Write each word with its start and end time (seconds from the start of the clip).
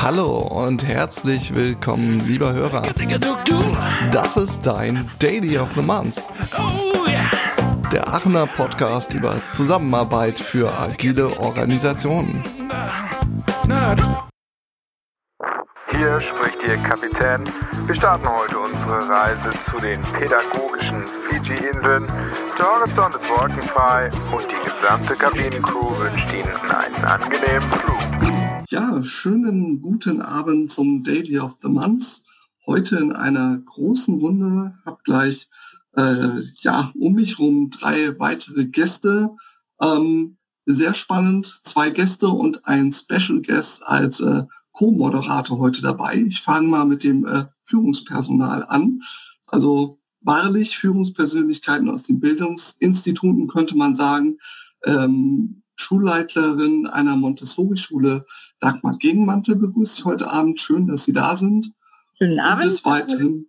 Hallo 0.00 0.36
und 0.38 0.84
herzlich 0.84 1.54
willkommen, 1.54 2.20
lieber 2.20 2.52
Hörer. 2.52 2.82
Das 4.12 4.36
ist 4.36 4.66
dein 4.66 5.08
Daily 5.18 5.56
of 5.58 5.70
the 5.74 5.82
Month. 5.82 6.28
Der 7.90 8.12
Aachener 8.12 8.46
Podcast 8.46 9.14
über 9.14 9.36
Zusammenarbeit 9.48 10.38
für 10.38 10.78
agile 10.78 11.38
Organisationen. 11.38 12.42
Hier 15.96 16.18
spricht 16.18 16.60
Ihr 16.64 16.76
Kapitän. 16.78 17.44
Wir 17.86 17.94
starten 17.94 18.28
heute 18.28 18.58
unsere 18.58 19.08
Reise 19.08 19.50
zu 19.70 19.76
den 19.76 20.02
pädagogischen 20.02 21.06
Fiji-Inseln. 21.28 22.08
Der 22.58 22.66
Horizont 22.66 23.14
ist 23.14 23.28
wolkenfrei 23.30 24.10
und 24.34 24.44
die 24.50 24.68
gesamte 24.68 25.14
Kabinencrew 25.14 25.96
wünscht 25.96 26.32
Ihnen 26.32 26.56
einen 26.70 27.04
angenehmen 27.04 27.70
Flug. 27.70 28.64
Ja, 28.70 29.04
schönen 29.04 29.80
guten 29.80 30.20
Abend 30.20 30.72
zum 30.72 31.04
Daily 31.04 31.38
of 31.38 31.56
the 31.62 31.68
Month. 31.68 32.22
Heute 32.66 32.96
in 32.96 33.12
einer 33.12 33.58
großen 33.58 34.18
Runde. 34.18 34.74
Hab 34.84 35.04
gleich 35.04 35.48
äh, 35.96 36.40
ja 36.60 36.90
um 36.98 37.14
mich 37.14 37.38
rum 37.38 37.70
drei 37.70 38.18
weitere 38.18 38.64
Gäste. 38.64 39.30
Ähm, 39.80 40.38
sehr 40.66 40.94
spannend, 40.94 41.60
zwei 41.62 41.90
Gäste 41.90 42.28
und 42.28 42.66
ein 42.66 42.92
Special 42.92 43.40
Guest 43.42 43.86
als 43.86 44.18
äh, 44.18 44.42
Co-Moderator 44.74 45.58
heute 45.58 45.80
dabei. 45.80 46.16
Ich 46.16 46.42
fange 46.42 46.68
mal 46.68 46.84
mit 46.84 47.04
dem 47.04 47.24
äh, 47.26 47.46
Führungspersonal 47.64 48.64
an. 48.68 49.02
Also 49.46 49.98
wahrlich 50.20 50.76
Führungspersönlichkeiten 50.76 51.88
aus 51.88 52.02
den 52.02 52.20
Bildungsinstituten 52.20 53.48
könnte 53.48 53.76
man 53.76 53.96
sagen. 53.96 54.38
Ähm, 54.84 55.62
Schulleiterin 55.76 56.86
einer 56.86 57.16
Montessori-Schule, 57.16 58.26
Dagmar 58.60 58.96
Gegenmantel, 58.98 59.56
begrüße 59.56 59.98
ich 59.98 60.04
heute 60.04 60.30
Abend. 60.30 60.60
Schön, 60.60 60.86
dass 60.86 61.04
Sie 61.04 61.12
da 61.12 61.36
sind. 61.36 61.72
Schönen 62.18 62.38
Abend. 62.38 62.64
Und 62.64 62.72
des 62.72 62.84
Weiteren, 62.84 63.46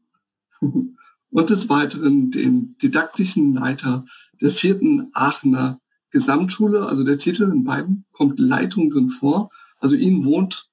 und 1.32 1.50
des 1.50 1.70
Weiteren 1.70 2.32
den 2.32 2.78
didaktischen 2.82 3.56
Leiter 3.56 4.06
der 4.42 4.52
vierten 4.52 5.10
Aachener 5.14 5.80
Gesamtschule. 6.10 6.86
Also 6.86 7.04
der 7.04 7.18
Titel 7.18 7.52
in 7.52 7.64
beiden 7.64 8.06
kommt 8.12 8.40
Leitung 8.40 8.90
drin 8.90 9.10
vor. 9.10 9.50
Also 9.80 9.96
Ihnen 9.96 10.24
wohnt 10.24 10.70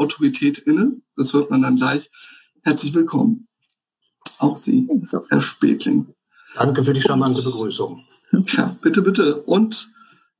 Autorität 0.00 0.58
inne. 0.58 0.96
Das 1.16 1.32
hört 1.32 1.50
man 1.50 1.62
dann 1.62 1.76
gleich. 1.76 2.10
Herzlich 2.62 2.94
willkommen. 2.94 3.46
Auch 4.38 4.56
Sie, 4.56 4.88
Herr 5.28 5.42
Spetling. 5.42 6.06
Danke 6.56 6.82
für 6.82 6.94
die 6.94 7.02
charmante 7.02 7.42
Begrüßung. 7.42 8.04
Ja, 8.46 8.76
bitte, 8.80 9.02
bitte. 9.02 9.42
Und 9.42 9.90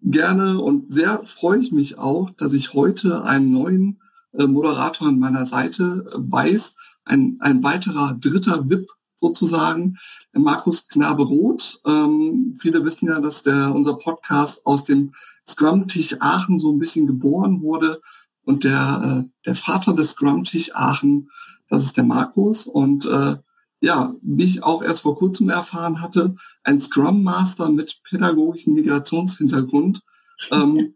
gerne 0.03 0.59
und 0.61 0.93
sehr 0.93 1.23
freue 1.27 1.61
ich 1.61 1.73
mich 1.73 1.99
auch, 1.99 2.31
dass 2.31 2.55
ich 2.55 2.73
heute 2.73 3.25
einen 3.25 3.51
neuen 3.51 4.01
äh, 4.33 4.47
Moderator 4.47 5.09
an 5.09 5.19
meiner 5.19 5.45
Seite 5.45 6.07
äh, 6.11 6.17
weiß. 6.17 6.75
Ein, 7.05 7.37
ein 7.41 7.63
weiterer 7.63 8.17
dritter 8.19 8.69
VIP 8.69 8.89
sozusagen, 9.17 9.99
Markus 10.33 10.89
Knabe-Roth. 10.89 11.81
Ähm, 11.85 12.57
viele 12.59 12.85
wissen 12.85 13.09
ja, 13.09 13.21
dass 13.21 13.43
der, 13.43 13.75
unser 13.75 13.95
Podcast 13.95 14.65
aus 14.65 14.85
dem 14.85 15.13
Scrum-Tisch 15.47 16.17
Aachen 16.21 16.59
so 16.59 16.73
ein 16.73 16.79
bisschen 16.79 17.07
geboren 17.07 17.61
wurde. 17.61 18.01
Und 18.45 18.65
der, 18.65 19.25
äh, 19.25 19.31
der 19.47 19.55
Vater 19.55 19.95
des 19.95 20.11
Scrum-Tisch 20.11 20.75
Aachen, 20.75 21.31
das 21.69 21.85
ist 21.85 21.97
der 21.97 22.05
Markus. 22.05 22.67
Und 22.67 23.07
äh, 23.07 23.37
ja, 23.81 24.15
wie 24.23 24.45
ich 24.45 24.63
auch 24.63 24.83
erst 24.83 25.03
vor 25.03 25.17
kurzem 25.17 25.49
erfahren 25.49 26.01
hatte, 26.01 26.35
ein 26.65 26.81
Scrum 26.81 27.23
Master 27.23 27.69
mit 27.71 28.01
pädagogischen 28.05 28.75
Migrationshintergrund. 28.75 30.03
Ähm, 30.51 30.95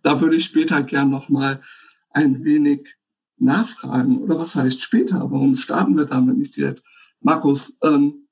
da 0.00 0.18
würde 0.18 0.36
ich 0.36 0.46
später 0.46 0.82
gern 0.82 1.10
nochmal 1.10 1.60
ein 2.10 2.42
wenig 2.42 2.96
nachfragen. 3.36 4.22
Oder 4.22 4.38
was 4.38 4.54
heißt 4.54 4.80
später? 4.80 5.30
Warum 5.30 5.56
starten 5.56 5.94
wir 5.94 6.06
damit 6.06 6.38
nicht 6.38 6.56
direkt? 6.56 6.82
Markus, 7.20 7.76
ähm, 7.82 8.28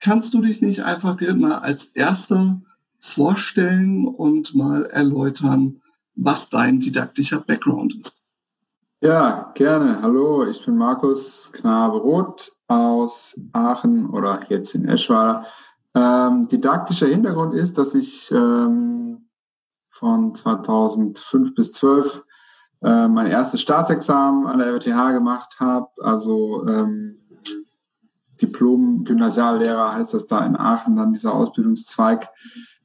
kannst 0.00 0.34
du 0.34 0.42
dich 0.42 0.60
nicht 0.60 0.84
einfach 0.84 1.16
dir 1.16 1.34
mal 1.34 1.60
als 1.60 1.86
erster 1.86 2.60
vorstellen 2.98 4.06
und 4.06 4.54
mal 4.54 4.84
erläutern, 4.86 5.80
was 6.18 6.48
dein 6.48 6.80
didaktischer 6.80 7.40
Background 7.40 7.94
ist? 7.94 8.20
Ja, 9.00 9.52
gerne. 9.54 10.02
Hallo, 10.02 10.44
ich 10.44 10.64
bin 10.64 10.76
Markus 10.76 11.50
Knabe-Roth 11.52 12.56
aus 12.66 13.38
Aachen 13.52 14.10
oder 14.10 14.40
jetzt 14.48 14.74
in 14.74 14.88
Eschweiler. 14.88 15.46
Ähm, 15.94 16.48
didaktischer 16.48 17.06
Hintergrund 17.06 17.54
ist, 17.54 17.78
dass 17.78 17.94
ich 17.94 18.30
ähm, 18.32 19.28
von 19.90 20.34
2005 20.34 21.54
bis 21.54 21.72
12 21.72 22.24
äh, 22.82 23.06
mein 23.06 23.28
erstes 23.28 23.60
Staatsexamen 23.60 24.46
an 24.46 24.58
der 24.58 24.74
RWTH 24.74 25.12
gemacht 25.12 25.54
habe, 25.60 25.88
also 26.02 26.66
ähm, 26.66 27.18
Diplom-Gymnasiallehrer 28.40 29.94
heißt 29.94 30.14
das 30.14 30.26
da 30.26 30.44
in 30.44 30.56
Aachen, 30.56 30.96
dann 30.96 31.12
dieser 31.12 31.34
Ausbildungszweig 31.34 32.28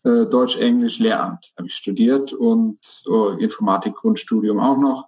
äh, 0.03 0.25
Deutsch-Englisch 0.25 0.99
Lehramt 0.99 1.53
habe 1.57 1.67
ich 1.67 1.75
studiert 1.75 2.33
und 2.33 2.77
oh, 3.07 3.29
Informatik-Grundstudium 3.39 4.59
auch 4.59 4.77
noch. 4.77 5.07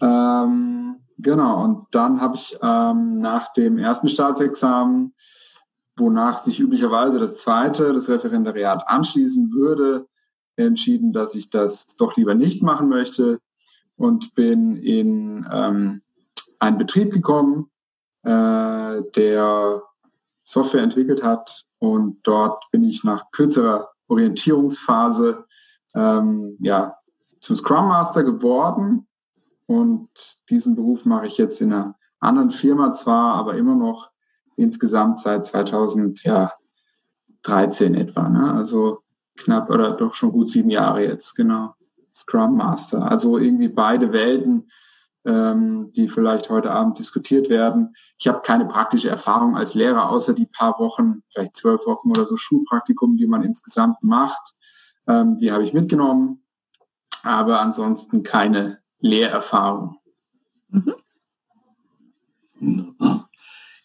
Ähm, 0.00 0.96
genau, 1.18 1.64
und 1.64 1.86
dann 1.92 2.20
habe 2.20 2.36
ich 2.36 2.56
ähm, 2.62 3.20
nach 3.20 3.52
dem 3.52 3.78
ersten 3.78 4.08
Staatsexamen, 4.08 5.14
wonach 5.96 6.38
sich 6.38 6.60
üblicherweise 6.60 7.18
das 7.18 7.38
zweite, 7.38 7.92
das 7.92 8.08
Referendariat 8.08 8.84
anschließen 8.86 9.52
würde, 9.52 10.06
entschieden, 10.56 11.12
dass 11.12 11.34
ich 11.34 11.50
das 11.50 11.96
doch 11.96 12.16
lieber 12.16 12.34
nicht 12.34 12.62
machen 12.62 12.88
möchte 12.88 13.40
und 13.96 14.34
bin 14.34 14.76
in 14.76 15.48
ähm, 15.50 16.02
einen 16.58 16.78
Betrieb 16.78 17.12
gekommen, 17.12 17.70
äh, 18.24 19.02
der 19.16 19.82
Software 20.44 20.82
entwickelt 20.82 21.22
hat 21.22 21.64
und 21.78 22.18
dort 22.24 22.70
bin 22.70 22.84
ich 22.84 23.04
nach 23.04 23.30
kürzerer 23.32 23.88
Orientierungsphase 24.08 25.44
ähm, 25.94 26.56
ja, 26.60 26.96
zum 27.40 27.56
Scrum 27.56 27.88
Master 27.88 28.24
geworden 28.24 29.06
und 29.66 30.08
diesen 30.50 30.74
Beruf 30.76 31.04
mache 31.04 31.26
ich 31.26 31.38
jetzt 31.38 31.60
in 31.60 31.72
einer 31.72 31.94
anderen 32.20 32.50
Firma 32.50 32.92
zwar, 32.92 33.34
aber 33.34 33.54
immer 33.56 33.74
noch 33.74 34.10
insgesamt 34.56 35.20
seit 35.20 35.46
2013 35.46 36.52
etwa. 37.94 38.28
Ne? 38.28 38.52
Also 38.54 39.00
knapp 39.36 39.70
oder 39.70 39.92
doch 39.92 40.14
schon 40.14 40.32
gut 40.32 40.50
sieben 40.50 40.70
Jahre 40.70 41.04
jetzt, 41.04 41.36
genau. 41.36 41.74
Scrum 42.14 42.56
Master. 42.56 43.08
Also 43.08 43.38
irgendwie 43.38 43.68
beide 43.68 44.12
Welten, 44.12 44.68
ähm, 45.28 45.92
die 45.92 46.08
vielleicht 46.08 46.48
heute 46.48 46.70
Abend 46.70 46.98
diskutiert 46.98 47.50
werden. 47.50 47.94
Ich 48.18 48.26
habe 48.26 48.40
keine 48.40 48.64
praktische 48.64 49.10
Erfahrung 49.10 49.56
als 49.56 49.74
Lehrer, 49.74 50.08
außer 50.08 50.32
die 50.32 50.46
paar 50.46 50.78
Wochen, 50.78 51.22
vielleicht 51.30 51.54
zwölf 51.54 51.86
Wochen 51.86 52.10
oder 52.10 52.24
so 52.24 52.38
Schulpraktikum, 52.38 53.18
die 53.18 53.26
man 53.26 53.42
insgesamt 53.42 54.02
macht. 54.02 54.54
Ähm, 55.06 55.38
die 55.38 55.52
habe 55.52 55.64
ich 55.64 55.74
mitgenommen. 55.74 56.42
Aber 57.24 57.60
ansonsten 57.60 58.22
keine 58.22 58.78
Lehrerfahrung. 59.00 59.96
Mhm. 60.70 60.94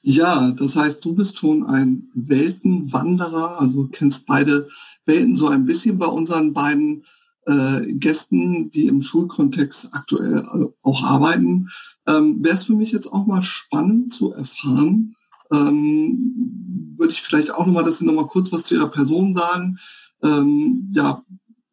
Ja, 0.02 0.52
das 0.52 0.76
heißt, 0.76 1.04
du 1.04 1.16
bist 1.16 1.38
schon 1.38 1.66
ein 1.66 2.10
Weltenwanderer, 2.14 3.60
also 3.60 3.88
kennst 3.92 4.26
beide 4.26 4.70
Welten 5.06 5.36
so 5.36 5.48
ein 5.48 5.66
bisschen 5.66 5.98
bei 5.98 6.08
unseren 6.08 6.54
beiden 6.54 7.06
äh, 7.46 7.94
Gästen, 7.94 8.72
die 8.72 8.88
im 8.88 9.02
Schulkontext 9.02 9.90
aktuell 9.92 10.72
auch 10.82 11.04
arbeiten. 11.04 11.70
Ähm, 12.08 12.44
Wäre 12.44 12.56
es 12.56 12.66
für 12.66 12.76
mich 12.76 12.92
jetzt 12.92 13.12
auch 13.12 13.26
mal 13.26 13.44
spannend 13.44 14.14
zu 14.14 14.32
erfahren, 14.32 15.16
ähm, 15.52 16.96
würde 16.98 17.14
ich 17.14 17.22
vielleicht 17.22 17.52
auch 17.52 17.66
nochmal, 17.66 17.84
dass 17.84 18.00
Sie 18.00 18.06
nochmal 18.06 18.28
kurz 18.28 18.52
was 18.52 18.64
zu 18.64 18.76
Ihrer 18.76 18.90
Person 18.90 19.34
sagen, 19.34 19.78
ähm, 20.22 20.90
ja, 20.94 21.24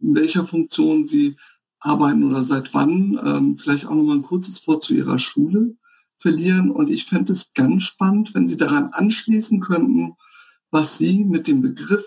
in 0.01 0.15
welcher 0.15 0.47
Funktion 0.47 1.07
Sie 1.07 1.37
arbeiten 1.79 2.25
oder 2.25 2.45
seit 2.45 2.75
wann. 2.75 3.19
Ähm, 3.25 3.59
vielleicht 3.59 3.87
auch 3.87 3.95
noch 3.95 4.03
mal 4.03 4.17
ein 4.17 4.23
kurzes 4.23 4.67
Wort 4.67 4.83
zu 4.83 4.95
Ihrer 4.95 5.19
Schule 5.19 5.77
verlieren. 6.19 6.71
Und 6.71 6.91
ich 6.91 7.07
fände 7.07 7.33
es 7.33 7.53
ganz 7.55 7.85
spannend, 7.85 8.35
wenn 8.35 8.49
Sie 8.49 8.57
daran 8.57 8.91
anschließen 8.93 9.61
könnten, 9.61 10.15
was 10.71 10.99
Sie 10.99 11.25
mit 11.25 11.47
dem 11.47 11.63
Begriff 11.63 12.05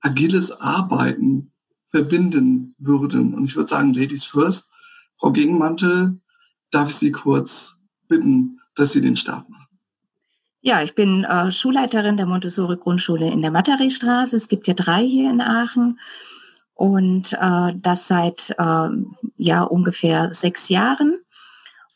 agiles 0.00 0.50
Arbeiten 0.52 1.51
verbinden 1.92 2.74
würden. 2.78 3.34
Und 3.34 3.44
ich 3.44 3.54
würde 3.54 3.68
sagen, 3.68 3.94
Ladies 3.94 4.24
first. 4.24 4.68
Frau 5.18 5.30
Gegenmantel, 5.30 6.20
darf 6.70 6.88
ich 6.88 6.96
Sie 6.96 7.12
kurz 7.12 7.76
bitten, 8.08 8.60
dass 8.74 8.92
Sie 8.92 9.00
den 9.00 9.16
Start 9.16 9.48
machen? 9.48 9.66
Ja, 10.62 10.82
ich 10.82 10.94
bin 10.94 11.24
äh, 11.24 11.52
Schulleiterin 11.52 12.16
der 12.16 12.26
Montessori 12.26 12.76
Grundschule 12.76 13.30
in 13.30 13.42
der 13.42 13.50
Matteriestraße. 13.50 14.36
Es 14.36 14.48
gibt 14.48 14.66
ja 14.66 14.74
drei 14.74 15.04
hier 15.04 15.30
in 15.30 15.40
Aachen 15.40 15.98
und 16.74 17.32
äh, 17.32 17.72
das 17.76 18.08
seit 18.08 18.54
äh, 18.58 18.88
ja 19.36 19.62
ungefähr 19.62 20.32
sechs 20.32 20.68
Jahren 20.68 21.18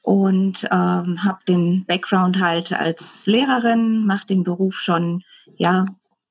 und 0.02 0.64
ähm, 0.64 1.24
habe 1.24 1.38
den 1.48 1.84
Background 1.86 2.40
halt 2.40 2.72
als 2.72 3.26
Lehrerin, 3.26 4.04
mache 4.04 4.26
den 4.26 4.42
Beruf 4.42 4.74
schon 4.74 5.22
ja 5.56 5.86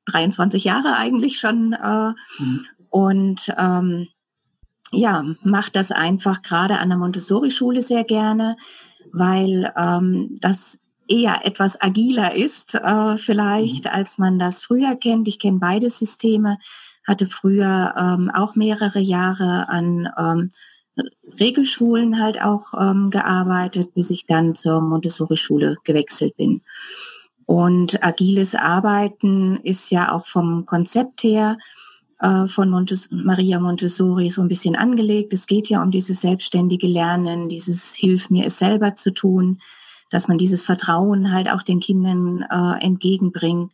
23 0.07 0.63
Jahre 0.63 0.95
eigentlich 0.95 1.39
schon 1.39 1.73
äh, 1.73 2.13
mhm. 2.39 2.65
Und 2.95 3.53
ähm, 3.57 4.07
ja, 4.93 5.25
mache 5.43 5.69
das 5.73 5.91
einfach 5.91 6.43
gerade 6.43 6.79
an 6.79 6.87
der 6.87 6.97
Montessori-Schule 6.97 7.81
sehr 7.81 8.05
gerne, 8.05 8.55
weil 9.11 9.69
ähm, 9.75 10.37
das 10.39 10.79
eher 11.09 11.45
etwas 11.45 11.81
agiler 11.81 12.35
ist, 12.35 12.73
äh, 12.73 13.17
vielleicht, 13.17 13.83
mhm. 13.83 13.91
als 13.91 14.17
man 14.17 14.39
das 14.39 14.63
früher 14.63 14.95
kennt. 14.95 15.27
Ich 15.27 15.39
kenne 15.39 15.59
beide 15.59 15.89
Systeme, 15.89 16.57
hatte 17.05 17.27
früher 17.27 17.93
ähm, 17.97 18.31
auch 18.33 18.55
mehrere 18.55 18.99
Jahre 18.99 19.67
an 19.67 20.09
ähm, 20.17 20.49
Regelschulen 21.37 22.21
halt 22.21 22.41
auch 22.41 22.73
ähm, 22.79 23.09
gearbeitet, 23.09 23.93
bis 23.93 24.09
ich 24.09 24.25
dann 24.25 24.55
zur 24.55 24.79
Montessori-Schule 24.79 25.79
gewechselt 25.83 26.37
bin. 26.37 26.61
Und 27.45 28.01
agiles 28.01 28.55
Arbeiten 28.55 29.57
ist 29.63 29.91
ja 29.91 30.13
auch 30.13 30.25
vom 30.27 30.65
Konzept 30.65 31.23
her 31.23 31.57
äh, 32.25 32.47
von 32.47 32.69
Montes 32.69 33.09
Maria 33.11 33.59
Montessori 33.59 34.29
so 34.29 34.41
ein 34.41 34.47
bisschen 34.47 34.75
angelegt. 34.75 35.31
Es 35.33 35.45
geht 35.45 35.69
ja 35.69 35.83
um 35.83 35.91
dieses 35.91 36.21
selbstständige 36.21 36.87
Lernen, 36.87 37.49
dieses 37.49 37.93
Hilf 37.93 38.29
mir 38.31 38.47
es 38.47 38.57
selber 38.57 38.95
zu 38.95 39.13
tun, 39.13 39.61
dass 40.09 40.27
man 40.27 40.37
dieses 40.37 40.63
Vertrauen 40.63 41.31
halt 41.31 41.51
auch 41.51 41.61
den 41.61 41.79
Kindern 41.79 42.41
äh, 42.49 42.83
entgegenbringt, 42.83 43.73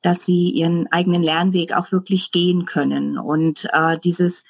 dass 0.00 0.24
sie 0.24 0.50
ihren 0.50 0.90
eigenen 0.90 1.22
Lernweg 1.22 1.74
auch 1.74 1.92
wirklich 1.92 2.32
gehen 2.32 2.64
können 2.64 3.18
und 3.18 3.68
äh, 3.72 3.98
dieses, 4.02 4.44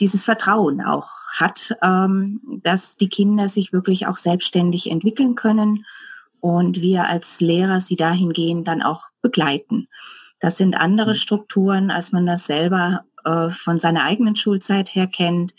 dieses 0.00 0.24
Vertrauen 0.24 0.80
auch 0.80 1.08
hat, 1.36 1.76
ähm, 1.82 2.40
dass 2.62 2.96
die 2.96 3.08
Kinder 3.08 3.48
sich 3.48 3.72
wirklich 3.72 4.06
auch 4.06 4.16
selbstständig 4.16 4.90
entwickeln 4.90 5.34
können 5.34 5.84
und 6.40 6.80
wir 6.80 7.06
als 7.06 7.40
Lehrer 7.40 7.80
sie 7.80 7.96
dahingehend 7.96 8.66
dann 8.66 8.82
auch 8.82 9.08
begleiten. 9.20 9.88
Das 10.40 10.56
sind 10.56 10.76
andere 10.76 11.10
mhm. 11.10 11.18
Strukturen, 11.18 11.90
als 11.90 12.12
man 12.12 12.26
das 12.26 12.46
selber 12.46 13.04
äh, 13.24 13.50
von 13.50 13.76
seiner 13.76 14.04
eigenen 14.04 14.36
Schulzeit 14.36 14.94
her 14.94 15.06
kennt, 15.06 15.54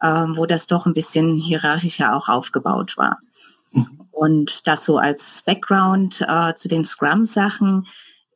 äh, 0.00 0.06
wo 0.08 0.46
das 0.46 0.66
doch 0.66 0.86
ein 0.86 0.94
bisschen 0.94 1.34
hierarchischer 1.34 2.16
auch 2.16 2.28
aufgebaut 2.28 2.96
war. 2.96 3.18
Mhm. 3.72 4.00
Und 4.10 4.66
das 4.66 4.84
so 4.84 4.98
als 4.98 5.42
Background 5.44 6.24
äh, 6.28 6.54
zu 6.54 6.68
den 6.68 6.84
Scrum-Sachen. 6.84 7.86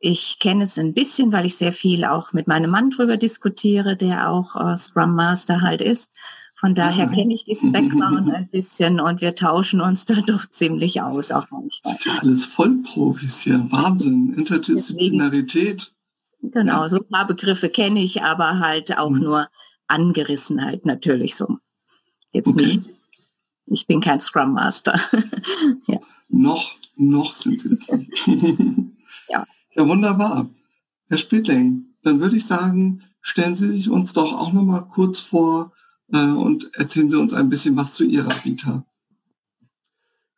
Ich 0.01 0.39
kenne 0.39 0.63
es 0.63 0.77
ein 0.77 0.93
bisschen, 0.93 1.33
weil 1.33 1.45
ich 1.45 1.57
sehr 1.57 1.73
viel 1.73 2.05
auch 2.05 2.31
mit 2.31 2.47
meinem 2.47 2.71
Mann 2.71 2.89
drüber 2.89 3.17
diskutiere, 3.17 3.97
der 3.97 4.29
auch 4.29 4.55
äh, 4.55 4.77
Scrum 4.77 5.15
Master 5.15 5.61
halt 5.61 5.81
ist. 5.81 6.11
Von 6.59 6.75
daher 6.75 7.07
mhm. 7.07 7.13
kenne 7.13 7.33
ich 7.33 7.45
diesen 7.45 7.71
Background 7.71 8.33
ein 8.33 8.49
bisschen 8.49 8.99
und 8.99 9.21
wir 9.21 9.33
tauschen 9.33 9.79
uns 9.79 10.03
da 10.03 10.15
doch 10.27 10.45
ziemlich 10.47 11.01
aus, 11.01 11.31
auch 11.31 11.49
manchmal. 11.51 11.93
Das 11.93 11.95
ist 11.95 12.05
ja 12.05 12.19
alles 12.19 12.45
Vollprofis 12.45 13.39
hier. 13.39 13.65
Wahnsinn. 13.71 14.33
Interdisziplinarität. 14.33 15.93
Deswegen, 16.41 16.53
genau, 16.53 16.81
ja. 16.81 16.89
so 16.89 16.97
ein 16.97 17.07
paar 17.07 17.27
Begriffe 17.27 17.69
kenne 17.69 18.03
ich, 18.03 18.23
aber 18.23 18.59
halt 18.59 18.97
auch 18.97 19.09
mhm. 19.09 19.19
nur 19.19 19.47
angerissen 19.87 20.63
halt 20.63 20.85
natürlich 20.85 21.35
so. 21.35 21.59
Jetzt 22.33 22.47
okay. 22.47 22.61
nicht. 22.61 22.81
Ich 23.67 23.87
bin 23.87 24.01
kein 24.01 24.19
Scrum 24.19 24.53
Master. 24.53 24.99
ja. 25.87 25.99
Noch, 26.27 26.75
noch 26.97 27.35
sind 27.35 27.61
Sie 27.61 27.69
das 27.69 27.87
ja. 29.29 29.45
ja, 29.75 29.87
wunderbar. 29.87 30.49
Herr 31.07 31.17
Spittling, 31.17 31.85
dann 32.03 32.19
würde 32.19 32.35
ich 32.35 32.45
sagen, 32.45 33.03
stellen 33.21 33.55
Sie 33.55 33.67
sich 33.67 33.89
uns 33.89 34.11
doch 34.11 34.33
auch 34.33 34.51
noch 34.51 34.63
mal 34.63 34.81
kurz 34.81 35.19
vor, 35.19 35.71
und 36.11 36.69
erzählen 36.73 37.09
Sie 37.09 37.17
uns 37.17 37.33
ein 37.33 37.49
bisschen 37.49 37.75
was 37.77 37.93
zu 37.93 38.03
Ihrer 38.03 38.31
Vita. 38.43 38.83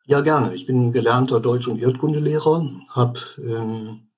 Ja, 0.06 0.20
gerne. 0.20 0.54
Ich 0.54 0.66
bin 0.66 0.92
gelernter 0.92 1.40
Deutsch- 1.40 1.68
und 1.68 1.80
Erdkundelehrer, 1.80 2.68
habe 2.90 3.20
ähm, 3.38 4.08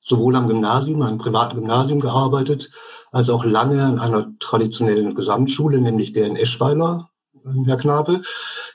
sowohl 0.00 0.34
am 0.34 0.48
Gymnasium, 0.48 1.02
einem 1.02 1.18
privaten 1.18 1.56
Gymnasium 1.56 2.00
gearbeitet, 2.00 2.70
als 3.12 3.28
auch 3.28 3.44
lange 3.44 3.82
an 3.84 3.98
einer 3.98 4.32
traditionellen 4.38 5.14
Gesamtschule, 5.14 5.78
nämlich 5.78 6.12
der 6.12 6.26
in 6.26 6.36
Eschweiler, 6.36 7.10
äh, 7.34 7.66
Herr 7.66 7.76
Knabe, 7.76 8.22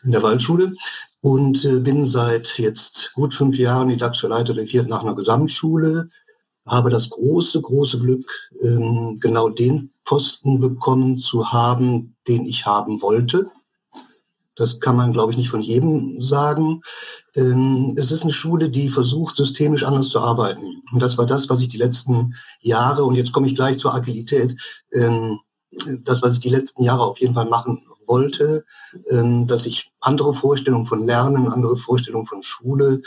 in 0.03 0.11
der 0.11 0.23
Waldschule. 0.23 0.73
Und 1.21 1.65
äh, 1.65 1.79
bin 1.79 2.05
seit 2.05 2.59
jetzt 2.59 3.11
gut 3.15 3.33
fünf 3.33 3.57
Jahren 3.57 3.89
didaktischer 3.89 4.29
Leiter 4.29 4.53
der 4.53 4.67
vierten 4.67 4.89
nach 4.89 5.01
einer 5.01 5.15
Gesamtschule, 5.15 6.07
habe 6.67 6.89
das 6.89 7.09
große, 7.09 7.61
große 7.61 7.99
Glück, 7.99 8.25
ähm, 8.61 9.17
genau 9.19 9.49
den 9.49 9.91
Posten 10.03 10.59
bekommen 10.59 11.19
zu 11.19 11.51
haben, 11.51 12.15
den 12.27 12.45
ich 12.45 12.65
haben 12.65 13.01
wollte. 13.01 13.51
Das 14.55 14.79
kann 14.79 14.95
man, 14.95 15.11
glaube 15.11 15.31
ich, 15.31 15.37
nicht 15.37 15.49
von 15.49 15.61
jedem 15.61 16.19
sagen. 16.21 16.81
Ähm, 17.35 17.93
es 17.97 18.11
ist 18.11 18.23
eine 18.23 18.31
Schule, 18.31 18.69
die 18.69 18.89
versucht, 18.89 19.35
systemisch 19.35 19.83
anders 19.83 20.09
zu 20.09 20.19
arbeiten. 20.19 20.81
Und 20.91 21.01
das 21.01 21.17
war 21.17 21.25
das, 21.25 21.49
was 21.49 21.59
ich 21.59 21.67
die 21.67 21.77
letzten 21.77 22.35
Jahre, 22.61 23.03
und 23.03 23.15
jetzt 23.15 23.33
komme 23.33 23.47
ich 23.47 23.55
gleich 23.55 23.77
zur 23.77 23.93
Agilität, 23.93 24.57
ähm, 24.93 25.39
das, 26.05 26.21
was 26.21 26.35
ich 26.35 26.39
die 26.39 26.49
letzten 26.49 26.83
Jahre 26.83 27.03
auf 27.03 27.19
jeden 27.19 27.33
Fall 27.33 27.49
machen 27.49 27.83
wollte, 28.07 28.63
ähm, 29.09 29.45
dass 29.45 29.65
ich 29.65 29.91
andere 29.99 30.33
Vorstellungen 30.33 30.85
von 30.85 31.05
Lernen, 31.05 31.51
andere 31.51 31.75
Vorstellungen 31.75 32.27
von 32.27 32.43
Schule 32.43 33.01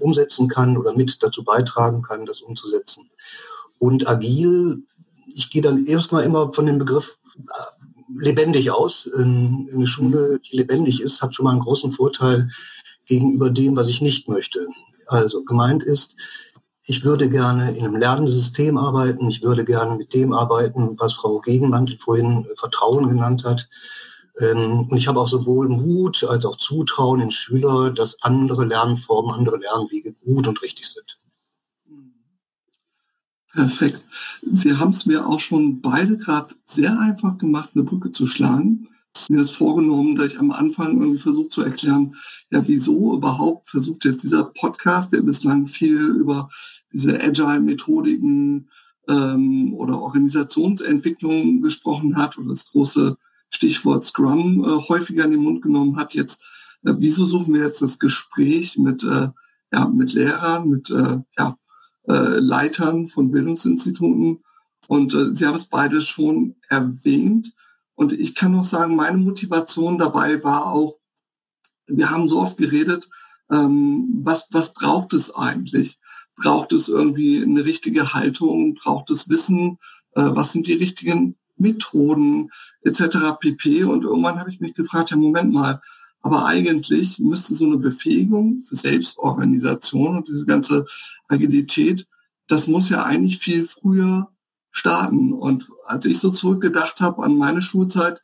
umsetzen 0.00 0.48
kann 0.48 0.76
oder 0.76 0.94
mit 0.94 1.22
dazu 1.22 1.42
beitragen 1.42 2.02
kann, 2.02 2.26
das 2.26 2.40
umzusetzen. 2.40 3.10
Und 3.78 4.08
agil 4.08 4.82
ich 5.34 5.50
gehe 5.50 5.62
dann 5.62 5.86
erstmal 5.86 6.24
immer 6.24 6.52
von 6.52 6.66
dem 6.66 6.78
Begriff 6.78 7.18
äh, 7.36 8.18
lebendig 8.18 8.70
aus. 8.70 9.08
Eine 9.14 9.86
Schule, 9.86 10.40
die 10.40 10.56
lebendig 10.56 11.00
ist, 11.00 11.22
hat 11.22 11.34
schon 11.34 11.44
mal 11.44 11.52
einen 11.52 11.60
großen 11.60 11.92
Vorteil 11.92 12.50
gegenüber 13.06 13.50
dem, 13.50 13.76
was 13.76 13.88
ich 13.88 14.00
nicht 14.00 14.28
möchte. 14.28 14.66
Also 15.06 15.44
gemeint 15.44 15.82
ist, 15.82 16.16
ich 16.84 17.04
würde 17.04 17.28
gerne 17.28 17.76
in 17.76 17.84
einem 17.84 17.96
Lernsystem 17.96 18.76
arbeiten. 18.76 19.28
Ich 19.28 19.42
würde 19.42 19.64
gerne 19.64 19.96
mit 19.96 20.12
dem 20.12 20.32
arbeiten, 20.32 20.96
was 20.98 21.14
Frau 21.14 21.40
Gegenmantel 21.40 21.98
vorhin 21.98 22.46
Vertrauen 22.56 23.08
genannt 23.08 23.44
hat. 23.44 23.68
Ähm, 24.38 24.88
und 24.90 24.96
ich 24.96 25.08
habe 25.08 25.20
auch 25.20 25.28
sowohl 25.28 25.68
Mut 25.68 26.24
als 26.24 26.44
auch 26.44 26.56
Zutrauen 26.56 27.20
in 27.20 27.30
Schüler, 27.30 27.90
dass 27.90 28.22
andere 28.22 28.64
Lernformen, 28.64 29.34
andere 29.34 29.58
Lernwege 29.58 30.14
gut 30.24 30.46
und 30.46 30.62
richtig 30.62 30.86
sind. 30.88 31.18
Perfekt. 33.52 34.00
Sie 34.52 34.76
haben 34.76 34.90
es 34.90 35.06
mir 35.06 35.26
auch 35.26 35.40
schon 35.40 35.80
beide 35.80 36.16
gerade 36.16 36.54
sehr 36.64 36.98
einfach 37.00 37.36
gemacht, 37.38 37.70
eine 37.74 37.82
Brücke 37.82 38.12
zu 38.12 38.26
schlagen. 38.26 38.88
Mir 39.28 39.40
ist 39.40 39.50
vorgenommen, 39.50 40.14
dass 40.14 40.32
ich 40.32 40.38
am 40.38 40.52
Anfang 40.52 41.00
irgendwie 41.00 41.18
versuche 41.18 41.48
zu 41.48 41.62
erklären, 41.62 42.14
ja, 42.50 42.66
wieso 42.66 43.16
überhaupt 43.16 43.68
versucht 43.68 44.04
jetzt 44.04 44.22
dieser 44.22 44.44
Podcast, 44.44 45.12
der 45.12 45.22
bislang 45.22 45.66
viel 45.66 45.98
über 45.98 46.48
diese 46.92 47.20
Agile-Methodiken 47.20 48.68
ähm, 49.08 49.74
oder 49.74 50.00
Organisationsentwicklung 50.00 51.60
gesprochen 51.60 52.16
hat 52.16 52.38
oder 52.38 52.50
das 52.50 52.66
große 52.70 53.16
Stichwort 53.50 54.04
Scrum 54.04 54.64
äh, 54.64 54.88
häufiger 54.88 55.24
in 55.24 55.32
den 55.32 55.42
Mund 55.42 55.62
genommen 55.62 55.96
hat, 55.96 56.14
jetzt, 56.14 56.42
äh, 56.84 56.94
wieso 56.96 57.26
suchen 57.26 57.52
wir 57.52 57.64
jetzt 57.64 57.82
das 57.82 57.98
Gespräch 57.98 58.78
mit, 58.78 59.02
äh, 59.02 59.28
ja, 59.72 59.88
mit 59.88 60.12
Lehrern, 60.12 60.68
mit 60.68 60.90
äh, 60.90 61.18
ja, 61.36 61.58
äh, 62.08 62.38
Leitern 62.38 63.08
von 63.08 63.30
Bildungsinstituten. 63.30 64.42
Und 64.88 65.14
äh, 65.14 65.34
Sie 65.34 65.46
haben 65.46 65.56
es 65.56 65.66
beide 65.66 66.00
schon 66.00 66.56
erwähnt. 66.68 67.52
Und 67.94 68.12
ich 68.12 68.34
kann 68.34 68.52
noch 68.52 68.64
sagen, 68.64 68.96
meine 68.96 69.18
Motivation 69.18 69.98
dabei 69.98 70.42
war 70.42 70.66
auch, 70.66 70.96
wir 71.86 72.10
haben 72.10 72.28
so 72.28 72.40
oft 72.40 72.56
geredet, 72.56 73.08
ähm, 73.50 74.20
was, 74.22 74.46
was 74.52 74.72
braucht 74.72 75.12
es 75.12 75.34
eigentlich? 75.34 75.98
Braucht 76.36 76.72
es 76.72 76.88
irgendwie 76.88 77.42
eine 77.42 77.64
richtige 77.64 78.14
Haltung? 78.14 78.74
Braucht 78.76 79.10
es 79.10 79.28
Wissen? 79.28 79.78
Äh, 80.12 80.30
was 80.32 80.52
sind 80.52 80.66
die 80.66 80.74
richtigen 80.74 81.36
Methoden 81.60 82.50
etc. 82.82 83.38
pp. 83.38 83.84
Und 83.84 84.04
irgendwann 84.04 84.40
habe 84.40 84.50
ich 84.50 84.60
mich 84.60 84.74
gefragt, 84.74 85.10
ja, 85.10 85.16
Moment 85.16 85.52
mal, 85.52 85.80
aber 86.22 86.46
eigentlich 86.46 87.18
müsste 87.18 87.54
so 87.54 87.64
eine 87.64 87.78
Befähigung 87.78 88.62
für 88.68 88.76
Selbstorganisation 88.76 90.16
und 90.16 90.28
diese 90.28 90.44
ganze 90.44 90.86
Agilität, 91.28 92.06
das 92.46 92.66
muss 92.66 92.90
ja 92.90 93.04
eigentlich 93.04 93.38
viel 93.38 93.64
früher 93.66 94.28
starten. 94.70 95.32
Und 95.32 95.68
als 95.86 96.04
ich 96.04 96.18
so 96.18 96.30
zurückgedacht 96.30 97.00
habe 97.00 97.22
an 97.22 97.36
meine 97.36 97.62
Schulzeit, 97.62 98.20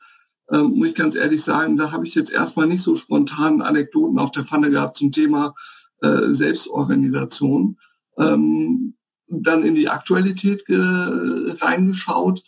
ähm, 0.51 0.75
muss 0.75 0.89
ich 0.89 0.95
ganz 0.95 1.17
ehrlich 1.17 1.43
sagen, 1.43 1.77
da 1.77 1.91
habe 1.91 2.07
ich 2.07 2.15
jetzt 2.15 2.33
erstmal 2.33 2.67
nicht 2.67 2.83
so 2.83 2.97
spontan 2.97 3.63
Anekdoten 3.63 4.19
auf 4.19 4.31
der 4.31 4.45
Pfanne 4.45 4.71
gehabt 4.71 4.97
zum 4.97 5.11
Thema 5.11 5.55
äh, 6.03 6.33
Selbstorganisation. 6.33 7.79
Ähm, 8.19 8.95
dann 9.29 9.65
in 9.65 9.75
die 9.75 9.89
Aktualität 9.89 10.63
reingeschaut 10.69 12.45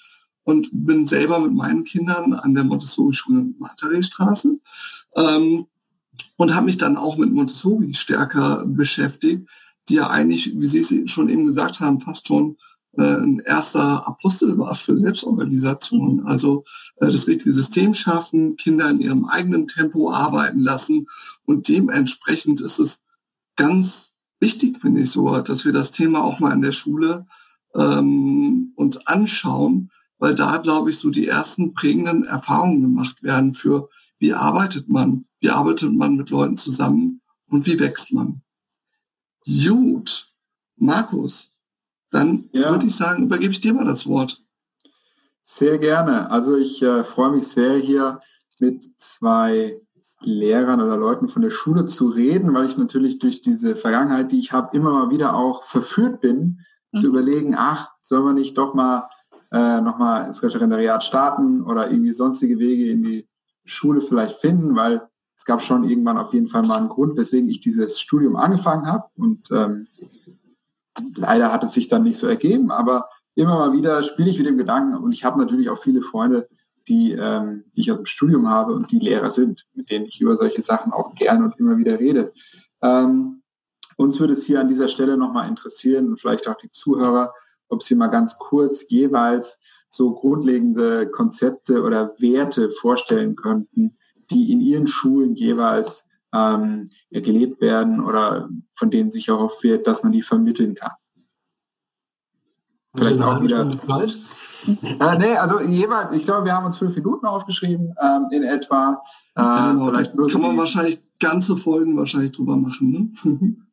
und 0.48 0.70
bin 0.72 1.06
selber 1.06 1.40
mit 1.40 1.52
meinen 1.52 1.84
Kindern 1.84 2.32
an 2.32 2.54
der 2.54 2.64
Montessori-Schule 2.64 3.52
Materestraße 3.58 4.58
ähm, 5.14 5.66
und 6.38 6.54
habe 6.54 6.64
mich 6.64 6.78
dann 6.78 6.96
auch 6.96 7.18
mit 7.18 7.30
Montessori 7.30 7.92
stärker 7.92 8.64
beschäftigt, 8.64 9.46
die 9.90 9.96
ja 9.96 10.08
eigentlich, 10.08 10.58
wie 10.58 10.66
Sie 10.66 10.78
es 10.78 11.10
schon 11.10 11.28
eben 11.28 11.44
gesagt 11.44 11.80
haben, 11.80 12.00
fast 12.00 12.26
schon 12.26 12.56
äh, 12.96 13.02
ein 13.02 13.40
erster 13.40 14.08
Apostel 14.08 14.56
war 14.56 14.74
für 14.74 14.96
Selbstorganisation. 14.96 16.24
Also 16.24 16.64
äh, 16.96 17.12
das 17.12 17.26
richtige 17.26 17.52
System 17.52 17.92
schaffen, 17.92 18.56
Kinder 18.56 18.88
in 18.88 19.02
ihrem 19.02 19.26
eigenen 19.26 19.66
Tempo 19.66 20.10
arbeiten 20.10 20.60
lassen 20.60 21.08
und 21.44 21.68
dementsprechend 21.68 22.62
ist 22.62 22.78
es 22.78 23.02
ganz 23.56 24.14
wichtig, 24.40 24.80
finde 24.80 25.02
ich 25.02 25.10
so, 25.10 25.42
dass 25.42 25.66
wir 25.66 25.72
das 25.74 25.90
Thema 25.90 26.24
auch 26.24 26.40
mal 26.40 26.54
in 26.54 26.62
der 26.62 26.72
Schule 26.72 27.26
ähm, 27.74 28.72
uns 28.76 28.96
anschauen, 29.06 29.90
weil 30.18 30.34
da, 30.34 30.58
glaube 30.58 30.90
ich, 30.90 30.98
so 30.98 31.10
die 31.10 31.28
ersten 31.28 31.74
prägenden 31.74 32.24
Erfahrungen 32.24 32.82
gemacht 32.82 33.22
werden 33.22 33.54
für, 33.54 33.88
wie 34.18 34.34
arbeitet 34.34 34.88
man, 34.88 35.26
wie 35.40 35.50
arbeitet 35.50 35.92
man 35.92 36.16
mit 36.16 36.30
Leuten 36.30 36.56
zusammen 36.56 37.20
und 37.48 37.66
wie 37.66 37.78
wächst 37.78 38.12
man. 38.12 38.42
Gut, 39.44 40.32
Markus, 40.76 41.54
dann 42.10 42.48
ja. 42.52 42.70
würde 42.70 42.86
ich 42.86 42.96
sagen, 42.96 43.24
übergebe 43.24 43.52
ich 43.52 43.60
dir 43.60 43.72
mal 43.72 43.84
das 43.84 44.06
Wort. 44.06 44.42
Sehr 45.42 45.78
gerne. 45.78 46.30
Also 46.30 46.56
ich 46.56 46.82
äh, 46.82 47.04
freue 47.04 47.30
mich 47.30 47.46
sehr, 47.46 47.76
hier 47.78 48.20
mit 48.60 48.84
zwei 48.98 49.80
Lehrern 50.20 50.80
oder 50.80 50.96
Leuten 50.96 51.28
von 51.28 51.42
der 51.42 51.50
Schule 51.50 51.86
zu 51.86 52.08
reden, 52.08 52.52
weil 52.52 52.66
ich 52.66 52.76
natürlich 52.76 53.18
durch 53.18 53.40
diese 53.40 53.76
Vergangenheit, 53.76 54.32
die 54.32 54.38
ich 54.38 54.52
habe, 54.52 54.76
immer 54.76 54.90
mal 54.90 55.10
wieder 55.10 55.34
auch 55.34 55.64
verführt 55.64 56.20
bin, 56.20 56.60
mhm. 56.92 56.98
zu 56.98 57.06
überlegen, 57.06 57.54
ach, 57.56 57.88
sollen 58.00 58.24
wir 58.24 58.32
nicht 58.32 58.58
doch 58.58 58.74
mal 58.74 59.08
äh, 59.52 59.80
nochmal 59.80 60.26
ins 60.26 60.42
Referendariat 60.42 61.02
starten 61.04 61.62
oder 61.62 61.90
irgendwie 61.90 62.12
sonstige 62.12 62.58
Wege 62.58 62.90
in 62.90 63.02
die 63.02 63.28
Schule 63.64 64.02
vielleicht 64.02 64.40
finden, 64.40 64.76
weil 64.76 65.02
es 65.36 65.44
gab 65.44 65.62
schon 65.62 65.84
irgendwann 65.84 66.18
auf 66.18 66.32
jeden 66.34 66.48
Fall 66.48 66.62
mal 66.62 66.78
einen 66.78 66.88
Grund, 66.88 67.16
weswegen 67.16 67.48
ich 67.48 67.60
dieses 67.60 68.00
Studium 68.00 68.36
angefangen 68.36 68.86
habe. 68.86 69.04
Und 69.16 69.50
ähm, 69.52 69.86
leider 71.14 71.52
hat 71.52 71.62
es 71.62 71.72
sich 71.72 71.88
dann 71.88 72.02
nicht 72.02 72.18
so 72.18 72.26
ergeben, 72.26 72.70
aber 72.70 73.08
immer 73.34 73.56
mal 73.56 73.72
wieder 73.72 74.02
spiele 74.02 74.30
ich 74.30 74.38
mit 74.38 74.48
dem 74.48 74.58
Gedanken 74.58 74.96
und 74.96 75.12
ich 75.12 75.24
habe 75.24 75.38
natürlich 75.38 75.70
auch 75.70 75.80
viele 75.80 76.02
Freunde, 76.02 76.48
die, 76.88 77.12
ähm, 77.12 77.64
die 77.76 77.82
ich 77.82 77.92
aus 77.92 77.98
dem 77.98 78.06
Studium 78.06 78.48
habe 78.48 78.74
und 78.74 78.90
die 78.90 78.98
Lehrer 78.98 79.30
sind, 79.30 79.66
mit 79.74 79.90
denen 79.90 80.06
ich 80.06 80.20
über 80.20 80.36
solche 80.36 80.62
Sachen 80.62 80.92
auch 80.92 81.14
gern 81.14 81.44
und 81.44 81.58
immer 81.58 81.76
wieder 81.76 82.00
rede. 82.00 82.32
Ähm, 82.82 83.42
uns 83.96 84.18
würde 84.18 84.32
es 84.32 84.44
hier 84.44 84.60
an 84.60 84.68
dieser 84.68 84.88
Stelle 84.88 85.16
nochmal 85.16 85.48
interessieren 85.48 86.08
und 86.08 86.20
vielleicht 86.20 86.48
auch 86.48 86.56
die 86.56 86.70
Zuhörer, 86.70 87.32
ob 87.68 87.82
Sie 87.82 87.94
mal 87.94 88.08
ganz 88.08 88.38
kurz 88.38 88.88
jeweils 88.88 89.60
so 89.90 90.14
grundlegende 90.14 91.08
Konzepte 91.08 91.82
oder 91.82 92.14
Werte 92.18 92.70
vorstellen 92.70 93.36
könnten, 93.36 93.96
die 94.30 94.52
in 94.52 94.60
Ihren 94.60 94.86
Schulen 94.86 95.34
jeweils 95.34 96.04
ähm, 96.34 96.90
gelebt 97.10 97.60
werden 97.60 98.04
oder 98.04 98.48
von 98.74 98.90
denen 98.90 99.10
sich 99.10 99.28
erhofft 99.28 99.62
wird, 99.62 99.86
dass 99.86 100.02
man 100.02 100.12
die 100.12 100.22
vermitteln 100.22 100.74
kann. 100.74 100.92
Vielleicht 102.94 103.20
auch 103.20 103.42
wieder. 103.42 103.70
Äh, 104.66 105.18
nee, 105.18 105.36
also 105.36 105.60
jeweils, 105.60 106.12
ich 106.16 106.24
glaube, 106.24 106.46
wir 106.46 106.52
haben 106.52 106.66
uns 106.66 106.78
fünf 106.78 106.96
Minuten 106.96 107.26
aufgeschrieben 107.26 107.94
ähm, 108.02 108.26
in 108.32 108.42
etwa. 108.42 109.00
Äh, 109.36 109.40
genau, 109.40 109.86
vielleicht 109.86 110.16
kann 110.16 110.40
man 110.40 110.56
wahrscheinlich 110.56 111.00
ganze 111.20 111.56
Folgen 111.56 111.96
wahrscheinlich 111.96 112.32
drüber 112.32 112.56
machen. 112.56 113.14
Ne? 113.22 113.56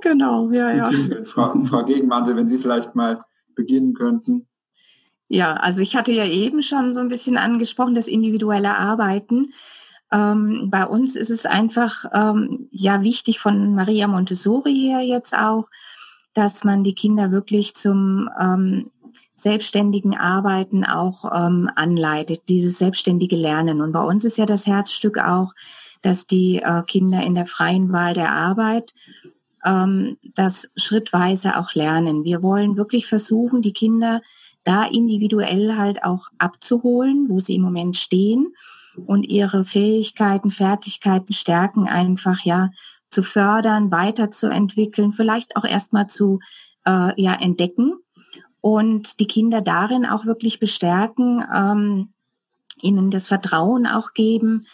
genau, 0.00 0.50
ja, 0.50 0.72
ja. 0.72 0.88
Okay. 0.88 1.24
Frau, 1.24 1.64
Frau 1.64 1.84
Gegenmantel, 1.84 2.36
wenn 2.36 2.48
Sie 2.48 2.58
vielleicht 2.58 2.94
mal 2.94 3.24
beginnen 3.54 3.94
könnten. 3.94 4.46
Ja, 5.28 5.54
also 5.54 5.80
ich 5.80 5.96
hatte 5.96 6.12
ja 6.12 6.26
eben 6.26 6.62
schon 6.62 6.92
so 6.92 7.00
ein 7.00 7.08
bisschen 7.08 7.38
angesprochen, 7.38 7.94
das 7.94 8.06
individuelle 8.06 8.76
Arbeiten. 8.76 9.54
Ähm, 10.12 10.68
bei 10.70 10.84
uns 10.84 11.16
ist 11.16 11.30
es 11.30 11.46
einfach 11.46 12.04
ähm, 12.12 12.68
ja 12.70 13.02
wichtig 13.02 13.40
von 13.40 13.74
Maria 13.74 14.08
Montessori 14.08 14.74
her 14.74 15.00
jetzt 15.00 15.34
auch, 15.34 15.68
dass 16.34 16.64
man 16.64 16.84
die 16.84 16.94
Kinder 16.94 17.30
wirklich 17.30 17.74
zum 17.74 18.28
ähm, 18.38 18.90
selbstständigen 19.34 20.16
Arbeiten 20.16 20.84
auch 20.84 21.24
ähm, 21.34 21.70
anleitet, 21.74 22.42
dieses 22.48 22.78
selbstständige 22.78 23.36
Lernen. 23.36 23.80
Und 23.80 23.92
bei 23.92 24.02
uns 24.02 24.24
ist 24.24 24.38
ja 24.38 24.46
das 24.46 24.66
Herzstück 24.66 25.18
auch, 25.18 25.54
dass 26.02 26.26
die 26.26 26.58
äh, 26.58 26.82
Kinder 26.86 27.22
in 27.22 27.34
der 27.34 27.46
freien 27.46 27.90
Wahl 27.92 28.14
der 28.14 28.32
Arbeit 28.32 28.94
ähm, 29.64 30.16
das 30.34 30.68
schrittweise 30.76 31.58
auch 31.58 31.74
lernen. 31.74 32.24
Wir 32.24 32.42
wollen 32.42 32.76
wirklich 32.76 33.06
versuchen, 33.06 33.62
die 33.62 33.72
Kinder 33.72 34.20
da 34.64 34.84
individuell 34.84 35.76
halt 35.76 36.04
auch 36.04 36.28
abzuholen, 36.38 37.26
wo 37.28 37.40
sie 37.40 37.56
im 37.56 37.62
Moment 37.62 37.96
stehen 37.96 38.54
und 39.06 39.24
ihre 39.24 39.64
Fähigkeiten, 39.64 40.50
Fertigkeiten, 40.50 41.32
Stärken 41.32 41.88
einfach 41.88 42.44
ja 42.44 42.70
zu 43.10 43.22
fördern, 43.22 43.90
weiterzuentwickeln, 43.90 45.12
vielleicht 45.12 45.56
auch 45.56 45.64
erstmal 45.64 46.06
zu 46.06 46.40
äh, 46.86 47.20
ja, 47.20 47.34
entdecken 47.34 47.94
und 48.60 49.20
die 49.20 49.26
Kinder 49.26 49.60
darin 49.60 50.06
auch 50.06 50.24
wirklich 50.24 50.60
bestärken, 50.60 51.44
ähm, 51.54 52.08
ihnen 52.80 53.10
das 53.10 53.28
Vertrauen 53.28 53.86
auch 53.86 54.14
geben 54.14 54.66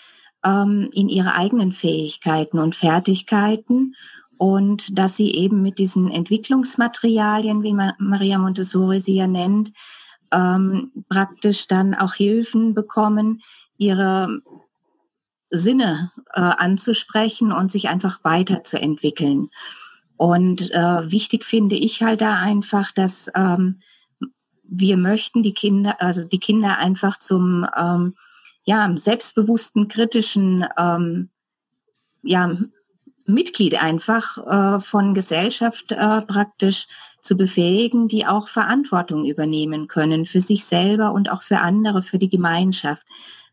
ähm, 0.45 0.89
in 0.93 1.09
ihre 1.09 1.35
eigenen 1.35 1.73
Fähigkeiten 1.73 2.59
und 2.59 2.77
Fertigkeiten 2.77 3.95
und 4.39 4.97
dass 4.99 5.17
sie 5.17 5.35
eben 5.35 5.63
mit 5.63 5.79
diesen 5.79 6.11
Entwicklungsmaterialien, 6.11 7.63
wie 7.63 7.75
Maria 7.75 8.39
Montessori 8.39 9.01
sie 9.01 9.17
ja 9.17 9.27
nennt, 9.27 9.73
ähm, 10.33 10.93
praktisch 11.09 11.67
dann 11.67 11.95
auch 11.95 12.15
Hilfen 12.15 12.73
bekommen, 12.73 13.43
ihre 13.77 14.41
Sinne 15.51 16.13
äh, 16.35 16.41
anzusprechen 16.41 17.53
und 17.53 17.73
sich 17.73 17.89
einfach 17.89 18.21
weiterzuentwickeln. 18.23 19.51
Und 20.17 20.71
äh, 20.73 21.11
wichtig 21.11 21.45
finde 21.45 21.77
ich 21.77 22.03
halt 22.03 22.21
da 22.21 22.39
einfach, 22.39 22.93
dass 22.93 23.31
ähm, 23.35 23.81
wir 24.63 24.97
möchten 24.97 25.43
die 25.43 25.55
Kinder, 25.55 26.01
also 26.01 26.25
die 26.25 26.41
Kinder 26.41 26.79
einfach 26.79 27.19
zum 27.19 27.67
ähm, 27.77 28.15
ja, 28.65 28.93
selbstbewussten, 28.97 29.89
kritischen 29.89 30.67
ähm, 30.77 31.31
ja, 32.23 32.57
Mitglied 33.29 33.81
einfach 33.83 34.39
äh, 34.39 34.81
von 34.81 35.13
Gesellschaft 35.13 35.93
äh, 35.93 36.23
praktisch 36.23 36.87
zu 37.21 37.37
befähigen, 37.37 38.09
die 38.09 38.27
auch 38.27 38.49
Verantwortung 38.49 39.27
übernehmen 39.27 39.87
können 39.87 40.25
für 40.25 40.41
sich 40.41 40.65
selber 40.65 41.13
und 41.13 41.31
auch 41.31 41.43
für 41.43 41.59
andere, 41.59 42.03
für 42.03 42.19
die 42.19 42.31
Gemeinschaft. 42.31 43.05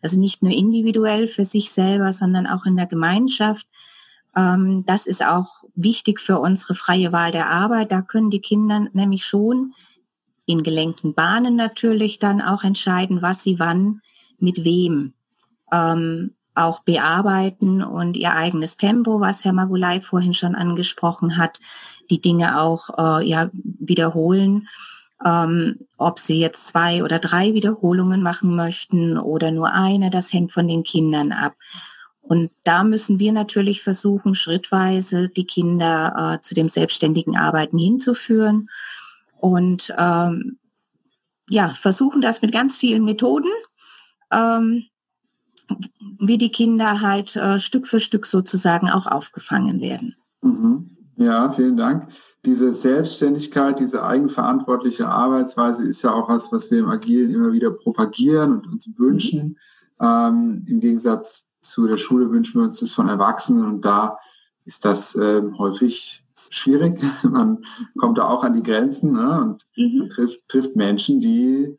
Also 0.01 0.19
nicht 0.19 0.41
nur 0.41 0.53
individuell 0.53 1.27
für 1.27 1.45
sich 1.45 1.71
selber, 1.71 2.13
sondern 2.13 2.47
auch 2.47 2.65
in 2.65 2.77
der 2.77 2.85
Gemeinschaft. 2.85 3.67
Ähm, 4.35 4.85
das 4.85 5.07
ist 5.07 5.23
auch 5.23 5.63
wichtig 5.75 6.21
für 6.21 6.39
unsere 6.39 6.73
freie 6.73 7.11
Wahl 7.11 7.31
der 7.31 7.49
Arbeit. 7.49 7.91
Da 7.91 8.01
können 8.01 8.29
die 8.29 8.41
Kinder 8.41 8.87
nämlich 8.93 9.25
schon 9.25 9.73
in 10.45 10.63
gelenkten 10.63 11.13
Bahnen 11.13 11.57
natürlich 11.57 12.19
dann 12.19 12.41
auch 12.41 12.63
entscheiden, 12.63 13.21
was 13.21 13.43
sie 13.43 13.59
wann 13.59 14.01
mit 14.39 14.63
wem 14.63 15.13
ähm, 15.71 16.33
auch 16.55 16.79
bearbeiten 16.79 17.83
und 17.83 18.17
ihr 18.17 18.33
eigenes 18.33 18.77
Tempo, 18.77 19.19
was 19.19 19.43
Herr 19.43 19.53
Magulai 19.53 20.01
vorhin 20.01 20.33
schon 20.33 20.55
angesprochen 20.55 21.37
hat, 21.37 21.59
die 22.09 22.21
Dinge 22.21 22.59
auch 22.61 23.19
äh, 23.19 23.27
ja, 23.27 23.49
wiederholen. 23.53 24.67
Ähm, 25.23 25.79
ob 25.97 26.19
sie 26.19 26.39
jetzt 26.39 26.67
zwei 26.67 27.03
oder 27.03 27.19
drei 27.19 27.53
Wiederholungen 27.53 28.21
machen 28.21 28.55
möchten 28.55 29.17
oder 29.17 29.51
nur 29.51 29.71
eine, 29.71 30.09
das 30.09 30.33
hängt 30.33 30.51
von 30.51 30.67
den 30.67 30.83
Kindern 30.83 31.31
ab. 31.31 31.53
Und 32.21 32.51
da 32.63 32.83
müssen 32.83 33.19
wir 33.19 33.31
natürlich 33.31 33.83
versuchen, 33.83 34.35
schrittweise 34.35 35.29
die 35.29 35.45
Kinder 35.45 36.35
äh, 36.35 36.41
zu 36.41 36.55
dem 36.55 36.69
selbstständigen 36.69 37.37
Arbeiten 37.37 37.77
hinzuführen 37.77 38.69
und 39.37 39.93
ähm, 39.97 40.57
ja, 41.49 41.69
versuchen 41.69 42.21
das 42.21 42.41
mit 42.41 42.51
ganz 42.51 42.75
vielen 42.75 43.05
Methoden. 43.05 43.51
Ähm, 44.31 44.85
wie 46.19 46.37
die 46.37 46.51
Kinder 46.51 47.01
halt 47.01 47.35
äh, 47.35 47.59
Stück 47.59 47.87
für 47.87 47.99
Stück 47.99 48.25
sozusagen 48.25 48.89
auch 48.89 49.07
aufgefangen 49.07 49.81
werden. 49.81 50.15
Mhm. 50.41 50.89
Ja, 51.17 51.51
vielen 51.51 51.77
Dank. 51.77 52.09
Diese 52.45 52.73
Selbstständigkeit, 52.73 53.79
diese 53.79 54.03
eigenverantwortliche 54.03 55.07
Arbeitsweise 55.07 55.87
ist 55.87 56.01
ja 56.01 56.11
auch 56.11 56.29
was, 56.29 56.51
was 56.51 56.69
wir 56.69 56.79
im 56.79 56.89
Agilen 56.89 57.33
immer 57.33 57.53
wieder 57.53 57.71
propagieren 57.71 58.53
und 58.53 58.67
uns 58.67 58.89
wünschen. 58.97 59.57
Ähm, 60.01 60.65
Im 60.67 60.79
Gegensatz 60.81 61.47
zu 61.61 61.87
der 61.87 61.97
Schule 61.97 62.29
wünschen 62.29 62.59
wir 62.59 62.65
uns 62.67 62.79
das 62.79 62.91
von 62.91 63.09
Erwachsenen 63.09 63.65
und 63.65 63.85
da 63.85 64.17
ist 64.65 64.83
das 64.83 65.15
ähm, 65.15 65.57
häufig 65.57 66.23
schwierig. 66.49 67.01
Man 67.23 67.63
kommt 67.97 68.17
da 68.17 68.27
auch 68.27 68.43
an 68.43 68.53
die 68.53 68.63
Grenzen 68.63 69.13
ne, 69.13 69.41
und 69.41 69.65
mhm. 69.77 70.09
trifft, 70.09 70.47
trifft 70.47 70.75
Menschen, 70.75 71.21
die 71.21 71.77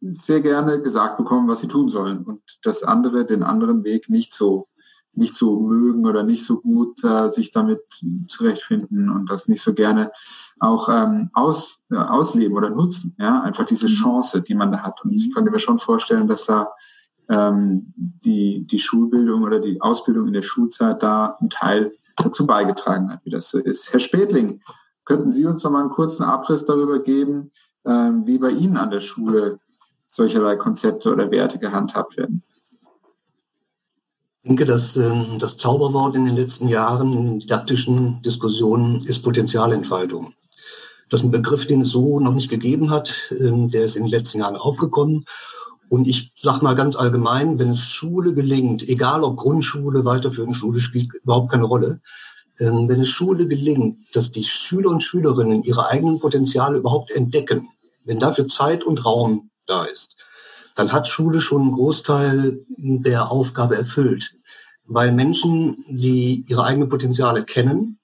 sehr 0.00 0.40
gerne 0.40 0.82
gesagt 0.82 1.16
bekommen, 1.16 1.48
was 1.48 1.60
sie 1.60 1.68
tun 1.68 1.88
sollen 1.88 2.24
und 2.24 2.42
das 2.62 2.82
andere, 2.82 3.24
den 3.24 3.42
anderen 3.42 3.84
Weg 3.84 4.08
nicht 4.08 4.32
so 4.32 4.68
nicht 5.16 5.34
so 5.34 5.60
mögen 5.60 6.06
oder 6.06 6.22
nicht 6.22 6.44
so 6.44 6.60
gut 6.60 7.02
äh, 7.02 7.30
sich 7.30 7.50
damit 7.50 7.80
zurechtfinden 8.28 9.10
und 9.10 9.30
das 9.30 9.48
nicht 9.48 9.62
so 9.62 9.72
gerne 9.72 10.12
auch 10.60 10.88
ähm, 10.88 11.30
aus, 11.32 11.80
äh, 11.90 11.96
ausleben 11.96 12.56
oder 12.56 12.70
nutzen. 12.70 13.16
Ja, 13.18 13.40
einfach 13.40 13.64
diese 13.64 13.86
mhm. 13.86 13.94
Chance, 13.94 14.42
die 14.42 14.54
man 14.54 14.72
da 14.72 14.82
hat. 14.82 15.02
Und 15.04 15.12
ich 15.12 15.34
könnte 15.34 15.50
mir 15.50 15.58
schon 15.58 15.78
vorstellen, 15.78 16.28
dass 16.28 16.46
da 16.46 16.68
ähm, 17.28 17.92
die, 17.96 18.66
die 18.66 18.78
Schulbildung 18.78 19.42
oder 19.42 19.58
die 19.58 19.80
Ausbildung 19.80 20.26
in 20.26 20.34
der 20.34 20.42
Schulzeit 20.42 21.02
da 21.02 21.36
einen 21.40 21.50
Teil 21.50 21.92
dazu 22.16 22.46
beigetragen 22.46 23.10
hat, 23.10 23.20
wie 23.24 23.30
das 23.30 23.50
so 23.50 23.58
ist. 23.58 23.92
Herr 23.92 24.00
Spätling, 24.00 24.60
könnten 25.04 25.30
Sie 25.30 25.46
uns 25.46 25.62
noch 25.62 25.70
mal 25.70 25.80
einen 25.80 25.90
kurzen 25.90 26.24
Abriss 26.24 26.64
darüber 26.64 26.98
geben, 26.98 27.52
ähm, 27.84 28.26
wie 28.26 28.38
bei 28.38 28.50
Ihnen 28.50 28.76
an 28.76 28.90
der 28.90 29.00
Schule 29.00 29.60
solcherlei 30.16 30.56
Konzepte 30.56 31.12
oder 31.12 31.30
Werte 31.30 31.58
gehandhabt 31.58 32.16
werden? 32.16 32.42
Ich 34.42 34.48
denke, 34.48 34.64
dass 34.64 34.96
äh, 34.96 35.12
das 35.38 35.56
Zauberwort 35.56 36.16
in 36.16 36.24
den 36.24 36.36
letzten 36.36 36.68
Jahren 36.68 37.12
in 37.12 37.40
didaktischen 37.40 38.22
Diskussionen 38.22 38.96
ist 39.06 39.22
Potenzialentfaltung. 39.22 40.32
Das 41.10 41.20
ist 41.20 41.26
ein 41.26 41.32
Begriff, 41.32 41.66
den 41.66 41.82
es 41.82 41.90
so 41.90 42.20
noch 42.20 42.34
nicht 42.34 42.50
gegeben 42.50 42.90
hat. 42.90 43.32
Ähm, 43.38 43.70
der 43.70 43.84
ist 43.84 43.96
in 43.96 44.04
den 44.04 44.10
letzten 44.10 44.38
Jahren 44.38 44.56
aufgekommen. 44.56 45.24
Und 45.88 46.08
ich 46.08 46.32
sage 46.34 46.64
mal 46.64 46.74
ganz 46.74 46.96
allgemein, 46.96 47.58
wenn 47.58 47.70
es 47.70 47.80
Schule 47.80 48.34
gelingt, 48.34 48.88
egal 48.88 49.22
ob 49.22 49.36
Grundschule, 49.36 50.04
weiterführende 50.04 50.56
Schule, 50.56 50.80
spielt 50.80 51.12
überhaupt 51.22 51.52
keine 51.52 51.64
Rolle, 51.64 52.00
ähm, 52.58 52.88
wenn 52.88 53.00
es 53.00 53.08
Schule 53.08 53.46
gelingt, 53.46 53.98
dass 54.14 54.32
die 54.32 54.44
Schüler 54.44 54.90
und 54.90 55.02
Schülerinnen 55.02 55.62
ihre 55.62 55.88
eigenen 55.88 56.18
Potenziale 56.18 56.78
überhaupt 56.78 57.12
entdecken, 57.12 57.68
wenn 58.04 58.18
dafür 58.18 58.48
Zeit 58.48 58.82
und 58.84 59.04
Raum 59.04 59.50
da 59.66 59.84
ist, 59.84 60.16
dann 60.74 60.92
hat 60.92 61.08
Schule 61.08 61.40
schon 61.40 61.62
einen 61.62 61.72
Großteil 61.72 62.60
der 62.76 63.30
Aufgabe 63.30 63.76
erfüllt. 63.76 64.34
Weil 64.84 65.10
Menschen, 65.12 65.84
die 65.88 66.44
ihre 66.46 66.64
eigenen 66.64 66.88
Potenziale 66.88 67.44
kennen, 67.44 67.98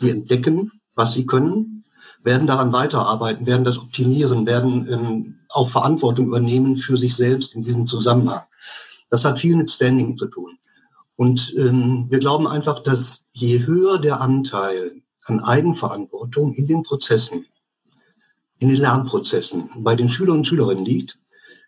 die 0.00 0.10
entdecken, 0.10 0.72
was 0.94 1.12
sie 1.12 1.26
können, 1.26 1.84
werden 2.22 2.46
daran 2.46 2.72
weiterarbeiten, 2.72 3.46
werden 3.46 3.64
das 3.64 3.78
optimieren, 3.78 4.46
werden 4.46 4.88
ähm, 4.90 5.40
auch 5.50 5.68
Verantwortung 5.68 6.28
übernehmen 6.28 6.76
für 6.76 6.96
sich 6.96 7.14
selbst 7.14 7.54
in 7.54 7.62
diesem 7.62 7.86
Zusammenhang. 7.86 8.42
Das 9.10 9.24
hat 9.24 9.40
viel 9.40 9.56
mit 9.56 9.70
Standing 9.70 10.16
zu 10.16 10.26
tun. 10.26 10.58
Und 11.16 11.54
ähm, 11.56 12.06
wir 12.08 12.18
glauben 12.18 12.48
einfach, 12.48 12.80
dass 12.80 13.26
je 13.32 13.66
höher 13.66 13.98
der 13.98 14.20
Anteil 14.20 15.02
an 15.24 15.40
Eigenverantwortung 15.40 16.54
in 16.54 16.66
den 16.66 16.82
Prozessen, 16.82 17.46
in 18.64 18.70
den 18.70 18.78
Lernprozessen 18.78 19.68
bei 19.76 19.94
den 19.94 20.08
Schülern 20.08 20.38
und 20.38 20.46
Schülerinnen 20.46 20.86
liegt, 20.86 21.18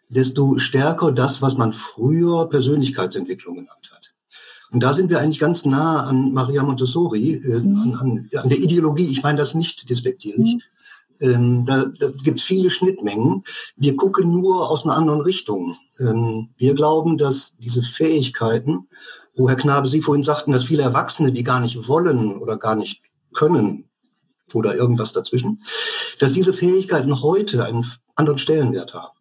desto 0.08 0.56
stärker 0.56 1.12
das, 1.12 1.42
was 1.42 1.58
man 1.58 1.74
früher 1.74 2.48
Persönlichkeitsentwicklung 2.48 3.56
genannt 3.56 3.90
hat. 3.92 4.14
Und 4.70 4.82
da 4.82 4.94
sind 4.94 5.10
wir 5.10 5.20
eigentlich 5.20 5.38
ganz 5.38 5.66
nah 5.66 6.04
an 6.04 6.32
Maria 6.32 6.62
Montessori, 6.62 7.34
äh, 7.34 7.60
mhm. 7.60 7.76
an, 7.76 7.94
an, 7.94 8.30
an, 8.34 8.48
der 8.48 8.58
Ideologie. 8.58 9.10
Ich 9.10 9.22
meine 9.22 9.36
das 9.36 9.52
nicht 9.52 9.90
despektierlich. 9.90 10.54
Mhm. 10.54 10.62
Ähm, 11.20 11.66
da, 11.66 11.84
da 11.98 12.08
gibt 12.24 12.40
viele 12.40 12.70
Schnittmengen. 12.70 13.44
Wir 13.76 13.94
gucken 13.96 14.30
nur 14.30 14.70
aus 14.70 14.84
einer 14.84 14.96
anderen 14.96 15.20
Richtung. 15.20 15.76
Ähm, 15.98 16.48
wir 16.56 16.74
glauben, 16.74 17.18
dass 17.18 17.56
diese 17.58 17.82
Fähigkeiten, 17.82 18.88
wo 19.36 19.50
Herr 19.50 19.56
Knabe 19.56 19.86
Sie 19.86 20.00
vorhin 20.00 20.24
sagten, 20.24 20.52
dass 20.52 20.64
viele 20.64 20.82
Erwachsene, 20.82 21.30
die 21.30 21.44
gar 21.44 21.60
nicht 21.60 21.88
wollen 21.88 22.38
oder 22.38 22.56
gar 22.56 22.74
nicht 22.74 23.02
können 23.34 23.84
oder 24.54 24.74
irgendwas 24.76 25.12
dazwischen, 25.12 25.62
dass 26.18 26.32
diese 26.32 26.54
Fähigkeiten 26.54 27.22
heute 27.22 27.64
einen 27.64 27.86
anderen 28.14 28.38
Stellenwert 28.38 28.94
haben. 28.94 29.16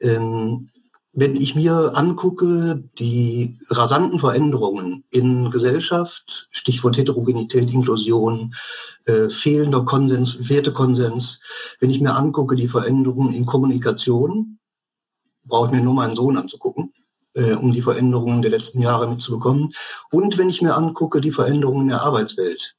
Ähm, 0.00 0.68
wenn 1.14 1.36
ich 1.36 1.54
mir 1.54 1.92
angucke, 1.94 2.82
die 2.98 3.58
rasanten 3.68 4.18
Veränderungen 4.18 5.04
in 5.10 5.50
Gesellschaft, 5.50 6.48
Stichwort 6.50 6.96
Heterogenität, 6.96 7.70
Inklusion, 7.70 8.54
äh, 9.04 9.28
fehlender 9.28 9.84
Konsens, 9.84 10.48
Wertekonsens, 10.48 11.40
wenn 11.80 11.90
ich 11.90 12.00
mir 12.00 12.14
angucke, 12.14 12.56
die 12.56 12.68
Veränderungen 12.68 13.34
in 13.34 13.44
Kommunikation, 13.44 14.58
brauche 15.44 15.66
ich 15.66 15.72
mir 15.72 15.82
nur 15.82 15.94
meinen 15.94 16.16
Sohn 16.16 16.38
anzugucken, 16.38 16.94
äh, 17.34 17.54
um 17.54 17.72
die 17.72 17.82
Veränderungen 17.82 18.40
der 18.40 18.50
letzten 18.50 18.80
Jahre 18.80 19.06
mitzubekommen. 19.06 19.68
Und 20.10 20.38
wenn 20.38 20.48
ich 20.48 20.62
mir 20.62 20.74
angucke, 20.74 21.20
die 21.20 21.32
Veränderungen 21.32 21.82
in 21.82 21.88
der 21.88 22.02
Arbeitswelt, 22.02 22.74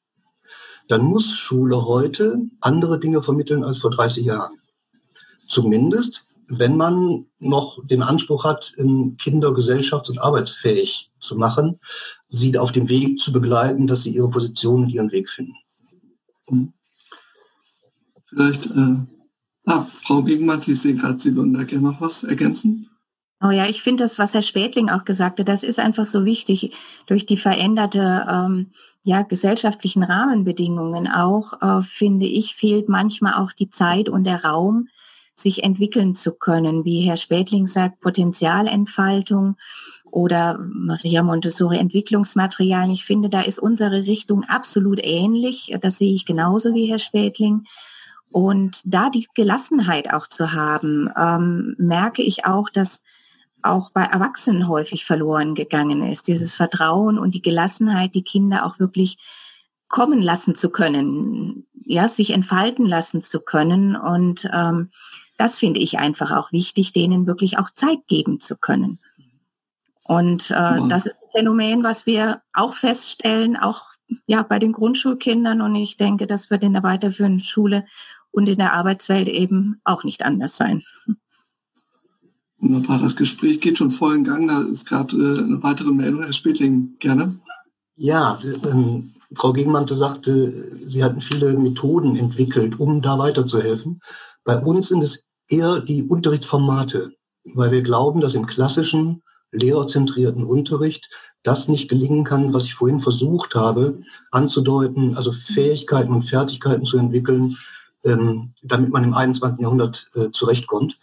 dann 0.87 1.03
muss 1.03 1.35
Schule 1.35 1.85
heute 1.85 2.41
andere 2.61 2.99
Dinge 2.99 3.21
vermitteln 3.23 3.63
als 3.63 3.79
vor 3.79 3.91
30 3.91 4.25
Jahren. 4.25 4.59
Zumindest 5.47 6.25
wenn 6.47 6.77
man 6.77 7.25
noch 7.39 7.85
den 7.85 8.01
Anspruch 8.01 8.43
hat, 8.43 8.73
Kinder 9.17 9.49
gesellschafts- 9.49 10.09
und 10.09 10.19
arbeitsfähig 10.19 11.11
zu 11.19 11.35
machen, 11.35 11.79
sie 12.29 12.57
auf 12.57 12.71
dem 12.71 12.89
Weg 12.89 13.19
zu 13.19 13.31
begleiten, 13.31 13.87
dass 13.87 14.03
sie 14.03 14.15
ihre 14.15 14.29
Position 14.29 14.83
und 14.83 14.89
ihren 14.89 15.11
Weg 15.11 15.29
finden. 15.29 16.73
Vielleicht, 18.27 18.67
äh, 18.67 18.95
ah, 19.65 19.87
Frau 20.03 20.23
Gegenmann, 20.23 20.61
ich 20.65 20.81
sehe 20.81 20.95
gerade, 20.95 21.19
Sie 21.19 21.35
würden 21.35 21.53
da 21.53 21.63
gerne 21.63 21.91
noch 21.91 22.01
was 22.01 22.23
ergänzen. 22.23 22.89
Oh 23.41 23.51
ja, 23.51 23.67
ich 23.67 23.83
finde 23.83 24.03
das, 24.03 24.17
was 24.19 24.33
Herr 24.33 24.41
Spätling 24.41 24.89
auch 24.89 25.05
gesagt 25.05 25.39
hat, 25.39 25.47
das 25.47 25.63
ist 25.63 25.79
einfach 25.79 26.05
so 26.05 26.25
wichtig. 26.25 26.73
Durch 27.07 27.25
die 27.25 27.37
veränderte 27.37 28.25
ähm, 28.29 28.71
ja, 29.03 29.21
gesellschaftlichen 29.21 30.03
Rahmenbedingungen 30.03 31.07
auch, 31.07 31.61
äh, 31.61 31.81
finde 31.81 32.25
ich, 32.25 32.55
fehlt 32.55 32.89
manchmal 32.89 33.33
auch 33.33 33.51
die 33.51 33.69
Zeit 33.69 34.09
und 34.09 34.23
der 34.23 34.43
Raum, 34.43 34.87
sich 35.35 35.63
entwickeln 35.63 36.15
zu 36.15 36.31
können. 36.31 36.85
Wie 36.85 37.01
Herr 37.01 37.17
Spätling 37.17 37.67
sagt, 37.67 37.99
Potenzialentfaltung 38.01 39.57
oder 40.05 40.59
Maria 40.59 41.23
Montessori 41.23 41.77
Entwicklungsmaterialien. 41.77 42.91
Ich 42.91 43.03
finde, 43.03 43.29
da 43.29 43.41
ist 43.41 43.59
unsere 43.59 44.05
Richtung 44.05 44.43
absolut 44.43 44.99
ähnlich. 45.03 45.75
Das 45.81 45.97
sehe 45.97 46.13
ich 46.13 46.25
genauso 46.25 46.73
wie 46.73 46.85
Herr 46.85 46.99
Spätling. 46.99 47.65
Und 48.31 48.81
da 48.85 49.09
die 49.09 49.27
Gelassenheit 49.35 50.13
auch 50.13 50.27
zu 50.27 50.53
haben, 50.53 51.09
ähm, 51.17 51.75
merke 51.77 52.21
ich 52.21 52.45
auch, 52.45 52.69
dass 52.69 53.02
auch 53.63 53.91
bei 53.91 54.03
Erwachsenen 54.03 54.67
häufig 54.67 55.05
verloren 55.05 55.55
gegangen 55.55 56.03
ist. 56.03 56.27
Dieses 56.27 56.55
Vertrauen 56.55 57.17
und 57.17 57.33
die 57.33 57.41
Gelassenheit, 57.41 58.15
die 58.15 58.23
Kinder 58.23 58.65
auch 58.65 58.79
wirklich 58.79 59.17
kommen 59.87 60.21
lassen 60.21 60.55
zu 60.55 60.69
können, 60.69 61.67
ja, 61.83 62.07
sich 62.07 62.31
entfalten 62.31 62.85
lassen 62.85 63.21
zu 63.21 63.39
können. 63.39 63.95
Und 63.95 64.49
ähm, 64.53 64.89
das 65.37 65.57
finde 65.57 65.79
ich 65.79 65.99
einfach 65.99 66.31
auch 66.31 66.51
wichtig, 66.51 66.93
denen 66.93 67.27
wirklich 67.27 67.59
auch 67.59 67.69
Zeit 67.69 68.07
geben 68.07 68.39
zu 68.39 68.55
können. 68.55 68.99
Und 70.03 70.51
äh, 70.51 70.79
mhm. 70.79 70.89
das 70.89 71.05
ist 71.05 71.21
ein 71.21 71.29
Phänomen, 71.31 71.83
was 71.83 72.05
wir 72.05 72.41
auch 72.53 72.73
feststellen, 72.73 73.55
auch 73.55 73.83
ja 74.25 74.41
bei 74.41 74.59
den 74.59 74.73
Grundschulkindern. 74.73 75.61
Und 75.61 75.75
ich 75.75 75.97
denke, 75.97 76.27
das 76.27 76.49
wird 76.49 76.63
in 76.63 76.73
der 76.73 76.83
weiterführenden 76.83 77.43
Schule 77.43 77.85
und 78.31 78.49
in 78.49 78.57
der 78.57 78.73
Arbeitswelt 78.73 79.27
eben 79.27 79.79
auch 79.83 80.03
nicht 80.03 80.25
anders 80.25 80.57
sein. 80.57 80.83
Wunderbar, 82.63 82.99
das 82.99 83.17
Gespräch 83.17 83.59
geht 83.59 83.77
schon 83.77 83.91
voll 83.91 84.15
in 84.15 84.23
Gang. 84.23 84.47
Da 84.47 84.61
ist 84.61 84.87
gerade 84.87 85.17
äh, 85.17 85.39
eine 85.39 85.61
weitere 85.61 85.91
Meldung. 85.91 86.23
Herr 86.23 86.31
Spätling, 86.31 86.95
gerne. 86.97 87.37
Ja, 87.97 88.39
ähm, 88.63 89.13
Frau 89.35 89.51
Gegenmannte 89.51 89.97
sagte, 89.97 90.49
Sie 90.87 91.03
hatten 91.03 91.19
viele 91.19 91.57
Methoden 91.57 92.15
entwickelt, 92.15 92.79
um 92.79 93.01
da 93.01 93.19
weiterzuhelfen. 93.19 93.99
Bei 94.45 94.57
uns 94.57 94.87
sind 94.87 95.03
es 95.03 95.25
eher 95.49 95.81
die 95.81 96.03
Unterrichtsformate, 96.03 97.11
weil 97.43 97.71
wir 97.71 97.81
glauben, 97.81 98.21
dass 98.21 98.33
im 98.33 98.45
klassischen 98.45 99.23
lehrerzentrierten 99.51 100.45
Unterricht 100.45 101.09
das 101.43 101.67
nicht 101.67 101.89
gelingen 101.89 102.23
kann, 102.23 102.53
was 102.53 102.63
ich 102.63 102.75
vorhin 102.75 103.01
versucht 103.01 103.55
habe 103.55 103.99
anzudeuten, 104.31 105.17
also 105.17 105.33
Fähigkeiten 105.33 106.13
und 106.13 106.23
Fertigkeiten 106.23 106.85
zu 106.85 106.97
entwickeln, 106.97 107.57
ähm, 108.05 108.53
damit 108.63 108.89
man 108.89 109.03
im 109.03 109.13
21. 109.13 109.59
Jahrhundert 109.59 110.07
äh, 110.15 110.31
zurechtkommt. 110.31 110.97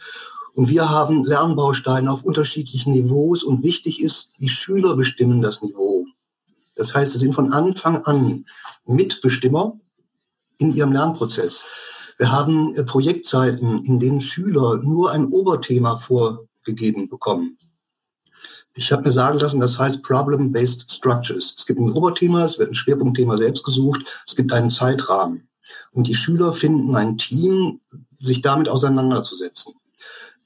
Und 0.54 0.68
wir 0.68 0.88
haben 0.88 1.24
Lernbausteine 1.24 2.10
auf 2.10 2.24
unterschiedlichen 2.24 2.92
Niveaus 2.92 3.42
und 3.42 3.62
wichtig 3.62 4.02
ist, 4.02 4.32
die 4.38 4.48
Schüler 4.48 4.96
bestimmen 4.96 5.42
das 5.42 5.62
Niveau. 5.62 6.06
Das 6.76 6.94
heißt, 6.94 7.12
sie 7.12 7.18
sind 7.18 7.34
von 7.34 7.52
Anfang 7.52 8.04
an 8.04 8.46
Mitbestimmer 8.84 9.78
in 10.58 10.72
ihrem 10.72 10.92
Lernprozess. 10.92 11.64
Wir 12.18 12.30
haben 12.30 12.74
äh, 12.74 12.84
Projektzeiten, 12.84 13.84
in 13.84 13.98
denen 13.98 14.20
Schüler 14.20 14.76
nur 14.82 15.10
ein 15.10 15.26
Oberthema 15.26 15.98
vorgegeben 15.98 17.08
bekommen. 17.08 17.56
Ich 18.76 18.92
habe 18.92 19.04
mir 19.04 19.12
sagen 19.12 19.38
lassen, 19.38 19.60
das 19.60 19.78
heißt 19.78 20.02
Problem-Based 20.02 20.90
Structures. 20.90 21.54
Es 21.56 21.66
gibt 21.66 21.80
ein 21.80 21.90
Oberthema, 21.90 22.44
es 22.44 22.58
wird 22.58 22.70
ein 22.70 22.74
Schwerpunktthema 22.74 23.36
selbst 23.36 23.64
gesucht, 23.64 24.04
es 24.26 24.36
gibt 24.36 24.52
einen 24.52 24.70
Zeitrahmen. 24.70 25.48
Und 25.92 26.08
die 26.08 26.14
Schüler 26.14 26.52
finden 26.52 26.94
ein 26.94 27.18
Team, 27.18 27.80
sich 28.20 28.42
damit 28.42 28.68
auseinanderzusetzen. 28.68 29.74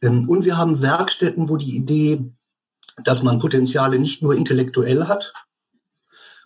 Ähm, 0.04 0.28
und 0.28 0.44
wir 0.44 0.56
haben 0.56 0.82
Werkstätten, 0.82 1.48
wo 1.48 1.56
die 1.56 1.76
Idee, 1.76 2.30
dass 3.02 3.22
man 3.22 3.40
Potenziale 3.40 3.98
nicht 3.98 4.22
nur 4.22 4.34
intellektuell 4.34 5.08
hat, 5.08 5.32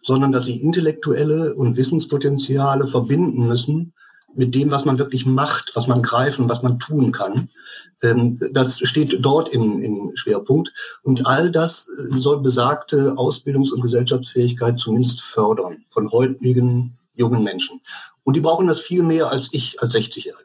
sondern 0.01 0.33
dass 0.33 0.45
sie 0.45 0.61
intellektuelle 0.61 1.55
und 1.55 1.77
Wissenspotenziale 1.77 2.87
verbinden 2.87 3.47
müssen 3.47 3.93
mit 4.35 4.55
dem, 4.55 4.71
was 4.71 4.85
man 4.85 4.99
wirklich 4.99 5.27
macht, 5.27 5.73
was 5.75 5.89
man 5.89 6.03
greifen, 6.03 6.49
was 6.49 6.63
man 6.63 6.79
tun 6.79 7.13
kann. 7.13 7.49
Ähm, 8.03 8.39
das 8.53 8.79
steht 8.79 9.19
dort 9.21 9.49
im, 9.49 9.83
im 9.83 10.13
Schwerpunkt. 10.15 10.73
Und 11.03 11.27
all 11.27 11.51
das 11.51 11.89
äh, 11.89 12.19
soll 12.19 12.41
besagte 12.41 13.15
Ausbildungs- 13.17 13.73
und 13.73 13.81
Gesellschaftsfähigkeit 13.81 14.79
zumindest 14.79 15.21
fördern 15.23 15.85
von 15.91 16.11
heutigen 16.13 16.97
jungen 17.15 17.43
Menschen. 17.43 17.81
Und 18.23 18.35
die 18.35 18.41
brauchen 18.41 18.69
das 18.69 18.81
viel 18.81 19.03
mehr 19.03 19.31
als 19.31 19.49
ich 19.53 19.83
als 19.83 19.95
60-Jähriger. 19.95 20.45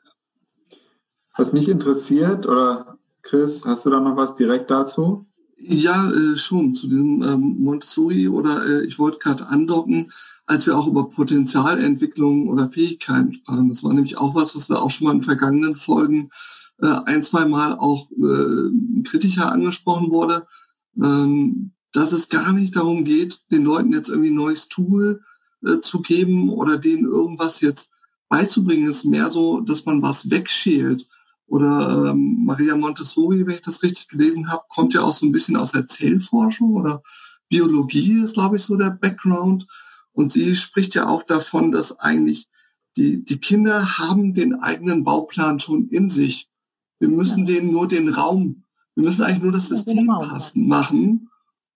Was 1.37 1.51
mich 1.51 1.67
interessiert, 1.67 2.45
oder 2.45 2.92
Chris, 3.23 3.63
hast 3.65 3.85
du 3.85 3.89
da 3.89 3.99
noch 3.99 4.17
was 4.17 4.35
direkt 4.35 4.69
dazu? 4.69 5.25
Ja, 5.57 6.11
äh, 6.11 6.37
schon 6.37 6.73
zu 6.73 6.87
diesem 6.87 7.23
ähm, 7.23 7.55
Montessori 7.59 8.27
oder 8.27 8.65
äh, 8.65 8.85
ich 8.85 8.99
wollte 8.99 9.19
gerade 9.19 9.47
andocken, 9.47 10.11
als 10.45 10.65
wir 10.65 10.77
auch 10.77 10.87
über 10.87 11.09
Potenzialentwicklung 11.09 12.49
oder 12.49 12.69
Fähigkeiten 12.69 13.33
sprachen. 13.33 13.69
Das 13.69 13.83
war 13.83 13.93
nämlich 13.93 14.17
auch 14.17 14.35
was, 14.35 14.55
was 14.55 14.69
wir 14.69 14.81
auch 14.81 14.91
schon 14.91 15.07
mal 15.07 15.13
in 15.13 15.21
vergangenen 15.21 15.75
Folgen 15.75 16.29
äh, 16.81 16.87
ein, 17.05 17.23
zwei 17.23 17.45
Mal 17.45 17.77
auch 17.77 18.11
äh, 18.11 19.03
kritischer 19.03 19.51
angesprochen 19.51 20.11
wurde, 20.11 20.45
ähm, 21.01 21.71
dass 21.93 22.11
es 22.11 22.27
gar 22.27 22.51
nicht 22.51 22.75
darum 22.75 23.05
geht, 23.05 23.41
den 23.51 23.63
Leuten 23.63 23.93
jetzt 23.93 24.09
irgendwie 24.09 24.31
ein 24.31 24.35
neues 24.35 24.67
Tool 24.67 25.21
äh, 25.65 25.79
zu 25.79 26.01
geben 26.01 26.49
oder 26.49 26.77
denen 26.77 27.05
irgendwas 27.05 27.61
jetzt 27.61 27.89
beizubringen 28.27 28.89
ist 28.89 29.05
mehr 29.05 29.29
so, 29.29 29.61
dass 29.61 29.85
man 29.85 30.01
was 30.01 30.29
wegschält. 30.29 31.07
Oder 31.53 32.09
ähm, 32.09 32.45
Maria 32.45 32.75
Montessori, 32.75 33.45
wenn 33.45 33.53
ich 33.53 33.61
das 33.61 33.83
richtig 33.83 34.07
gelesen 34.07 34.51
habe, 34.51 34.63
kommt 34.69 34.95
ja 34.95 35.03
auch 35.03 35.13
so 35.13 35.23
ein 35.27 35.31
bisschen 35.31 35.55
aus 35.55 35.71
der 35.71 35.85
Zellforschung 35.85 36.73
oder 36.73 37.03
Biologie 37.47 38.23
ist, 38.23 38.33
glaube 38.33 38.55
ich, 38.55 38.63
so 38.63 38.75
der 38.75 38.89
Background. 38.89 39.67
Und 40.13 40.31
sie 40.31 40.55
spricht 40.55 40.95
ja 40.95 41.07
auch 41.07 41.21
davon, 41.21 41.71
dass 41.71 41.99
eigentlich 41.99 42.49
die, 42.97 43.23
die 43.23 43.37
Kinder 43.37 43.99
haben 43.99 44.33
den 44.33 44.61
eigenen 44.61 45.03
Bauplan 45.03 45.59
schon 45.59 45.89
in 45.89 46.09
sich. 46.09 46.49
Wir 46.97 47.09
müssen 47.09 47.45
ja. 47.45 47.53
denen 47.53 47.71
nur 47.71 47.87
den 47.87 48.09
Raum, 48.09 48.63
wir 48.95 49.03
müssen 49.03 49.21
eigentlich 49.21 49.43
nur 49.43 49.51
das 49.51 49.67
System 49.67 50.07
passen 50.07 50.67
machen 50.67 51.29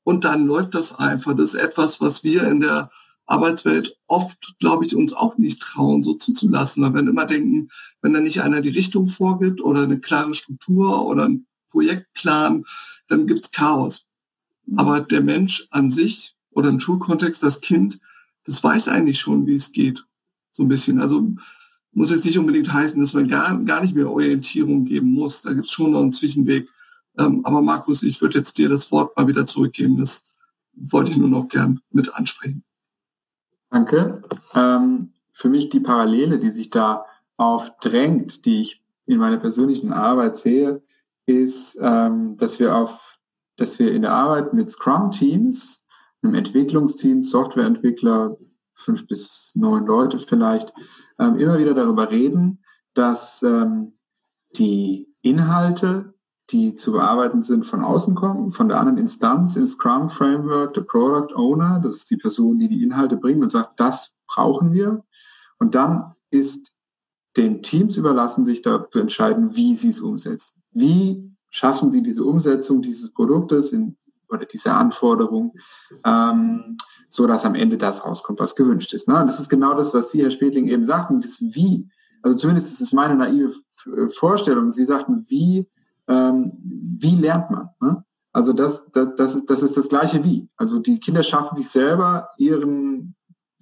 und 0.04 0.24
dann 0.24 0.48
läuft 0.48 0.74
das 0.74 0.92
einfach. 0.98 1.36
Das 1.36 1.54
ist 1.54 1.62
etwas, 1.62 2.02
was 2.02 2.24
wir 2.24 2.50
in 2.50 2.62
der 2.62 2.90
Arbeitswelt 3.28 3.98
oft, 4.08 4.56
glaube 4.60 4.86
ich, 4.86 4.96
uns 4.96 5.14
auch 5.14 5.38
nicht 5.38 5.62
trauen, 5.62 6.02
so 6.02 6.14
zuzulassen, 6.14 6.82
weil 6.82 6.94
wir 6.94 7.10
immer 7.12 7.26
denken, 7.26 7.70
wenn 8.02 8.14
da 8.14 8.22
nicht 8.22 8.42
einer 8.42 8.62
die 8.62 8.70
Richtung 8.70 9.08
vorgibt 9.08 9.62
oder 9.62 9.84
eine 9.84 10.00
klare 10.00 10.34
Struktur 10.34 11.06
oder 11.06 11.26
ein 11.26 11.46
Projektplan, 11.70 12.64
dann 13.08 13.28
gibt's 13.28 13.52
Chaos. 13.52 14.08
Mhm. 14.66 14.80
Aber 14.80 15.02
der 15.02 15.22
Mensch 15.22 15.68
an 15.72 15.92
sich 15.92 16.36
oder 16.52 16.70
im 16.70 16.80
Schulkontext, 16.80 17.44
das 17.44 17.62
Kind, 17.62 18.00
das 18.46 18.64
weiß 18.64 18.88
eigentlich 18.88 19.20
schon, 19.20 19.46
wie 19.46 19.56
es 19.56 19.72
geht. 19.74 20.06
So 20.52 20.64
ein 20.64 20.70
bisschen. 20.70 21.00
Also 21.02 21.36
muss 21.92 22.12
jetzt 22.12 22.26
nicht 22.26 22.38
unbedingt 22.38 22.72
heißen, 22.72 23.00
dass 23.00 23.14
man 23.14 23.28
gar, 23.28 23.58
gar 23.64 23.82
nicht 23.82 23.96
mehr 23.96 24.10
Orientierung 24.10 24.86
geben 24.86 25.12
muss. 25.14 25.42
Da 25.42 25.54
gibt 25.54 25.66
es 25.66 25.72
schon 25.72 25.92
noch 25.92 26.02
einen 26.02 26.12
Zwischenweg. 26.12 26.70
Ähm, 27.18 27.42
aber 27.44 27.62
Markus, 27.62 28.04
ich 28.04 28.22
würde 28.22 28.38
jetzt 28.38 28.58
dir 28.58 28.70
das 28.70 28.92
Wort 28.92 29.18
mal 29.18 29.28
wieder 29.28 29.46
zurückgeben. 29.46 29.98
Das 29.98 30.24
wollte 30.74 31.12
ich 31.12 31.18
nur 31.18 31.30
noch 31.30 31.50
gern 31.50 31.82
mit 31.92 32.14
ansprechen. 32.14 32.64
Danke. 33.70 34.22
Ähm, 34.54 35.14
für 35.34 35.50
mich 35.50 35.70
die 35.70 35.80
Parallele, 35.80 36.40
die 36.40 36.52
sich 36.52 36.70
da 36.70 37.06
aufdrängt, 37.38 38.46
die 38.46 38.62
ich 38.62 38.84
in 39.06 39.20
meiner 39.20 39.38
persönlichen 39.38 39.94
Arbeit 39.94 40.38
sehe, 40.38 40.82
ist, 41.26 41.78
ähm, 41.82 42.38
dass 42.38 42.60
wir 42.60 42.76
auf, 42.76 43.18
dass 43.58 43.78
wir 43.80 43.92
in 43.92 44.02
der 44.02 44.14
Arbeit 44.14 44.54
mit 44.54 44.70
Scrum-Teams, 44.70 45.86
einem 46.24 46.36
Entwicklungsteam, 46.36 47.24
Softwareentwickler, 47.24 48.38
fünf 48.74 49.08
bis 49.08 49.52
neun 49.56 49.86
Leute 49.86 50.20
vielleicht, 50.20 50.74
ähm, 51.20 51.38
immer 51.38 51.58
wieder 51.58 51.74
darüber 51.74 52.10
reden, 52.10 52.64
dass 52.94 53.44
ähm, 53.44 53.94
die 54.56 55.08
Inhalte, 55.22 56.14
die 56.50 56.76
zu 56.76 56.94
bearbeiten 56.94 57.44
sind, 57.44 57.66
von 57.66 57.84
außen 57.84 58.16
kommen, 58.16 58.52
von 58.52 58.70
der 58.70 58.80
anderen 58.80 58.98
Instanz 58.98 59.56
im 59.56 59.66
Scrum 59.66 60.10
Framework, 60.10 60.74
der 60.74 60.82
Product 60.82 61.36
Owner, 61.36 61.82
das 61.84 61.96
ist 61.96 62.10
die 62.10 62.18
Person, 62.18 62.60
die 62.60 62.70
die 62.70 62.84
Inhalte 62.84 63.18
bringt 63.18 63.42
und 63.42 63.52
sagt, 63.52 63.80
das 63.80 64.16
brauchen 64.28 64.72
wir. 64.72 65.04
Und 65.60 65.76
dann 65.76 66.14
ist 66.30 66.72
den 67.36 67.62
Teams 67.62 67.98
überlassen, 67.98 68.46
sich 68.46 68.62
da 68.62 68.90
zu 68.90 69.00
entscheiden, 69.00 69.56
wie 69.56 69.76
sie 69.76 69.90
es 69.90 70.02
umsetzen. 70.02 70.64
Wie 70.72 71.32
schaffen 71.50 71.92
sie 71.92 72.02
diese 72.02 72.24
Umsetzung 72.24 72.82
dieses 72.82 73.12
Produktes 73.12 73.72
in, 73.72 73.98
oder 74.30 74.46
dieser 74.46 74.78
Anforderung? 74.78 75.54
Ähm, 76.06 76.78
so 77.10 77.28
dass 77.28 77.46
am 77.46 77.56
Ende 77.56 77.78
das 77.78 78.06
rauskommt, 78.06 78.40
was 78.40 78.56
gewünscht 78.56 78.94
ist. 78.94 79.08
Ne? 79.08 79.24
Das 79.26 79.40
ist 79.40 79.50
genau 79.50 79.74
das, 79.76 79.94
was 79.94 80.12
Sie, 80.12 80.22
Herr 80.22 80.32
Spätling, 80.32 80.68
eben 80.68 80.86
sagten, 80.86 81.22
das 81.22 81.40
Wie. 81.40 81.90
Also 82.22 82.36
zumindest 82.38 82.72
ist 82.72 82.82
es 82.82 82.94
meine 82.94 83.16
naive 83.16 83.54
Vorstellung. 84.10 84.72
Sie 84.72 84.86
sagten, 84.86 85.26
wie, 85.30 85.70
wie 86.08 87.16
lernt 87.16 87.52
man? 87.52 87.70
Ne? 87.82 88.04
Also 88.32 88.54
das, 88.54 88.86
das, 88.94 89.16
das, 89.18 89.36
ist, 89.36 89.50
das 89.50 89.64
ist 89.64 89.78
das 89.78 89.90
gleiche 89.90 90.24
Wie. 90.24 90.48
Also 90.58 90.80
die 90.80 91.00
Kinder 91.00 91.24
schaffen 91.24 91.56
sich 91.56 91.70
selber 91.70 92.30
ihren, 92.38 93.16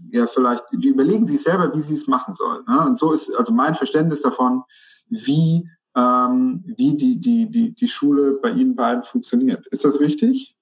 ja 0.09 0.27
vielleicht, 0.27 0.63
die 0.73 0.89
überlegen 0.89 1.25
sich 1.25 1.41
selber, 1.41 1.73
wie 1.75 1.81
sie 1.81 1.93
es 1.93 2.07
machen 2.07 2.35
sollen. 2.35 2.65
Ne? 2.67 2.85
Und 2.85 2.97
so 2.97 3.13
ist 3.13 3.33
also 3.35 3.53
mein 3.53 3.75
Verständnis 3.75 4.21
davon, 4.21 4.63
wie, 5.07 5.69
ähm, 5.95 6.63
wie 6.65 6.97
die, 6.97 7.19
die, 7.19 7.49
die, 7.49 7.73
die 7.73 7.87
Schule 7.87 8.39
bei 8.41 8.51
Ihnen 8.51 8.75
beiden 8.75 9.03
funktioniert. 9.03 9.65
Ist 9.67 9.85
das 9.85 9.99
richtig? 9.99 10.55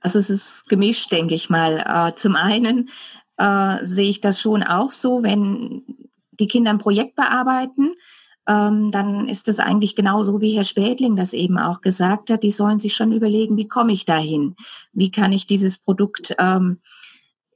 Also 0.00 0.18
es 0.18 0.30
ist 0.30 0.68
gemischt, 0.68 1.12
denke 1.12 1.34
ich 1.34 1.50
mal. 1.50 1.84
Äh, 1.86 2.14
zum 2.16 2.36
einen 2.36 2.90
äh, 3.36 3.84
sehe 3.84 4.10
ich 4.10 4.20
das 4.20 4.40
schon 4.40 4.62
auch 4.62 4.92
so, 4.92 5.22
wenn 5.22 5.82
die 6.32 6.46
Kinder 6.46 6.70
ein 6.70 6.78
Projekt 6.78 7.16
bearbeiten, 7.16 7.94
ähm, 8.46 8.90
dann 8.90 9.28
ist 9.28 9.48
es 9.48 9.58
eigentlich 9.58 9.96
genauso, 9.96 10.40
wie 10.40 10.52
Herr 10.52 10.64
Spätling 10.64 11.16
das 11.16 11.32
eben 11.32 11.58
auch 11.58 11.80
gesagt 11.80 12.30
hat. 12.30 12.42
Die 12.42 12.50
sollen 12.50 12.78
sich 12.78 12.94
schon 12.94 13.12
überlegen, 13.12 13.56
wie 13.56 13.68
komme 13.68 13.92
ich 13.92 14.04
dahin? 14.04 14.56
Wie 14.92 15.10
kann 15.10 15.32
ich 15.32 15.46
dieses 15.46 15.78
Produkt 15.78 16.34
ähm, 16.38 16.78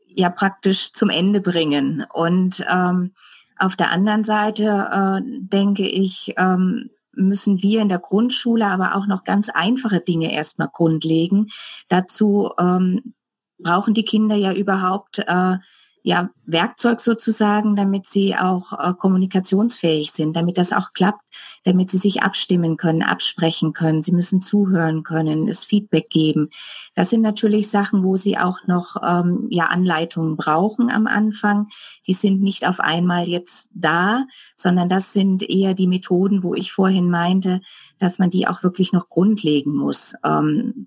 ja 0.07 0.31
praktisch 0.31 0.93
zum 0.93 1.11
Ende 1.11 1.41
bringen? 1.41 2.07
Und 2.13 2.65
ähm, 2.71 3.13
auf 3.59 3.77
der 3.77 3.91
anderen 3.91 4.25
Seite 4.25 4.89
äh, 4.93 5.21
denke 5.25 5.87
ich, 5.87 6.35
ähm, 6.39 6.91
müssen 7.13 7.63
wir 7.63 7.83
in 7.83 7.89
der 7.89 7.99
Grundschule 7.99 8.67
aber 8.67 8.95
auch 8.95 9.07
noch 9.07 9.25
ganz 9.25 9.49
einfache 9.49 10.01
Dinge 10.01 10.33
erstmal 10.33 10.69
grundlegen. 10.73 11.51
Dazu 11.89 12.53
ähm, 12.59 13.15
brauchen 13.59 13.93
die 13.93 14.05
Kinder 14.05 14.37
ja 14.37 14.53
überhaupt 14.53 15.19
äh, 15.19 15.57
ja, 16.03 16.31
Werkzeug 16.47 17.01
sozusagen, 17.01 17.77
damit 17.77 18.07
sie 18.07 18.35
auch 18.37 18.73
äh, 18.73 18.95
kommunikationsfähig 18.95 20.13
sind, 20.13 20.37
damit 20.37 20.57
das 20.57 20.73
auch 20.73 20.93
klappt, 20.93 21.23
damit 21.65 21.91
sie 21.91 21.99
sich 21.99 22.23
abstimmen 22.23 22.77
können, 22.77 23.03
absprechen 23.03 23.73
können. 23.73 24.03
Sie 24.03 24.13
müssen 24.13 24.41
zuhören 24.41 25.03
können, 25.03 25.49
es 25.49 25.65
Feedback 25.65 26.09
geben. 26.09 26.51
Das 26.95 27.11
sind 27.11 27.21
natürlich 27.21 27.69
Sachen, 27.69 28.05
wo 28.05 28.17
sie 28.17 28.39
auch 28.39 28.67
noch 28.67 28.97
ähm, 29.07 29.49
ja 29.51 29.67
Anleitungen 29.67 30.37
brauchen 30.37 30.91
am 30.91 31.07
Anfang. 31.07 31.69
Die 32.07 32.15
sind 32.15 32.41
nicht 32.41 32.67
auf 32.67 32.81
einmal 32.81 33.29
jetzt 33.29 33.69
da, 33.75 34.25
sondern 34.57 34.89
das 34.89 35.13
sind 35.13 35.43
eher 35.43 35.75
die 35.75 35.87
Methoden, 35.87 36.43
wo 36.43 36.55
ich 36.55 36.73
vorhin 36.73 37.11
meinte, 37.11 37.61
dass 37.99 38.19
man 38.19 38.31
die 38.31 38.47
auch 38.47 38.63
wirklich 38.63 38.93
noch 38.93 39.09
grundlegen 39.09 39.75
muss. 39.75 40.15
Ähm, 40.25 40.87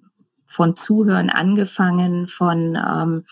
von 0.51 0.75
Zuhören 0.75 1.29
angefangen, 1.29 2.27
von 2.27 2.75
ähm, 2.75 3.23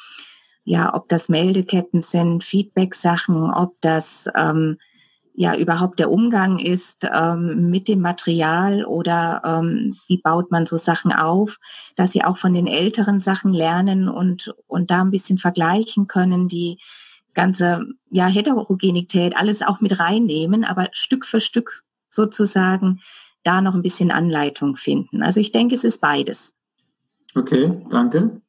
ja, 0.64 0.94
ob 0.94 1.08
das 1.10 1.30
Meldeketten 1.30 2.04
sind, 2.04 2.44
Feedback-Sachen, 2.44 3.52
ob 3.52 3.76
das 3.82 4.30
ähm, 4.36 4.78
ja 5.34 5.56
überhaupt 5.56 6.00
der 6.00 6.12
Umgang 6.12 6.60
ist 6.60 7.08
ähm, 7.12 7.70
mit 7.70 7.88
dem 7.88 8.02
Material 8.02 8.84
oder 8.84 9.42
ähm, 9.46 9.96
wie 10.08 10.18
baut 10.18 10.52
man 10.52 10.66
so 10.66 10.78
Sachen 10.78 11.14
auf, 11.14 11.58
dass 11.96 12.12
sie 12.12 12.24
auch 12.24 12.38
von 12.38 12.54
den 12.54 12.68
älteren 12.68 13.22
Sachen 13.22 13.54
lernen 13.54 14.10
und, 14.10 14.54
und 14.68 14.92
da 14.92 15.02
ein 15.02 15.12
bisschen 15.12 15.38
vergleichen 15.38 16.08
können, 16.08 16.48
die 16.50 16.78
ganze 17.34 17.86
ja, 18.12 18.28
Heterogenität, 18.28 19.38
alles 19.38 19.62
auch 19.62 19.80
mit 19.80 19.98
reinnehmen, 19.98 20.66
aber 20.66 20.90
Stück 20.92 21.26
für 21.26 21.40
Stück 21.40 21.84
sozusagen 22.10 23.00
da 23.44 23.62
noch 23.62 23.76
ein 23.76 23.82
bisschen 23.82 24.12
Anleitung 24.12 24.76
finden. 24.76 25.24
Also 25.24 25.40
ich 25.40 25.52
denke, 25.52 25.76
es 25.76 25.84
ist 25.84 26.02
beides. 26.02 26.56
Okay, 27.36 27.82
danke. 27.90 28.42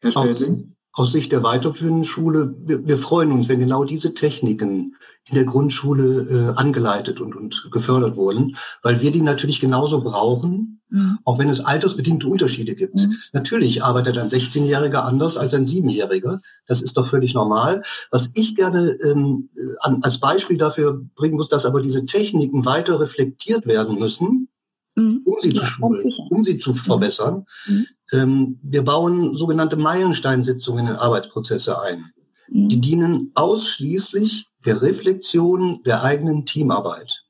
Herr 0.00 0.12
Späting? 0.12 0.74
Aus, 0.92 1.12
Sicht 1.12 1.30
der 1.30 1.44
weiterführenden 1.44 2.04
Schule, 2.04 2.56
wir, 2.58 2.86
wir, 2.86 2.98
freuen 2.98 3.30
uns, 3.30 3.48
wenn 3.48 3.60
genau 3.60 3.84
diese 3.84 4.14
Techniken 4.14 4.96
in 5.28 5.34
der 5.34 5.44
Grundschule 5.44 6.54
äh, 6.54 6.58
angeleitet 6.58 7.20
und, 7.20 7.36
und 7.36 7.68
gefördert 7.70 8.16
wurden, 8.16 8.56
weil 8.82 9.00
wir 9.00 9.12
die 9.12 9.22
natürlich 9.22 9.60
genauso 9.60 10.02
brauchen, 10.02 10.80
mhm. 10.88 11.18
auch 11.24 11.38
wenn 11.38 11.50
es 11.50 11.60
altersbedingte 11.60 12.26
Unterschiede 12.26 12.74
gibt. 12.74 12.96
Mhm. 12.96 13.16
Natürlich 13.32 13.84
arbeitet 13.84 14.18
ein 14.18 14.28
16-Jähriger 14.28 15.04
anders 15.04 15.36
als 15.36 15.54
ein 15.54 15.66
7-Jähriger. 15.66 16.40
Das 16.66 16.82
ist 16.82 16.96
doch 16.96 17.06
völlig 17.06 17.32
normal. 17.32 17.82
Was 18.10 18.30
ich 18.34 18.56
gerne 18.56 18.98
ähm, 19.04 19.50
an, 19.80 20.02
als 20.02 20.18
Beispiel 20.18 20.58
dafür 20.58 21.00
bringen 21.14 21.36
muss, 21.36 21.48
dass 21.48 21.66
aber 21.66 21.80
diese 21.80 22.06
Techniken 22.06 22.64
weiter 22.64 22.98
reflektiert 22.98 23.66
werden 23.66 24.00
müssen, 24.00 24.48
mhm. 24.96 25.22
um 25.24 25.36
sie 25.40 25.50
ja, 25.50 25.60
zu 25.60 25.66
schulen, 25.66 26.12
um 26.30 26.44
sie 26.44 26.58
zu 26.58 26.74
verbessern. 26.74 27.46
Mhm. 27.66 27.86
Ähm, 28.12 28.58
wir 28.62 28.84
bauen 28.84 29.36
sogenannte 29.36 29.76
Meilensteinsitzungen 29.76 30.86
in 30.86 30.96
Arbeitsprozesse 30.96 31.80
ein. 31.80 32.12
Mhm. 32.48 32.68
Die 32.68 32.80
dienen 32.80 33.32
ausschließlich 33.34 34.46
der 34.64 34.82
Reflexion 34.82 35.82
der 35.84 36.02
eigenen 36.02 36.46
Teamarbeit. 36.46 37.24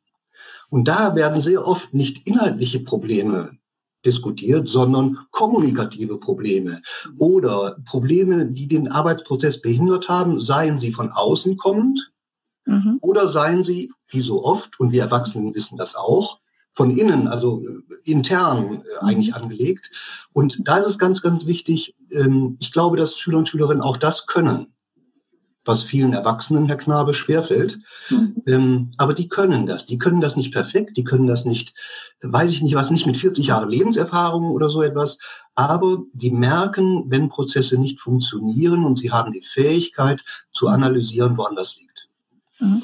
Und 0.71 0.87
da 0.87 1.15
werden 1.15 1.41
sehr 1.41 1.67
oft 1.67 1.95
nicht 1.95 2.27
inhaltliche 2.27 2.81
Probleme 2.81 3.53
diskutiert, 4.05 4.69
sondern 4.69 5.19
kommunikative 5.31 6.19
Probleme 6.19 6.83
oder 7.19 7.79
Probleme, 7.85 8.47
die 8.47 8.69
den 8.69 8.89
Arbeitsprozess 8.89 9.61
behindert 9.61 10.09
haben, 10.09 10.41
seien 10.41 10.79
sie 10.79 10.93
von 10.93 11.11
außen 11.11 11.57
kommend 11.57 12.13
mhm. 12.65 12.99
oder 13.01 13.27
seien 13.29 13.65
sie, 13.65 13.93
wie 14.09 14.21
so 14.21 14.45
oft, 14.45 14.79
und 14.79 14.93
wir 14.93 15.03
Erwachsenen 15.03 15.55
wissen 15.55 15.77
das 15.77 15.97
auch, 15.97 16.39
von 16.79 16.97
innen, 16.97 17.27
also 17.27 17.61
äh, 17.61 18.09
intern 18.09 18.83
äh, 18.83 19.05
eigentlich 19.05 19.35
angelegt. 19.35 19.91
Und 20.33 20.61
da 20.63 20.77
ist 20.77 20.87
es 20.87 20.97
ganz, 20.97 21.23
ganz 21.23 21.45
wichtig, 21.45 21.97
ähm, 22.13 22.57
ich 22.61 22.71
glaube, 22.71 22.97
dass 22.97 23.19
Schüler 23.19 23.39
und 23.39 23.49
Schülerinnen 23.49 23.83
auch 23.83 23.97
das 23.97 24.29
können. 24.29 24.69
was 25.65 25.83
vielen 25.83 26.13
Erwachsenen, 26.13 26.67
Herr 26.67 26.77
Knabe, 26.77 27.15
schwerfällt. 27.15 27.79
Mhm. 28.11 28.43
Ähm, 28.47 28.91
aber 28.97 29.13
die 29.13 29.29
können 29.29 29.67
das. 29.67 29.87
Die 29.87 29.99
können 29.99 30.21
das 30.21 30.37
nicht 30.37 30.53
perfekt, 30.53 30.97
die 30.97 31.05
können 31.05 31.27
das 31.27 31.45
nicht, 31.45 31.75
weiß 32.23 32.53
ich 32.53 32.63
nicht 32.63 32.77
was, 32.77 32.91
nicht 32.91 33.07
mit 33.07 33.19
40 33.19 33.49
Jahren 33.49 33.69
Lebenserfahrung 33.69 34.53
oder 34.53 34.71
so 34.71 34.81
etwas. 34.81 35.19
Aber 35.57 36.05
die 36.13 36.31
merken, 36.31 37.07
wenn 37.09 37.29
Prozesse 37.29 37.77
nicht 37.77 38.01
funktionieren 38.01 38.85
und 38.85 39.01
sie 39.01 39.11
haben 39.11 39.33
die 39.33 39.43
Fähigkeit 39.43 40.23
zu 40.53 40.69
analysieren, 40.69 41.37
woran 41.37 41.57
das 41.57 41.77
liegt. 41.77 42.09
Mhm. 42.61 42.83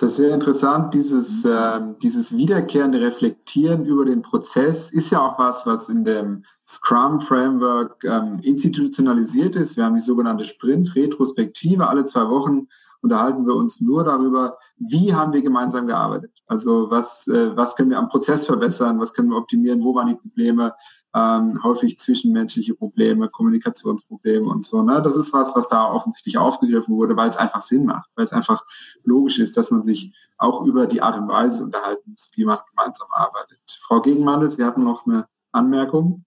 Das 0.00 0.12
ist 0.12 0.16
sehr 0.18 0.32
interessant, 0.32 0.94
dieses, 0.94 1.44
äh, 1.44 1.80
dieses 2.02 2.36
wiederkehrende 2.36 3.00
Reflektieren 3.00 3.84
über 3.84 4.04
den 4.04 4.22
Prozess 4.22 4.92
ist 4.92 5.10
ja 5.10 5.20
auch 5.20 5.40
was, 5.40 5.66
was 5.66 5.88
in 5.88 6.04
dem 6.04 6.44
Scrum-Framework 6.68 8.04
ähm, 8.04 8.38
institutionalisiert 8.42 9.56
ist. 9.56 9.76
Wir 9.76 9.84
haben 9.84 9.96
die 9.96 10.00
sogenannte 10.00 10.44
Sprint-Retrospektive. 10.44 11.88
Alle 11.88 12.04
zwei 12.04 12.28
Wochen 12.28 12.68
unterhalten 13.00 13.44
wir 13.44 13.56
uns 13.56 13.80
nur 13.80 14.04
darüber, 14.04 14.58
wie 14.76 15.12
haben 15.12 15.32
wir 15.32 15.42
gemeinsam 15.42 15.88
gearbeitet. 15.88 16.30
Also 16.46 16.88
was, 16.92 17.26
äh, 17.26 17.56
was 17.56 17.74
können 17.74 17.90
wir 17.90 17.98
am 17.98 18.08
Prozess 18.08 18.46
verbessern, 18.46 19.00
was 19.00 19.12
können 19.12 19.30
wir 19.30 19.36
optimieren, 19.36 19.82
wo 19.82 19.96
waren 19.96 20.08
die 20.08 20.14
Probleme, 20.14 20.74
ähm, 21.14 21.62
häufig 21.62 21.98
zwischenmenschliche 21.98 22.74
Probleme, 22.74 23.28
Kommunikationsprobleme 23.28 24.46
und 24.46 24.64
so. 24.64 24.82
Ne? 24.82 25.00
Das 25.02 25.16
ist 25.16 25.32
was, 25.32 25.56
was 25.56 25.68
da 25.68 25.90
offensichtlich 25.90 26.36
aufgegriffen 26.36 26.96
wurde, 26.96 27.16
weil 27.16 27.28
es 27.28 27.36
einfach 27.36 27.62
Sinn 27.62 27.86
macht, 27.86 28.10
weil 28.14 28.26
es 28.26 28.32
einfach 28.32 28.64
logisch 29.04 29.38
ist, 29.38 29.56
dass 29.56 29.70
man 29.70 29.82
sich 29.82 30.12
auch 30.36 30.64
über 30.64 30.86
die 30.86 31.00
Art 31.00 31.16
und 31.16 31.28
Weise 31.28 31.64
unterhalten 31.64 32.10
muss, 32.10 32.30
wie 32.34 32.44
man 32.44 32.58
gemeinsam 32.70 33.08
arbeitet. 33.10 33.58
Frau 33.80 34.00
Gegenmandel, 34.00 34.50
Sie 34.50 34.64
hatten 34.64 34.84
noch 34.84 35.06
eine 35.06 35.26
Anmerkung? 35.52 36.24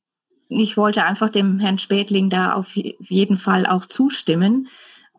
Ich 0.50 0.76
wollte 0.76 1.04
einfach 1.04 1.30
dem 1.30 1.60
Herrn 1.60 1.80
Spätling 1.80 2.30
da 2.30 2.54
auf 2.54 2.76
jeden 2.76 3.38
Fall 3.38 3.66
auch 3.66 3.86
zustimmen, 3.86 4.68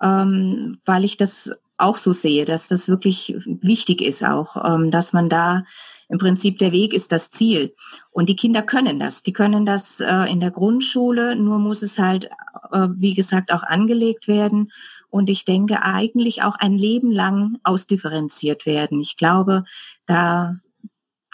ähm, 0.02 0.78
weil 0.84 1.04
ich 1.04 1.16
das 1.16 1.50
auch 1.78 1.96
so 1.96 2.12
sehe, 2.12 2.44
dass 2.44 2.68
das 2.68 2.88
wirklich 2.88 3.34
wichtig 3.46 4.02
ist 4.02 4.24
auch, 4.24 4.56
ähm, 4.62 4.90
dass 4.90 5.12
man 5.12 5.28
da 5.28 5.64
im 6.12 6.18
Prinzip 6.18 6.58
der 6.58 6.72
Weg 6.72 6.92
ist 6.92 7.10
das 7.10 7.30
Ziel. 7.30 7.74
Und 8.10 8.28
die 8.28 8.36
Kinder 8.36 8.60
können 8.60 9.00
das. 9.00 9.22
Die 9.22 9.32
können 9.32 9.64
das 9.64 9.98
äh, 9.98 10.30
in 10.30 10.40
der 10.40 10.50
Grundschule, 10.50 11.36
nur 11.36 11.58
muss 11.58 11.80
es 11.80 11.98
halt, 11.98 12.26
äh, 12.70 12.88
wie 12.96 13.14
gesagt, 13.14 13.50
auch 13.50 13.62
angelegt 13.62 14.28
werden. 14.28 14.70
Und 15.08 15.30
ich 15.30 15.46
denke 15.46 15.82
eigentlich 15.82 16.42
auch 16.42 16.56
ein 16.56 16.76
Leben 16.76 17.10
lang 17.12 17.56
ausdifferenziert 17.64 18.66
werden. 18.66 19.00
Ich 19.00 19.16
glaube, 19.16 19.64
da 20.04 20.58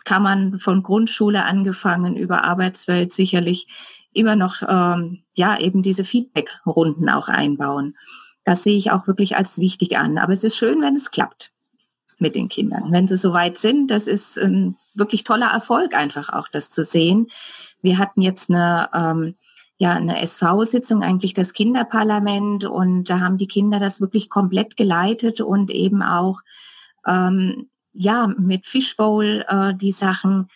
kann 0.04 0.22
man 0.22 0.60
von 0.60 0.84
Grundschule 0.84 1.44
angefangen 1.44 2.16
über 2.16 2.44
Arbeitswelt 2.44 3.12
sicherlich 3.12 3.66
immer 4.12 4.36
noch, 4.36 4.62
ähm, 4.62 5.24
ja, 5.34 5.58
eben 5.58 5.82
diese 5.82 6.04
Feedback-Runden 6.04 7.08
auch 7.08 7.26
einbauen. 7.26 7.96
Das 8.44 8.62
sehe 8.62 8.78
ich 8.78 8.92
auch 8.92 9.08
wirklich 9.08 9.36
als 9.36 9.58
wichtig 9.58 9.98
an. 9.98 10.18
Aber 10.18 10.32
es 10.32 10.44
ist 10.44 10.56
schön, 10.56 10.80
wenn 10.82 10.94
es 10.94 11.10
klappt 11.10 11.50
mit 12.18 12.34
den 12.34 12.48
Kindern. 12.48 12.90
Wenn 12.90 13.08
sie 13.08 13.16
soweit 13.16 13.58
sind, 13.58 13.90
das 13.90 14.06
ist 14.06 14.38
ein 14.38 14.76
wirklich 14.94 15.24
toller 15.24 15.50
Erfolg 15.50 15.94
einfach 15.94 16.30
auch, 16.30 16.48
das 16.48 16.70
zu 16.70 16.84
sehen. 16.84 17.28
Wir 17.80 17.98
hatten 17.98 18.22
jetzt 18.22 18.50
eine, 18.50 18.88
ähm, 18.94 19.34
ja, 19.78 19.92
eine 19.94 20.20
SV-Sitzung, 20.20 21.02
eigentlich 21.02 21.34
das 21.34 21.52
Kinderparlament, 21.52 22.64
und 22.64 23.08
da 23.08 23.20
haben 23.20 23.38
die 23.38 23.46
Kinder 23.46 23.78
das 23.78 24.00
wirklich 24.00 24.28
komplett 24.28 24.76
geleitet 24.76 25.40
und 25.40 25.70
eben 25.70 26.02
auch, 26.02 26.40
ähm, 27.06 27.68
ja, 27.92 28.26
mit 28.26 28.66
Fishbowl 28.66 29.44
äh, 29.48 29.74
die 29.74 29.92
Sachen 29.92 30.48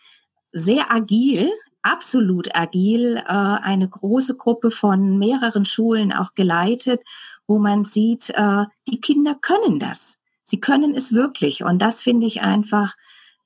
sehr 0.52 0.92
agil, 0.92 1.48
absolut 1.82 2.54
agil, 2.54 3.16
äh, 3.16 3.22
eine 3.26 3.88
große 3.88 4.36
Gruppe 4.36 4.70
von 4.70 5.18
mehreren 5.18 5.64
Schulen 5.64 6.12
auch 6.12 6.34
geleitet, 6.34 7.02
wo 7.46 7.58
man 7.58 7.84
sieht, 7.84 8.30
äh, 8.30 8.64
die 8.88 9.00
Kinder 9.00 9.36
können 9.40 9.78
das. 9.78 10.18
Sie 10.52 10.60
können 10.60 10.94
es 10.94 11.14
wirklich. 11.14 11.64
Und 11.64 11.80
das 11.80 12.02
finde 12.02 12.26
ich 12.26 12.42
einfach 12.42 12.94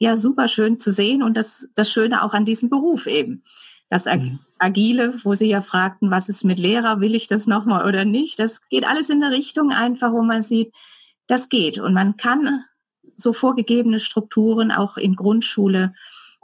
ja 0.01 0.17
super 0.17 0.49
schön 0.49 0.81
zu 0.81 0.91
sehen 0.91 1.23
und 1.23 1.37
das, 1.37 1.69
das 1.77 1.89
Schöne 1.89 2.25
auch 2.25 2.35
an 2.35 2.45
diesem 2.45 2.69
Beruf 2.69 3.07
eben. 3.07 3.45
Das 3.89 4.07
mhm. 4.07 4.41
Agile, 4.59 5.15
wo 5.23 5.35
Sie 5.35 5.47
ja 5.47 5.63
fragten, 5.63 6.11
was 6.11 6.29
ist 6.29 6.43
mit 6.43 6.59
Lehrer, 6.59 6.99
will 6.99 7.15
ich 7.15 7.29
das 7.29 7.47
nochmal 7.47 7.87
oder 7.87 8.05
nicht? 8.05 8.41
Das 8.41 8.61
geht 8.71 8.85
alles 8.85 9.09
in 9.09 9.23
eine 9.23 9.33
Richtung 9.33 9.71
einfach, 9.71 10.11
wo 10.11 10.23
man 10.23 10.43
sieht, 10.43 10.73
das 11.29 11.49
geht. 11.49 11.79
Und 11.79 11.95
man 11.95 12.17
kann 12.17 12.65
so 13.17 13.33
vorgegebene 13.33 14.01
Strukturen 14.01 14.73
auch 14.73 14.97
in 14.97 15.15
Grundschule 15.15 15.95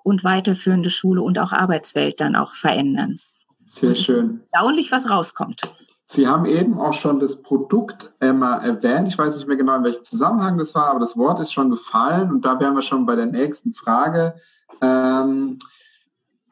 und 0.05 0.23
weiterführende 0.23 0.91
Schule 0.91 1.23
und 1.23 1.41
auch 1.41 1.51
Arbeitswelt 1.51 2.21
dann 2.21 2.37
auch 2.37 2.55
verändern. 2.55 3.19
Sehr 3.67 3.97
schön. 3.97 4.43
Erstaunlich, 4.53 4.93
was 4.93 5.11
rauskommt. 5.11 5.63
Sie 6.05 6.27
haben 6.27 6.47
eben 6.47 6.79
auch 6.79 6.95
schon 6.95 7.21
das 7.21 7.43
Produkt 7.43 8.13
Emma 8.19 8.57
erwähnt. 8.57 9.09
Ich 9.09 9.19
weiß 9.19 9.37
nicht 9.37 9.49
mehr 9.49 9.57
genau, 9.57 9.77
in 9.77 9.85
welchem 9.85 10.05
Zusammenhang 10.05 10.59
das 10.59 10.75
war, 10.75 10.89
aber 10.89 11.01
das 11.01 11.17
Wort 11.17 11.41
ist 11.41 11.53
schon 11.53 11.71
gefallen 11.71 12.31
und 12.31 12.45
da 12.45 12.59
wären 12.61 12.75
wir 12.75 12.83
schon 12.83 13.07
bei 13.07 13.17
der 13.17 13.27
nächsten 13.27 13.73
Frage. 13.73 14.35
Ähm, 14.81 15.59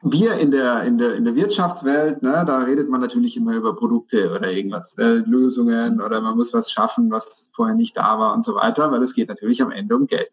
wir 0.03 0.33
in 0.35 0.51
der, 0.51 0.83
in 0.83 0.97
der, 0.97 1.15
in 1.15 1.25
der 1.25 1.35
Wirtschaftswelt, 1.35 2.23
ne, 2.23 2.43
da 2.47 2.59
redet 2.59 2.89
man 2.89 3.01
natürlich 3.01 3.37
immer 3.37 3.53
über 3.53 3.75
Produkte 3.75 4.33
oder 4.35 4.51
irgendwas, 4.51 4.97
äh, 4.97 5.21
Lösungen 5.25 6.01
oder 6.01 6.21
man 6.21 6.37
muss 6.37 6.53
was 6.53 6.71
schaffen, 6.71 7.11
was 7.11 7.51
vorher 7.53 7.75
nicht 7.75 7.95
da 7.95 8.17
war 8.17 8.33
und 8.33 8.43
so 8.43 8.55
weiter, 8.55 8.91
weil 8.91 9.03
es 9.03 9.13
geht 9.13 9.29
natürlich 9.29 9.61
am 9.61 9.71
Ende 9.71 9.95
um 9.95 10.07
Geld. 10.07 10.31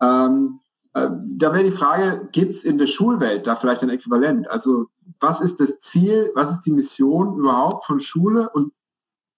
Ähm, 0.00 0.60
äh, 0.60 0.69
da 0.92 1.52
wäre 1.52 1.64
die 1.64 1.70
Frage, 1.70 2.28
gibt 2.32 2.50
es 2.50 2.64
in 2.64 2.78
der 2.78 2.88
Schulwelt 2.88 3.46
da 3.46 3.54
vielleicht 3.56 3.82
ein 3.82 3.90
Äquivalent? 3.90 4.50
Also 4.50 4.88
was 5.20 5.40
ist 5.40 5.60
das 5.60 5.78
Ziel, 5.78 6.30
was 6.34 6.50
ist 6.50 6.62
die 6.62 6.72
Mission 6.72 7.36
überhaupt 7.38 7.84
von 7.84 8.00
Schule 8.00 8.50
und 8.50 8.72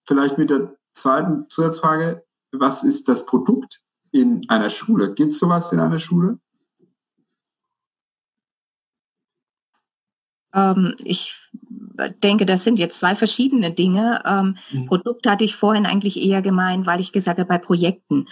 vielleicht 0.07 0.38
mit 0.38 0.51
der 0.51 0.75
zweiten 0.93 1.49
Zusatzfrage, 1.49 2.25
was 2.53 2.85
ist 2.85 3.09
das 3.09 3.27
Produkt 3.27 3.83
in 4.12 4.49
einer 4.49 4.71
Schule? 4.71 5.15
Gibt 5.15 5.33
es 5.33 5.38
sowas 5.38 5.73
in 5.73 5.81
einer 5.81 5.99
Schule? 5.99 6.38
Ähm, 10.55 10.95
ich 10.99 11.38
denke, 12.23 12.47
das 12.47 12.65
sind 12.65 12.79
jetzt 12.79 12.99
zwei 12.99 13.15
verschiedene 13.15 13.73
Dinge. 13.73 14.23
Ähm, 14.27 14.57
mhm. 14.71 14.87
Produkt 14.87 15.27
hatte 15.27 15.45
ich 15.45 15.57
vorhin 15.57 15.87
eigentlich 15.87 16.21
eher 16.21 16.43
gemeint, 16.43 16.87
weil 16.87 17.01
ich 17.01 17.12
gesagt 17.12 17.38
habe, 17.38 17.49
bei 17.49 17.59
Projekten. 17.59 18.29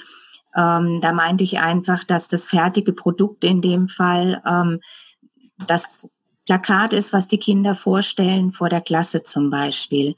Ähm, 0.56 1.00
da 1.00 1.12
meinte 1.12 1.44
ich 1.44 1.60
einfach, 1.60 2.04
dass 2.04 2.28
das 2.28 2.48
fertige 2.48 2.92
Produkt 2.92 3.44
in 3.44 3.60
dem 3.60 3.88
Fall 3.88 4.42
ähm, 4.46 4.80
das 5.66 6.08
Plakat 6.46 6.92
ist, 6.92 7.12
was 7.12 7.28
die 7.28 7.38
Kinder 7.38 7.74
vorstellen 7.74 8.52
vor 8.52 8.68
der 8.68 8.80
Klasse 8.80 9.22
zum 9.22 9.50
Beispiel. 9.50 10.16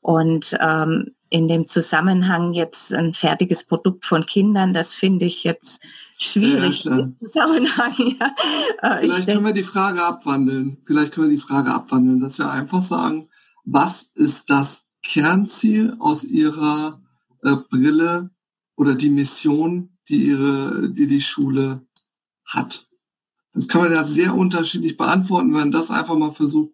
Und 0.00 0.56
ähm, 0.60 1.12
in 1.30 1.48
dem 1.48 1.66
Zusammenhang 1.66 2.52
jetzt 2.52 2.92
ein 2.92 3.14
fertiges 3.14 3.64
Produkt 3.64 4.04
von 4.04 4.24
Kindern, 4.24 4.72
das 4.72 4.92
finde 4.92 5.26
ich 5.26 5.44
jetzt 5.44 5.80
schwierig 6.18 6.84
ja, 6.84 6.98
im 6.98 7.16
Zusammenhang. 7.18 7.94
Ja. 8.18 8.34
Äh, 8.82 9.00
Vielleicht 9.00 9.28
können 9.28 9.44
wir 9.44 9.52
die 9.52 9.62
Frage 9.62 10.02
abwandeln. 10.02 10.78
Vielleicht 10.84 11.12
können 11.12 11.28
wir 11.28 11.36
die 11.36 11.42
Frage 11.42 11.72
abwandeln, 11.72 12.20
dass 12.20 12.38
wir 12.38 12.50
einfach 12.50 12.82
sagen, 12.82 13.28
was 13.64 14.08
ist 14.14 14.48
das 14.50 14.84
Kernziel 15.02 15.96
aus 15.98 16.24
Ihrer 16.24 17.00
äh, 17.44 17.56
Brille 17.70 18.30
oder 18.78 18.94
die 18.94 19.10
Mission, 19.10 19.90
die 20.08 20.28
ihre, 20.28 20.88
die 20.88 21.08
die 21.08 21.20
Schule 21.20 21.84
hat? 22.46 22.88
Das 23.52 23.66
kann 23.66 23.82
man 23.82 23.92
ja 23.92 24.04
sehr 24.04 24.34
unterschiedlich 24.34 24.96
beantworten, 24.96 25.48
wenn 25.48 25.58
man 25.58 25.72
das 25.72 25.90
einfach 25.90 26.16
mal 26.16 26.32
versucht, 26.32 26.70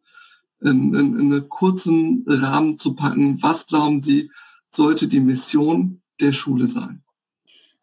in, 0.61 0.95
in, 0.95 1.19
in 1.19 1.33
einen 1.33 1.49
kurzen 1.49 2.25
Rahmen 2.27 2.77
zu 2.77 2.95
packen. 2.95 3.43
Was 3.43 3.67
glauben 3.67 4.03
Sie, 4.03 4.31
sollte 4.71 5.09
die 5.09 5.21
Mission 5.21 6.03
der 6.21 6.35
Schule 6.35 6.69
sein? 6.69 7.03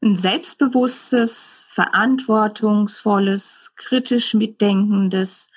Ein 0.03 0.17
selbstbewusstes, 0.17 1.65
verantwortungsvolles, 1.69 3.71
kritisch 3.75 4.35
mitdenkendes 4.35 5.47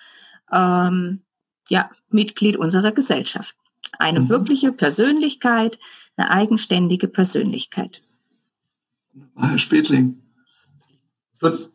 ähm, 0.52 1.20
ja, 1.68 1.90
Mitglied 2.08 2.56
unserer 2.56 2.92
Gesellschaft. 2.92 3.54
Eine 3.98 4.20
mhm. 4.20 4.30
wirkliche 4.30 4.72
Persönlichkeit, 4.72 5.78
eine 6.16 6.30
eigenständige 6.30 7.08
Persönlichkeit. 7.08 8.02
Herr 9.36 9.58
Spätling. 9.58 10.22
Ich 11.34 11.42
würde 11.42 11.70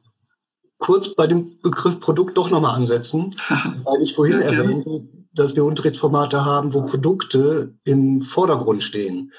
kurz 0.78 1.13
bei 1.15 1.28
dem 1.28 1.60
Begriff 1.62 1.99
Produkt 1.99 2.38
doch 2.38 2.49
nochmal 2.49 2.75
ansetzen, 2.75 3.36
weil 3.84 4.02
ich 4.02 4.15
vorhin 4.15 4.39
ja, 4.39 4.47
erwähnte, 4.47 5.08
dass 5.34 5.56
wir 5.56 5.65
Unterrichtsformate 5.65 6.43
haben, 6.45 6.73
wo 6.73 6.84
Produkte 6.84 7.75
im 7.84 8.21
Vordergrund 8.21 8.84
stehen. 8.84 9.32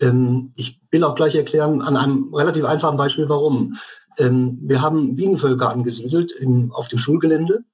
Ähm, 0.00 0.52
ich 0.56 0.80
will 0.90 1.04
auch 1.04 1.14
gleich 1.14 1.34
erklären 1.34 1.82
an 1.82 1.96
einem 1.96 2.32
relativ 2.34 2.64
einfachen 2.64 2.96
Beispiel, 2.96 3.28
warum. 3.28 3.76
Ähm, 4.18 4.58
wir 4.62 4.82
haben 4.82 5.16
Bienenvölker 5.16 5.70
angesiedelt 5.70 6.32
im, 6.32 6.72
auf 6.72 6.88
dem 6.88 6.98
Schulgelände 6.98 7.64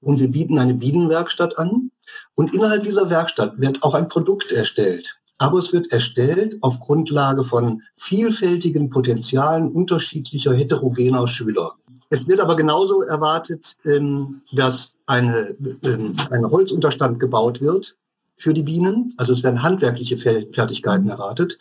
und 0.00 0.18
wir 0.18 0.28
bieten 0.28 0.58
eine 0.58 0.74
Bienenwerkstatt 0.74 1.58
an. 1.58 1.90
Und 2.34 2.54
innerhalb 2.54 2.82
dieser 2.82 3.10
Werkstatt 3.10 3.58
wird 3.58 3.82
auch 3.82 3.94
ein 3.94 4.08
Produkt 4.08 4.52
erstellt 4.52 5.20
aber 5.38 5.58
es 5.58 5.72
wird 5.72 5.92
erstellt 5.92 6.56
auf 6.62 6.80
Grundlage 6.80 7.44
von 7.44 7.82
vielfältigen 7.96 8.90
Potenzialen 8.90 9.70
unterschiedlicher 9.72 10.54
heterogener 10.54 11.26
Schüler. 11.28 11.74
Es 12.10 12.28
wird 12.28 12.40
aber 12.40 12.54
genauso 12.54 13.02
erwartet, 13.02 13.76
ähm, 13.84 14.42
dass 14.52 14.94
eine, 15.06 15.56
ähm, 15.82 16.16
ein 16.30 16.48
Holzunterstand 16.48 17.18
gebaut 17.18 17.60
wird 17.60 17.96
für 18.36 18.54
die 18.54 18.62
Bienen. 18.62 19.14
Also 19.16 19.32
es 19.32 19.42
werden 19.42 19.62
handwerkliche 19.62 20.18
Fertigkeiten 20.18 21.08
erwartet. 21.08 21.58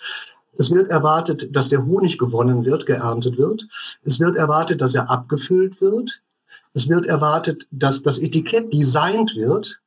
Es 0.56 0.70
wird 0.70 0.90
erwartet, 0.90 1.56
dass 1.56 1.70
der 1.70 1.86
Honig 1.86 2.18
gewonnen 2.18 2.66
wird, 2.66 2.86
geerntet 2.86 3.38
wird. 3.38 3.68
Es 4.04 4.20
wird 4.20 4.36
erwartet, 4.36 4.82
dass 4.82 4.94
er 4.94 5.10
abgefüllt 5.10 5.82
wird. 5.82 6.22
Es 6.74 6.88
wird 6.88 7.06
erwartet, 7.06 7.68
dass 7.72 8.04
das 8.04 8.20
Etikett 8.20 8.72
designt 8.74 9.36
wird, 9.36 9.80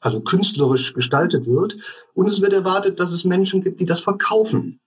also 0.00 0.20
künstlerisch 0.20 0.94
gestaltet 0.94 1.46
wird. 1.46 1.76
Und 2.14 2.26
es 2.26 2.40
wird 2.40 2.52
erwartet, 2.52 3.00
dass 3.00 3.12
es 3.12 3.24
Menschen 3.24 3.62
gibt, 3.62 3.80
die 3.80 3.86
das 3.86 4.00
verkaufen. 4.00 4.80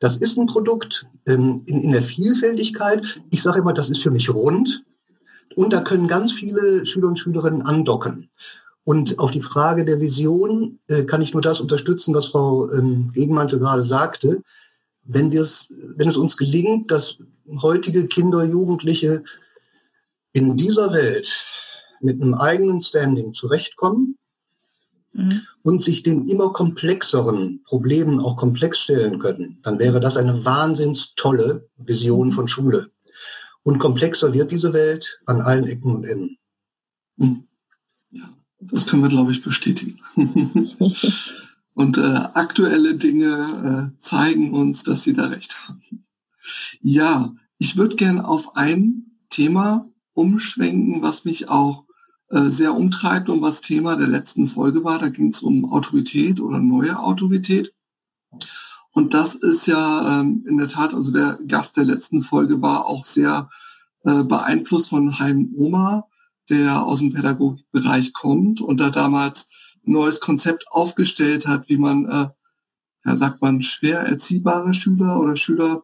Das 0.00 0.16
ist 0.16 0.36
ein 0.36 0.46
Produkt 0.46 1.06
ähm, 1.26 1.62
in, 1.66 1.82
in 1.82 1.92
der 1.92 2.02
Vielfältigkeit. 2.02 3.02
Ich 3.30 3.42
sage 3.42 3.60
immer, 3.60 3.72
das 3.72 3.90
ist 3.90 4.02
für 4.02 4.10
mich 4.10 4.32
rund. 4.32 4.84
Und 5.56 5.72
da 5.72 5.80
können 5.80 6.08
ganz 6.08 6.32
viele 6.32 6.84
Schüler 6.86 7.08
und 7.08 7.18
Schülerinnen 7.18 7.62
andocken. 7.62 8.30
Und 8.84 9.18
auf 9.18 9.30
die 9.30 9.42
Frage 9.42 9.84
der 9.84 10.00
Vision 10.00 10.78
äh, 10.88 11.04
kann 11.04 11.22
ich 11.22 11.32
nur 11.32 11.42
das 11.42 11.60
unterstützen, 11.60 12.14
was 12.14 12.26
Frau 12.26 12.70
ähm, 12.70 13.12
Gegenmantel 13.14 13.58
gerade 13.58 13.82
sagte. 13.82 14.42
Wenn, 15.04 15.32
wenn 15.32 16.08
es 16.08 16.16
uns 16.16 16.36
gelingt, 16.36 16.90
dass 16.90 17.18
heutige 17.62 18.06
Kinder, 18.06 18.44
Jugendliche 18.44 19.22
in 20.32 20.56
dieser 20.56 20.92
Welt 20.92 21.30
mit 22.04 22.20
einem 22.20 22.34
eigenen 22.34 22.82
Standing 22.82 23.34
zurechtkommen 23.34 24.16
mhm. 25.12 25.42
und 25.62 25.82
sich 25.82 26.02
den 26.02 26.28
immer 26.28 26.52
komplexeren 26.52 27.62
Problemen 27.64 28.20
auch 28.20 28.36
komplex 28.36 28.80
stellen 28.80 29.18
können, 29.18 29.58
dann 29.62 29.78
wäre 29.78 30.00
das 30.00 30.16
eine 30.16 30.44
wahnsinns 30.44 31.14
tolle 31.16 31.68
Vision 31.78 32.32
von 32.32 32.46
Schule. 32.46 32.90
Und 33.62 33.78
komplexer 33.78 34.34
wird 34.34 34.52
diese 34.52 34.74
Welt 34.74 35.20
an 35.24 35.40
allen 35.40 35.66
Ecken 35.66 35.94
und 35.94 36.04
Enden. 36.04 36.36
Mhm. 37.16 37.44
Ja, 38.10 38.28
das 38.60 38.86
können 38.86 39.02
wir, 39.02 39.08
glaube 39.08 39.32
ich, 39.32 39.42
bestätigen. 39.42 39.98
und 41.74 41.96
äh, 41.96 42.00
aktuelle 42.00 42.94
Dinge 42.96 43.92
äh, 43.96 44.02
zeigen 44.02 44.52
uns, 44.52 44.82
dass 44.82 45.02
Sie 45.02 45.14
da 45.14 45.26
recht 45.28 45.66
haben. 45.66 46.04
Ja, 46.82 47.34
ich 47.56 47.78
würde 47.78 47.96
gerne 47.96 48.28
auf 48.28 48.56
ein 48.56 49.06
Thema 49.30 49.88
umschwenken, 50.12 51.02
was 51.02 51.24
mich 51.24 51.48
auch 51.48 51.83
sehr 52.50 52.74
umtreibt 52.74 53.28
und 53.28 53.42
was 53.42 53.60
Thema 53.60 53.96
der 53.96 54.08
letzten 54.08 54.46
Folge 54.46 54.84
war. 54.84 54.98
Da 54.98 55.08
ging 55.08 55.28
es 55.28 55.42
um 55.42 55.72
Autorität 55.72 56.40
oder 56.40 56.58
neue 56.58 56.98
Autorität. 56.98 57.72
Und 58.92 59.12
das 59.12 59.34
ist 59.34 59.66
ja 59.66 60.20
ähm, 60.20 60.44
in 60.48 60.56
der 60.56 60.68
Tat, 60.68 60.94
also 60.94 61.10
der 61.10 61.38
Gast 61.48 61.76
der 61.76 61.84
letzten 61.84 62.22
Folge 62.22 62.62
war 62.62 62.86
auch 62.86 63.04
sehr 63.04 63.50
äh, 64.04 64.22
beeinflusst 64.22 64.90
von 64.90 65.18
Heim 65.18 65.52
Oma, 65.56 66.06
der 66.48 66.84
aus 66.84 67.00
dem 67.00 67.12
Pädagogikbereich 67.12 68.12
kommt 68.12 68.60
und 68.60 68.78
da 68.78 68.90
damals 68.90 69.48
ein 69.86 69.92
neues 69.92 70.20
Konzept 70.20 70.66
aufgestellt 70.70 71.46
hat, 71.46 71.68
wie 71.68 71.76
man, 71.76 72.06
äh, 72.06 72.28
ja, 73.04 73.16
sagt 73.16 73.42
man, 73.42 73.62
schwer 73.62 74.00
erziehbare 74.00 74.74
Schüler 74.74 75.20
oder 75.20 75.36
Schüler 75.36 75.82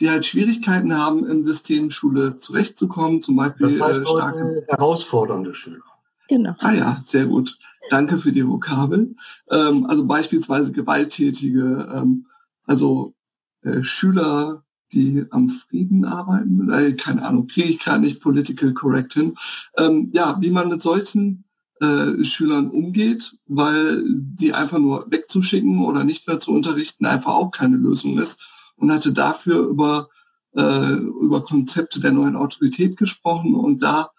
die 0.00 0.10
halt 0.10 0.26
Schwierigkeiten 0.26 0.96
haben, 0.96 1.26
im 1.26 1.42
System 1.42 1.90
Schule 1.90 2.36
zurechtzukommen, 2.36 3.20
zum 3.20 3.36
Beispiel 3.36 3.68
das 3.68 3.80
heißt, 3.80 4.00
äh, 4.00 4.06
starke 4.06 4.66
herausfordernde 4.68 5.54
Schüler. 5.54 5.82
Genau. 6.28 6.54
Ah 6.58 6.72
ja, 6.72 7.02
sehr 7.04 7.26
gut. 7.26 7.58
Danke 7.88 8.18
für 8.18 8.32
die 8.32 8.46
Vokabel. 8.46 9.14
Ähm, 9.50 9.86
also 9.86 10.06
beispielsweise 10.06 10.72
gewalttätige, 10.72 11.88
ähm, 11.94 12.26
also 12.64 13.14
äh, 13.62 13.82
Schüler, 13.82 14.64
die 14.92 15.24
am 15.30 15.48
Frieden 15.48 16.04
arbeiten, 16.04 16.68
äh, 16.70 16.92
keine 16.92 17.24
Ahnung, 17.24 17.46
kriege 17.46 17.68
ich 17.68 17.78
gerade 17.78 18.00
nicht 18.00 18.20
political 18.20 18.74
correct 18.74 19.14
hin. 19.14 19.36
Ähm, 19.78 20.10
ja, 20.12 20.36
wie 20.40 20.50
man 20.50 20.68
mit 20.68 20.82
solchen 20.82 21.44
äh, 21.80 22.24
Schülern 22.24 22.70
umgeht, 22.70 23.36
weil 23.46 24.02
die 24.08 24.52
einfach 24.52 24.78
nur 24.78 25.06
wegzuschicken 25.10 25.84
oder 25.84 26.04
nicht 26.04 26.26
mehr 26.26 26.40
zu 26.40 26.52
unterrichten 26.52 27.06
einfach 27.06 27.34
auch 27.34 27.50
keine 27.50 27.76
Lösung 27.76 28.18
ist 28.18 28.40
und 28.76 28.92
hatte 28.92 29.12
dafür 29.12 29.66
über, 29.66 30.08
äh, 30.54 30.92
über 30.92 31.42
Konzepte 31.42 32.00
der 32.00 32.12
neuen 32.12 32.36
Autorität 32.36 32.96
gesprochen 32.96 33.54
und 33.54 33.82
da 33.82 34.10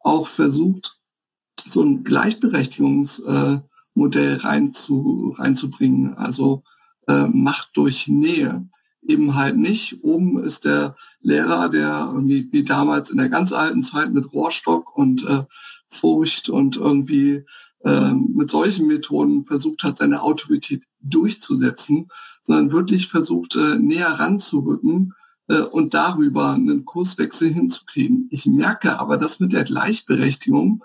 auch 0.00 0.26
versucht, 0.26 0.98
so 1.66 1.82
ein 1.82 2.04
Gleichberechtigungsmodell 2.04 3.62
äh, 3.96 4.36
reinzu, 4.36 5.34
reinzubringen. 5.38 6.14
Also 6.14 6.62
äh, 7.08 7.26
Macht 7.28 7.70
durch 7.74 8.08
Nähe. 8.08 8.68
Eben 9.06 9.34
halt 9.34 9.56
nicht. 9.56 10.02
Oben 10.02 10.42
ist 10.42 10.64
der 10.64 10.96
Lehrer, 11.20 11.68
der 11.68 12.10
irgendwie 12.12 12.48
wie 12.52 12.64
damals 12.64 13.10
in 13.10 13.18
der 13.18 13.28
ganz 13.28 13.52
alten 13.52 13.82
Zeit 13.82 14.12
mit 14.12 14.32
Rohrstock 14.32 14.96
und 14.96 15.26
äh, 15.26 15.44
Furcht 15.88 16.48
und 16.48 16.76
irgendwie 16.76 17.44
mit 17.84 18.50
solchen 18.50 18.86
Methoden 18.86 19.44
versucht 19.44 19.82
hat, 19.82 19.98
seine 19.98 20.22
Autorität 20.22 20.84
durchzusetzen, 21.00 22.08
sondern 22.42 22.72
wirklich 22.72 23.08
versucht, 23.08 23.56
äh, 23.56 23.76
näher 23.76 24.08
ranzurücken 24.08 25.12
äh, 25.48 25.60
und 25.60 25.94
darüber 25.94 26.52
einen 26.52 26.84
Kurswechsel 26.84 27.52
hinzukriegen. 27.52 28.28
Ich 28.30 28.46
merke 28.46 28.98
aber, 28.98 29.18
dass 29.18 29.40
mit 29.40 29.52
der 29.52 29.64
Gleichberechtigung, 29.64 30.82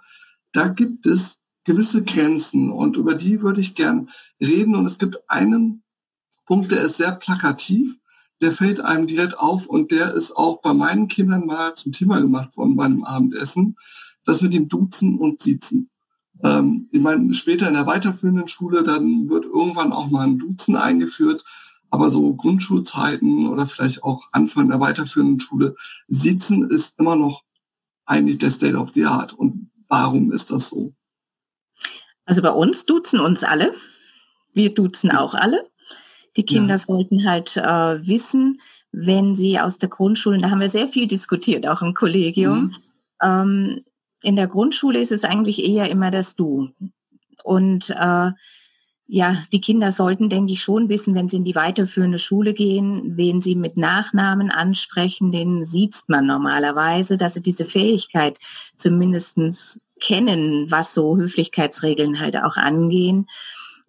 da 0.52 0.68
gibt 0.68 1.06
es 1.06 1.40
gewisse 1.64 2.04
Grenzen 2.04 2.72
und 2.72 2.98
über 2.98 3.16
die 3.16 3.42
würde 3.42 3.62
ich 3.62 3.76
gern 3.76 4.10
reden. 4.42 4.76
Und 4.76 4.86
es 4.86 4.98
gibt 4.98 5.18
einen 5.30 5.84
Punkt, 6.46 6.72
der 6.72 6.84
ist 6.84 6.98
sehr 6.98 7.12
plakativ, 7.14 7.98
der 8.42 8.52
fällt 8.52 8.82
einem 8.82 9.08
direkt 9.08 9.38
auf 9.38 9.68
und 9.68 9.92
der 9.92 10.14
ist 10.14 10.36
auch 10.36 10.62
bei 10.62 10.74
meinen 10.74 11.08
Kindern 11.08 11.46
mal 11.46 11.76
zum 11.76 11.92
Thema 11.92 12.20
gemacht 12.20 12.56
worden 12.58 12.76
bei 12.76 12.86
einem 12.86 13.04
Abendessen, 13.04 13.76
das 14.26 14.42
mit 14.42 14.54
dem 14.54 14.68
Duzen 14.68 15.18
und 15.18 15.42
Siezen. 15.42 15.90
Ähm, 16.44 16.90
ich 16.92 17.02
meine, 17.02 17.34
später 17.34 17.68
in 17.68 17.74
der 17.74 17.86
weiterführenden 17.86 18.48
Schule, 18.48 18.84
dann 18.84 19.30
wird 19.30 19.46
irgendwann 19.46 19.92
auch 19.92 20.10
mal 20.10 20.26
ein 20.26 20.38
Duzen 20.40 20.76
eingeführt. 20.76 21.44
Aber 21.92 22.12
so 22.12 22.36
Grundschulzeiten 22.36 23.48
oder 23.48 23.66
vielleicht 23.66 24.04
auch 24.04 24.28
Anfang 24.32 24.70
der 24.70 24.80
weiterführenden 24.80 25.40
Schule, 25.40 25.76
Sitzen 26.08 26.70
ist 26.70 26.94
immer 27.00 27.16
noch 27.16 27.44
eigentlich 28.06 28.38
der 28.38 28.52
State 28.52 28.78
of 28.78 28.90
the 28.94 29.06
Art. 29.06 29.34
Und 29.34 29.72
warum 29.88 30.32
ist 30.32 30.52
das 30.52 30.70
so? 30.70 30.94
Also 32.26 32.42
bei 32.44 32.52
uns 32.52 32.86
duzen 32.86 33.20
uns 33.20 33.44
alle. 33.44 33.74
Wir 34.54 34.74
duzen 34.74 35.12
auch 35.12 35.34
alle. 35.34 35.68
Die 36.38 36.46
Kinder 36.46 36.76
ja. 36.76 36.78
sollten 36.78 37.28
halt 37.28 37.58
äh, 37.58 38.08
wissen, 38.08 38.62
wenn 38.92 39.36
sie 39.36 39.60
aus 39.60 39.78
der 39.78 39.90
Grundschule, 39.90 40.40
da 40.40 40.50
haben 40.50 40.60
wir 40.60 40.70
sehr 40.70 40.88
viel 40.88 41.08
diskutiert, 41.08 41.68
auch 41.68 41.82
im 41.82 41.94
Kollegium, 41.94 42.60
mhm. 42.60 42.76
ähm, 43.24 43.82
in 44.22 44.36
der 44.36 44.48
Grundschule 44.48 45.00
ist 45.00 45.12
es 45.12 45.24
eigentlich 45.24 45.64
eher 45.64 45.90
immer 45.90 46.12
das 46.12 46.36
Du. 46.36 46.70
Und 47.44 47.90
äh, 47.90 48.32
ja, 49.12 49.38
die 49.52 49.62
Kinder 49.62 49.92
sollten, 49.92 50.30
denke 50.30 50.54
ich, 50.54 50.62
schon 50.62 50.88
wissen, 50.88 51.16
wenn 51.16 51.30
sie 51.30 51.38
in 51.38 51.44
die 51.44 51.56
weiterführende 51.56 52.20
Schule 52.20 52.54
gehen, 52.54 53.18
wen 53.18 53.42
sie 53.42 53.56
mit 53.56 53.76
Nachnamen 53.76 54.52
ansprechen, 54.52 55.32
den 55.32 55.66
sieht 55.66 55.96
man 56.08 56.28
normalerweise, 56.28 57.18
dass 57.18 57.34
sie 57.34 57.42
diese 57.42 57.66
Fähigkeit 57.66 58.38
zumindestens 58.78 59.82
kennen, 60.00 60.70
was 60.70 60.94
so 60.94 61.18
Höflichkeitsregeln 61.18 62.20
halt 62.20 62.38
auch 62.38 62.56
angehen, 62.56 63.26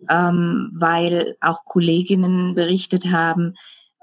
ähm, 0.08 0.70
weil 0.72 1.36
auch 1.42 1.66
Kolleginnen 1.66 2.54
berichtet 2.54 3.12
haben, 3.12 3.56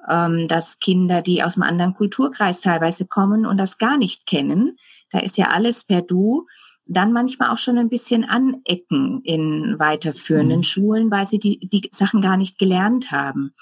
ähm, 0.09 0.47
dass 0.47 0.79
Kinder, 0.79 1.21
die 1.21 1.43
aus 1.43 1.55
einem 1.55 1.63
anderen 1.63 1.93
Kulturkreis 1.93 2.61
teilweise 2.61 3.05
kommen 3.05 3.45
und 3.45 3.57
das 3.57 3.77
gar 3.77 3.97
nicht 3.97 4.25
kennen, 4.25 4.77
da 5.11 5.19
ist 5.19 5.37
ja 5.37 5.49
alles 5.49 5.83
per 5.83 6.01
Du, 6.01 6.47
dann 6.85 7.11
manchmal 7.11 7.49
auch 7.49 7.57
schon 7.57 7.77
ein 7.77 7.89
bisschen 7.89 8.23
anecken 8.23 9.21
in 9.23 9.77
weiterführenden 9.77 10.59
mhm. 10.59 10.63
Schulen, 10.63 11.11
weil 11.11 11.27
sie 11.27 11.39
die, 11.39 11.59
die 11.67 11.89
Sachen 11.93 12.21
gar 12.21 12.37
nicht 12.37 12.57
gelernt 12.57 13.11
haben. 13.11 13.53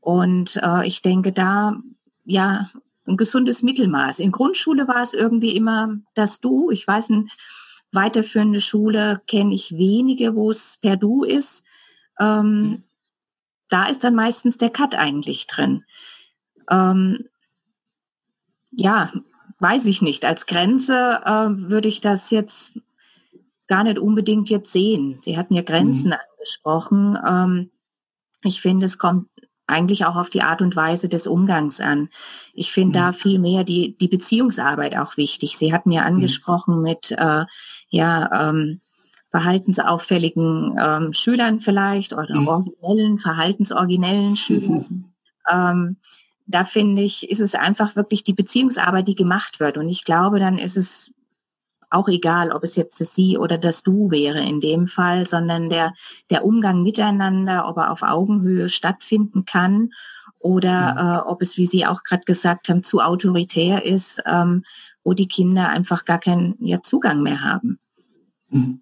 Und 0.00 0.60
äh, 0.62 0.86
ich 0.86 1.02
denke 1.02 1.32
da, 1.32 1.76
ja, 2.24 2.70
ein 3.06 3.16
gesundes 3.16 3.62
Mittelmaß. 3.62 4.18
In 4.18 4.32
Grundschule 4.32 4.88
war 4.88 5.02
es 5.02 5.14
irgendwie 5.14 5.56
immer 5.56 5.96
das 6.14 6.40
Du. 6.40 6.70
Ich 6.70 6.86
weiß, 6.86 7.10
eine 7.10 7.26
weiterführende 7.92 8.60
Schule 8.60 9.20
kenne 9.26 9.54
ich 9.54 9.76
wenige, 9.76 10.34
wo 10.34 10.50
es 10.50 10.78
per 10.80 10.96
Du 10.96 11.24
ist. 11.24 11.64
Ähm, 12.20 12.60
mhm. 12.60 12.82
Da 13.68 13.86
ist 13.86 14.04
dann 14.04 14.14
meistens 14.14 14.56
der 14.58 14.70
Cut 14.70 14.94
eigentlich 14.94 15.46
drin. 15.46 15.84
Ähm, 16.70 17.28
ja, 18.70 19.12
weiß 19.58 19.84
ich 19.86 20.02
nicht. 20.02 20.24
Als 20.24 20.46
Grenze 20.46 21.20
äh, 21.24 21.70
würde 21.70 21.88
ich 21.88 22.00
das 22.00 22.30
jetzt 22.30 22.78
gar 23.66 23.84
nicht 23.84 23.98
unbedingt 23.98 24.48
jetzt 24.50 24.72
sehen. 24.72 25.18
Sie 25.22 25.36
hatten 25.36 25.54
ja 25.54 25.62
Grenzen 25.62 26.08
mhm. 26.08 26.16
angesprochen. 26.36 27.18
Ähm, 27.26 27.70
ich 28.44 28.60
finde, 28.60 28.86
es 28.86 28.98
kommt 28.98 29.28
eigentlich 29.66 30.04
auch 30.04 30.16
auf 30.16 30.30
die 30.30 30.42
Art 30.42 30.62
und 30.62 30.76
Weise 30.76 31.08
des 31.08 31.26
Umgangs 31.26 31.80
an. 31.80 32.08
Ich 32.54 32.70
finde 32.70 32.98
mhm. 32.98 33.02
da 33.02 33.12
viel 33.12 33.38
mehr 33.38 33.64
die, 33.64 33.96
die 33.98 34.08
Beziehungsarbeit 34.08 34.96
auch 34.96 35.16
wichtig. 35.16 35.56
Sie 35.58 35.72
hatten 35.72 35.90
ja 35.90 36.02
mhm. 36.02 36.06
angesprochen 36.06 36.76
mhm. 36.76 36.82
mit 36.82 37.10
äh, 37.10 37.44
ja, 37.88 38.50
ähm, 38.50 38.80
verhaltensauffälligen 39.30 40.76
ähm, 40.80 41.12
Schülern 41.12 41.60
vielleicht 41.60 42.12
oder 42.12 42.34
mhm. 42.34 42.48
originellen, 42.48 43.18
verhaltensoriginellen 43.18 44.36
Schülern. 44.36 44.86
Mhm. 44.88 45.04
Ähm, 45.50 45.96
da 46.46 46.64
finde 46.64 47.02
ich, 47.02 47.28
ist 47.28 47.40
es 47.40 47.54
einfach 47.54 47.96
wirklich 47.96 48.22
die 48.24 48.32
Beziehungsarbeit, 48.32 49.08
die 49.08 49.16
gemacht 49.16 49.58
wird. 49.58 49.78
Und 49.78 49.88
ich 49.88 50.04
glaube, 50.04 50.38
dann 50.38 50.58
ist 50.58 50.76
es 50.76 51.12
auch 51.90 52.08
egal, 52.08 52.52
ob 52.52 52.64
es 52.64 52.76
jetzt 52.76 53.00
das 53.00 53.14
Sie 53.14 53.38
oder 53.38 53.58
das 53.58 53.82
Du 53.82 54.10
wäre 54.10 54.40
in 54.40 54.60
dem 54.60 54.86
Fall, 54.86 55.26
sondern 55.26 55.68
der, 55.68 55.92
der 56.30 56.44
Umgang 56.44 56.82
miteinander, 56.82 57.68
ob 57.68 57.76
er 57.78 57.92
auf 57.92 58.02
Augenhöhe 58.02 58.68
stattfinden 58.68 59.44
kann 59.44 59.90
oder 60.38 60.92
mhm. 60.92 60.98
äh, 60.98 61.30
ob 61.30 61.42
es, 61.42 61.56
wie 61.56 61.66
Sie 61.66 61.86
auch 61.86 62.02
gerade 62.02 62.24
gesagt 62.24 62.68
haben, 62.68 62.82
zu 62.82 63.00
autoritär 63.00 63.84
ist, 63.84 64.22
ähm, 64.26 64.64
wo 65.04 65.12
die 65.12 65.28
Kinder 65.28 65.68
einfach 65.68 66.04
gar 66.04 66.18
keinen 66.18 66.56
ja, 66.60 66.82
Zugang 66.82 67.22
mehr 67.22 67.42
haben. 67.42 67.78
Mhm. 68.50 68.80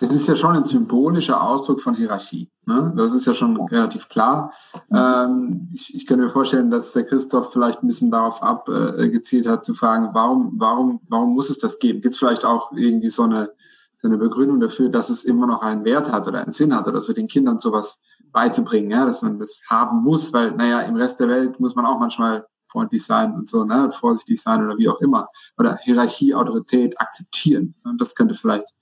Das 0.00 0.10
ist 0.10 0.28
ja 0.28 0.36
schon 0.36 0.56
ein 0.56 0.64
symbolischer 0.64 1.42
Ausdruck 1.42 1.80
von 1.80 1.94
Hierarchie. 1.94 2.50
Ne? 2.66 2.92
Das 2.96 3.12
ist 3.12 3.26
ja 3.26 3.34
schon 3.34 3.60
relativ 3.60 4.08
klar. 4.08 4.52
Ähm, 4.92 5.68
ich, 5.74 5.94
ich 5.94 6.06
kann 6.06 6.20
mir 6.20 6.30
vorstellen, 6.30 6.70
dass 6.70 6.92
der 6.92 7.04
Christoph 7.04 7.52
vielleicht 7.52 7.82
ein 7.82 7.88
bisschen 7.88 8.10
darauf 8.10 8.42
abgezielt 8.42 9.46
äh, 9.46 9.48
hat, 9.48 9.64
zu 9.64 9.74
fragen, 9.74 10.10
warum, 10.12 10.52
warum, 10.56 11.00
warum 11.08 11.34
muss 11.34 11.50
es 11.50 11.58
das 11.58 11.78
geben? 11.80 12.00
Gibt 12.00 12.14
es 12.14 12.18
vielleicht 12.18 12.44
auch 12.44 12.70
irgendwie 12.72 13.10
so 13.10 13.24
eine, 13.24 13.50
so 13.96 14.06
eine 14.06 14.18
Begründung 14.18 14.60
dafür, 14.60 14.88
dass 14.88 15.10
es 15.10 15.24
immer 15.24 15.46
noch 15.46 15.62
einen 15.62 15.84
Wert 15.84 16.12
hat 16.12 16.28
oder 16.28 16.42
einen 16.42 16.52
Sinn 16.52 16.74
hat 16.74 16.86
oder 16.86 17.00
so 17.00 17.12
den 17.12 17.26
Kindern 17.26 17.58
sowas 17.58 18.00
beizubringen, 18.30 18.90
ja, 18.90 19.04
dass 19.04 19.22
man 19.22 19.38
das 19.38 19.60
haben 19.68 20.02
muss, 20.02 20.32
weil, 20.32 20.52
naja, 20.52 20.80
im 20.82 20.94
Rest 20.94 21.18
der 21.18 21.28
Welt 21.28 21.58
muss 21.58 21.74
man 21.74 21.86
auch 21.86 21.98
manchmal 21.98 22.46
freundlich 22.70 23.04
sein 23.04 23.34
und 23.34 23.48
so, 23.48 23.64
ne, 23.64 23.90
vorsichtig 23.92 24.40
sein 24.40 24.64
oder 24.64 24.76
wie 24.76 24.88
auch 24.88 25.00
immer. 25.00 25.28
Oder 25.58 25.76
Hierarchie, 25.78 26.34
Autorität 26.34 27.00
akzeptieren. 27.00 27.74
Und 27.84 28.00
das 28.00 28.14
könnte 28.14 28.34
vielleicht 28.34 28.74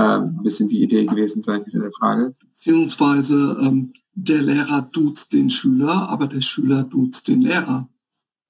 ein 0.00 0.42
bisschen 0.42 0.68
die 0.68 0.82
Idee 0.82 1.04
gewesen 1.06 1.42
sein 1.42 1.64
in 1.64 1.80
der 1.80 1.92
Frage. 1.92 2.34
Beziehungsweise 2.40 3.58
ähm, 3.60 3.92
der 4.14 4.42
Lehrer 4.42 4.82
duzt 4.82 5.32
den 5.32 5.50
Schüler, 5.50 6.08
aber 6.08 6.26
der 6.26 6.42
Schüler 6.42 6.84
duzt 6.84 7.28
den 7.28 7.40
Lehrer. 7.40 7.88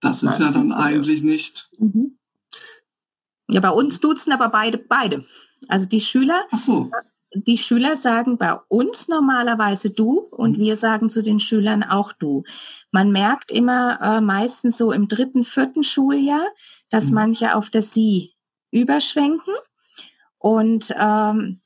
Das 0.01 0.23
ist 0.23 0.39
Nein, 0.39 0.41
ja 0.41 0.51
dann 0.51 0.73
eigentlich 0.73 1.23
nicht. 1.23 1.71
Mhm. 1.79 2.19
Ja, 3.49 3.61
bei 3.61 3.71
uns 3.71 4.01
duzen 4.01 4.33
aber 4.33 4.49
beide, 4.49 4.79
beide. 4.79 5.25
Also 5.69 5.87
die 5.87 6.01
Schüler, 6.01 6.45
Ach 6.51 6.59
so. 6.59 6.91
die 7.35 7.59
Schüler 7.59 7.97
sagen 7.97 8.39
bei 8.39 8.55
uns 8.69 9.09
normalerweise 9.09 9.91
du 9.91 10.19
und 10.19 10.59
mhm. 10.59 10.63
wir 10.63 10.77
sagen 10.77 11.11
zu 11.11 11.23
den 11.23 11.39
Schülern 11.39 11.85
auch 11.85 12.13
du. 12.13 12.45
Man 12.91 13.13
merkt 13.13 13.51
immer 13.51 14.01
äh, 14.01 14.21
meistens 14.21 14.79
so 14.79 14.91
im 14.91 15.07
dritten, 15.07 15.45
vierten 15.45 15.85
Schuljahr, 15.85 16.47
dass 16.91 17.07
mhm. 17.07 17.15
manche 17.15 17.55
auf 17.55 17.71
das 17.71 17.95
Sie 17.95 18.33
überschwenken. 18.73 19.55
Und 20.43 20.95
ähm, 20.99 21.61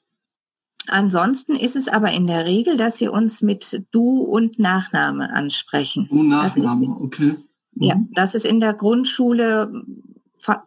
ansonsten 0.86 1.56
ist 1.56 1.76
es 1.76 1.88
aber 1.88 2.12
in 2.12 2.26
der 2.26 2.44
Regel, 2.44 2.76
dass 2.76 2.98
sie 2.98 3.08
uns 3.08 3.42
mit 3.42 3.82
Du 3.90 4.20
und 4.20 4.58
Nachname 4.58 5.32
ansprechen. 5.32 6.08
Du 6.10 6.22
Nachname, 6.22 6.96
okay. 7.00 7.36
Mhm. 7.72 7.82
Ja, 7.82 7.96
das 8.12 8.34
ist 8.34 8.46
in 8.46 8.60
der 8.60 8.74
Grundschule 8.74 9.84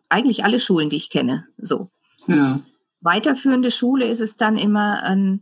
eigentlich 0.09 0.43
alle 0.43 0.59
Schulen, 0.59 0.89
die 0.89 0.97
ich 0.97 1.09
kenne, 1.09 1.47
so. 1.57 1.89
Ja 2.27 2.59
weiterführende 3.01 3.71
Schule 3.71 4.05
ist 4.05 4.19
es 4.19 4.35
dann 4.35 4.57
immer 4.57 5.03
ein, 5.03 5.41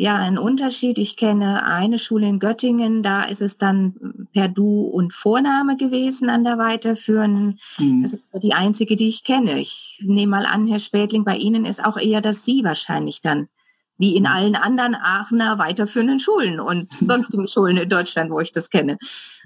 ja, 0.00 0.14
ein 0.14 0.38
Unterschied. 0.38 0.96
Ich 0.96 1.16
kenne 1.16 1.66
eine 1.66 1.98
Schule 1.98 2.28
in 2.28 2.38
Göttingen, 2.38 3.02
da 3.02 3.24
ist 3.24 3.42
es 3.42 3.58
dann 3.58 4.28
per 4.32 4.48
Du 4.48 4.82
und 4.82 5.12
Vorname 5.12 5.76
gewesen 5.76 6.30
an 6.30 6.44
der 6.44 6.56
weiterführenden. 6.56 7.58
Mhm. 7.78 8.04
Das 8.04 8.12
ist 8.12 8.22
die 8.40 8.54
einzige, 8.54 8.94
die 8.94 9.08
ich 9.08 9.24
kenne. 9.24 9.58
Ich 9.58 10.00
nehme 10.00 10.30
mal 10.30 10.46
an, 10.46 10.68
Herr 10.68 10.78
Spätling, 10.78 11.24
bei 11.24 11.36
Ihnen 11.36 11.64
ist 11.64 11.84
auch 11.84 11.96
eher 11.96 12.20
das 12.20 12.44
Sie 12.44 12.62
wahrscheinlich 12.62 13.22
dann, 13.22 13.48
wie 13.98 14.16
in 14.16 14.26
allen 14.26 14.54
anderen 14.54 14.94
Aachener 14.94 15.58
weiterführenden 15.58 16.20
Schulen 16.20 16.60
und 16.60 16.92
sonstigen 16.92 17.48
Schulen 17.48 17.76
in 17.76 17.88
Deutschland, 17.88 18.30
wo 18.30 18.38
ich 18.38 18.52
das 18.52 18.70
kenne, 18.70 18.98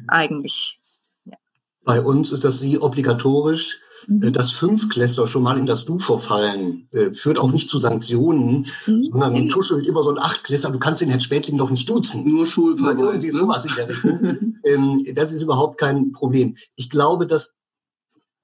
eigentlich. 0.07 0.79
Ja. 1.25 1.39
Bei 1.83 2.03
uns 2.03 2.31
ist 2.31 2.45
das 2.45 2.61
Sie 2.61 2.79
obligatorisch. 2.79 3.79
Äh, 4.09 4.13
mhm. 4.13 4.33
dass 4.33 4.51
Fünfklässler 4.51 5.27
schon 5.27 5.43
mal 5.43 5.59
in 5.59 5.67
das 5.67 5.85
Du 5.85 5.99
verfallen, 5.99 6.89
äh, 6.93 7.13
führt 7.13 7.39
auch 7.39 7.53
nicht 7.53 7.71
zu 7.71 7.79
Sanktionen, 7.79 8.67
mhm. 8.87 9.05
sondern 9.05 9.33
man 9.33 9.49
tuschelt 9.49 9.87
immer 9.87 10.03
so 10.03 10.11
ein 10.11 10.19
Achtklässler, 10.19 10.71
du 10.71 10.79
kannst 10.79 11.03
den 11.03 11.09
Herrn 11.09 11.21
Spätling 11.21 11.59
doch 11.59 11.71
nicht 11.71 11.89
duzen. 11.89 12.25
Nur 12.29 12.47
Schulverweis. 12.47 12.99
Irgendwie 12.99 13.33
ne? 13.33 13.39
sowas 13.39 13.65
in 13.65 13.75
der 13.77 13.89
Richtung. 13.89 14.57
ähm, 14.65 15.05
das 15.15 15.33
ist 15.33 15.43
überhaupt 15.43 15.79
kein 15.79 16.13
Problem. 16.13 16.57
Ich 16.77 16.91
glaube, 16.91 17.27
dass 17.27 17.55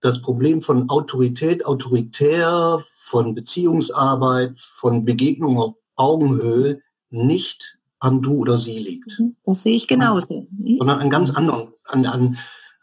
das 0.01 0.23
Problem 0.23 0.63
von 0.63 0.89
Autorität, 0.91 1.67
autoritär, 1.67 2.85
von 3.01 3.35
Beziehungsarbeit, 3.35 4.55
von 4.59 5.05
Begegnung 5.05 5.59
auf 5.59 5.75
Augenhöhe 5.97 6.81
nicht 7.11 7.79
am 8.01 8.23
Du 8.23 8.35
oder 8.39 8.59
Sie 8.59 8.79
liegt. 8.79 9.19
Mhm. 9.19 9.35
Das 9.45 9.63
sehe 9.63 9.75
ich 9.75 9.89
genauso. 9.89 10.47
Sondern 10.79 11.01
an 11.01 11.11
ganz 11.11 11.31
anderen, 11.31 11.69
an, 11.85 12.07
an, 12.07 12.39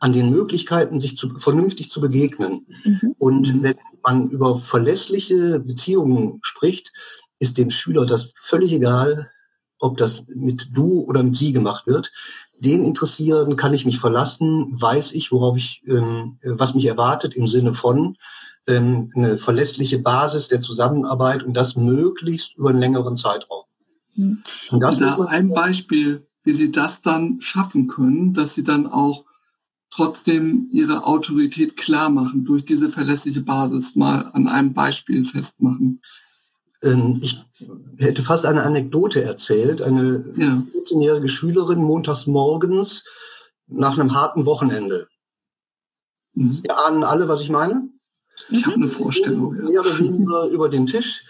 an 0.06 0.14
den 0.14 0.30
Möglichkeiten, 0.30 1.00
sich 1.00 1.18
zu, 1.18 1.40
vernünftig 1.40 1.90
zu 1.90 2.00
begegnen. 2.00 2.68
Mhm. 2.84 3.16
Und 3.18 3.64
wenn 3.64 3.76
man 4.04 4.30
über 4.30 4.60
verlässliche 4.60 5.60
Beziehungen 5.60 6.42
spricht, 6.44 6.94
ist 7.40 7.58
dem 7.58 7.72
Schüler 7.72 8.06
das 8.06 8.32
völlig 8.40 8.72
egal, 8.72 9.32
ob 9.80 9.98
das 9.98 10.28
mit 10.28 10.70
du 10.74 11.02
oder 11.02 11.24
mit 11.24 11.36
sie 11.36 11.54
gemacht 11.54 11.88
wird. 11.88 12.12
Den 12.60 12.86
interessieren, 12.86 13.56
kann 13.56 13.74
ich 13.74 13.88
mich 13.88 13.98
verlassen, 13.98 14.80
weiß 14.80 15.14
ich, 15.14 15.32
worauf 15.32 15.58
ich, 15.58 15.82
ähm, 15.88 16.38
was 16.44 16.76
mich 16.76 16.86
erwartet 16.86 17.36
im 17.36 17.48
Sinne 17.48 17.74
von 17.74 18.16
ähm, 18.68 19.12
eine 19.16 19.40
verlässliche 19.40 19.98
Basis 19.98 20.50
der 20.50 20.62
Zusammenarbeit 20.62 21.42
und 21.42 21.56
das 21.56 21.76
möglichst 21.76 22.56
über 22.58 22.70
einen 22.70 22.80
längeren 22.80 23.18
Zeitraum. 23.18 23.64
Mhm. 24.14 24.44
Und 24.70 24.80
das 24.82 25.00
da 25.00 25.16
ein 25.26 25.50
Beispiel, 25.50 26.28
wie 26.44 26.54
Sie 26.54 26.72
das 26.72 27.02
dann 27.02 27.42
schaffen 27.42 27.88
können, 27.88 28.36
dass 28.36 28.54
Sie 28.54 28.64
dann 28.64 28.86
auch 28.86 29.26
trotzdem 29.96 30.68
ihre 30.72 31.06
Autorität 31.06 31.78
klar 31.78 32.10
machen, 32.10 32.46
durch 32.46 32.66
diese 32.66 32.90
verlässliche 32.90 33.42
Basis 33.42 33.96
mal 33.96 34.30
an 34.34 34.48
einem 34.48 34.74
Beispiel 34.74 35.26
festmachen? 35.26 36.02
Ähm, 36.84 37.20
ich 37.22 37.42
hätte 37.98 38.22
fast 38.22 38.46
eine 38.46 38.64
Anekdote 38.64 39.24
erzählt. 39.24 39.82
Eine 39.82 40.34
ja. 40.36 40.64
14-jährige 40.76 41.30
Schülerin 41.30 41.80
montags 41.80 42.28
morgens 42.28 43.04
nach 43.68 43.98
einem 43.98 44.14
harten 44.14 44.46
Wochenende. 44.46 45.08
Mhm. 46.34 46.54
Sie 46.54 46.70
ahnen 46.70 47.04
alle, 47.04 47.28
was 47.28 47.42
ich 47.42 47.50
meine? 47.50 47.90
Ich 48.50 48.66
habe 48.66 48.76
eine 48.76 48.90
Vorstellung. 48.90 49.54
Mehr 49.54 49.80
oder 49.80 49.98
weniger 49.98 50.48
über 50.48 50.68
den 50.68 50.88
Tisch. 50.88 51.24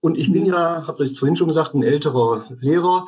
Und 0.00 0.16
ich 0.16 0.32
bin 0.32 0.44
mhm. 0.44 0.50
ja, 0.50 0.86
habe 0.86 1.04
ich 1.04 1.18
vorhin 1.18 1.36
schon 1.36 1.48
gesagt, 1.48 1.74
ein 1.74 1.82
älterer 1.82 2.46
Lehrer. 2.60 3.06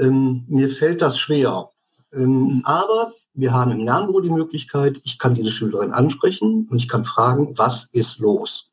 Ähm, 0.00 0.44
mir 0.48 0.68
fällt 0.68 1.00
das 1.00 1.18
schwer. 1.18 1.70
Ähm, 2.12 2.56
mhm. 2.56 2.62
aber 2.64 3.12
wir 3.34 3.52
haben 3.52 3.70
im 3.70 3.84
Lernbüro 3.84 4.20
die 4.20 4.30
Möglichkeit, 4.30 5.00
ich 5.04 5.18
kann 5.18 5.34
diese 5.34 5.50
Schülerin 5.50 5.92
ansprechen 5.92 6.66
und 6.70 6.76
ich 6.78 6.88
kann 6.88 7.04
fragen, 7.04 7.56
was 7.56 7.88
ist 7.92 8.18
los? 8.18 8.70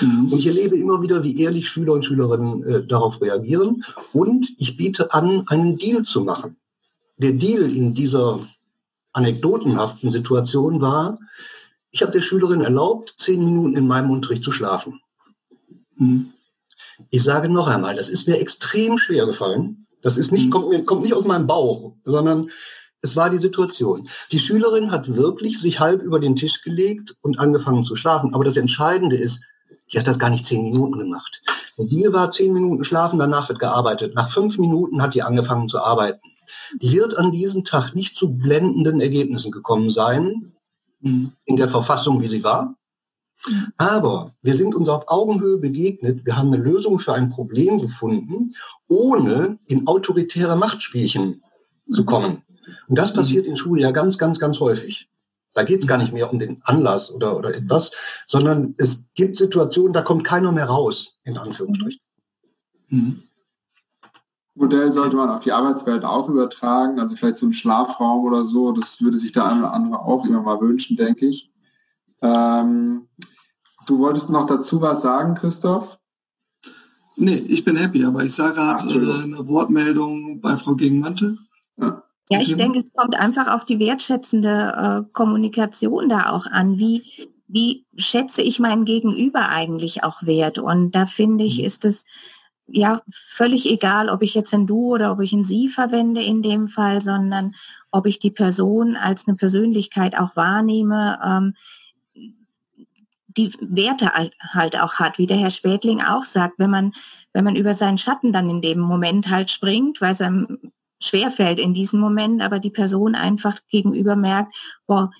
Mhm. 0.00 0.32
Und 0.32 0.38
ich 0.38 0.46
erlebe 0.46 0.76
immer 0.76 1.02
wieder, 1.02 1.24
wie 1.24 1.40
ehrlich 1.40 1.68
Schüler 1.68 1.94
und 1.94 2.04
Schülerinnen 2.04 2.62
äh, 2.64 2.86
darauf 2.86 3.20
reagieren. 3.20 3.84
Und 4.12 4.50
ich 4.58 4.76
biete 4.76 5.12
an, 5.14 5.44
einen 5.48 5.76
Deal 5.76 6.02
zu 6.02 6.20
machen. 6.20 6.56
Der 7.16 7.32
Deal 7.32 7.74
in 7.74 7.94
dieser 7.94 8.46
anekdotenhaften 9.12 10.10
Situation 10.10 10.80
war, 10.80 11.18
ich 11.90 12.02
habe 12.02 12.12
der 12.12 12.20
Schülerin 12.20 12.60
erlaubt, 12.60 13.14
zehn 13.18 13.44
Minuten 13.44 13.76
in 13.76 13.86
meinem 13.86 14.10
Unterricht 14.10 14.44
zu 14.44 14.52
schlafen. 14.52 15.00
Mhm. 15.96 16.32
Ich 17.10 17.22
sage 17.22 17.48
noch 17.48 17.68
einmal, 17.68 17.96
das 17.96 18.08
ist 18.08 18.26
mir 18.26 18.38
extrem 18.38 18.98
schwer 18.98 19.24
gefallen. 19.24 19.86
Das 20.02 20.16
ist 20.16 20.30
nicht, 20.30 20.46
mhm. 20.46 20.50
kommt, 20.50 20.86
kommt 20.86 21.02
nicht 21.02 21.14
aus 21.14 21.24
meinem 21.24 21.46
Bauch, 21.46 21.94
sondern 22.04 22.50
es 23.00 23.16
war 23.16 23.30
die 23.30 23.38
Situation. 23.38 24.08
Die 24.32 24.40
Schülerin 24.40 24.90
hat 24.90 25.14
wirklich 25.14 25.60
sich 25.60 25.80
halb 25.80 26.02
über 26.02 26.20
den 26.20 26.36
Tisch 26.36 26.62
gelegt 26.62 27.16
und 27.22 27.38
angefangen 27.38 27.84
zu 27.84 27.96
schlafen. 27.96 28.34
Aber 28.34 28.44
das 28.44 28.56
Entscheidende 28.56 29.16
ist, 29.16 29.44
die 29.92 29.98
hat 29.98 30.06
das 30.06 30.18
gar 30.18 30.30
nicht 30.30 30.44
zehn 30.44 30.62
Minuten 30.62 30.98
gemacht. 30.98 31.42
Und 31.76 31.90
die 31.90 32.06
war 32.12 32.30
zehn 32.30 32.52
Minuten 32.52 32.84
schlafen, 32.84 33.18
danach 33.18 33.48
wird 33.48 33.58
gearbeitet. 33.58 34.14
Nach 34.14 34.30
fünf 34.30 34.58
Minuten 34.58 35.00
hat 35.00 35.14
die 35.14 35.22
angefangen 35.22 35.68
zu 35.68 35.80
arbeiten. 35.80 36.20
Die 36.80 36.92
wird 36.92 37.16
an 37.16 37.30
diesem 37.30 37.64
Tag 37.64 37.94
nicht 37.94 38.16
zu 38.16 38.36
blendenden 38.36 39.00
Ergebnissen 39.00 39.50
gekommen 39.50 39.90
sein, 39.90 40.52
in 41.00 41.56
der 41.56 41.68
Verfassung, 41.68 42.20
wie 42.20 42.28
sie 42.28 42.42
war. 42.42 42.74
Aber 43.76 44.32
wir 44.42 44.56
sind 44.56 44.74
uns 44.74 44.88
auf 44.88 45.04
Augenhöhe 45.06 45.58
begegnet. 45.58 46.26
Wir 46.26 46.36
haben 46.36 46.52
eine 46.52 46.62
Lösung 46.62 46.98
für 46.98 47.14
ein 47.14 47.30
Problem 47.30 47.78
gefunden, 47.78 48.54
ohne 48.88 49.58
in 49.66 49.86
autoritäre 49.86 50.56
Machtspielchen 50.56 51.42
zu 51.90 52.04
kommen. 52.04 52.42
Und 52.86 52.98
das 52.98 53.12
passiert 53.12 53.46
in 53.46 53.56
Schule 53.56 53.82
ja 53.82 53.90
ganz, 53.90 54.18
ganz, 54.18 54.38
ganz 54.38 54.60
häufig. 54.60 55.08
Da 55.54 55.64
geht 55.64 55.80
es 55.80 55.88
gar 55.88 55.98
nicht 55.98 56.12
mehr 56.12 56.32
um 56.32 56.38
den 56.38 56.60
Anlass 56.64 57.10
oder, 57.10 57.36
oder 57.36 57.54
etwas, 57.54 57.90
sondern 58.26 58.74
es 58.78 59.04
gibt 59.14 59.38
Situationen, 59.38 59.92
da 59.92 60.02
kommt 60.02 60.24
keiner 60.24 60.52
mehr 60.52 60.66
raus, 60.66 61.18
in 61.24 61.36
Anführungsstrichen. 61.36 62.00
Mhm. 62.88 63.22
Modell 64.54 64.92
sollte 64.92 65.16
man 65.16 65.30
auf 65.30 65.40
die 65.40 65.52
Arbeitswelt 65.52 66.04
auch 66.04 66.28
übertragen, 66.28 66.98
also 66.98 67.14
vielleicht 67.14 67.36
so 67.36 67.46
ein 67.46 67.52
Schlafraum 67.52 68.24
oder 68.24 68.44
so, 68.44 68.72
das 68.72 69.00
würde 69.00 69.18
sich 69.18 69.32
der 69.32 69.46
eine 69.46 69.60
oder 69.60 69.72
andere 69.72 70.00
auch 70.00 70.24
immer 70.24 70.42
mal 70.42 70.60
wünschen, 70.60 70.96
denke 70.96 71.26
ich. 71.26 71.50
Ähm, 72.22 73.08
du 73.86 73.98
wolltest 73.98 74.30
noch 74.30 74.46
dazu 74.46 74.80
was 74.80 75.02
sagen, 75.02 75.34
Christoph? 75.34 75.98
Nee, 77.16 77.36
ich 77.48 77.64
bin 77.64 77.76
happy, 77.76 78.04
aber 78.04 78.24
ich 78.24 78.34
sage 78.34 78.54
gerade 78.54 78.88
äh, 78.88 79.22
eine 79.22 79.46
Wortmeldung 79.46 80.40
bei 80.40 80.56
Frau 80.56 80.74
Gegenmantel. 80.74 81.38
Ja. 81.76 82.02
Ja, 82.30 82.40
ich 82.40 82.56
denke, 82.56 82.80
es 82.80 82.92
kommt 82.92 83.18
einfach 83.18 83.54
auf 83.54 83.64
die 83.64 83.78
wertschätzende 83.78 85.06
äh, 85.06 85.12
Kommunikation 85.12 86.08
da 86.08 86.30
auch 86.30 86.46
an. 86.46 86.78
Wie, 86.78 87.04
wie 87.46 87.86
schätze 87.96 88.42
ich 88.42 88.58
mein 88.58 88.84
Gegenüber 88.84 89.48
eigentlich 89.48 90.04
auch 90.04 90.22
wert? 90.22 90.58
Und 90.58 90.94
da 90.94 91.06
finde 91.06 91.44
ich, 91.44 91.58
mhm. 91.58 91.64
ist 91.64 91.84
es 91.84 92.04
ja 92.66 93.00
völlig 93.10 93.70
egal, 93.70 94.10
ob 94.10 94.22
ich 94.22 94.34
jetzt 94.34 94.52
ein 94.52 94.66
Du 94.66 94.94
oder 94.94 95.10
ob 95.12 95.20
ich 95.20 95.32
ein 95.32 95.44
Sie 95.44 95.68
verwende 95.68 96.22
in 96.22 96.42
dem 96.42 96.68
Fall, 96.68 97.00
sondern 97.00 97.54
ob 97.90 98.06
ich 98.06 98.18
die 98.18 98.30
Person 98.30 98.94
als 98.94 99.26
eine 99.26 99.36
Persönlichkeit 99.36 100.18
auch 100.18 100.36
wahrnehme, 100.36 101.18
ähm, 101.24 101.54
die 103.26 103.52
Werte 103.60 104.12
halt 104.12 104.80
auch 104.80 104.94
hat, 104.94 105.16
wie 105.16 105.26
der 105.26 105.36
Herr 105.38 105.50
Spätling 105.50 106.02
auch 106.02 106.24
sagt, 106.24 106.58
wenn 106.58 106.70
man, 106.70 106.92
wenn 107.32 107.44
man 107.44 107.56
über 107.56 107.74
seinen 107.74 107.98
Schatten 107.98 108.32
dann 108.32 108.50
in 108.50 108.60
dem 108.60 108.80
Moment 108.80 109.28
halt 109.30 109.50
springt, 109.50 110.00
weil 110.00 110.12
es 110.12 110.20
einem 110.20 110.58
schwerfällt 111.00 111.58
in 111.58 111.74
diesem 111.74 112.00
Moment, 112.00 112.42
aber 112.42 112.58
die 112.58 112.70
Person 112.70 113.14
einfach 113.14 113.58
gegenüber 113.70 114.16
merkt, 114.16 114.54
boah, 114.86 115.10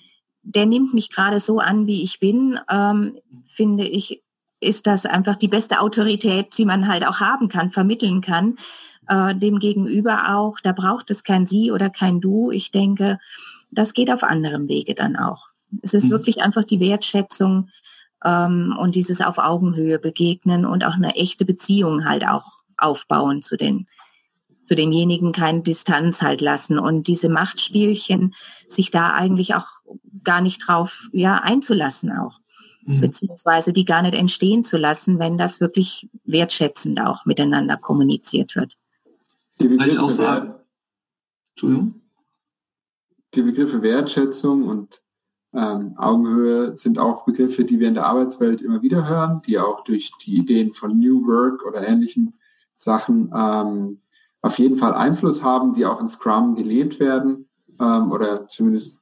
der 0.43 0.65
nimmt 0.65 0.93
mich 0.93 1.09
gerade 1.09 1.39
so 1.39 1.59
an, 1.59 1.87
wie 1.87 2.03
ich 2.03 2.19
bin, 2.19 2.59
ähm, 2.69 3.17
finde 3.45 3.83
ich, 3.87 4.23
ist 4.61 4.87
das 4.87 5.05
einfach 5.05 5.35
die 5.35 5.47
beste 5.47 5.79
Autorität, 5.79 6.57
die 6.57 6.65
man 6.65 6.87
halt 6.87 7.05
auch 7.05 7.19
haben 7.19 7.47
kann, 7.47 7.71
vermitteln 7.71 8.21
kann. 8.21 8.57
Äh, 9.07 9.35
dem 9.35 9.59
Gegenüber 9.59 10.35
auch, 10.35 10.59
da 10.61 10.71
braucht 10.71 11.09
es 11.11 11.23
kein 11.23 11.47
Sie 11.47 11.71
oder 11.71 11.89
kein 11.89 12.19
Du. 12.19 12.51
Ich 12.51 12.71
denke, 12.71 13.19
das 13.71 13.93
geht 13.93 14.11
auf 14.11 14.23
anderem 14.23 14.67
Wege 14.67 14.95
dann 14.95 15.15
auch. 15.15 15.47
Es 15.81 15.93
ist 15.93 16.05
mhm. 16.05 16.11
wirklich 16.11 16.41
einfach 16.41 16.63
die 16.63 16.79
Wertschätzung 16.79 17.69
ähm, 18.23 18.75
und 18.79 18.95
dieses 18.95 19.21
auf 19.21 19.37
Augenhöhe 19.37 19.99
begegnen 19.99 20.65
und 20.65 20.83
auch 20.85 20.95
eine 20.95 21.15
echte 21.15 21.45
Beziehung 21.45 22.05
halt 22.05 22.27
auch 22.27 22.45
aufbauen 22.77 23.41
zu 23.41 23.57
den 23.57 23.87
zu 24.69 24.75
denjenigen 24.75 25.31
keine 25.31 25.63
Distanz 25.63 26.21
halt 26.21 26.41
lassen 26.41 26.77
und 26.77 27.07
diese 27.07 27.27
Machtspielchen 27.27 28.35
sich 28.67 28.91
da 28.91 29.13
eigentlich 29.13 29.55
auch 29.55 29.65
gar 30.23 30.41
nicht 30.41 30.67
drauf 30.67 31.09
ja 31.11 31.37
einzulassen 31.37 32.11
auch 32.11 32.39
mhm. 32.83 33.01
beziehungsweise 33.01 33.73
die 33.73 33.83
gar 33.83 34.03
nicht 34.03 34.13
entstehen 34.13 34.63
zu 34.63 34.77
lassen, 34.77 35.17
wenn 35.17 35.39
das 35.39 35.59
wirklich 35.59 36.07
wertschätzend 36.23 37.01
auch 37.01 37.25
miteinander 37.25 37.77
kommuniziert 37.77 38.55
wird. 38.55 38.77
Die 39.59 39.69
Begriffe, 39.69 40.03
auch 40.03 40.09
sagen, 40.11 40.53
Entschuldigung? 41.55 42.01
die 43.33 43.41
Begriffe 43.41 43.81
Wertschätzung 43.81 44.67
und 44.67 45.01
ähm, 45.51 45.95
Augenhöhe 45.97 46.77
sind 46.77 46.99
auch 46.99 47.25
Begriffe, 47.25 47.65
die 47.65 47.79
wir 47.79 47.87
in 47.87 47.95
der 47.95 48.05
Arbeitswelt 48.05 48.61
immer 48.61 48.83
wieder 48.83 49.09
hören, 49.09 49.41
die 49.47 49.57
auch 49.57 49.83
durch 49.83 50.11
die 50.23 50.35
Ideen 50.35 50.75
von 50.75 50.99
New 50.99 51.25
Work 51.25 51.65
oder 51.65 51.87
ähnlichen 51.87 52.35
Sachen 52.75 53.33
ähm, 53.35 54.01
auf 54.41 54.57
jeden 54.59 54.77
Fall 54.77 54.93
Einfluss 54.93 55.43
haben, 55.43 55.73
die 55.73 55.85
auch 55.85 55.99
in 55.99 56.09
Scrum 56.09 56.55
gelebt 56.55 56.99
werden 56.99 57.49
ähm, 57.79 58.11
oder 58.11 58.47
zumindest 58.47 58.99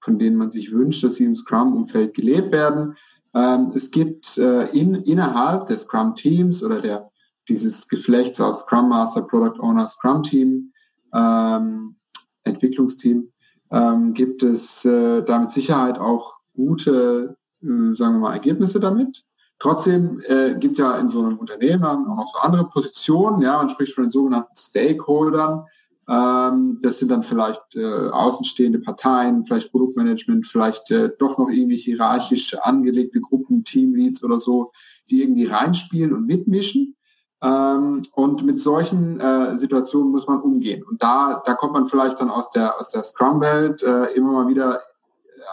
von 0.00 0.16
denen 0.16 0.36
man 0.36 0.50
sich 0.50 0.72
wünscht, 0.72 1.04
dass 1.04 1.16
sie 1.16 1.24
im 1.24 1.36
Scrum-Umfeld 1.36 2.14
gelebt 2.14 2.52
werden. 2.52 2.96
Ähm, 3.34 3.72
es 3.74 3.90
gibt 3.90 4.38
äh, 4.38 4.68
in, 4.70 4.94
innerhalb 4.94 5.66
des 5.66 5.82
Scrum-Teams 5.82 6.64
oder 6.64 6.80
der, 6.80 7.10
dieses 7.48 7.88
Geflechts 7.88 8.40
aus 8.40 8.60
Scrum 8.60 8.88
Master, 8.88 9.22
Product 9.22 9.60
Owner, 9.60 9.86
Scrum-Team, 9.86 10.72
ähm, 11.14 11.96
Entwicklungsteam, 12.44 13.30
ähm, 13.70 14.14
gibt 14.14 14.42
es 14.42 14.84
äh, 14.84 15.22
da 15.22 15.38
mit 15.40 15.50
Sicherheit 15.50 15.98
auch 15.98 16.36
gute, 16.54 17.36
äh, 17.62 17.94
sagen 17.94 18.14
wir 18.14 18.20
mal, 18.20 18.32
Ergebnisse 18.32 18.80
damit. 18.80 19.24
Trotzdem 19.60 20.22
äh, 20.26 20.54
gibt 20.54 20.78
ja 20.78 20.96
in 20.96 21.08
so 21.08 21.20
einem 21.20 21.38
Unternehmen 21.38 21.84
auch 21.84 22.16
noch 22.16 22.32
so 22.32 22.38
andere 22.38 22.68
Positionen, 22.68 23.42
ja, 23.42 23.56
man 23.56 23.70
spricht 23.70 23.94
von 23.94 24.04
den 24.04 24.10
sogenannten 24.10 24.54
Stakeholdern. 24.54 25.64
Ähm, 26.08 26.78
das 26.80 26.98
sind 26.98 27.10
dann 27.10 27.24
vielleicht 27.24 27.74
äh, 27.74 28.08
außenstehende 28.08 28.78
Parteien, 28.78 29.44
vielleicht 29.44 29.72
Produktmanagement, 29.72 30.46
vielleicht 30.46 30.90
äh, 30.92 31.10
doch 31.18 31.38
noch 31.38 31.48
irgendwie 31.50 31.76
hierarchisch 31.76 32.56
angelegte 32.62 33.20
Gruppen, 33.20 33.64
Teamleads 33.64 34.22
oder 34.22 34.38
so, 34.38 34.72
die 35.10 35.22
irgendwie 35.22 35.46
reinspielen 35.46 36.14
und 36.14 36.26
mitmischen. 36.26 36.94
Ähm, 37.42 38.02
und 38.14 38.44
mit 38.44 38.58
solchen 38.60 39.20
äh, 39.20 39.58
Situationen 39.58 40.12
muss 40.12 40.26
man 40.28 40.40
umgehen. 40.40 40.84
Und 40.84 41.02
da, 41.02 41.42
da 41.44 41.54
kommt 41.54 41.72
man 41.72 41.88
vielleicht 41.88 42.20
dann 42.20 42.30
aus 42.30 42.50
der, 42.50 42.78
aus 42.78 42.90
der 42.90 43.02
Scrum-Welt 43.04 43.82
äh, 43.82 44.06
immer 44.14 44.32
mal 44.32 44.48
wieder 44.48 44.80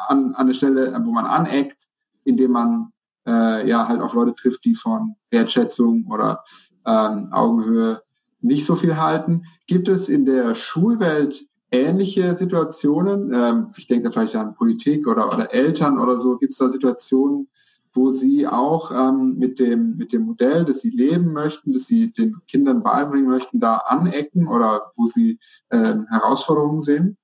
an, 0.08 0.36
an 0.36 0.36
eine 0.36 0.54
Stelle, 0.54 1.00
wo 1.04 1.12
man 1.12 1.26
aneckt, 1.26 1.88
indem 2.24 2.52
man 2.52 2.92
äh, 3.26 3.68
ja 3.68 3.88
halt 3.88 4.02
auf 4.02 4.14
Leute 4.14 4.36
trifft, 4.36 4.66
die 4.66 4.76
von 4.76 5.16
Wertschätzung 5.30 6.06
oder 6.10 6.44
ähm, 6.86 7.30
Augenhöhe 7.32 8.02
nicht 8.42 8.66
so 8.66 8.76
viel 8.76 8.98
halten. 8.98 9.44
Gibt 9.68 9.88
es 9.88 10.10
in 10.10 10.26
der 10.26 10.56
Schulwelt 10.56 11.48
ähnliche 11.72 12.36
Situationen? 12.36 13.34
Ähm, 13.34 13.68
ich 13.76 13.88
denke 13.88 14.12
vielleicht 14.12 14.36
an 14.36 14.56
Politik 14.56 15.08
oder, 15.08 15.28
oder 15.34 15.54
Eltern 15.54 16.00
oder 16.00 16.18
so. 16.18 16.38
Gibt 16.38 16.52
es 16.52 16.58
da 16.58 16.70
Situationen, 16.70 17.48
wo 17.94 18.12
Sie 18.12 18.46
auch 18.48 18.92
ähm, 18.92 19.36
mit, 19.38 19.60
dem, 19.60 19.98
mit 19.98 20.12
dem 20.12 20.24
Modell, 20.24 20.66
das 20.66 20.82
Sie 20.82 20.90
leben 20.90 21.34
möchten, 21.34 21.74
das 21.74 21.86
Sie 21.86 22.12
den 22.12 22.36
Kindern 22.48 22.84
beibringen 22.84 23.30
möchten, 23.30 23.60
da 23.60 23.78
anecken 23.78 24.48
oder 24.48 24.92
wo 24.96 25.08
Sie 25.08 25.40
ähm, 25.72 26.06
Herausforderungen 26.10 26.82
sehen? 26.82 27.18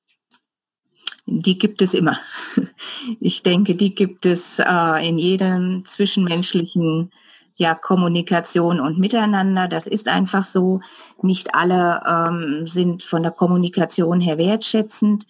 Die 1.39 1.57
gibt 1.57 1.81
es 1.81 1.93
immer. 1.93 2.17
Ich 3.19 3.41
denke, 3.41 3.75
die 3.75 3.95
gibt 3.95 4.25
es 4.25 4.59
äh, 4.59 5.07
in 5.07 5.17
jedem 5.17 5.85
zwischenmenschlichen 5.85 7.11
ja, 7.55 7.73
Kommunikation 7.73 8.79
und 8.79 8.99
Miteinander. 8.99 9.67
Das 9.67 9.87
ist 9.87 10.07
einfach 10.07 10.43
so. 10.43 10.81
Nicht 11.21 11.55
alle 11.55 12.01
ähm, 12.07 12.67
sind 12.67 13.03
von 13.03 13.23
der 13.23 13.31
Kommunikation 13.31 14.19
her 14.19 14.37
wertschätzend. 14.37 15.25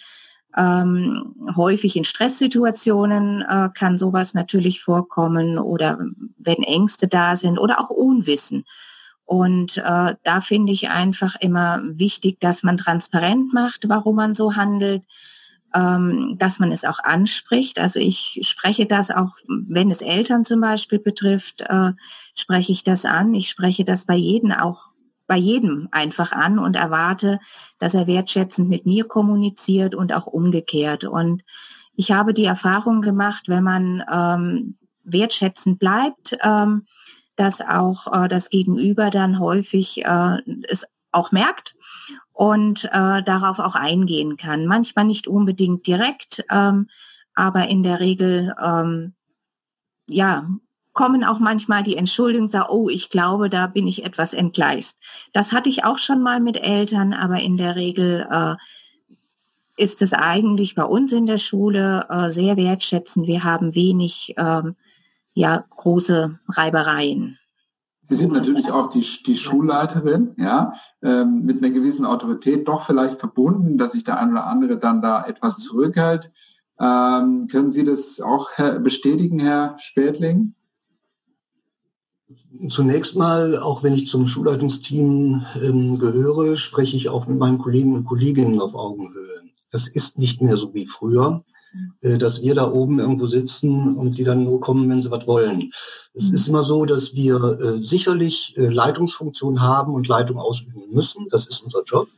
Ähm, 0.58 1.36
häufig 1.56 1.96
in 1.96 2.04
Stresssituationen 2.04 3.42
äh, 3.42 3.70
kann 3.74 3.98
sowas 3.98 4.34
natürlich 4.34 4.82
vorkommen 4.82 5.58
oder 5.58 6.00
wenn 6.38 6.64
Ängste 6.64 7.08
da 7.08 7.36
sind 7.36 7.58
oder 7.58 7.80
auch 7.80 7.90
Unwissen. 7.90 8.66
Und 9.26 9.78
äh, 9.78 10.16
da 10.24 10.42
finde 10.42 10.74
ich 10.74 10.90
einfach 10.90 11.36
immer 11.40 11.82
wichtig, 11.84 12.40
dass 12.40 12.64
man 12.64 12.78
transparent 12.78 13.54
macht, 13.54 13.88
warum 13.88 14.18
man 14.18 14.36
so 14.36 14.56
handelt 14.56 15.04
ähm, 15.74 16.36
dass 16.38 16.60
man 16.60 16.72
es 16.72 16.84
auch 16.84 17.00
anspricht. 17.00 17.80
Also 17.80 18.00
ich 18.00 18.40
spreche 18.44 18.86
das 18.86 19.12
auch, 19.12 19.36
wenn 19.48 19.92
es 19.92 20.02
Eltern 20.02 20.46
zum 20.46 20.62
Beispiel 20.62 21.00
betrifft, 21.00 21.62
äh, 21.62 21.92
spreche 22.36 22.72
ich 22.72 22.84
das 22.84 23.06
an. 23.06 23.34
Ich 23.34 23.50
spreche 23.50 23.86
das 23.86 24.06
bei 24.06 24.16
jedem 24.16 24.52
auch 24.52 24.92
bei 25.28 25.38
jedem 25.38 25.88
einfach 25.92 26.34
an 26.34 26.60
und 26.60 26.76
erwarte, 26.76 27.40
dass 27.80 27.94
er 27.94 28.06
wertschätzend 28.06 28.68
mit 28.68 28.86
mir 28.86 29.06
kommuniziert 29.06 29.96
und 29.96 30.12
auch 30.12 30.28
umgekehrt. 30.28 31.06
Und 31.06 31.44
ich 31.96 32.12
habe 32.12 32.34
die 32.34 32.44
Erfahrung 32.44 33.00
gemacht, 33.00 33.48
wenn 33.48 33.64
man 33.64 34.04
ähm, 34.12 34.76
wertschätzend 35.06 35.80
bleibt, 35.80 36.38
ähm, 36.44 36.86
dass 37.38 37.62
auch 37.62 38.12
äh, 38.12 38.28
das 38.28 38.50
Gegenüber 38.50 39.10
dann 39.10 39.40
häufig 39.40 40.04
äh, 40.04 40.38
es 40.68 40.86
auch 41.14 41.32
merkt 41.32 41.76
und 42.34 42.86
äh, 42.86 43.24
darauf 43.24 43.60
auch 43.60 43.76
eingehen 43.76 44.38
kann. 44.38 44.66
Manchmal 44.66 45.06
nicht 45.06 45.28
unbedingt 45.28 45.86
direkt, 45.88 46.44
ähm, 46.52 46.90
aber 47.36 47.68
in 47.68 47.84
der 47.84 48.00
Regel 48.00 48.56
ähm, 48.62 49.14
ja 50.08 50.48
kommen 50.94 51.24
auch 51.24 51.40
manchmal 51.40 51.84
die 51.84 51.96
Entschuldigungen, 51.96 52.50
sagen, 52.50 52.68
oh, 52.70 52.90
ich 52.90 53.10
glaube, 53.10 53.50
da 53.50 53.68
bin 53.68 53.88
ich 53.88 54.04
etwas 54.04 54.34
entgleist. 54.34 55.00
Das 55.34 55.52
hatte 55.52 55.70
ich 55.70 55.86
auch 55.86 55.98
schon 55.98 56.22
mal 56.22 56.40
mit 56.40 56.62
Eltern, 56.62 57.14
aber 57.14 57.40
in 57.40 57.58
der 57.58 57.76
Regel 57.76 58.28
äh, 58.30 58.56
ist 59.78 60.02
es 60.02 60.14
eigentlich 60.14 60.76
bei 60.76 60.84
uns 60.84 61.12
in 61.12 61.26
der 61.26 61.38
Schule 61.38 62.06
äh, 62.10 62.30
sehr 62.30 62.58
wertschätzend. 62.58 63.26
Wir 63.28 63.44
haben 63.44 63.74
wenig 63.74 64.34
ähm, 64.38 64.76
ja, 65.34 65.64
große 65.70 66.40
Reibereien. 66.50 67.40
Sie 68.12 68.18
sind 68.18 68.34
natürlich 68.34 68.70
auch 68.70 68.90
die, 68.90 69.08
die 69.26 69.38
Schulleiterin, 69.38 70.36
ja, 70.36 70.74
ähm, 71.02 71.46
mit 71.46 71.64
einer 71.64 71.74
gewissen 71.74 72.06
Autorität 72.06 72.68
doch 72.68 72.86
vielleicht 72.86 73.22
verbunden, 73.22 73.78
dass 73.78 73.94
sich 73.94 74.04
der 74.04 74.20
ein 74.20 74.32
oder 74.32 74.48
andere 74.48 74.78
dann 74.78 75.02
da 75.02 75.24
etwas 75.24 75.60
zurückhält. 75.60 76.30
Ähm, 76.78 77.48
können 77.50 77.72
Sie 77.72 77.86
das 77.86 78.20
auch 78.20 78.50
bestätigen, 78.84 79.40
Herr 79.40 79.78
Spätling? 79.80 80.56
Zunächst 82.68 83.16
mal, 83.16 83.58
auch 83.58 83.82
wenn 83.82 83.94
ich 83.94 84.10
zum 84.10 84.28
Schulleitungsteam 84.28 85.46
ähm, 85.64 85.98
gehöre, 85.98 86.58
spreche 86.58 86.98
ich 86.98 87.08
auch 87.08 87.28
mit 87.28 87.40
meinen 87.40 87.60
Kollegen 87.60 87.96
und 87.96 88.04
Kolleginnen 88.04 88.60
auf 88.60 88.76
Augenhöhe. 88.76 89.40
Das 89.72 89.88
ist 89.88 90.20
nicht 90.20 90.42
mehr 90.42 90.58
so 90.58 90.74
wie 90.74 90.86
früher. 90.86 91.46
Äh, 92.02 92.18
dass 92.18 92.42
wir 92.42 92.56
da 92.56 92.70
oben 92.70 93.00
irgendwo 93.00 93.28
sitzen 93.28 93.96
und 93.96 94.18
die 94.18 94.24
dann 94.24 94.44
nur 94.44 94.60
kommen, 94.60 94.90
wenn 94.90 95.02
sie 95.02 95.12
was 95.12 95.26
wollen. 95.28 95.72
Es 96.14 96.30
mhm. 96.30 96.36
ist 96.36 96.48
immer 96.48 96.64
so, 96.64 96.86
dass 96.86 97.16
wir 97.16 97.36
äh, 97.44 97.82
sicherlich 97.82 98.56
äh, 98.58 98.68
Leitungsfunktion 98.68 99.62
haben 99.62 99.94
und 99.94 100.08
Leitung 100.08 100.38
ausüben 100.38 100.84
müssen. 100.92 101.28
Das 101.30 101.48
ist 101.48 101.62
unser 101.62 101.84
Job. 101.84 102.10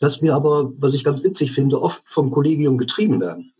Dass 0.00 0.22
wir 0.22 0.34
aber, 0.34 0.72
was 0.78 0.94
ich 0.94 1.04
ganz 1.04 1.22
witzig 1.22 1.52
finde, 1.52 1.80
oft 1.80 2.02
vom 2.06 2.30
Kollegium 2.30 2.78
getrieben 2.78 3.20
werden. 3.20 3.52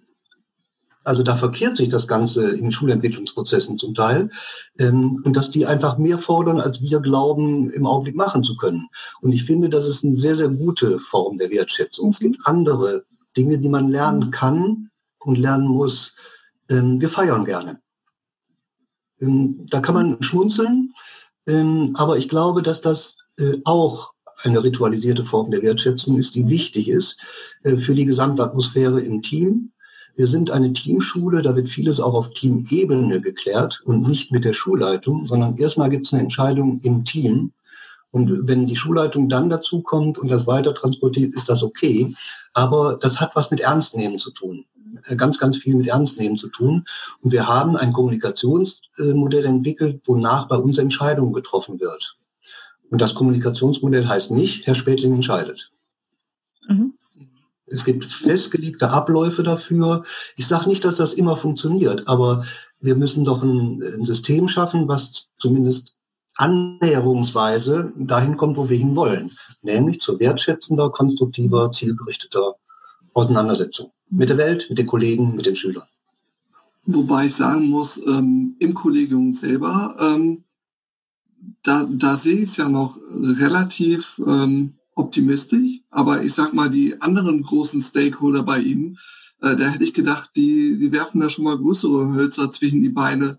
Also 1.02 1.22
da 1.22 1.34
verkehrt 1.34 1.76
sich 1.76 1.88
das 1.88 2.06
Ganze 2.06 2.50
in 2.50 2.72
Schulentwicklungsprozessen 2.72 3.78
zum 3.78 3.94
Teil. 3.94 4.30
Ähm, 4.78 5.22
und 5.24 5.36
dass 5.36 5.50
die 5.50 5.66
einfach 5.66 5.98
mehr 5.98 6.18
fordern, 6.18 6.60
als 6.60 6.80
wir 6.82 7.00
glauben, 7.00 7.70
im 7.70 7.86
Augenblick 7.86 8.16
machen 8.16 8.42
zu 8.42 8.56
können. 8.56 8.88
Und 9.20 9.32
ich 9.32 9.44
finde, 9.44 9.68
das 9.68 9.86
ist 9.86 10.04
eine 10.04 10.16
sehr, 10.16 10.34
sehr 10.34 10.48
gute 10.48 10.98
Form 10.98 11.36
der 11.36 11.50
Wertschätzung. 11.50 12.08
Es 12.08 12.18
gibt 12.18 12.38
andere 12.44 13.04
Dinge, 13.36 13.58
die 13.58 13.68
man 13.68 13.88
lernen 13.88 14.26
mhm. 14.26 14.30
kann 14.30 14.90
und 15.18 15.38
lernen 15.38 15.68
muss. 15.68 16.14
Ähm, 16.68 17.00
wir 17.00 17.08
feiern 17.08 17.44
gerne. 17.44 17.80
Ähm, 19.20 19.66
da 19.68 19.80
kann 19.80 19.94
man 19.94 20.22
schmunzeln, 20.22 20.94
Ähm, 21.46 21.92
aber 21.94 22.18
ich 22.18 22.28
glaube, 22.28 22.62
dass 22.62 22.80
das 22.82 23.16
äh, 23.38 23.56
auch 23.64 24.12
eine 24.44 24.62
ritualisierte 24.62 25.24
Form 25.24 25.50
der 25.50 25.62
Wertschätzung 25.62 26.18
ist, 26.18 26.34
die 26.34 26.48
wichtig 26.48 26.88
ist 26.88 27.18
äh, 27.62 27.76
für 27.76 27.94
die 27.94 28.04
Gesamtatmosphäre 28.04 29.00
im 29.00 29.22
Team. 29.22 29.72
Wir 30.16 30.26
sind 30.26 30.50
eine 30.50 30.72
Teamschule, 30.72 31.42
da 31.42 31.56
wird 31.56 31.68
vieles 31.68 32.00
auch 32.00 32.14
auf 32.14 32.30
Teamebene 32.30 33.20
geklärt 33.20 33.80
und 33.84 34.06
nicht 34.06 34.32
mit 34.32 34.44
der 34.44 34.52
Schulleitung, 34.52 35.26
sondern 35.26 35.56
erstmal 35.56 35.88
gibt 35.88 36.06
es 36.06 36.12
eine 36.12 36.22
Entscheidung 36.22 36.80
im 36.82 37.04
Team. 37.04 37.52
Und 38.10 38.48
wenn 38.48 38.66
die 38.66 38.76
Schulleitung 38.76 39.28
dann 39.28 39.50
dazu 39.50 39.82
kommt 39.82 40.18
und 40.18 40.28
das 40.28 40.46
weiter 40.46 40.74
transportiert, 40.74 41.34
ist 41.34 41.48
das 41.48 41.62
okay. 41.62 42.14
Aber 42.52 42.98
das 43.00 43.20
hat 43.20 43.36
was 43.36 43.50
mit 43.50 43.60
Ernstnehmen 43.60 44.18
zu 44.18 44.32
tun. 44.32 44.66
Äh, 45.06 45.16
ganz, 45.16 45.38
ganz 45.38 45.56
viel 45.56 45.74
mit 45.74 45.88
Ernstnehmen 45.88 46.38
zu 46.38 46.48
tun. 46.48 46.84
Und 47.20 47.32
wir 47.32 47.48
haben 47.48 47.76
ein 47.76 47.92
Kommunikationsmodell 47.92 49.44
entwickelt, 49.44 50.02
wonach 50.06 50.48
bei 50.48 50.56
uns 50.56 50.78
Entscheidungen 50.78 51.32
getroffen 51.32 51.80
wird. 51.80 52.16
Und 52.90 53.00
das 53.00 53.14
Kommunikationsmodell 53.14 54.06
heißt 54.06 54.32
nicht, 54.32 54.66
Herr 54.66 54.74
Spätling 54.74 55.14
entscheidet. 55.14 55.70
Mhm. 56.68 56.94
Es 57.66 57.84
gibt 57.84 58.04
festgelegte 58.04 58.90
Abläufe 58.90 59.44
dafür. 59.44 60.04
Ich 60.36 60.48
sage 60.48 60.68
nicht, 60.68 60.84
dass 60.84 60.96
das 60.96 61.12
immer 61.12 61.36
funktioniert, 61.36 62.08
aber 62.08 62.44
wir 62.80 62.96
müssen 62.96 63.24
doch 63.24 63.44
ein, 63.44 63.80
ein 63.80 64.04
System 64.04 64.48
schaffen, 64.48 64.88
was 64.88 65.28
zumindest 65.38 65.94
annäherungsweise 66.40 67.92
dahin 67.96 68.36
kommt, 68.38 68.56
wo 68.56 68.68
wir 68.68 68.76
hin 68.78 68.96
wollen, 68.96 69.30
nämlich 69.62 70.00
zu 70.00 70.18
wertschätzender, 70.18 70.88
konstruktiver, 70.90 71.70
zielgerichteter 71.70 72.54
Auseinandersetzung 73.12 73.92
mit 74.08 74.30
der 74.30 74.38
Welt, 74.38 74.66
mit 74.70 74.78
den 74.78 74.86
Kollegen, 74.86 75.36
mit 75.36 75.44
den 75.44 75.54
Schülern. 75.54 75.86
Wobei 76.86 77.26
ich 77.26 77.34
sagen 77.34 77.68
muss, 77.68 77.98
ähm, 77.98 78.56
im 78.58 78.72
Kollegium 78.72 79.34
selber 79.34 79.96
ähm, 80.00 80.44
da, 81.62 81.86
da 81.88 82.16
sehe 82.16 82.36
ich 82.36 82.50
es 82.50 82.56
ja 82.56 82.68
noch 82.68 82.98
relativ 83.10 84.20
ähm, 84.26 84.74
optimistisch, 84.94 85.80
aber 85.90 86.22
ich 86.22 86.32
sag 86.32 86.54
mal, 86.54 86.70
die 86.70 87.00
anderen 87.00 87.42
großen 87.42 87.82
Stakeholder 87.82 88.42
bei 88.42 88.60
Ihnen, 88.60 88.98
äh, 89.42 89.56
da 89.56 89.68
hätte 89.68 89.84
ich 89.84 89.94
gedacht, 89.94 90.30
die, 90.36 90.78
die 90.78 90.92
werfen 90.92 91.20
da 91.20 91.28
schon 91.28 91.44
mal 91.44 91.58
größere 91.58 92.14
Hölzer 92.14 92.50
zwischen 92.50 92.82
die 92.82 92.88
Beine, 92.88 93.38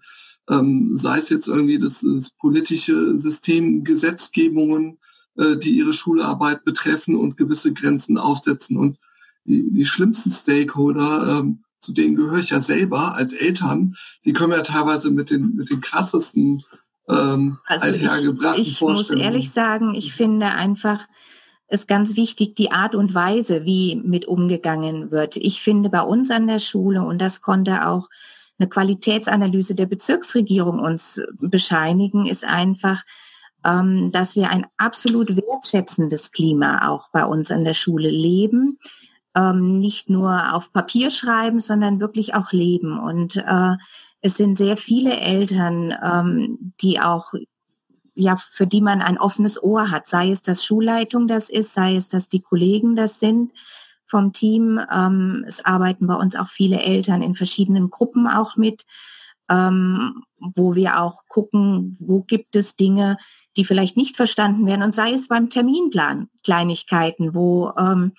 ähm, 0.51 0.91
sei 0.95 1.17
es 1.17 1.29
jetzt 1.29 1.47
irgendwie 1.47 1.79
das, 1.79 2.01
das 2.01 2.31
politische 2.31 3.17
System, 3.17 3.83
Gesetzgebungen, 3.83 4.99
äh, 5.37 5.55
die 5.57 5.77
ihre 5.77 5.93
Schularbeit 5.93 6.65
betreffen 6.65 7.15
und 7.15 7.37
gewisse 7.37 7.73
Grenzen 7.73 8.17
aufsetzen. 8.17 8.77
Und 8.77 8.97
die, 9.45 9.71
die 9.71 9.85
schlimmsten 9.85 10.31
Stakeholder, 10.31 11.39
ähm, 11.39 11.63
zu 11.79 11.93
denen 11.93 12.15
gehöre 12.15 12.39
ich 12.39 12.51
ja 12.51 12.61
selber 12.61 13.15
als 13.15 13.33
Eltern, 13.33 13.95
die 14.25 14.33
kommen 14.33 14.53
ja 14.53 14.61
teilweise 14.61 15.09
mit 15.09 15.31
den, 15.31 15.55
mit 15.55 15.71
den 15.71 15.81
krassesten 15.81 16.63
ähm, 17.09 17.57
also 17.65 17.85
althergebrachten 17.85 18.61
ich, 18.61 18.73
ich 18.73 18.81
muss 18.81 19.09
ehrlich 19.09 19.51
sagen, 19.51 19.95
ich 19.95 20.13
finde 20.13 20.47
einfach, 20.47 21.07
ist 21.67 21.87
ganz 21.87 22.15
wichtig 22.17 22.55
die 22.55 22.71
Art 22.71 22.95
und 22.95 23.13
Weise, 23.13 23.65
wie 23.65 23.95
mit 23.95 24.27
umgegangen 24.27 25.09
wird. 25.09 25.37
Ich 25.37 25.61
finde 25.61 25.89
bei 25.89 26.01
uns 26.01 26.29
an 26.29 26.47
der 26.47 26.59
Schule, 26.59 27.03
und 27.03 27.19
das 27.19 27.41
konnte 27.41 27.87
auch 27.87 28.09
eine 28.61 28.69
Qualitätsanalyse 28.69 29.73
der 29.73 29.87
Bezirksregierung 29.87 30.79
uns 30.79 31.19
bescheinigen, 31.39 32.27
ist 32.27 32.45
einfach, 32.45 33.03
ähm, 33.65 34.11
dass 34.11 34.35
wir 34.35 34.49
ein 34.49 34.67
absolut 34.77 35.35
wertschätzendes 35.35 36.31
Klima 36.31 36.87
auch 36.87 37.09
bei 37.11 37.25
uns 37.25 37.51
an 37.51 37.65
der 37.65 37.73
Schule 37.73 38.09
leben. 38.09 38.77
Ähm, 39.35 39.79
nicht 39.79 40.09
nur 40.09 40.53
auf 40.53 40.71
Papier 40.73 41.09
schreiben, 41.09 41.59
sondern 41.59 41.99
wirklich 41.99 42.35
auch 42.35 42.51
leben. 42.51 42.99
Und 42.99 43.37
äh, 43.37 43.77
es 44.21 44.37
sind 44.37 44.57
sehr 44.57 44.77
viele 44.77 45.17
Eltern, 45.19 45.95
ähm, 46.03 46.73
die 46.81 46.99
auch 46.99 47.33
ja, 48.13 48.35
für 48.35 48.67
die 48.67 48.81
man 48.81 49.01
ein 49.01 49.17
offenes 49.17 49.63
Ohr 49.63 49.89
hat, 49.89 50.05
sei 50.05 50.31
es, 50.31 50.41
dass 50.41 50.65
Schulleitung 50.65 51.27
das 51.29 51.49
ist, 51.49 51.73
sei 51.73 51.95
es, 51.95 52.09
dass 52.09 52.27
die 52.27 52.41
Kollegen 52.41 52.95
das 52.97 53.21
sind 53.21 53.53
vom 54.11 54.33
Team. 54.33 54.79
Ähm, 54.93 55.43
es 55.47 55.65
arbeiten 55.65 56.05
bei 56.05 56.13
uns 56.13 56.35
auch 56.35 56.49
viele 56.49 56.81
Eltern 56.81 57.23
in 57.23 57.35
verschiedenen 57.35 57.89
Gruppen 57.89 58.27
auch 58.27 58.57
mit, 58.57 58.85
ähm, 59.49 60.23
wo 60.37 60.75
wir 60.75 61.01
auch 61.01 61.23
gucken, 61.27 61.97
wo 61.99 62.21
gibt 62.21 62.55
es 62.55 62.75
Dinge, 62.75 63.17
die 63.57 63.65
vielleicht 63.65 63.97
nicht 63.97 64.15
verstanden 64.15 64.65
werden 64.67 64.83
und 64.83 64.93
sei 64.93 65.13
es 65.13 65.27
beim 65.27 65.49
Terminplan 65.49 66.29
Kleinigkeiten, 66.43 67.33
wo 67.33 67.73
ähm, 67.77 68.13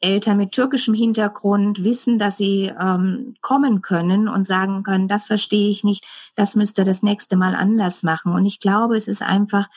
Eltern 0.00 0.36
mit 0.36 0.52
türkischem 0.52 0.94
Hintergrund 0.94 1.82
wissen, 1.84 2.18
dass 2.18 2.36
sie 2.36 2.72
ähm, 2.78 3.36
kommen 3.40 3.80
können 3.80 4.28
und 4.28 4.46
sagen 4.46 4.82
können, 4.82 5.08
das 5.08 5.26
verstehe 5.26 5.70
ich 5.70 5.84
nicht, 5.84 6.04
das 6.34 6.56
müsste 6.56 6.84
das 6.84 7.02
nächste 7.02 7.36
Mal 7.36 7.54
anders 7.54 8.02
machen. 8.02 8.32
Und 8.32 8.44
ich 8.44 8.60
glaube, 8.60 8.96
es 8.96 9.08
ist 9.08 9.22
einfach 9.22 9.68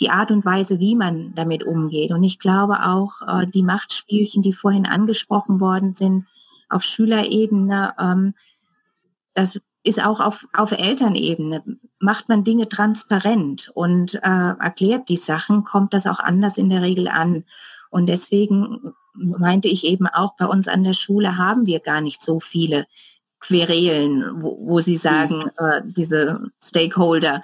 die 0.00 0.10
Art 0.10 0.30
und 0.30 0.44
Weise, 0.44 0.80
wie 0.80 0.96
man 0.96 1.34
damit 1.34 1.64
umgeht. 1.64 2.10
Und 2.10 2.24
ich 2.24 2.38
glaube 2.38 2.84
auch, 2.84 3.22
äh, 3.26 3.46
die 3.46 3.62
Machtspielchen, 3.62 4.42
die 4.42 4.52
vorhin 4.52 4.86
angesprochen 4.86 5.60
worden 5.60 5.94
sind, 5.94 6.26
auf 6.68 6.82
Schülerebene, 6.82 7.94
ähm, 7.98 8.34
das 9.34 9.60
ist 9.84 10.02
auch 10.02 10.20
auf, 10.20 10.46
auf 10.52 10.72
Elternebene. 10.72 11.62
Macht 12.00 12.28
man 12.28 12.42
Dinge 12.42 12.68
transparent 12.68 13.70
und 13.74 14.14
äh, 14.16 14.18
erklärt 14.58 15.08
die 15.08 15.16
Sachen, 15.16 15.64
kommt 15.64 15.94
das 15.94 16.06
auch 16.06 16.18
anders 16.18 16.56
in 16.56 16.68
der 16.68 16.82
Regel 16.82 17.08
an. 17.08 17.44
Und 17.90 18.08
deswegen 18.08 18.94
meinte 19.14 19.68
ich 19.68 19.84
eben 19.84 20.06
auch, 20.06 20.36
bei 20.36 20.46
uns 20.46 20.66
an 20.68 20.82
der 20.82 20.94
Schule 20.94 21.36
haben 21.36 21.66
wir 21.66 21.80
gar 21.80 22.00
nicht 22.00 22.22
so 22.22 22.40
viele 22.40 22.86
Querelen, 23.46 24.42
wo, 24.42 24.58
wo 24.58 24.80
sie 24.80 24.96
sagen, 24.96 25.50
mhm. 25.58 25.66
äh, 25.66 25.82
diese 25.84 26.50
Stakeholder, 26.62 27.42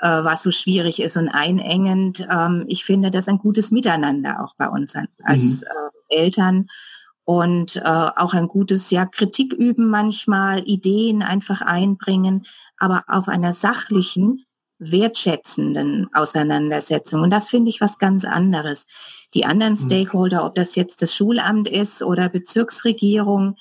äh, 0.00 0.08
was 0.08 0.42
so 0.42 0.50
schwierig 0.50 1.00
ist 1.00 1.16
und 1.16 1.28
einengend. 1.28 2.26
Ähm, 2.28 2.64
ich 2.66 2.84
finde 2.84 3.10
das 3.10 3.28
ein 3.28 3.38
gutes 3.38 3.70
Miteinander 3.70 4.42
auch 4.42 4.54
bei 4.56 4.68
uns 4.68 4.96
an, 4.96 5.06
als 5.22 5.42
mhm. 5.42 5.62
äh, 6.10 6.16
Eltern 6.16 6.66
und 7.24 7.76
äh, 7.76 7.80
auch 7.82 8.34
ein 8.34 8.48
gutes 8.48 8.90
ja 8.90 9.06
Kritik 9.06 9.52
üben 9.52 9.88
manchmal, 9.88 10.62
Ideen 10.64 11.22
einfach 11.22 11.60
einbringen, 11.60 12.44
aber 12.78 13.04
auf 13.06 13.28
einer 13.28 13.52
sachlichen, 13.52 14.44
wertschätzenden 14.78 16.08
Auseinandersetzung. 16.12 17.22
Und 17.22 17.30
das 17.30 17.48
finde 17.48 17.70
ich 17.70 17.80
was 17.80 17.98
ganz 17.98 18.24
anderes. 18.24 18.86
Die 19.32 19.44
anderen 19.44 19.74
mhm. 19.74 19.86
Stakeholder, 19.86 20.44
ob 20.44 20.56
das 20.56 20.74
jetzt 20.74 21.02
das 21.02 21.14
Schulamt 21.14 21.68
ist 21.68 22.02
oder 22.02 22.28
Bezirksregierung, 22.28 23.56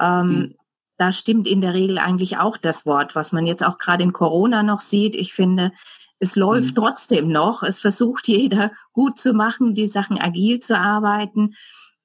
ähm, 0.00 0.28
mhm. 0.28 0.54
Da 1.00 1.12
stimmt 1.12 1.46
in 1.46 1.62
der 1.62 1.72
Regel 1.72 1.96
eigentlich 1.96 2.36
auch 2.36 2.58
das 2.58 2.84
Wort, 2.84 3.14
was 3.14 3.32
man 3.32 3.46
jetzt 3.46 3.64
auch 3.64 3.78
gerade 3.78 4.02
in 4.02 4.12
Corona 4.12 4.62
noch 4.62 4.80
sieht. 4.80 5.14
Ich 5.14 5.32
finde, 5.32 5.72
es 6.18 6.36
läuft 6.36 6.72
mhm. 6.72 6.74
trotzdem 6.74 7.28
noch. 7.28 7.62
Es 7.62 7.80
versucht 7.80 8.28
jeder 8.28 8.70
gut 8.92 9.16
zu 9.16 9.32
machen, 9.32 9.74
die 9.74 9.86
Sachen 9.86 10.20
agil 10.20 10.60
zu 10.60 10.76
arbeiten. 10.76 11.54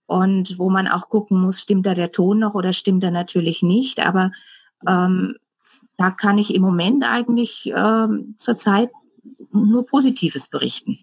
Und 0.05 0.57
wo 0.57 0.69
man 0.69 0.87
auch 0.87 1.09
gucken 1.09 1.41
muss, 1.41 1.59
stimmt 1.59 1.85
da 1.85 1.93
der 1.93 2.13
Ton 2.13 2.39
noch 2.39 2.55
oder 2.55 2.71
stimmt 2.71 3.03
er 3.03 3.11
natürlich 3.11 3.61
nicht. 3.63 3.99
Aber 3.99 4.31
ähm, 4.87 5.35
da 5.97 6.09
kann 6.09 6.37
ich 6.37 6.55
im 6.55 6.61
Moment 6.61 7.03
eigentlich 7.03 7.73
ähm, 7.75 8.35
zurzeit 8.37 8.91
nur 9.51 9.85
Positives 9.87 10.47
berichten. 10.47 10.99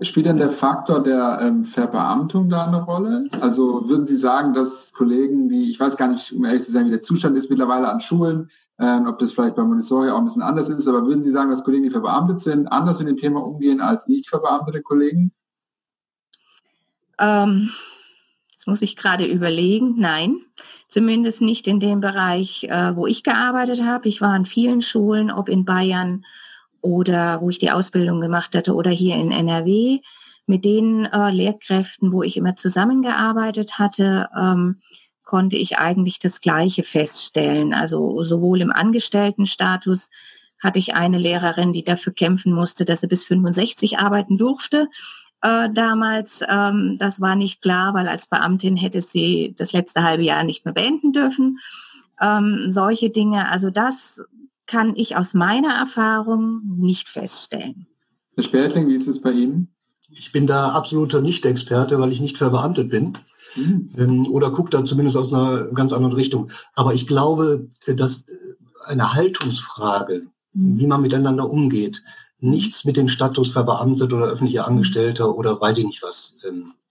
Spielt 0.00 0.26
denn 0.26 0.38
der 0.38 0.50
Faktor 0.50 1.02
der 1.02 1.38
ähm, 1.42 1.66
Verbeamtung 1.66 2.48
da 2.48 2.66
eine 2.66 2.82
Rolle? 2.82 3.28
Also 3.40 3.88
würden 3.88 4.06
Sie 4.06 4.16
sagen, 4.16 4.54
dass 4.54 4.92
Kollegen, 4.94 5.50
die, 5.50 5.68
ich 5.68 5.78
weiß 5.78 5.96
gar 5.96 6.08
nicht, 6.08 6.32
um 6.32 6.44
ehrlich 6.44 6.64
zu 6.64 6.72
sein, 6.72 6.86
wie 6.86 6.90
der 6.90 7.02
Zustand 7.02 7.36
ist 7.36 7.50
mittlerweile 7.50 7.88
an 7.88 8.00
Schulen, 8.00 8.50
äh, 8.78 9.00
ob 9.06 9.18
das 9.18 9.32
vielleicht 9.32 9.54
bei 9.54 9.62
Montessori 9.62 10.08
auch 10.08 10.18
ein 10.18 10.24
bisschen 10.24 10.42
anders 10.42 10.70
ist, 10.70 10.88
aber 10.88 11.06
würden 11.06 11.22
Sie 11.22 11.30
sagen, 11.30 11.50
dass 11.50 11.62
Kollegen, 11.62 11.84
die 11.84 11.90
verbeamtet 11.90 12.40
sind, 12.40 12.68
anders 12.68 12.98
mit 12.98 13.08
dem 13.08 13.18
Thema 13.18 13.44
umgehen 13.44 13.80
als 13.80 14.08
nicht 14.08 14.28
verbeamtete 14.28 14.82
Kollegen? 14.82 15.32
Ähm, 17.18 17.70
das 18.54 18.66
muss 18.66 18.82
ich 18.82 18.96
gerade 18.96 19.26
überlegen. 19.26 19.96
Nein, 19.98 20.40
zumindest 20.88 21.42
nicht 21.42 21.66
in 21.68 21.80
dem 21.80 22.00
Bereich, 22.00 22.64
äh, 22.64 22.96
wo 22.96 23.06
ich 23.06 23.22
gearbeitet 23.22 23.84
habe. 23.84 24.08
Ich 24.08 24.20
war 24.20 24.30
an 24.30 24.46
vielen 24.46 24.82
Schulen, 24.82 25.30
ob 25.30 25.48
in 25.48 25.64
Bayern, 25.64 26.24
oder 26.82 27.40
wo 27.40 27.48
ich 27.48 27.58
die 27.58 27.70
Ausbildung 27.70 28.20
gemacht 28.20 28.54
hatte 28.54 28.74
oder 28.74 28.90
hier 28.90 29.16
in 29.16 29.30
NRW 29.30 30.00
mit 30.46 30.64
den 30.64 31.06
äh, 31.06 31.30
Lehrkräften, 31.30 32.12
wo 32.12 32.22
ich 32.22 32.36
immer 32.36 32.56
zusammengearbeitet 32.56 33.78
hatte, 33.78 34.28
ähm, 34.36 34.80
konnte 35.22 35.56
ich 35.56 35.78
eigentlich 35.78 36.18
das 36.18 36.40
Gleiche 36.40 36.82
feststellen. 36.82 37.72
Also 37.72 38.22
sowohl 38.22 38.60
im 38.60 38.72
Angestelltenstatus 38.72 40.10
hatte 40.60 40.78
ich 40.78 40.94
eine 40.94 41.18
Lehrerin, 41.18 41.72
die 41.72 41.84
dafür 41.84 42.12
kämpfen 42.12 42.52
musste, 42.52 42.84
dass 42.84 43.00
sie 43.00 43.06
bis 43.06 43.24
65 43.24 43.98
arbeiten 43.98 44.36
durfte. 44.36 44.88
Äh, 45.40 45.70
damals, 45.72 46.42
ähm, 46.48 46.96
das 46.98 47.20
war 47.20 47.34
nicht 47.34 47.62
klar, 47.62 47.94
weil 47.94 48.08
als 48.08 48.26
Beamtin 48.26 48.76
hätte 48.76 49.00
sie 49.00 49.54
das 49.56 49.72
letzte 49.72 50.02
halbe 50.02 50.22
Jahr 50.22 50.44
nicht 50.44 50.64
mehr 50.64 50.74
beenden 50.74 51.12
dürfen. 51.12 51.58
Ähm, 52.20 52.66
solche 52.70 53.10
Dinge, 53.10 53.50
also 53.50 53.70
das 53.70 54.22
kann 54.72 54.94
ich 54.96 55.16
aus 55.16 55.34
meiner 55.34 55.74
Erfahrung 55.74 56.62
nicht 56.78 57.10
feststellen. 57.10 57.86
Herr 58.34 58.44
Spertling, 58.44 58.88
wie 58.88 58.94
ist 58.94 59.06
es 59.06 59.20
bei 59.20 59.30
Ihnen? 59.30 59.68
Ich 60.08 60.32
bin 60.32 60.46
da 60.46 60.70
absoluter 60.70 61.20
Nicht-Experte, 61.20 62.00
weil 62.00 62.10
ich 62.10 62.22
nicht 62.22 62.38
verbeamtet 62.38 62.88
bin. 62.88 63.18
Mhm. 63.54 64.28
Oder 64.30 64.50
gucke 64.50 64.70
da 64.70 64.82
zumindest 64.82 65.18
aus 65.18 65.30
einer 65.30 65.68
ganz 65.74 65.92
anderen 65.92 66.14
Richtung. 66.14 66.50
Aber 66.74 66.94
ich 66.94 67.06
glaube, 67.06 67.68
dass 67.86 68.24
eine 68.86 69.12
Haltungsfrage, 69.12 70.22
mhm. 70.54 70.78
wie 70.78 70.86
man 70.86 71.02
miteinander 71.02 71.50
umgeht, 71.50 72.02
nichts 72.40 72.86
mit 72.86 72.96
dem 72.96 73.08
Status 73.08 73.48
verbeamtet 73.48 74.10
oder 74.14 74.24
öffentlicher 74.24 74.66
Angestellter 74.66 75.36
oder 75.36 75.60
weiß 75.60 75.78
ich 75.78 75.84
nicht 75.84 76.02
was 76.02 76.34
ähm, 76.48 76.72
äh, 76.80 76.81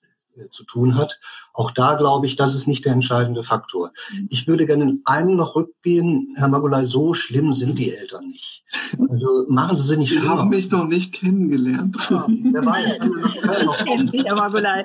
zu 0.52 0.64
tun 0.64 0.96
hat. 0.96 1.20
Auch 1.54 1.72
da 1.72 1.96
glaube 1.96 2.28
ich, 2.28 2.36
das 2.36 2.56
ist 2.56 2.68
nicht 2.68 2.86
der 2.86 2.94
entscheidende 2.94 3.44
Faktor. 3.44 3.92
Mhm. 4.12 4.28
Ich 4.30 4.48
würde 4.48 4.66
gerne 4.66 4.84
in 4.84 5.02
einen 5.06 5.36
noch 5.36 5.56
rückgehen, 5.56 6.34
Herr 6.38 6.48
Magulai, 6.48 6.84
so 6.84 7.14
schlimm 7.14 7.54
sind 7.54 7.80
die 7.80 7.94
Eltern 7.94 8.28
nicht. 8.28 8.64
Also 9.10 9.46
machen 9.50 9.76
Sie 9.78 9.84
sie 9.84 9.98
nicht 9.98 10.12
Sie 10.12 10.22
haben 10.22 10.50
mich 10.50 10.72
noch 10.72 10.88
nicht 10.88 11.14
kennengelernt. 11.14 11.98
Ja, 12.10 12.26
wer 12.28 12.66
weiß, 12.66 12.98
kann 13.42 13.66
noch 13.66 13.80
Herr 14.26 14.36
Magulai. 14.36 14.84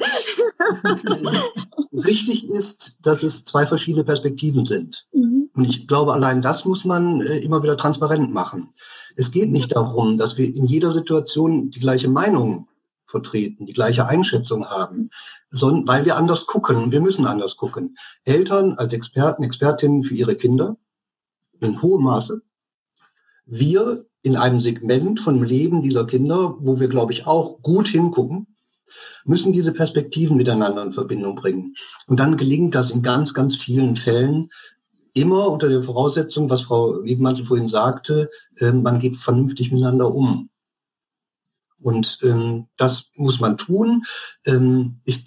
Richtig 1.92 2.48
ist, 2.50 2.98
dass 3.02 3.22
es 3.22 3.44
zwei 3.44 3.66
verschiedene 3.66 4.04
Perspektiven 4.04 4.64
sind. 4.64 5.06
Mhm. 5.12 5.50
Und 5.54 5.64
ich 5.64 5.86
glaube, 5.86 6.12
allein 6.12 6.42
das 6.42 6.64
muss 6.64 6.84
man 6.84 7.20
äh, 7.20 7.38
immer 7.38 7.62
wieder 7.62 7.76
transparent 7.76 8.32
machen. 8.32 8.72
Es 9.16 9.30
geht 9.30 9.50
nicht 9.50 9.74
darum, 9.74 10.18
dass 10.18 10.36
wir 10.36 10.54
in 10.54 10.66
jeder 10.66 10.92
Situation 10.92 11.70
die 11.70 11.80
gleiche 11.80 12.08
Meinung 12.08 12.68
vertreten, 13.06 13.66
die 13.66 13.72
gleiche 13.72 14.06
Einschätzung 14.06 14.66
haben, 14.66 15.10
sondern 15.50 15.86
weil 15.88 16.04
wir 16.04 16.16
anders 16.16 16.46
gucken. 16.46 16.92
Wir 16.92 17.00
müssen 17.00 17.26
anders 17.26 17.56
gucken. 17.56 17.96
Eltern 18.24 18.74
als 18.74 18.92
Experten, 18.92 19.42
Expertinnen 19.42 20.02
für 20.02 20.14
ihre 20.14 20.36
Kinder 20.36 20.76
in 21.60 21.80
hohem 21.82 22.04
Maße. 22.04 22.42
Wir 23.46 24.06
in 24.22 24.36
einem 24.36 24.60
Segment 24.60 25.20
von 25.20 25.44
Leben 25.44 25.82
dieser 25.82 26.04
Kinder, 26.04 26.56
wo 26.58 26.80
wir, 26.80 26.88
glaube 26.88 27.12
ich, 27.12 27.26
auch 27.26 27.62
gut 27.62 27.88
hingucken, 27.88 28.48
müssen 29.24 29.52
diese 29.52 29.72
Perspektiven 29.72 30.36
miteinander 30.36 30.82
in 30.82 30.92
Verbindung 30.92 31.36
bringen. 31.36 31.74
Und 32.06 32.18
dann 32.18 32.36
gelingt 32.36 32.74
das 32.74 32.90
in 32.90 33.02
ganz, 33.02 33.34
ganz 33.34 33.56
vielen 33.56 33.96
Fällen 33.96 34.50
immer 35.14 35.48
unter 35.48 35.68
der 35.68 35.82
Voraussetzung, 35.82 36.50
was 36.50 36.62
Frau 36.62 37.02
Wegmantel 37.04 37.46
vorhin 37.46 37.68
sagte, 37.68 38.30
äh, 38.58 38.72
man 38.72 38.98
geht 38.98 39.16
vernünftig 39.16 39.72
miteinander 39.72 40.14
um. 40.14 40.50
Und 41.86 42.18
ähm, 42.24 42.66
das 42.76 43.12
muss 43.14 43.38
man 43.38 43.56
tun. 43.56 44.04
Ähm, 44.44 44.96
ich 45.04 45.24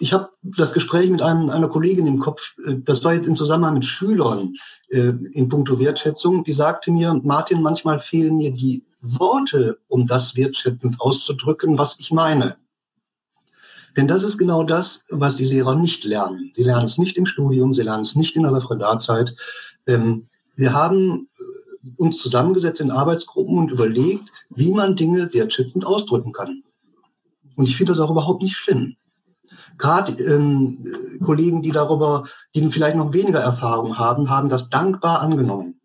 ich 0.00 0.12
habe 0.12 0.30
das 0.42 0.72
Gespräch 0.72 1.08
mit 1.08 1.22
einem, 1.22 1.50
einer 1.50 1.68
Kollegin 1.68 2.08
im 2.08 2.18
Kopf, 2.18 2.56
äh, 2.66 2.78
das 2.80 3.04
war 3.04 3.14
jetzt 3.14 3.28
in 3.28 3.36
Zusammenhang 3.36 3.74
mit 3.74 3.84
Schülern 3.84 4.54
äh, 4.88 5.12
in 5.30 5.48
puncto 5.48 5.78
Wertschätzung, 5.78 6.42
die 6.42 6.52
sagte 6.52 6.90
mir, 6.90 7.14
Martin, 7.22 7.62
manchmal 7.62 8.00
fehlen 8.00 8.38
mir 8.38 8.50
die 8.50 8.84
Worte, 9.00 9.78
um 9.86 10.08
das 10.08 10.34
wertschätzend 10.34 11.00
auszudrücken, 11.00 11.78
was 11.78 12.00
ich 12.00 12.10
meine. 12.10 12.56
Denn 13.96 14.08
das 14.08 14.24
ist 14.24 14.36
genau 14.36 14.64
das, 14.64 15.04
was 15.10 15.36
die 15.36 15.44
Lehrer 15.44 15.76
nicht 15.76 16.02
lernen. 16.02 16.50
Sie 16.54 16.64
lernen 16.64 16.86
es 16.86 16.98
nicht 16.98 17.16
im 17.18 17.26
Studium, 17.26 17.72
sie 17.72 17.82
lernen 17.82 18.02
es 18.02 18.16
nicht 18.16 18.34
in 18.34 18.42
der 18.42 18.52
Referendarzeit. 18.52 19.36
Ähm, 19.86 20.26
wir 20.56 20.72
haben 20.72 21.28
uns 21.96 22.18
zusammengesetzt 22.18 22.80
in 22.80 22.90
Arbeitsgruppen 22.90 23.58
und 23.58 23.70
überlegt, 23.70 24.30
wie 24.50 24.72
man 24.72 24.96
Dinge 24.96 25.32
wertschätzend 25.32 25.86
ausdrücken 25.86 26.32
kann. 26.32 26.62
Und 27.56 27.68
ich 27.68 27.76
finde 27.76 27.92
das 27.92 28.00
auch 28.00 28.10
überhaupt 28.10 28.42
nicht 28.42 28.56
schlimm. 28.56 28.96
Gerade 29.78 30.12
ähm, 30.22 31.18
Kollegen, 31.24 31.62
die 31.62 31.72
darüber, 31.72 32.24
die 32.54 32.70
vielleicht 32.70 32.96
noch 32.96 33.12
weniger 33.12 33.40
Erfahrung 33.40 33.98
haben, 33.98 34.28
haben 34.28 34.48
das 34.48 34.68
dankbar 34.68 35.20
angenommen. 35.20 35.80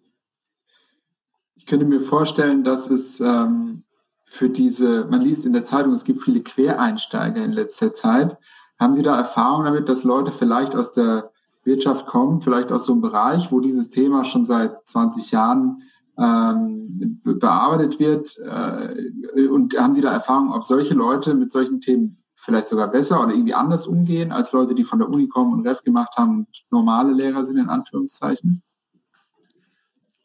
Ich 1.55 1.65
könnte 1.65 1.85
mir 1.85 2.01
vorstellen, 2.01 2.63
dass 2.63 2.89
es 2.89 3.19
ähm, 3.19 3.83
für 4.25 4.49
diese, 4.49 5.05
man 5.05 5.21
liest 5.21 5.45
in 5.45 5.53
der 5.53 5.63
Zeitung, 5.63 5.93
es 5.93 6.03
gibt 6.03 6.21
viele 6.21 6.41
Quereinsteiger 6.41 7.43
in 7.43 7.53
letzter 7.53 7.93
Zeit. 7.93 8.37
Haben 8.79 8.95
Sie 8.95 9.03
da 9.03 9.17
Erfahrung 9.17 9.63
damit, 9.63 9.87
dass 9.87 10.03
Leute 10.03 10.31
vielleicht 10.31 10.75
aus 10.75 10.91
der 10.91 11.31
Wirtschaft 11.65 12.05
kommen, 12.05 12.41
vielleicht 12.41 12.71
aus 12.71 12.85
so 12.85 12.93
einem 12.93 13.01
Bereich, 13.01 13.51
wo 13.51 13.59
dieses 13.59 13.89
Thema 13.89 14.23
schon 14.23 14.45
seit 14.45 14.85
20 14.87 15.31
Jahren 15.31 15.77
ähm, 16.17 17.21
bearbeitet 17.23 17.99
wird. 17.99 18.37
Äh, 18.39 19.47
und 19.47 19.77
haben 19.77 19.93
Sie 19.93 20.01
da 20.01 20.11
Erfahrung, 20.11 20.53
ob 20.53 20.63
solche 20.65 20.93
Leute 20.93 21.33
mit 21.33 21.51
solchen 21.51 21.81
Themen 21.81 22.23
vielleicht 22.35 22.67
sogar 22.67 22.89
besser 22.89 23.23
oder 23.23 23.33
irgendwie 23.33 23.53
anders 23.53 23.87
umgehen 23.87 24.31
als 24.31 24.51
Leute, 24.51 24.75
die 24.75 24.83
von 24.83 24.99
der 24.99 25.09
Uni 25.09 25.27
kommen 25.27 25.53
und 25.53 25.67
Ref 25.67 25.83
gemacht 25.83 26.13
haben 26.15 26.39
und 26.39 26.47
normale 26.69 27.13
Lehrer 27.13 27.43
sind, 27.43 27.57
in 27.57 27.69
Anführungszeichen? 27.69 28.61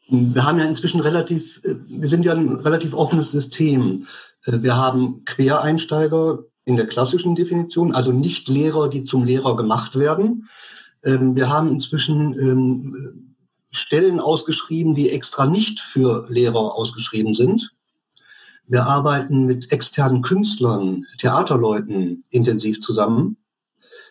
Wir 0.07 0.45
haben 0.45 0.59
ja 0.59 0.65
inzwischen 0.65 0.99
relativ, 0.99 1.61
äh, 1.63 1.75
wir 1.87 2.07
sind 2.07 2.25
ja 2.25 2.33
ein 2.33 2.55
relativ 2.57 2.93
offenes 2.93 3.31
System. 3.31 4.07
Äh, 4.45 4.61
wir 4.61 4.77
haben 4.77 5.25
Quereinsteiger 5.25 6.39
in 6.65 6.75
der 6.75 6.85
klassischen 6.85 7.35
Definition, 7.35 7.95
also 7.95 8.11
nicht 8.11 8.47
Lehrer, 8.47 8.87
die 8.87 9.03
zum 9.03 9.23
Lehrer 9.23 9.55
gemacht 9.55 9.97
werden. 9.97 10.47
Ähm, 11.03 11.35
wir 11.35 11.49
haben 11.49 11.69
inzwischen 11.69 12.37
ähm, 12.39 13.35
Stellen 13.71 14.19
ausgeschrieben, 14.19 14.95
die 14.95 15.09
extra 15.09 15.45
nicht 15.45 15.79
für 15.79 16.27
Lehrer 16.29 16.75
ausgeschrieben 16.75 17.33
sind. 17.33 17.71
Wir 18.67 18.85
arbeiten 18.85 19.45
mit 19.45 19.71
externen 19.71 20.21
Künstlern, 20.21 21.05
Theaterleuten 21.17 22.23
intensiv 22.29 22.81
zusammen. 22.81 23.37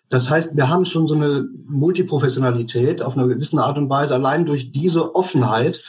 Das 0.08 0.28
heißt, 0.28 0.56
wir 0.56 0.68
haben 0.68 0.84
schon 0.84 1.06
so 1.06 1.14
eine 1.14 1.48
Multiprofessionalität 1.66 3.00
auf 3.00 3.16
einer 3.16 3.28
gewissen 3.28 3.58
Art 3.58 3.78
und 3.78 3.88
Weise 3.88 4.14
allein 4.14 4.44
durch 4.44 4.72
diese 4.72 5.14
Offenheit 5.14 5.82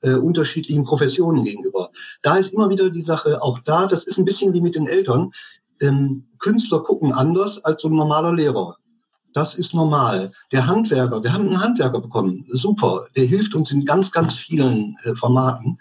äh, 0.00 0.14
unterschiedlichen 0.14 0.84
Professionen 0.84 1.44
gegenüber. 1.44 1.90
Da 2.22 2.36
ist 2.36 2.54
immer 2.54 2.70
wieder 2.70 2.90
die 2.90 3.02
Sache, 3.02 3.42
auch 3.42 3.58
da, 3.60 3.86
das 3.86 4.04
ist 4.04 4.18
ein 4.18 4.24
bisschen 4.24 4.54
wie 4.54 4.60
mit 4.60 4.76
den 4.76 4.86
Eltern. 4.86 5.32
Ähm, 5.80 6.24
Künstler 6.38 6.80
gucken 6.80 7.12
anders 7.12 7.64
als 7.64 7.82
so 7.82 7.88
ein 7.88 7.96
normaler 7.96 8.32
Lehrer. 8.32 8.76
Das 9.36 9.54
ist 9.54 9.74
normal. 9.74 10.32
Der 10.50 10.66
Handwerker, 10.66 11.22
wir 11.22 11.30
haben 11.30 11.48
einen 11.48 11.60
Handwerker 11.60 12.00
bekommen, 12.00 12.46
super, 12.48 13.06
der 13.16 13.26
hilft 13.26 13.54
uns 13.54 13.70
in 13.70 13.84
ganz, 13.84 14.10
ganz 14.10 14.32
vielen 14.32 14.96
äh, 15.04 15.14
Formaten. 15.14 15.78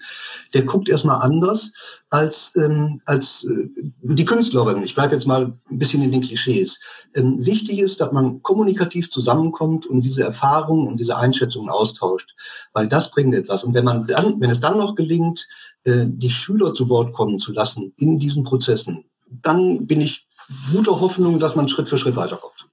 Der 0.54 0.64
guckt 0.64 0.90
erstmal 0.90 1.22
anders 1.22 1.72
als, 2.10 2.54
ähm, 2.58 3.00
als 3.06 3.46
äh, 3.46 3.70
die 4.02 4.26
Künstlerin. 4.26 4.84
Ich 4.84 4.94
bleibe 4.94 5.14
jetzt 5.14 5.26
mal 5.26 5.54
ein 5.72 5.80
bisschen 5.80 6.02
in 6.02 6.12
den 6.12 6.20
Klischees. 6.20 6.82
Ähm, 7.16 7.46
wichtig 7.46 7.80
ist, 7.80 8.02
dass 8.02 8.12
man 8.12 8.44
kommunikativ 8.44 9.10
zusammenkommt 9.10 9.86
und 9.86 10.02
diese 10.02 10.24
Erfahrungen 10.24 10.90
und 10.90 10.98
diese 10.98 11.16
Einschätzungen 11.16 11.70
austauscht, 11.70 12.36
weil 12.74 12.90
das 12.90 13.10
bringt 13.10 13.34
etwas. 13.36 13.64
Und 13.64 13.74
wenn 13.74 13.86
man 13.86 14.06
dann, 14.06 14.42
wenn 14.42 14.50
es 14.50 14.60
dann 14.60 14.78
noch 14.78 14.96
gelingt, 14.96 15.48
äh, 15.86 16.04
die 16.06 16.30
Schüler 16.30 16.74
zu 16.74 16.90
Wort 16.90 17.14
kommen 17.14 17.40
zu 17.40 17.54
lassen 17.54 17.94
in 17.96 18.20
diesen 18.20 18.44
Prozessen, 18.44 19.06
dann 19.30 19.88
bin 19.88 20.02
ich 20.02 20.28
guter 20.74 21.00
Hoffnung, 21.00 21.40
dass 21.40 21.56
man 21.56 21.70
Schritt 21.70 21.88
für 21.88 21.98
Schritt 21.98 22.18
weiterkommt. 22.18 22.66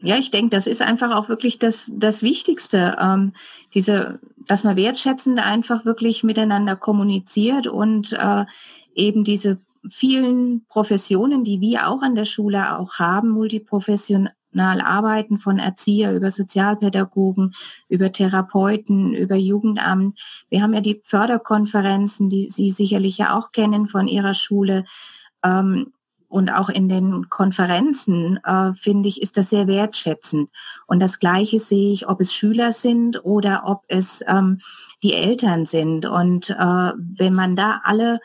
Ja, 0.00 0.16
ich 0.18 0.30
denke, 0.30 0.50
das 0.50 0.66
ist 0.66 0.82
einfach 0.82 1.14
auch 1.14 1.28
wirklich 1.28 1.58
das, 1.58 1.90
das 1.94 2.22
Wichtigste, 2.22 2.96
ähm, 3.00 3.32
diese, 3.74 4.20
dass 4.46 4.62
man 4.62 4.76
wertschätzend 4.76 5.44
einfach 5.44 5.84
wirklich 5.84 6.22
miteinander 6.22 6.76
kommuniziert 6.76 7.66
und 7.66 8.12
äh, 8.12 8.44
eben 8.94 9.24
diese 9.24 9.58
vielen 9.90 10.66
Professionen, 10.68 11.44
die 11.44 11.60
wir 11.60 11.88
auch 11.88 12.02
an 12.02 12.14
der 12.14 12.24
Schule 12.24 12.78
auch 12.78 12.94
haben, 12.94 13.30
multiprofessional 13.30 14.32
arbeiten, 14.80 15.38
von 15.38 15.58
Erzieher 15.58 16.14
über 16.14 16.30
Sozialpädagogen, 16.30 17.54
über 17.88 18.12
Therapeuten, 18.12 19.14
über 19.14 19.36
Jugendamt. 19.36 20.18
Wir 20.50 20.62
haben 20.62 20.74
ja 20.74 20.80
die 20.80 21.00
Förderkonferenzen, 21.04 22.28
die 22.28 22.50
Sie 22.50 22.70
sicherlich 22.70 23.18
ja 23.18 23.36
auch 23.38 23.52
kennen 23.52 23.88
von 23.88 24.08
Ihrer 24.08 24.34
Schule. 24.34 24.84
Ähm, 25.42 25.92
und 26.28 26.50
auch 26.50 26.68
in 26.68 26.88
den 26.88 27.28
Konferenzen, 27.28 28.38
äh, 28.44 28.74
finde 28.74 29.08
ich, 29.08 29.22
ist 29.22 29.36
das 29.36 29.50
sehr 29.50 29.66
wertschätzend. 29.66 30.50
Und 30.86 31.00
das 31.00 31.18
Gleiche 31.18 31.58
sehe 31.58 31.92
ich, 31.92 32.08
ob 32.08 32.20
es 32.20 32.34
Schüler 32.34 32.72
sind 32.72 33.24
oder 33.24 33.62
ob 33.66 33.84
es 33.88 34.22
ähm, 34.26 34.60
die 35.02 35.14
Eltern 35.14 35.66
sind. 35.66 36.06
Und 36.06 36.50
äh, 36.50 36.54
wenn 36.96 37.34
man 37.34 37.56
da 37.56 37.80
alle 37.84 38.20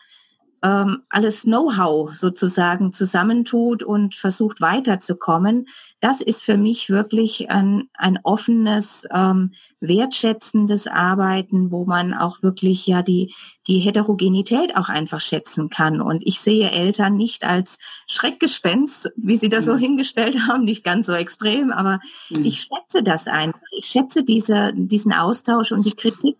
ähm, 0.63 1.03
alles 1.09 1.43
Know-how 1.43 2.15
sozusagen 2.15 2.91
zusammentut 2.91 3.83
und 3.83 4.15
versucht 4.15 4.61
weiterzukommen, 4.61 5.67
das 5.99 6.21
ist 6.21 6.43
für 6.43 6.57
mich 6.57 6.89
wirklich 6.89 7.49
ein, 7.49 7.89
ein 7.93 8.19
offenes, 8.23 9.07
ähm, 9.11 9.53
wertschätzendes 9.81 10.85
Arbeiten, 10.85 11.71
wo 11.71 11.85
man 11.85 12.13
auch 12.13 12.43
wirklich 12.43 12.85
ja 12.85 13.01
die, 13.01 13.33
die 13.67 13.79
Heterogenität 13.79 14.77
auch 14.77 14.89
einfach 14.89 15.19
schätzen 15.19 15.69
kann. 15.69 15.99
Und 15.99 16.25
ich 16.25 16.39
sehe 16.39 16.69
Eltern 16.69 17.17
nicht 17.17 17.43
als 17.43 17.77
Schreckgespenst, 18.07 19.11
wie 19.15 19.37
Sie 19.37 19.49
das 19.49 19.65
so 19.65 19.73
mhm. 19.73 19.79
hingestellt 19.79 20.37
haben, 20.47 20.63
nicht 20.63 20.83
ganz 20.83 21.07
so 21.07 21.13
extrem, 21.13 21.71
aber 21.71 21.99
mhm. 22.29 22.45
ich 22.45 22.61
schätze 22.61 23.03
das 23.03 23.27
einfach. 23.27 23.59
Ich 23.75 23.87
schätze 23.87 24.23
diese, 24.23 24.71
diesen 24.75 25.13
Austausch 25.13 25.71
und 25.71 25.85
die 25.85 25.95
Kritik 25.95 26.37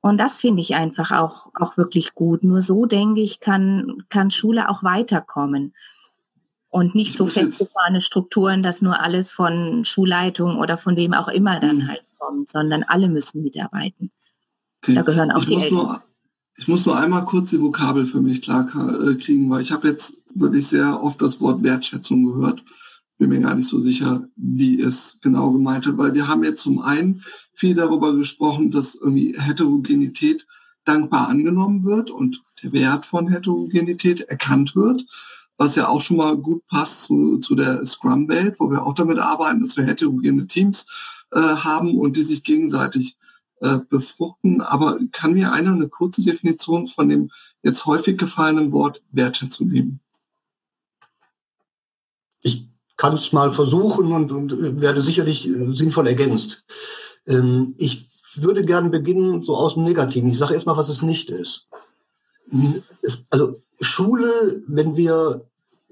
und 0.00 0.18
das 0.18 0.40
finde 0.40 0.62
ich 0.62 0.74
einfach 0.74 1.10
auch, 1.10 1.50
auch 1.54 1.76
wirklich 1.76 2.14
gut. 2.14 2.42
Nur 2.42 2.62
so, 2.62 2.86
denke 2.86 3.20
ich, 3.20 3.40
kann, 3.40 4.04
kann 4.08 4.30
Schule 4.30 4.68
auch 4.68 4.82
weiterkommen. 4.82 5.74
Und 6.70 6.94
nicht 6.94 7.16
so 7.16 7.26
festgefahrene 7.26 8.00
Strukturen, 8.00 8.62
dass 8.62 8.80
nur 8.80 9.00
alles 9.00 9.30
von 9.32 9.84
Schulleitung 9.84 10.56
oder 10.58 10.78
von 10.78 10.96
wem 10.96 11.14
auch 11.14 11.28
immer 11.28 11.58
dann 11.58 11.78
mhm. 11.78 11.88
halt 11.88 12.04
kommt, 12.18 12.48
sondern 12.48 12.84
alle 12.84 13.08
müssen 13.08 13.42
mitarbeiten. 13.42 14.12
Okay. 14.82 14.94
Da 14.94 15.02
gehören 15.02 15.32
auch 15.32 15.40
ich 15.40 15.46
die 15.46 15.54
Eltern. 15.54 15.74
Nur, 15.74 16.02
ich 16.56 16.68
muss 16.68 16.86
nur 16.86 16.96
einmal 16.96 17.24
kurz 17.24 17.50
die 17.50 17.60
Vokabel 17.60 18.06
für 18.06 18.20
mich 18.20 18.40
klar 18.40 18.68
äh, 18.68 19.16
kriegen, 19.16 19.50
weil 19.50 19.62
ich 19.62 19.72
habe 19.72 19.88
jetzt 19.88 20.16
wirklich 20.32 20.68
sehr 20.68 21.02
oft 21.02 21.20
das 21.20 21.40
Wort 21.40 21.62
Wertschätzung 21.62 22.24
gehört 22.24 22.62
bin 23.20 23.28
mir 23.28 23.40
gar 23.40 23.54
nicht 23.54 23.68
so 23.68 23.78
sicher, 23.78 24.26
wie 24.34 24.80
es 24.80 25.18
genau 25.20 25.52
gemeint 25.52 25.86
hat, 25.86 25.98
weil 25.98 26.14
wir 26.14 26.26
haben 26.26 26.42
jetzt 26.42 26.62
zum 26.62 26.80
einen 26.80 27.22
viel 27.52 27.74
darüber 27.74 28.14
gesprochen, 28.14 28.70
dass 28.70 28.94
irgendwie 28.94 29.38
Heterogenität 29.38 30.46
dankbar 30.86 31.28
angenommen 31.28 31.84
wird 31.84 32.10
und 32.10 32.42
der 32.62 32.72
Wert 32.72 33.04
von 33.04 33.28
Heterogenität 33.28 34.22
erkannt 34.22 34.74
wird, 34.74 35.04
was 35.58 35.74
ja 35.74 35.88
auch 35.88 36.00
schon 36.00 36.16
mal 36.16 36.34
gut 36.38 36.66
passt 36.68 37.00
zu, 37.00 37.36
zu 37.36 37.54
der 37.54 37.84
Scrum-Welt, 37.84 38.56
wo 38.58 38.70
wir 38.70 38.86
auch 38.86 38.94
damit 38.94 39.18
arbeiten, 39.18 39.60
dass 39.60 39.76
wir 39.76 39.84
heterogene 39.84 40.46
Teams 40.46 40.86
äh, 41.32 41.38
haben 41.38 41.98
und 41.98 42.16
die 42.16 42.22
sich 42.22 42.42
gegenseitig 42.42 43.18
äh, 43.60 43.80
befruchten. 43.90 44.62
Aber 44.62 44.98
kann 45.12 45.34
mir 45.34 45.52
einer 45.52 45.74
eine 45.74 45.90
kurze 45.90 46.24
Definition 46.24 46.86
von 46.86 47.10
dem 47.10 47.30
jetzt 47.62 47.84
häufig 47.84 48.16
gefallenen 48.16 48.72
Wort 48.72 49.02
Wertschätzung 49.12 49.68
geben? 49.68 50.00
Ich 52.42 52.69
kann 53.00 53.14
es 53.14 53.32
mal 53.32 53.50
versuchen 53.50 54.12
und, 54.12 54.30
und 54.30 54.82
werde 54.82 55.00
sicherlich 55.00 55.48
äh, 55.48 55.72
sinnvoll 55.72 56.06
ergänzt. 56.06 56.64
Ähm, 57.26 57.74
ich 57.78 58.10
würde 58.34 58.62
gerne 58.62 58.90
beginnen 58.90 59.42
so 59.42 59.56
aus 59.56 59.72
dem 59.72 59.84
Negativen. 59.84 60.28
Ich 60.28 60.36
sage 60.36 60.52
erstmal, 60.52 60.76
was 60.76 60.90
es 60.90 61.00
nicht 61.00 61.30
ist. 61.30 61.66
Es, 63.00 63.24
also 63.30 63.58
Schule, 63.80 64.62
wenn 64.66 64.98
wir 64.98 65.46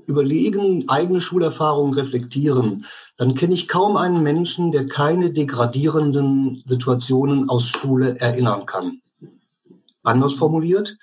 überlegen, 0.04 0.86
eigene 0.90 1.22
Schulerfahrungen 1.22 1.94
reflektieren, 1.94 2.84
dann 3.16 3.34
kenne 3.34 3.54
ich 3.54 3.68
kaum 3.68 3.96
einen 3.96 4.22
Menschen, 4.22 4.70
der 4.70 4.86
keine 4.86 5.30
degradierenden 5.30 6.62
Situationen 6.66 7.48
aus 7.48 7.68
Schule 7.68 8.20
erinnern 8.20 8.66
kann. 8.66 9.00
Anders 10.02 10.34
formuliert, 10.34 10.98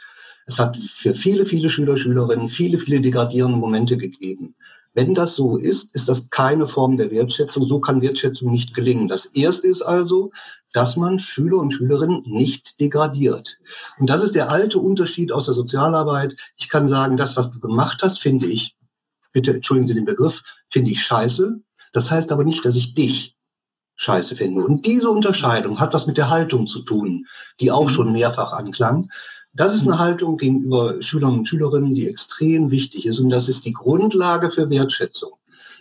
es 0.45 0.60
hat 0.60 0.78
für 0.78 1.16
viele, 1.16 1.47
viele 1.47 1.72
Schüler, 1.72 1.97
Schülerinnen 1.97 2.49
viele, 2.49 2.78
viele 2.78 3.01
degradierende 3.01 3.58
Momente 3.58 3.97
gegeben. 3.97 4.53
Wenn 4.96 5.14
das 5.14 5.36
so 5.36 5.58
ist, 5.58 5.93
ist 5.93 6.08
das 6.08 6.30
keine 6.30 6.68
Form 6.68 6.96
der 6.96 7.12
Wertschätzung. 7.12 7.68
So 7.68 7.80
kann 7.80 8.02
Wertschätzung 8.02 8.50
nicht 8.50 8.74
gelingen. 8.74 9.10
Das 9.10 9.26
erste 9.26 9.68
ist 9.68 9.82
also, 9.82 10.32
dass 10.72 10.96
man 10.96 11.20
Schüler 11.20 11.58
und 11.58 11.72
Schülerinnen 11.72 12.24
nicht 12.26 12.80
degradiert. 12.80 13.60
Und 14.00 14.10
das 14.10 14.24
ist 14.24 14.36
der 14.36 14.50
alte 14.50 14.80
Unterschied 14.80 15.34
aus 15.34 15.46
der 15.46 15.54
Sozialarbeit. 15.54 16.36
Ich 16.56 16.70
kann 16.70 16.88
sagen, 16.88 17.18
das, 17.18 17.36
was 17.36 17.52
du 17.52 17.60
gemacht 17.60 18.02
hast, 18.04 18.20
finde 18.20 18.48
ich, 18.48 18.76
bitte 19.34 19.54
entschuldigen 19.54 19.88
Sie 19.89 19.96
den 19.96 20.06
Begriff, 20.06 20.43
finde 20.70 20.91
ich 20.91 21.04
scheiße. 21.04 21.60
Das 21.91 22.10
heißt 22.10 22.32
aber 22.32 22.46
nicht, 22.46 22.64
dass 22.64 22.78
ich 22.78 22.93
dich 22.93 23.36
scheiße 23.98 24.38
finde. 24.38 24.64
Und 24.64 24.86
diese 24.86 25.10
Unterscheidung 25.10 25.80
hat 25.80 25.93
was 25.93 26.08
mit 26.08 26.18
der 26.18 26.30
Haltung 26.30 26.68
zu 26.68 26.82
tun, 26.82 27.26
die 27.60 27.72
auch 27.72 27.89
schon 27.89 28.14
mehrfach 28.14 28.54
anklang. 28.54 29.10
Das 29.56 29.74
ist 29.74 29.88
eine 29.88 29.99
Haltung 29.99 30.38
gegenüber 30.38 31.01
Schülern 31.01 31.39
und 31.39 31.47
Schülerinnen, 31.47 31.95
die 31.95 32.10
extrem 32.10 32.72
wichtig 32.72 33.06
ist. 33.06 33.20
Und 33.20 33.30
das 33.30 33.47
ist 33.47 33.64
die 33.64 33.72
Grundlage 33.72 34.51
für 34.51 34.70
Wertschätzung. 34.70 35.32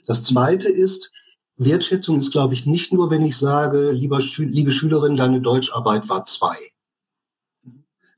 Das 0.06 0.22
Zweite 0.22 0.68
ist, 0.68 1.10
Wertschätzung 1.56 2.18
ist, 2.18 2.30
glaube 2.30 2.54
ich, 2.54 2.66
nicht 2.66 2.92
nur, 2.92 3.10
wenn 3.10 3.22
ich 3.22 3.36
sage, 3.36 3.90
lieber, 3.90 4.20
liebe 4.38 4.70
Schülerin, 4.70 5.16
deine 5.16 5.40
Deutscharbeit 5.40 6.08
war 6.08 6.24
zwei. 6.24 6.56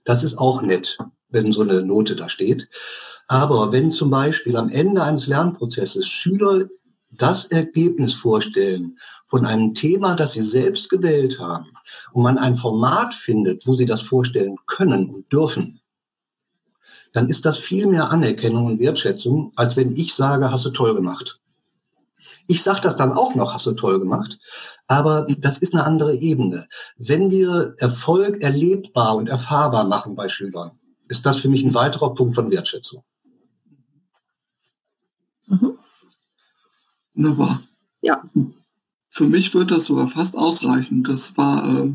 Das 0.05 0.23
ist 0.23 0.37
auch 0.37 0.61
nett, 0.61 0.99
wenn 1.31 1.53
so 1.53 1.63
eine 1.63 1.83
Note 1.83 2.17
da 2.17 2.29
steht. 2.29 2.69
Aber 3.27 3.73
wenn 3.73 3.93
zum 3.93 4.11
Beispiel 4.11 4.57
am 4.57 4.69
Ende 4.69 5.03
eines 5.03 5.27
Lernprozesses 5.27 6.07
Schüler 6.07 6.69
das 7.11 7.47
Ergebnis 7.47 8.13
vorstellen 8.13 8.99
von 9.27 9.45
einem 9.45 9.75
Thema, 9.75 10.15
das 10.15 10.33
sie 10.33 10.43
selbst 10.43 10.89
gewählt 10.89 11.39
haben 11.39 11.67
und 12.13 12.23
man 12.23 12.39
ein 12.39 12.57
Format 12.57 13.15
findet, 13.15 13.67
wo 13.67 13.75
sie 13.75 13.87
das 13.87 14.03
vorstellen 14.03 14.57
können 14.67 15.11
und 15.11 15.33
dürfen, 15.33 15.81
dann 17.13 17.29
ist 17.29 17.45
das 17.45 17.59
viel 17.59 17.87
mehr 17.87 18.11
Anerkennung 18.11 18.67
und 18.67 18.79
Wertschätzung, 18.79 19.53
als 19.57 19.77
wenn 19.77 19.97
ich 19.97 20.15
sage, 20.15 20.51
hast 20.51 20.65
du 20.65 20.71
toll 20.71 20.95
gemacht. 20.95 21.41
Ich 22.47 22.63
sage 22.63 22.81
das 22.81 22.97
dann 22.97 23.13
auch 23.13 23.35
noch, 23.35 23.55
hast 23.55 23.67
du 23.67 23.73
toll 23.73 23.99
gemacht, 23.99 24.39
aber 24.87 25.27
das 25.39 25.59
ist 25.59 25.75
eine 25.75 25.85
andere 25.85 26.15
Ebene. 26.15 26.69
Wenn 26.97 27.31
wir 27.31 27.75
Erfolg 27.79 28.43
erlebbar 28.43 29.17
und 29.17 29.29
erfahrbar 29.29 29.85
machen 29.85 30.15
bei 30.15 30.29
Schülern, 30.29 30.73
ist 31.09 31.27
das 31.27 31.37
für 31.37 31.49
mich 31.49 31.65
ein 31.65 31.75
weiterer 31.75 32.15
Punkt 32.15 32.35
von 32.35 32.51
Wertschätzung. 32.51 33.03
Mhm. 35.47 35.79
Wunderbar. 37.15 37.63
Ja. 38.03 38.23
Für 39.17 39.25
mich 39.25 39.55
wird 39.55 39.71
das 39.71 39.87
sogar 39.87 40.09
fast 40.09 40.37
ausreichen. 40.37 41.03
Das 41.03 41.39
war 41.39 41.67
äh, 41.67 41.95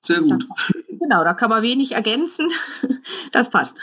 sehr 0.00 0.22
gut. 0.22 0.48
Genau, 0.88 1.22
da 1.22 1.34
kann 1.34 1.50
man 1.50 1.62
wenig 1.62 1.92
ergänzen. 1.92 2.48
Das 3.30 3.50
passt. 3.50 3.76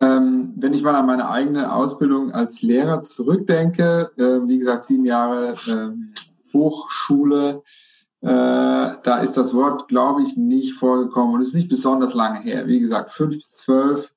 Ähm, 0.00 0.52
wenn 0.56 0.74
ich 0.74 0.82
mal 0.82 0.94
an 0.94 1.06
meine 1.06 1.30
eigene 1.30 1.72
Ausbildung 1.72 2.30
als 2.30 2.60
Lehrer 2.60 3.00
zurückdenke, 3.00 4.10
äh, 4.16 4.46
wie 4.46 4.58
gesagt, 4.58 4.84
sieben 4.84 5.06
Jahre 5.06 5.54
äh, 5.66 6.52
Hochschule, 6.52 7.62
äh, 8.20 8.26
da 8.26 9.20
ist 9.22 9.38
das 9.38 9.54
Wort, 9.54 9.88
glaube 9.88 10.22
ich, 10.24 10.36
nicht 10.36 10.74
vorgekommen 10.74 11.34
und 11.34 11.40
ist 11.40 11.54
nicht 11.54 11.68
besonders 11.68 12.12
lange 12.12 12.40
her. 12.40 12.66
Wie 12.66 12.80
gesagt, 12.80 13.12
fünf 13.12 13.36
bis 13.36 13.50
zwölf 13.50 14.12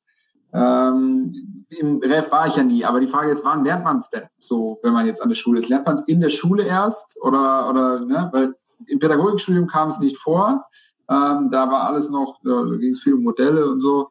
ähm, 0.53 1.60
Im 1.79 1.99
Ref 1.99 2.31
war 2.31 2.47
ich 2.47 2.57
ja 2.57 2.63
nie, 2.63 2.83
aber 2.83 2.99
die 2.99 3.07
Frage 3.07 3.31
ist, 3.31 3.45
wann 3.45 3.63
lernt 3.63 3.85
man 3.85 3.99
es 3.99 4.09
denn? 4.09 4.23
So, 4.39 4.79
wenn 4.83 4.91
man 4.91 5.05
jetzt 5.05 5.21
an 5.21 5.29
der 5.29 5.35
Schule 5.35 5.59
ist, 5.59 5.69
lernt 5.69 5.85
man 5.85 5.95
es 5.95 6.01
in 6.01 6.19
der 6.19 6.29
Schule 6.29 6.63
erst 6.63 7.17
oder 7.21 7.69
oder 7.69 8.01
ne? 8.01 8.29
Weil 8.33 8.55
im 8.87 8.99
Pädagogikstudium 8.99 9.67
kam 9.67 9.89
es 9.89 9.99
nicht 9.99 10.17
vor. 10.17 10.65
Ähm, 11.09 11.49
da 11.49 11.71
war 11.71 11.87
alles 11.87 12.09
noch, 12.09 12.39
da 12.43 12.63
ging 12.77 12.91
es 12.91 13.01
viel 13.01 13.13
um 13.13 13.23
Modelle 13.23 13.69
und 13.69 13.79
so. 13.79 14.09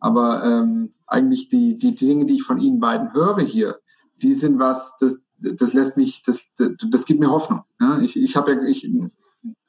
Aber 0.00 0.42
ähm, 0.44 0.90
eigentlich 1.06 1.48
die, 1.48 1.76
die, 1.76 1.94
die 1.94 2.06
Dinge, 2.06 2.26
die 2.26 2.34
ich 2.34 2.42
von 2.42 2.60
Ihnen 2.60 2.80
beiden 2.80 3.12
höre 3.12 3.40
hier, 3.40 3.78
die 4.22 4.34
sind 4.34 4.58
was, 4.58 4.96
das, 4.98 5.18
das 5.38 5.74
lässt 5.74 5.96
mich, 5.96 6.22
das, 6.22 6.46
das, 6.56 6.70
das 6.90 7.04
gibt 7.04 7.20
mir 7.20 7.30
Hoffnung. 7.30 7.62
Ne? 7.78 8.00
Ich, 8.02 8.20
ich 8.20 8.36
habe 8.36 8.52
ja 8.52 8.62
ich 8.62 8.90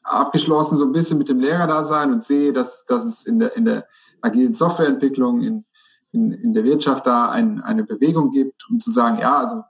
abgeschlossen 0.03 0.77
so 0.77 0.85
ein 0.85 0.91
bisschen 0.91 1.17
mit 1.17 1.29
dem 1.29 1.39
Lehrerdasein 1.39 2.11
und 2.11 2.23
sehe, 2.23 2.53
dass, 2.53 2.85
dass 2.85 3.05
es 3.05 3.25
in 3.25 3.39
der, 3.39 3.55
in 3.55 3.65
der 3.65 3.85
agilen 4.21 4.53
Softwareentwicklung, 4.53 5.41
in, 5.41 5.65
in, 6.13 6.31
in 6.31 6.53
der 6.53 6.63
Wirtschaft 6.63 7.05
da 7.05 7.29
ein, 7.29 7.61
eine 7.61 7.83
Bewegung 7.83 8.31
gibt, 8.31 8.65
um 8.69 8.79
zu 8.79 8.91
sagen, 8.91 9.17
ja, 9.19 9.37
also 9.37 9.63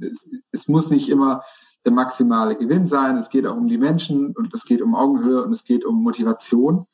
es, 0.00 0.28
es 0.50 0.66
muss 0.66 0.90
nicht 0.90 1.08
immer 1.08 1.42
der 1.84 1.92
maximale 1.92 2.56
Gewinn 2.56 2.86
sein, 2.86 3.16
es 3.16 3.30
geht 3.30 3.46
auch 3.46 3.56
um 3.56 3.68
die 3.68 3.78
Menschen 3.78 4.34
und 4.36 4.52
es 4.52 4.64
geht 4.64 4.82
um 4.82 4.94
Augenhöhe 4.94 5.44
und 5.44 5.52
es 5.52 5.64
geht 5.64 5.84
um 5.84 6.02
Motivation. 6.02 6.86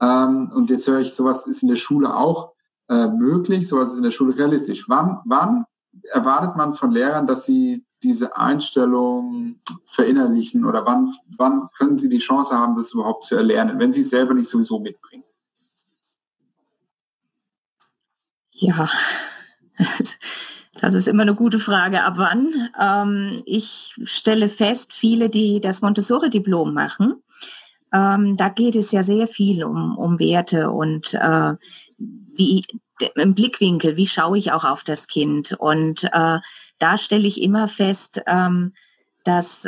Ähm, 0.00 0.50
und 0.54 0.70
jetzt 0.70 0.86
höre 0.86 1.00
ich, 1.00 1.14
sowas 1.14 1.46
ist 1.46 1.62
in 1.62 1.68
der 1.68 1.76
Schule 1.76 2.16
auch 2.16 2.52
äh, 2.88 3.06
möglich, 3.06 3.68
sowas 3.68 3.90
ist 3.92 3.98
in 3.98 4.02
der 4.02 4.10
Schule 4.10 4.36
realistisch. 4.36 4.88
Wann, 4.88 5.20
wann 5.24 5.64
erwartet 6.12 6.56
man 6.56 6.74
von 6.74 6.90
Lehrern, 6.90 7.26
dass 7.26 7.44
sie 7.44 7.84
diese 8.02 8.36
Einstellung 8.36 9.60
verinnerlichen 9.86 10.64
oder 10.66 10.84
wann, 10.84 11.14
wann 11.38 11.68
können 11.78 11.96
sie 11.96 12.10
die 12.10 12.18
Chance 12.18 12.58
haben, 12.58 12.76
das 12.76 12.92
überhaupt 12.92 13.24
zu 13.24 13.36
erlernen, 13.36 13.78
wenn 13.78 13.92
sie 13.92 14.02
es 14.02 14.10
selber 14.10 14.34
nicht 14.34 14.50
sowieso 14.50 14.78
mitbringen? 14.78 15.24
Ja, 18.54 18.88
das 20.80 20.94
ist 20.94 21.08
immer 21.08 21.22
eine 21.22 21.34
gute 21.34 21.58
Frage. 21.58 22.02
Ab 22.02 22.14
wann? 22.16 22.70
Ähm, 22.80 23.42
ich 23.46 23.94
stelle 24.04 24.48
fest, 24.48 24.92
viele, 24.92 25.28
die 25.28 25.60
das 25.60 25.82
Montessori-Diplom 25.82 26.72
machen, 26.72 27.16
ähm, 27.92 28.36
da 28.36 28.48
geht 28.48 28.76
es 28.76 28.92
ja 28.92 29.02
sehr 29.02 29.26
viel 29.26 29.64
um, 29.64 29.96
um 29.98 30.20
Werte 30.20 30.70
und 30.70 31.14
äh, 31.14 31.54
wie 31.98 32.64
im 33.16 33.34
Blickwinkel, 33.34 33.96
wie 33.96 34.06
schaue 34.06 34.38
ich 34.38 34.52
auch 34.52 34.64
auf 34.64 34.84
das 34.84 35.08
Kind. 35.08 35.52
Und 35.58 36.04
äh, 36.04 36.38
da 36.78 36.98
stelle 36.98 37.26
ich 37.26 37.42
immer 37.42 37.66
fest, 37.66 38.22
ähm, 38.26 38.72
dass 39.24 39.66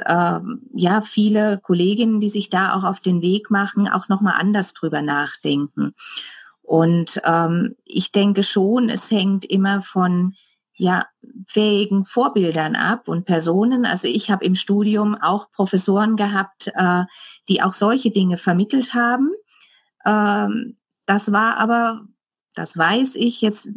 ja 0.75 1.01
viele 1.01 1.59
Kolleginnen, 1.63 2.21
die 2.21 2.29
sich 2.29 2.51
da 2.51 2.75
auch 2.75 2.85
auf 2.85 3.01
den 3.01 3.23
Weg 3.23 3.51
machen, 3.51 3.89
auch 3.89 4.11
noch 4.11 4.21
mal 4.21 4.35
anders 4.35 4.75
drüber 4.75 5.01
nachdenken. 5.01 5.95
Und 6.67 7.21
ähm, 7.25 7.77
ich 7.85 8.11
denke 8.11 8.43
schon, 8.43 8.89
es 8.89 9.09
hängt 9.13 9.45
immer 9.45 9.83
von 9.83 10.35
ja, 10.75 11.07
fähigen 11.47 12.05
Vorbildern 12.05 12.75
ab 12.75 13.07
und 13.07 13.25
Personen. 13.25 13.87
Also 13.87 14.09
ich 14.09 14.33
habe 14.33 14.45
im 14.45 14.57
Studium 14.57 15.15
auch 15.15 15.53
Professoren 15.53 16.17
gehabt, 16.17 16.73
äh, 16.75 17.05
die 17.49 17.63
auch 17.63 17.73
solche 17.73 18.11
Dinge 18.11 18.37
vermittelt 18.37 18.95
haben. 18.95 19.31
Ähm, 20.05 20.77
das 21.07 21.31
war 21.31 21.57
aber, 21.57 22.03
das 22.55 22.77
weiß 22.77 23.15
ich 23.15 23.43
jetzt 23.43 23.71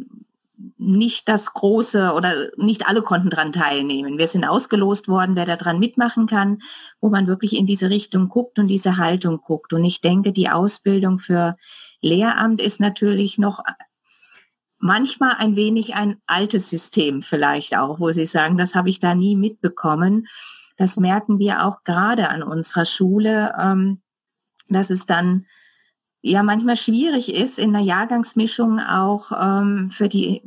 nicht 0.76 1.28
das 1.28 1.52
große 1.52 2.12
oder 2.12 2.48
nicht 2.56 2.86
alle 2.88 3.02
konnten 3.02 3.30
daran 3.30 3.52
teilnehmen. 3.52 4.18
Wir 4.18 4.26
sind 4.26 4.44
ausgelost 4.44 5.08
worden, 5.08 5.36
wer 5.36 5.46
daran 5.46 5.78
mitmachen 5.78 6.26
kann, 6.26 6.58
wo 7.00 7.08
man 7.08 7.26
wirklich 7.26 7.56
in 7.56 7.66
diese 7.66 7.90
Richtung 7.90 8.28
guckt 8.28 8.58
und 8.58 8.66
diese 8.66 8.96
Haltung 8.96 9.40
guckt. 9.40 9.72
Und 9.72 9.84
ich 9.84 10.00
denke, 10.00 10.32
die 10.32 10.48
Ausbildung 10.48 11.18
für 11.18 11.54
Lehramt 12.00 12.60
ist 12.60 12.80
natürlich 12.80 13.38
noch 13.38 13.62
manchmal 14.78 15.36
ein 15.36 15.56
wenig 15.56 15.94
ein 15.94 16.16
altes 16.26 16.70
System 16.70 17.22
vielleicht 17.22 17.76
auch, 17.76 18.00
wo 18.00 18.10
Sie 18.10 18.26
sagen, 18.26 18.56
das 18.58 18.74
habe 18.74 18.88
ich 18.88 18.98
da 18.98 19.14
nie 19.14 19.36
mitbekommen. 19.36 20.26
Das 20.76 20.96
merken 20.96 21.38
wir 21.38 21.64
auch 21.64 21.84
gerade 21.84 22.30
an 22.30 22.42
unserer 22.42 22.86
Schule, 22.86 23.54
ähm, 23.60 24.00
dass 24.68 24.88
es 24.90 25.04
dann 25.04 25.46
ja 26.22 26.42
manchmal 26.42 26.76
schwierig 26.76 27.32
ist, 27.32 27.58
in 27.58 27.72
der 27.72 27.82
Jahrgangsmischung 27.82 28.80
auch 28.80 29.32
ähm, 29.32 29.90
für 29.90 30.08
die 30.08 30.42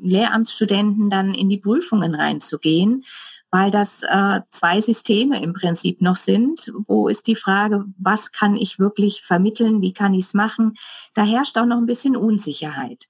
Lehramtsstudenten 0.00 1.10
dann 1.10 1.34
in 1.34 1.48
die 1.48 1.58
Prüfungen 1.58 2.14
reinzugehen, 2.14 3.04
weil 3.50 3.70
das 3.70 4.02
äh, 4.02 4.40
zwei 4.50 4.80
Systeme 4.80 5.42
im 5.42 5.52
Prinzip 5.52 6.00
noch 6.00 6.16
sind. 6.16 6.72
Wo 6.86 7.08
ist 7.08 7.26
die 7.26 7.34
Frage, 7.34 7.84
was 7.98 8.32
kann 8.32 8.56
ich 8.56 8.78
wirklich 8.78 9.22
vermitteln, 9.22 9.80
wie 9.80 9.92
kann 9.92 10.14
ich 10.14 10.26
es 10.26 10.34
machen? 10.34 10.74
Da 11.14 11.24
herrscht 11.24 11.58
auch 11.58 11.66
noch 11.66 11.78
ein 11.78 11.86
bisschen 11.86 12.16
Unsicherheit 12.16 13.08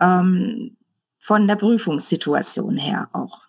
ähm, 0.00 0.76
von 1.18 1.46
der 1.46 1.56
Prüfungssituation 1.56 2.76
her 2.76 3.08
auch. 3.12 3.40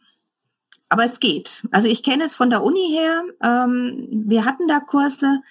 Aber 0.89 1.05
es 1.05 1.19
geht. 1.19 1.67
Also 1.71 1.87
ich 1.87 2.01
kenne 2.01 2.23
es 2.23 2.35
von 2.35 2.49
der 2.49 2.63
Uni 2.63 2.89
her. 2.89 3.23
Ähm, 3.43 4.07
wir 4.09 4.43
hatten 4.43 4.67
da 4.67 4.79
Kurse, 4.79 5.41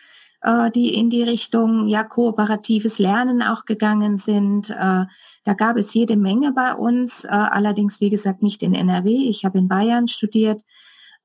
äh, 0.43 0.71
die 0.71 0.95
in 0.95 1.11
die 1.11 1.23
Richtung 1.23 1.89
ja 1.89 2.05
kooperatives 2.05 2.99
Lernen 2.99 3.43
auch 3.43 3.65
gegangen 3.65 4.19
sind. 4.19 4.71
Äh, 4.71 5.07
da 5.45 5.55
gab 5.57 5.77
es 5.77 5.95
jede 5.95 6.17
Menge 6.17 6.53
bei 6.53 6.75
uns, 6.75 7.25
äh, 7.25 7.29
allerdings 7.29 8.01
wie 8.01 8.11
gesagt 8.11 8.43
nicht 8.43 8.63
in 8.63 8.75
NRW. 8.75 9.29
Ich 9.29 9.45
habe 9.45 9.59
in 9.59 9.69
Bayern 9.69 10.09
studiert. 10.09 10.63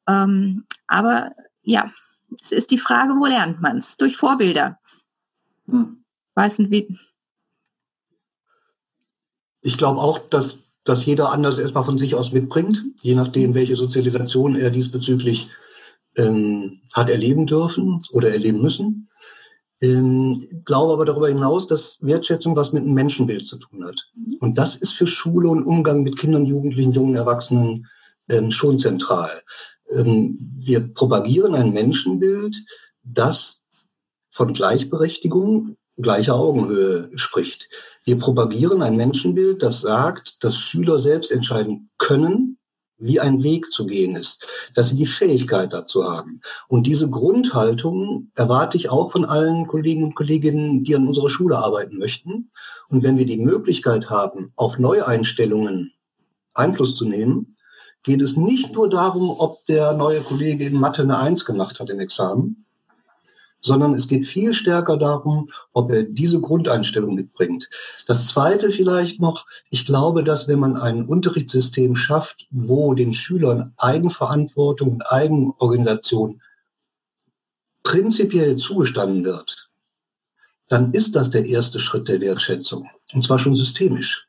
Ähm, 0.08 0.66
aber 0.88 1.32
ja, 1.62 1.92
es 2.42 2.52
ist 2.52 2.72
die 2.72 2.78
Frage, 2.78 3.14
wo 3.14 3.26
lernt 3.26 3.62
man 3.62 3.78
es? 3.78 3.98
Durch 3.98 4.18
Vorbilder. 4.18 4.80
Hm. 5.68 6.04
Weiß 6.36 6.60
nicht 6.60 6.72
wie. 6.72 7.00
Ich 9.62 9.78
glaube 9.78 10.02
auch, 10.02 10.18
dass 10.18 10.64
dass 10.84 11.06
jeder 11.06 11.32
anders 11.32 11.60
erstmal 11.60 11.86
von 11.86 11.98
sich 11.98 12.16
aus 12.16 12.32
mitbringt, 12.32 12.84
je 13.02 13.16
nachdem, 13.16 13.54
welche 13.54 13.76
Sozialisation 13.76 14.56
er 14.56 14.70
diesbezüglich 14.70 15.50
ähm, 16.18 16.82
hat 16.94 17.10
erleben 17.10 17.46
dürfen 17.48 18.00
oder 18.12 18.32
erleben 18.32 18.62
müssen. 18.62 19.10
Ähm, 19.82 20.62
glaube 20.64 20.94
aber 20.94 21.06
darüber 21.06 21.28
hinaus, 21.28 21.68
dass 21.68 21.98
Wertschätzung 22.00 22.56
was 22.56 22.72
mit 22.72 22.84
einem 22.84 22.94
Menschenbild 22.94 23.48
zu 23.48 23.58
tun 23.58 23.86
hat. 23.86 24.00
Und 24.40 24.58
das 24.58 24.78
ist 24.78 24.94
für 24.94 25.08
Schule 25.08 25.50
und 25.50 25.66
Umgang 25.66 26.04
mit 26.04 26.18
Kindern, 26.18 26.46
Jugendlichen, 26.46 26.94
jungen 26.94 27.16
Erwachsenen 27.16 27.88
ähm, 28.30 28.52
schon 28.52 28.80
zentral. 28.80 29.42
Ähm, 29.92 30.38
wir 30.58 30.94
propagieren 30.94 31.56
ein 31.56 31.74
Menschenbild, 31.74 32.56
das 33.04 33.62
von 34.32 34.54
Gleichberechtigung, 34.54 35.76
gleicher 35.98 36.36
Augenhöhe 36.36 37.10
spricht. 37.16 37.70
Wir 38.06 38.18
propagieren 38.18 38.82
ein 38.82 38.96
Menschenbild, 38.96 39.62
das 39.62 39.82
sagt, 39.82 40.44
dass 40.44 40.58
Schüler 40.58 40.98
selbst 40.98 41.32
entscheiden 41.32 41.90
können, 41.98 42.58
wie 42.98 43.20
ein 43.20 43.44
Weg 43.44 43.72
zu 43.72 43.86
gehen 43.86 44.16
ist, 44.16 44.48
dass 44.76 44.90
sie 44.90 44.96
die 44.96 45.06
Fähigkeit 45.06 45.74
dazu 45.74 46.06
haben. 46.06 46.42
Und 46.68 46.88
diese 46.88 47.10
Grundhaltung 47.10 48.32
erwarte 48.36 48.78
ich 48.78 48.90
auch 48.90 49.12
von 49.12 49.26
allen 49.26 49.68
Kollegen 49.68 50.04
und 50.04 50.16
Kolleginnen, 50.16 50.84
die 50.84 50.96
an 50.96 51.08
unserer 51.08 51.30
Schule 51.30 51.58
arbeiten 51.58 51.98
möchten. 51.98 52.52
Und 52.90 53.04
wenn 53.04 53.18
wir 53.18 53.26
die 53.26 53.38
Möglichkeit 53.38 54.10
haben, 54.10 54.52
auf 54.56 54.80
Neueinstellungen 54.80 55.92
Einfluss 56.54 56.96
zu 56.96 57.06
nehmen, 57.06 57.56
geht 58.04 58.22
es 58.22 58.36
nicht 58.36 58.74
nur 58.74 58.90
darum, 58.90 59.30
ob 59.30 59.66
der 59.66 59.94
neue 59.94 60.22
Kollege 60.22 60.66
in 60.66 60.80
Mathe 60.80 61.02
eine 61.02 61.18
Eins 61.18 61.46
gemacht 61.46 61.80
hat 61.80 61.90
im 61.90 62.00
Examen, 62.00 62.63
sondern 63.64 63.96
es 63.96 64.08
geht 64.08 64.28
viel 64.28 64.54
stärker 64.54 64.98
darum, 64.98 65.50
ob 65.72 65.90
er 65.92 66.04
diese 66.04 66.40
Grundeinstellung 66.40 67.16
mitbringt. 67.16 67.70
Das 68.08 68.28
Zweite 68.28 68.70
vielleicht 68.70 69.22
noch, 69.22 69.46
ich 69.70 69.86
glaube, 69.86 70.24
dass 70.24 70.48
wenn 70.48 70.60
man 70.60 70.76
ein 70.76 71.06
Unterrichtssystem 71.06 71.96
schafft, 71.96 72.48
wo 72.52 72.94
den 72.94 73.14
Schülern 73.14 73.74
Eigenverantwortung 73.78 74.94
und 74.94 75.12
Eigenorganisation 75.12 76.42
prinzipiell 77.84 78.58
zugestanden 78.58 79.24
wird, 79.24 79.72
dann 80.68 80.92
ist 80.92 81.16
das 81.16 81.30
der 81.30 81.46
erste 81.46 81.80
Schritt 81.80 82.08
der 82.08 82.22
Wertschätzung. 82.22 82.90
Und 83.14 83.24
zwar 83.24 83.40
schon 83.40 83.56
systemisch. 83.56 84.28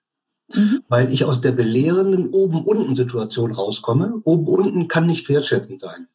Mhm. 0.53 0.83
Weil 0.89 1.13
ich 1.13 1.25
aus 1.25 1.41
der 1.41 1.53
belehrenden 1.53 2.29
Oben-Unten-Situation 2.31 3.53
rauskomme. 3.53 4.21
Oben-Unten 4.25 4.89
kann 4.89 5.07
nicht 5.07 5.29
wertschätzend 5.29 5.81
sein. 5.81 6.09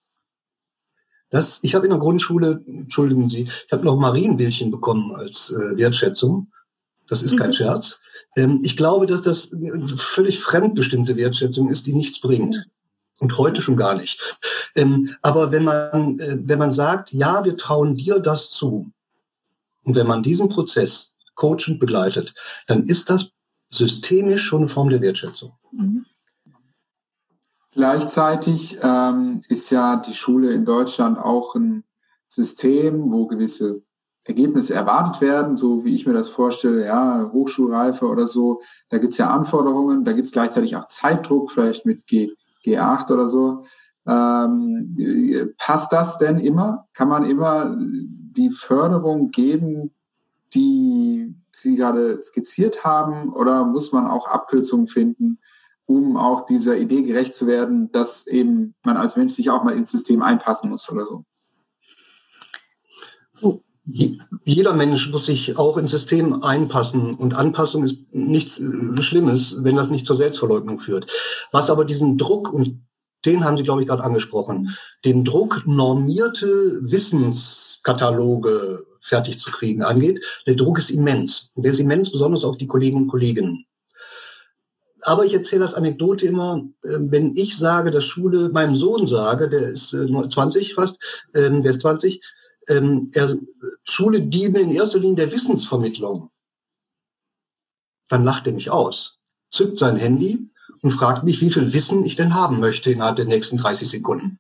Das, 1.29 1.59
ich 1.61 1.75
habe 1.75 1.85
in 1.85 1.91
der 1.91 1.99
Grundschule, 1.99 2.63
entschuldigen 2.65 3.29
Sie, 3.29 3.43
ich 3.43 3.71
habe 3.71 3.85
noch 3.85 3.97
Marienbildchen 3.97 4.71
bekommen 4.71 5.13
als 5.15 5.51
äh, 5.51 5.77
Wertschätzung. 5.77 6.51
Das 7.07 7.23
ist 7.23 7.37
kein 7.37 7.49
mhm. 7.49 7.53
Scherz. 7.53 7.99
Ähm, 8.35 8.61
ich 8.63 8.77
glaube, 8.77 9.05
dass 9.05 9.21
das 9.21 9.51
eine 9.53 9.87
völlig 9.87 10.39
fremdbestimmte 10.39 11.15
Wertschätzung 11.17 11.69
ist, 11.69 11.85
die 11.85 11.93
nichts 11.93 12.19
bringt. 12.19 12.65
Und 13.19 13.37
heute 13.37 13.61
schon 13.61 13.75
gar 13.75 13.95
nicht. 13.95 14.39
Ähm, 14.75 15.15
aber 15.21 15.51
wenn 15.51 15.65
man, 15.65 16.19
äh, 16.19 16.37
wenn 16.41 16.59
man 16.59 16.71
sagt, 16.71 17.11
ja, 17.11 17.43
wir 17.43 17.57
trauen 17.57 17.95
dir 17.95 18.19
das 18.19 18.49
zu, 18.49 18.91
und 19.83 19.95
wenn 19.95 20.07
man 20.07 20.23
diesen 20.23 20.49
Prozess 20.49 21.15
coachend 21.35 21.79
begleitet, 21.79 22.33
dann 22.67 22.85
ist 22.85 23.09
das 23.09 23.31
systemisch 23.71 24.43
schon 24.43 24.61
eine 24.61 24.69
Form 24.69 24.89
der 24.89 25.01
Wertschätzung. 25.01 25.53
Mhm. 25.71 26.05
Gleichzeitig 27.71 28.79
ähm, 28.81 29.41
ist 29.47 29.69
ja 29.69 29.97
die 29.97 30.13
Schule 30.13 30.51
in 30.53 30.65
Deutschland 30.65 31.19
auch 31.19 31.55
ein 31.55 31.83
System, 32.27 33.11
wo 33.11 33.27
gewisse 33.27 33.83
Ergebnisse 34.23 34.73
erwartet 34.73 35.21
werden, 35.21 35.57
so 35.57 35.83
wie 35.83 35.95
ich 35.95 36.05
mir 36.05 36.13
das 36.13 36.29
vorstelle, 36.29 36.85
ja, 36.85 37.29
Hochschulreife 37.31 38.07
oder 38.07 38.27
so. 38.27 38.61
Da 38.89 38.97
gibt 38.97 39.13
es 39.13 39.17
ja 39.17 39.29
Anforderungen, 39.29 40.03
da 40.03 40.13
gibt 40.13 40.27
es 40.27 40.31
gleichzeitig 40.31 40.75
auch 40.75 40.87
Zeitdruck, 40.87 41.51
vielleicht 41.51 41.85
mit 41.85 42.05
G, 42.07 42.31
G8 42.63 43.11
oder 43.11 43.27
so. 43.27 43.63
Ähm, 44.07 45.53
passt 45.57 45.91
das 45.91 46.17
denn 46.17 46.39
immer? 46.39 46.87
Kann 46.93 47.09
man 47.09 47.25
immer 47.25 47.75
die 47.79 48.51
Förderung 48.51 49.31
geben, 49.31 49.91
die 50.53 51.35
Sie 51.51 51.75
gerade 51.75 52.21
skizziert 52.21 52.83
haben, 52.83 53.33
oder 53.33 53.65
muss 53.65 53.91
man 53.91 54.07
auch 54.07 54.27
Abkürzungen 54.27 54.87
finden? 54.87 55.39
Um 55.89 56.17
auch 56.17 56.45
dieser 56.45 56.77
Idee 56.77 57.01
gerecht 57.01 57.33
zu 57.33 57.47
werden, 57.47 57.91
dass 57.91 58.27
eben 58.27 58.75
man 58.83 58.95
als 58.95 59.15
Mensch 59.15 59.33
sich 59.33 59.49
auch 59.49 59.63
mal 59.63 59.75
ins 59.75 59.89
System 59.89 60.21
einpassen 60.21 60.69
muss 60.69 60.87
oder 60.91 61.07
so. 61.07 61.23
Jeder 63.83 64.73
Mensch 64.73 65.09
muss 65.09 65.25
sich 65.25 65.57
auch 65.57 65.79
ins 65.79 65.89
System 65.89 66.43
einpassen 66.43 67.15
und 67.15 67.35
Anpassung 67.35 67.83
ist 67.83 68.03
nichts 68.11 68.59
äh, 68.59 69.01
Schlimmes, 69.01 69.63
wenn 69.63 69.77
das 69.77 69.89
nicht 69.89 70.05
zur 70.05 70.15
Selbstverleugnung 70.15 70.79
führt. 70.79 71.11
Was 71.51 71.71
aber 71.71 71.85
diesen 71.85 72.19
Druck, 72.19 72.53
und 72.53 72.83
den 73.25 73.43
haben 73.43 73.57
Sie, 73.57 73.63
glaube 73.63 73.81
ich, 73.81 73.87
gerade 73.87 74.03
angesprochen, 74.03 74.77
den 75.05 75.25
Druck, 75.25 75.63
normierte 75.65 76.81
Wissenskataloge 76.83 78.85
fertig 79.01 79.39
zu 79.39 79.49
kriegen 79.49 79.81
angeht, 79.81 80.23
der 80.45 80.53
Druck 80.53 80.77
ist 80.77 80.91
immens. 80.91 81.51
Der 81.55 81.71
ist 81.71 81.79
immens, 81.79 82.11
besonders 82.11 82.43
auf 82.43 82.57
die 82.57 82.67
Kolleginnen 82.67 83.05
und 83.05 83.09
Kollegen 83.09 83.65
aber 85.03 85.25
ich 85.25 85.33
erzähle 85.33 85.65
als 85.65 85.73
Anekdote 85.73 86.25
immer, 86.25 86.63
ähm, 86.83 87.11
wenn 87.11 87.35
ich 87.35 87.57
sage, 87.57 87.91
dass 87.91 88.05
Schule, 88.05 88.49
meinem 88.49 88.75
Sohn 88.75 89.07
sage, 89.07 89.49
der 89.49 89.69
ist 89.69 89.89
20 89.89 90.69
äh, 90.69 90.73
fast, 90.73 90.97
ähm, 91.35 91.61
der 91.61 91.71
ist 91.71 91.81
20, 91.81 92.21
ähm, 92.67 93.11
er, 93.13 93.37
Schule 93.83 94.21
diene 94.21 94.59
in 94.59 94.71
erster 94.71 94.99
Linie 94.99 95.25
der 95.25 95.31
Wissensvermittlung. 95.31 96.29
Dann 98.07 98.23
lacht 98.23 98.47
er 98.47 98.53
mich 98.53 98.71
aus, 98.71 99.19
zückt 99.51 99.77
sein 99.77 99.97
Handy 99.97 100.49
und 100.81 100.91
fragt 100.91 101.23
mich, 101.23 101.41
wie 101.41 101.51
viel 101.51 101.73
Wissen 101.73 102.05
ich 102.05 102.15
denn 102.15 102.33
haben 102.33 102.59
möchte 102.59 102.91
innerhalb 102.91 103.17
der 103.17 103.25
nächsten 103.25 103.57
30 103.57 103.89
Sekunden. 103.89 104.39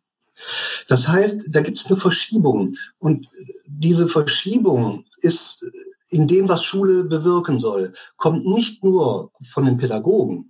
Das 0.87 1.07
heißt, 1.07 1.47
da 1.49 1.61
gibt 1.61 1.79
es 1.79 1.87
eine 1.87 1.97
Verschiebung. 1.97 2.75
Und 2.97 3.27
diese 3.65 4.07
Verschiebung 4.07 5.05
ist 5.17 5.65
in 6.09 6.27
dem, 6.27 6.49
was 6.49 6.63
Schule 6.63 7.03
bewirken 7.03 7.59
soll, 7.59 7.93
kommt 8.17 8.45
nicht 8.45 8.83
nur 8.83 9.31
von 9.51 9.65
den 9.65 9.77
Pädagogen, 9.77 10.48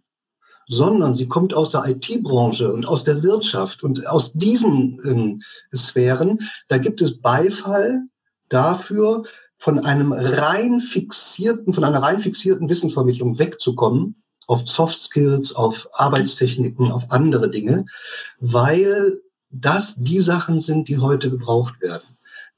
sondern 0.70 1.16
sie 1.16 1.28
kommt 1.28 1.54
aus 1.54 1.72
der 1.72 1.86
IT-Branche 1.88 2.72
und 2.72 2.88
aus 2.88 3.04
der 3.04 3.24
Wirtschaft 3.24 3.84
und 3.84 4.08
aus 4.08 4.34
diesen 4.34 5.00
ähm, 5.04 5.42
Sphären. 5.76 6.40
Da 6.68 6.78
gibt 6.78 7.02
es 7.02 7.20
Beifall 7.20 8.04
dafür, 8.50 9.24
von 9.58 9.80
einem 9.80 10.14
rein 10.14 10.80
fixierten, 10.80 11.74
von 11.74 11.84
einer 11.84 12.02
rein 12.02 12.20
fixierten 12.20 12.70
Wissensvermittlung 12.70 13.40
wegzukommen 13.40 14.22
auf 14.48 14.68
Soft 14.70 15.02
Skills, 15.02 15.54
auf 15.54 15.90
Arbeitstechniken, 15.94 16.92
auf 16.92 17.12
andere 17.12 17.50
Dinge, 17.50 17.86
weil 18.40 19.20
das 19.50 19.96
die 19.98 20.22
Sachen 20.22 20.62
sind, 20.62 20.88
die 20.88 21.00
heute 21.00 21.30
gebraucht 21.30 21.82
werden. 21.82 22.06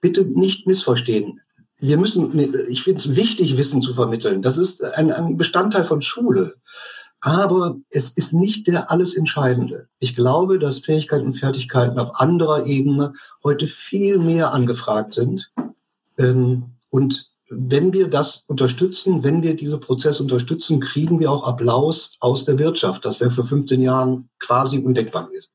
Bitte 0.01 0.23
nicht 0.25 0.67
missverstehen 0.67 1.39
wir 1.81 1.97
müssen, 1.97 2.37
ich 2.69 2.83
finde 2.83 2.99
es 2.99 3.15
wichtig, 3.15 3.57
Wissen 3.57 3.81
zu 3.81 3.95
vermitteln. 3.95 4.43
Das 4.43 4.57
ist 4.57 4.83
ein, 4.83 5.11
ein 5.11 5.35
Bestandteil 5.35 5.83
von 5.83 6.03
Schule. 6.03 6.55
Aber 7.21 7.77
es 7.91 8.09
ist 8.09 8.33
nicht 8.33 8.67
der 8.67 8.89
alles 8.89 9.15
Entscheidende. 9.15 9.87
Ich 9.99 10.15
glaube, 10.15 10.57
dass 10.57 10.79
Fähigkeiten 10.79 11.27
und 11.27 11.37
Fertigkeiten 11.37 11.99
auf 11.99 12.19
anderer 12.19 12.65
Ebene 12.65 13.13
heute 13.43 13.67
viel 13.67 14.17
mehr 14.17 14.53
angefragt 14.53 15.13
sind. 15.13 15.51
Ähm, 16.17 16.65
und 16.89 17.31
wenn 17.51 17.93
wir 17.93 18.09
das 18.09 18.45
unterstützen, 18.47 19.23
wenn 19.23 19.43
wir 19.43 19.55
diese 19.55 19.77
Prozesse 19.77 20.23
unterstützen, 20.23 20.79
kriegen 20.79 21.19
wir 21.19 21.29
auch 21.29 21.47
Applaus 21.47 22.15
aus 22.21 22.45
der 22.45 22.57
Wirtschaft. 22.57 23.05
Das 23.05 23.19
wäre 23.19 23.29
vor 23.29 23.43
15 23.43 23.81
Jahren 23.81 24.29
quasi 24.39 24.79
undenkbar 24.79 25.27
gewesen. 25.27 25.49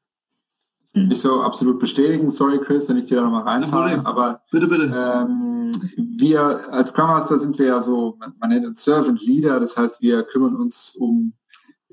Mhm. 0.95 1.09
Nicht 1.09 1.23
so 1.23 1.41
absolut 1.41 1.81
bestätigen, 1.81 2.31
sorry 2.31 2.59
Chris, 2.59 2.89
wenn 2.89 2.99
ich 2.99 3.07
dir 3.07 3.17
da 3.17 3.23
nochmal 3.23 3.43
reinfahre, 3.43 4.01
aber 4.05 4.41
bitte, 4.53 4.69
bitte. 4.69 4.85
Ähm, 4.95 5.73
wir 6.19 6.73
als 6.73 6.91
Scrum 6.91 7.09
Master 7.09 7.39
sind 7.39 7.59
wir 7.59 7.67
ja 7.67 7.81
so, 7.81 8.19
man 8.39 8.51
nennt 8.51 8.67
uns 8.67 8.85
Servant 8.85 9.21
Leader, 9.23 9.59
das 9.59 9.77
heißt, 9.77 10.01
wir 10.01 10.23
kümmern 10.23 10.57
uns 10.57 10.97
um 10.97 11.33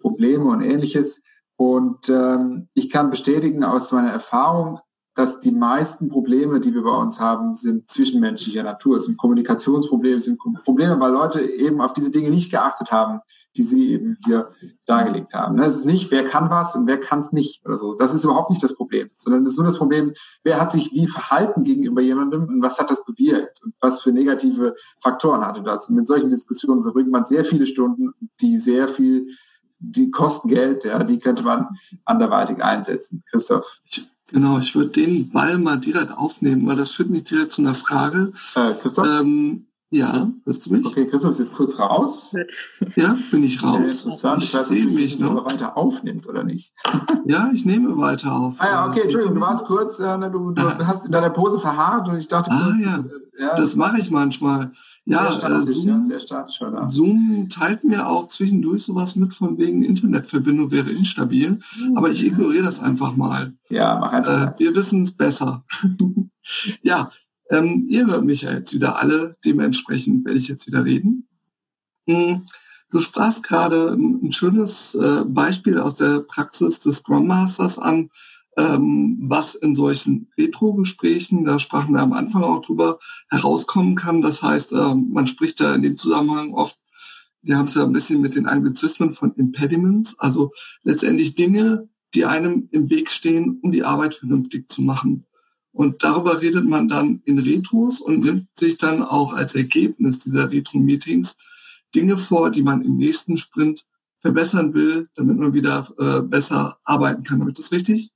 Probleme 0.04 0.46
und 0.46 0.62
ähnliches. 0.62 1.24
Und 1.56 2.10
ähm, 2.10 2.68
ich 2.74 2.92
kann 2.92 3.10
bestätigen 3.10 3.64
aus 3.64 3.92
meiner 3.92 4.12
Erfahrung, 4.12 4.80
dass 5.16 5.40
die 5.40 5.52
meisten 5.52 6.10
Probleme, 6.10 6.60
die 6.60 6.74
wir 6.74 6.84
bei 6.84 6.96
uns 6.96 7.20
haben, 7.20 7.56
sind 7.56 7.90
zwischenmenschlicher 7.90 8.64
Natur. 8.64 8.98
Es 8.98 9.06
sind 9.06 9.18
Kommunikationsprobleme, 9.18 10.18
es 10.18 10.26
sind 10.26 10.40
Probleme, 10.64 11.00
weil 11.00 11.12
Leute 11.12 11.42
eben 11.42 11.82
auf 11.82 11.94
diese 11.94 12.12
Dinge 12.12 12.30
nicht 12.32 12.52
geachtet 12.52 12.92
haben, 12.92 13.20
die 13.56 13.64
Sie 13.64 13.92
eben 13.92 14.18
hier 14.26 14.50
dargelegt 14.88 15.34
haben. 15.34 15.60
Es 15.60 15.78
ist 15.78 15.86
nicht, 15.86 16.10
wer 16.10 16.24
kann 16.24 16.50
was 16.50 16.76
und 16.76 16.88
wer 16.88 17.00
kann 17.00 17.20
es 17.20 17.32
nicht 17.32 17.64
oder 17.66 17.78
so. 17.78 17.94
Das 17.94 18.14
ist 18.14 18.24
überhaupt 18.24 18.50
nicht 18.50 18.64
das 18.64 18.76
Problem, 18.76 19.12
sondern 19.16 19.46
es 19.46 19.52
ist 19.52 19.58
nur 19.58 19.68
das 19.68 19.78
Problem, 19.78 20.14
wer 20.44 20.60
hat 20.60 20.72
sich 20.72 20.92
wie 20.92 21.08
verhalten 21.08 21.64
gegenüber 21.64 22.02
jemandem 22.02 22.46
und 22.46 22.64
was 22.64 22.80
hat 22.80 22.90
das 22.90 23.06
bewirkt 23.06 23.62
und 23.64 23.76
was 23.80 24.02
für 24.02 24.12
negative 24.12 24.76
Faktoren 25.02 25.46
hatte 25.46 25.62
das. 25.62 25.88
Und 25.88 25.96
mit 25.96 26.08
solchen 26.08 26.32
Diskussionen 26.32 26.82
verbringt 26.82 27.12
man 27.12 27.26
sehr 27.26 27.46
viele 27.46 27.68
Stunden, 27.68 28.14
die 28.42 28.60
sehr 28.60 28.88
viel 28.88 29.28
die 29.84 30.12
kosten 30.12 30.48
Geld, 30.48 30.86
ja, 30.86 31.04
die 31.04 31.20
könnte 31.20 31.44
man 31.44 31.68
anderweitig 32.06 32.64
einsetzen. 32.64 33.24
Christoph. 33.30 33.66
Genau, 34.28 34.58
ich 34.60 34.74
würde 34.74 34.90
den 34.92 35.30
Ball 35.30 35.58
mal 35.58 35.80
direkt 35.80 36.12
aufnehmen, 36.12 36.66
weil 36.68 36.78
das 36.78 36.92
führt 36.92 37.10
mich 37.10 37.26
direkt 37.26 37.52
zu 37.52 37.62
einer 37.62 37.76
Frage. 37.76 38.34
Äh, 38.56 38.74
Christoph? 38.82 39.08
Ähm, 39.08 39.68
ja, 39.94 40.28
hörst 40.46 40.66
du 40.66 40.74
mich? 40.74 40.86
Okay, 40.86 41.06
Christoph 41.06 41.32
ist 41.32 41.40
jetzt 41.40 41.54
kurz 41.54 41.78
raus. 41.78 42.34
Ja, 42.96 43.16
bin 43.30 43.44
ich 43.44 43.62
raus. 43.62 44.06
Interessant. 44.06 44.44
Ich, 44.44 44.54
ich 44.54 44.60
sehe 44.62 44.86
mich 44.88 45.20
noch. 45.20 45.46
weiter 45.46 45.78
aufnimmt 45.78 46.28
oder 46.28 46.44
nicht? 46.44 46.74
Ja, 47.26 47.50
ich 47.54 47.64
nehme 47.64 47.96
weiter 47.98 48.34
auf. 48.34 48.56
Ah 48.58 48.66
ja, 48.66 48.88
okay, 48.88 49.02
Entschuldigung, 49.04 49.36
du 49.36 49.42
warst 49.42 49.64
kurz, 49.64 49.98
äh, 49.98 50.20
du, 50.30 50.52
du 50.52 50.62
ah. 50.62 50.78
hast 50.86 51.06
in 51.06 51.12
deiner 51.14 51.30
Pose 51.30 51.58
verharrt 51.58 52.10
und 52.10 52.18
ich 52.18 52.28
dachte, 52.28 52.52
ah, 52.52 52.66
kurz, 52.66 52.82
ja. 52.82 52.98
Äh, 52.98 53.42
ja. 53.42 53.56
das 53.56 53.78
mache 53.78 54.00
ich 54.00 54.12
manchmal. 54.12 54.74
Ja, 55.06 55.38
äh, 55.38 55.64
Zoom, 55.64 56.12
ja, 56.12 56.86
Zoom 56.86 57.48
teilt 57.50 57.84
mir 57.84 58.08
auch 58.08 58.28
zwischendurch 58.28 58.84
sowas 58.84 59.16
mit 59.16 59.34
von 59.34 59.58
wegen 59.58 59.84
Internetverbindung 59.84 60.72
wäre 60.72 60.90
instabil, 60.90 61.60
mhm. 61.78 61.98
aber 61.98 62.10
ich 62.10 62.26
ignoriere 62.26 62.66
das 62.66 62.82
einfach 62.82 63.16
mal. 63.16 63.54
Ja, 63.70 63.98
mach 64.00 64.12
einfach. 64.12 64.54
Äh, 64.54 64.60
wir 64.60 64.76
wissen 64.76 65.04
es 65.04 65.12
besser. 65.12 65.64
ja, 66.82 67.10
ähm, 67.50 67.88
ihr 67.90 68.08
hört 68.08 68.24
mich 68.24 68.42
ja 68.42 68.54
jetzt 68.54 68.74
wieder 68.74 69.02
alle, 69.02 69.38
dementsprechend 69.46 70.26
werde 70.26 70.40
ich 70.40 70.48
jetzt 70.48 70.68
wieder 70.68 70.86
reden. 70.86 71.28
Hm, 72.08 72.46
du 72.90 73.00
sprachst 73.00 73.44
gerade 73.44 73.94
ein, 73.94 74.32
schönes 74.32 74.96
äh, 74.96 75.24
Beispiel 75.26 75.80
aus 75.80 75.96
der 75.96 76.22
Praxis 76.22 76.80
des 76.80 76.98
Scrum 76.98 77.28
Masters 77.28 77.78
an, 77.78 78.10
ähm, 78.58 79.18
was 79.24 79.56
in 79.56 79.76
solchen 79.76 80.32
Retro-Gesprächen, 80.38 81.44
da 81.46 81.60
sprachen 81.60 81.94
wir 81.94 82.02
am 82.02 82.14
Anfang 82.14 82.44
auch 82.44 82.62
drüber, 82.62 83.00
herauskommen 83.30 83.96
kann. 83.96 84.22
Das 84.22 84.44
heißt, 84.44 84.74
ähm, 84.74 85.10
man 85.12 85.28
spricht 85.28 85.60
da 85.60 85.74
in 85.74 85.82
dem 85.82 85.98
Zusammenhang 85.98 86.54
oft, 86.54 86.78
wir 87.42 87.58
haben 87.58 87.66
es 87.66 87.76
ja 87.76 87.84
ein 87.84 87.92
bisschen 87.92 88.22
mit 88.22 88.36
den 88.36 88.48
Anglizismen 88.48 89.14
von 89.14 89.34
Impediments, 89.36 90.18
also 90.18 90.52
letztendlich 90.84 91.36
Dinge, 91.36 91.90
die 92.14 92.26
einem 92.26 92.70
im 92.72 92.90
Weg 92.90 93.12
stehen, 93.12 93.60
um 93.62 93.72
die 93.72 93.84
Arbeit 93.84 94.14
vernünftig 94.14 94.70
zu 94.70 94.82
machen. 94.82 95.26
Und 95.74 96.04
darüber 96.04 96.40
redet 96.40 96.66
man 96.66 96.88
dann 96.88 97.22
in 97.26 97.40
Retros 97.40 98.00
und 98.00 98.20
nimmt 98.20 98.48
sich 98.58 98.78
dann 98.78 99.02
auch 99.02 99.34
als 99.34 99.56
Ergebnis 99.56 100.20
dieser 100.20 100.52
Retro-Meetings 100.52 101.36
Dinge 101.96 102.18
vor, 102.18 102.52
die 102.52 102.62
man 102.62 102.84
im 102.84 102.96
nächsten 102.96 103.38
Sprint 103.38 103.86
verbessern 104.20 104.74
will, 104.74 105.10
damit 105.16 105.38
man 105.38 105.54
wieder 105.54 105.92
äh, 106.00 106.22
besser 106.22 106.78
arbeiten 106.86 107.24
kann. 107.24 107.42
Habe 107.42 107.52
ich 107.52 107.58
das 107.58 107.72
richtig 107.72 108.12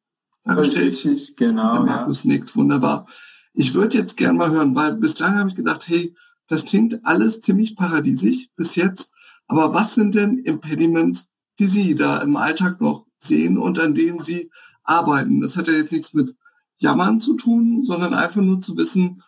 dargestellt? 0.45 1.03
Richtig, 1.03 1.35
genau. 1.35 1.73
Der 1.73 1.81
Markus 1.81 2.23
ja. 2.23 2.31
nickt, 2.31 2.55
wunderbar. 2.55 3.07
Ich 3.53 3.73
würde 3.73 3.97
jetzt 3.97 4.17
gern 4.17 4.37
mal 4.37 4.51
hören, 4.51 4.75
weil 4.75 4.93
bislang 4.95 5.35
habe 5.35 5.49
ich 5.49 5.55
gedacht, 5.55 5.87
hey, 5.87 6.15
das 6.47 6.65
klingt 6.65 7.05
alles 7.05 7.41
ziemlich 7.41 7.75
paradiesisch 7.75 8.47
bis 8.55 8.75
jetzt. 8.75 9.11
Aber 9.47 9.73
was 9.73 9.95
sind 9.95 10.15
denn 10.15 10.39
Impediments, 10.39 11.27
die 11.59 11.67
Sie 11.67 11.95
da 11.95 12.19
im 12.19 12.35
Alltag 12.35 12.79
noch 12.81 13.05
sehen 13.19 13.57
und 13.57 13.79
an 13.79 13.95
denen 13.95 14.23
Sie 14.23 14.49
arbeiten? 14.83 15.41
Das 15.41 15.57
hat 15.57 15.67
ja 15.67 15.73
jetzt 15.73 15.91
nichts 15.91 16.13
mit 16.13 16.35
Jammern 16.77 17.19
zu 17.19 17.35
tun, 17.35 17.83
sondern 17.83 18.13
einfach 18.13 18.41
nur 18.41 18.61
zu 18.61 18.77
wissen, 18.77 19.23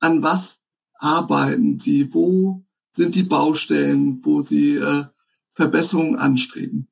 an 0.00 0.22
was 0.22 0.60
arbeiten 0.94 1.78
sie, 1.78 2.12
wo 2.12 2.64
sind 2.92 3.14
die 3.14 3.22
Baustellen, 3.22 4.20
wo 4.24 4.42
sie 4.42 4.76
äh, 4.76 5.04
Verbesserungen 5.54 6.16
anstreben. 6.16 6.88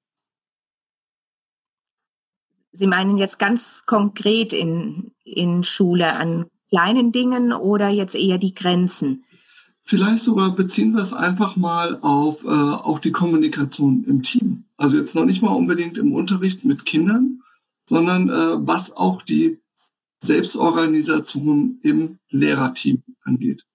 Sie 2.72 2.86
meinen 2.86 3.18
jetzt 3.18 3.38
ganz 3.38 3.84
konkret 3.86 4.52
in, 4.52 5.12
in 5.24 5.64
Schule 5.64 6.14
an 6.14 6.46
kleinen 6.68 7.12
Dingen 7.12 7.52
oder 7.52 7.88
jetzt 7.88 8.14
eher 8.14 8.38
die 8.38 8.54
Grenzen? 8.54 9.24
Vielleicht 9.82 10.22
sogar 10.22 10.54
beziehen 10.54 10.92
wir 10.92 11.02
es 11.02 11.12
einfach 11.12 11.56
mal 11.56 11.98
auf 12.00 12.44
äh, 12.44 12.48
auch 12.48 13.00
die 13.00 13.12
Kommunikation 13.12 14.04
im 14.04 14.22
Team. 14.22 14.64
Also 14.76 14.96
jetzt 14.96 15.14
noch 15.14 15.24
nicht 15.24 15.42
mal 15.42 15.54
unbedingt 15.54 15.98
im 15.98 16.12
Unterricht 16.12 16.64
mit 16.64 16.84
Kindern, 16.84 17.42
sondern 17.86 18.28
äh, 18.28 18.66
was 18.66 18.96
auch 18.96 19.22
die 19.22 19.59
Selbstorganisation 20.20 21.78
im 21.82 22.18
Lehrerteam 22.28 23.02
angeht. 23.22 23.66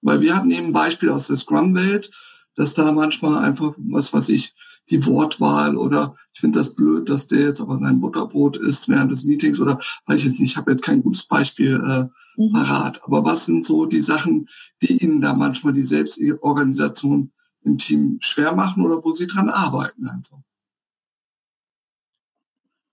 Weil 0.00 0.20
wir 0.20 0.36
hatten 0.36 0.50
eben 0.50 0.68
ein 0.68 0.72
Beispiel 0.72 1.10
aus 1.10 1.26
der 1.26 1.36
Scrum-Welt, 1.36 2.10
dass 2.54 2.74
da 2.74 2.90
manchmal 2.92 3.44
einfach, 3.44 3.74
was 3.78 4.12
weiß 4.12 4.28
ich, 4.30 4.54
die 4.90 5.04
Wortwahl 5.06 5.76
oder 5.76 6.16
ich 6.32 6.40
finde 6.40 6.58
das 6.58 6.74
blöd, 6.74 7.08
dass 7.08 7.26
der 7.26 7.40
jetzt 7.40 7.60
aber 7.60 7.78
sein 7.78 8.00
Butterbrot 8.00 8.56
isst 8.56 8.88
während 8.88 9.12
des 9.12 9.24
Meetings 9.24 9.60
oder 9.60 9.78
weiß 10.06 10.20
ich 10.20 10.24
jetzt 10.24 10.40
nicht, 10.40 10.52
ich 10.52 10.56
habe 10.56 10.70
jetzt 10.70 10.82
kein 10.82 11.02
gutes 11.02 11.24
Beispiel 11.24 11.74
äh, 11.74 12.40
mhm. 12.40 12.52
parat. 12.52 13.02
Aber 13.04 13.24
was 13.24 13.46
sind 13.46 13.66
so 13.66 13.86
die 13.86 14.00
Sachen, 14.00 14.48
die 14.82 15.02
Ihnen 15.02 15.20
da 15.20 15.34
manchmal 15.34 15.72
die 15.72 15.82
Selbstorganisation 15.82 17.32
im 17.62 17.78
Team 17.78 18.18
schwer 18.20 18.54
machen 18.54 18.84
oder 18.84 19.04
wo 19.04 19.12
Sie 19.12 19.26
dran 19.26 19.50
arbeiten 19.50 20.08
einfach? 20.08 20.38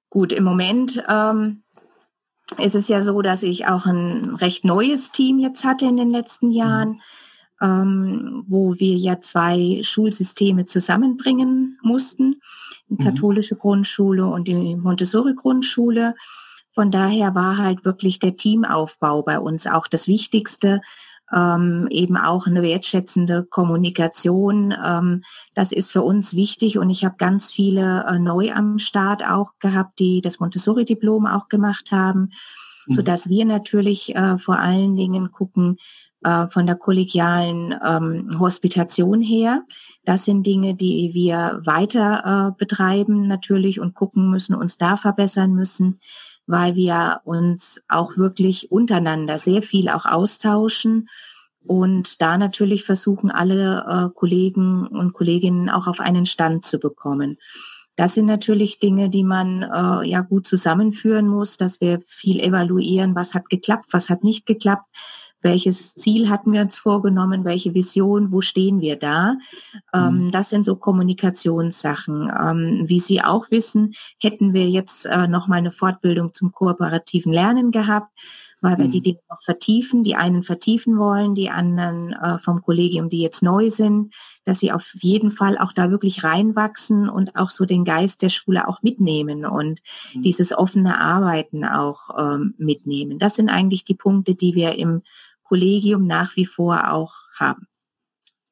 Gut, 0.09 0.31
im 0.31 0.43
Moment 0.43 1.03
ähm, 1.09 1.63
ist 2.59 2.75
es 2.75 2.87
ja 2.87 3.01
so, 3.01 3.21
dass 3.21 3.43
ich 3.43 3.67
auch 3.67 3.85
ein 3.85 4.35
recht 4.35 4.65
neues 4.65 5.11
Team 5.11 5.39
jetzt 5.39 5.63
hatte 5.63 5.85
in 5.85 5.97
den 5.97 6.11
letzten 6.11 6.51
Jahren, 6.51 7.01
mhm. 7.59 7.67
ähm, 7.67 8.43
wo 8.47 8.75
wir 8.77 8.95
ja 8.95 9.19
zwei 9.19 9.81
Schulsysteme 9.83 10.65
zusammenbringen 10.65 11.79
mussten, 11.81 12.41
die 12.87 13.01
mhm. 13.01 13.05
katholische 13.05 13.55
Grundschule 13.55 14.25
und 14.25 14.47
die 14.47 14.75
Montessori-Grundschule. 14.75 16.15
Von 16.73 16.91
daher 16.91 17.33
war 17.35 17.57
halt 17.57 17.85
wirklich 17.85 18.19
der 18.19 18.35
Teamaufbau 18.35 19.21
bei 19.23 19.39
uns 19.39 19.65
auch 19.65 19.87
das 19.87 20.07
Wichtigste, 20.07 20.81
ähm, 21.33 21.87
eben 21.89 22.17
auch 22.17 22.47
eine 22.47 22.61
wertschätzende 22.61 23.45
Kommunikation. 23.45 24.73
Ähm, 24.83 25.23
das 25.53 25.71
ist 25.71 25.91
für 25.91 26.01
uns 26.01 26.35
wichtig 26.35 26.77
und 26.77 26.89
ich 26.89 27.03
habe 27.03 27.15
ganz 27.17 27.51
viele 27.51 28.05
äh, 28.07 28.19
neu 28.19 28.51
am 28.51 28.79
Start 28.79 29.27
auch 29.27 29.53
gehabt, 29.59 29.99
die 29.99 30.21
das 30.21 30.39
Montessori-Diplom 30.39 31.25
auch 31.25 31.47
gemacht 31.47 31.91
haben, 31.91 32.31
mhm. 32.87 32.93
so 32.93 33.01
dass 33.01 33.29
wir 33.29 33.45
natürlich 33.45 34.15
äh, 34.15 34.37
vor 34.37 34.59
allen 34.59 34.95
Dingen 34.95 35.31
gucken 35.31 35.77
äh, 36.23 36.47
von 36.49 36.65
der 36.67 36.75
kollegialen 36.75 37.75
ähm, 37.85 38.39
Hospitation 38.39 39.21
her. 39.21 39.63
Das 40.05 40.25
sind 40.25 40.45
Dinge, 40.45 40.75
die 40.75 41.11
wir 41.13 41.61
weiter 41.65 42.51
äh, 42.53 42.57
betreiben 42.57 43.27
natürlich 43.27 43.79
und 43.79 43.95
gucken 43.95 44.29
müssen, 44.29 44.55
uns 44.55 44.77
da 44.77 44.97
verbessern 44.97 45.53
müssen 45.53 45.99
weil 46.47 46.75
wir 46.75 47.21
uns 47.23 47.81
auch 47.87 48.17
wirklich 48.17 48.71
untereinander 48.71 49.37
sehr 49.37 49.61
viel 49.61 49.89
auch 49.89 50.05
austauschen 50.05 51.09
und 51.65 52.21
da 52.21 52.37
natürlich 52.37 52.85
versuchen, 52.85 53.31
alle 53.31 53.85
äh, 53.87 54.13
Kollegen 54.13 54.87
und 54.87 55.13
Kolleginnen 55.13 55.69
auch 55.69 55.87
auf 55.87 55.99
einen 55.99 56.25
Stand 56.25 56.63
zu 56.63 56.79
bekommen. 56.79 57.37
Das 57.95 58.13
sind 58.13 58.25
natürlich 58.25 58.79
Dinge, 58.79 59.09
die 59.09 59.23
man 59.23 59.63
äh, 59.63 60.07
ja 60.07 60.21
gut 60.21 60.45
zusammenführen 60.45 61.27
muss, 61.27 61.57
dass 61.57 61.79
wir 61.79 62.01
viel 62.05 62.41
evaluieren, 62.41 63.15
was 63.15 63.33
hat 63.33 63.49
geklappt, 63.49 63.87
was 63.91 64.09
hat 64.09 64.23
nicht 64.23 64.45
geklappt, 64.45 64.85
welches 65.41 65.93
Ziel 65.95 66.29
hatten 66.29 66.53
wir 66.53 66.61
uns 66.61 66.77
vorgenommen, 66.77 67.45
welche 67.45 67.73
Vision, 67.73 68.31
wo 68.31 68.41
stehen 68.41 68.81
wir 68.81 68.95
da. 68.95 69.35
Ähm, 69.93 70.25
mhm. 70.25 70.31
das 70.31 70.49
sind 70.49 70.65
so 70.65 70.75
Kommunikationssachen. 70.75 72.31
Ähm, 72.39 72.83
wie 72.87 72.99
Sie 72.99 73.21
auch 73.21 73.51
wissen, 73.51 73.93
hätten 74.21 74.53
wir 74.53 74.69
jetzt 74.69 75.05
äh, 75.05 75.27
noch 75.27 75.47
mal 75.47 75.57
eine 75.57 75.71
Fortbildung 75.71 76.33
zum 76.33 76.51
kooperativen 76.51 77.31
Lernen 77.31 77.71
gehabt 77.71 78.09
weil 78.65 78.77
wir 78.77 78.85
mhm. 78.85 78.91
die 78.91 79.01
Dinge 79.01 79.19
noch 79.29 79.41
vertiefen, 79.43 80.03
die 80.03 80.15
einen 80.15 80.41
vertiefen 80.41 80.97
wollen, 80.97 81.35
die 81.35 81.49
anderen 81.49 82.13
äh, 82.13 82.39
vom 82.39 82.61
Kollegium, 82.61 83.09
die 83.09 83.21
jetzt 83.21 83.43
neu 83.43 83.69
sind, 83.69 84.13
dass 84.43 84.59
sie 84.59 84.71
auf 84.71 84.91
jeden 84.95 85.31
Fall 85.31 85.57
auch 85.57 85.71
da 85.71 85.91
wirklich 85.91 86.23
reinwachsen 86.23 87.07
und 87.07 87.35
auch 87.35 87.51
so 87.51 87.65
den 87.65 87.85
Geist 87.85 88.23
der 88.23 88.29
Schule 88.29 88.67
auch 88.67 88.81
mitnehmen 88.81 89.45
und 89.45 89.81
mhm. 90.13 90.23
dieses 90.23 90.51
offene 90.51 90.99
Arbeiten 90.99 91.63
auch 91.63 92.09
ähm, 92.17 92.55
mitnehmen. 92.57 93.19
Das 93.19 93.35
sind 93.35 93.49
eigentlich 93.49 93.83
die 93.83 93.95
Punkte, 93.95 94.33
die 94.33 94.55
wir 94.55 94.77
im 94.79 95.03
Kollegium 95.45 96.05
nach 96.05 96.35
wie 96.35 96.45
vor 96.45 96.91
auch 96.91 97.13
haben. 97.39 97.67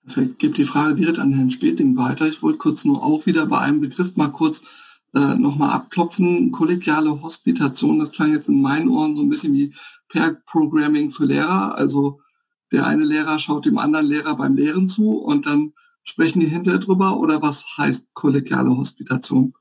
Ich 0.06 0.38
gebe 0.38 0.54
die 0.54 0.66
Frage 0.66 0.96
direkt 0.96 1.20
an 1.20 1.34
Herrn 1.34 1.50
Späting 1.50 1.96
weiter. 1.98 2.28
Ich 2.28 2.42
wollte 2.42 2.58
kurz 2.58 2.84
nur 2.86 3.04
auch 3.04 3.26
wieder 3.26 3.46
bei 3.46 3.60
einem 3.60 3.82
Begriff 3.82 4.16
mal 4.16 4.30
kurz 4.30 4.62
äh, 5.14 5.36
nochmal 5.36 5.72
abklopfen. 5.72 6.52
Kollegiale 6.52 7.22
Hospitation, 7.22 8.00
das 8.00 8.12
klang 8.12 8.34
jetzt 8.34 8.50
in 8.50 8.62
meinen 8.62 8.90
Ohren 8.90 9.16
so 9.16 9.22
ein 9.22 9.30
bisschen 9.30 9.54
wie 9.54 9.74
Pair-Programming 10.10 11.12
für 11.12 11.26
Lehrer. 11.26 11.76
Also 11.76 12.20
der 12.72 12.86
eine 12.86 13.04
Lehrer 13.04 13.40
schaut 13.40 13.66
dem 13.66 13.78
anderen 13.78 14.06
Lehrer 14.06 14.36
beim 14.36 14.56
Lehren 14.56 14.90
zu 14.90 15.18
und 15.20 15.46
dann 15.46 15.74
sprechen 16.04 16.42
die 16.42 16.48
hinterher 16.48 16.80
drüber 16.80 17.20
oder 17.20 17.42
was 17.42 17.66
heißt 17.78 18.08
kollegiale 18.14 18.76
Hospitation? 18.76 19.54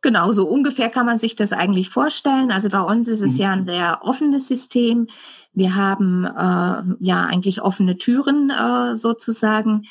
Genau, 0.00 0.30
so 0.32 0.46
ungefähr 0.46 0.90
kann 0.90 1.06
man 1.06 1.18
sich 1.18 1.34
das 1.34 1.52
eigentlich 1.52 1.90
vorstellen. 1.90 2.52
Also 2.52 2.68
bei 2.68 2.80
uns 2.80 3.08
ist 3.08 3.20
es 3.20 3.32
mhm. 3.32 3.36
ja 3.36 3.52
ein 3.52 3.64
sehr 3.64 3.98
offenes 4.02 4.46
System. 4.46 5.08
Wir 5.52 5.74
haben 5.74 6.24
äh, 6.24 7.04
ja 7.04 7.24
eigentlich 7.24 7.62
offene 7.62 7.98
Türen 7.98 8.50
äh, 8.50 8.94
sozusagen. 8.94 9.86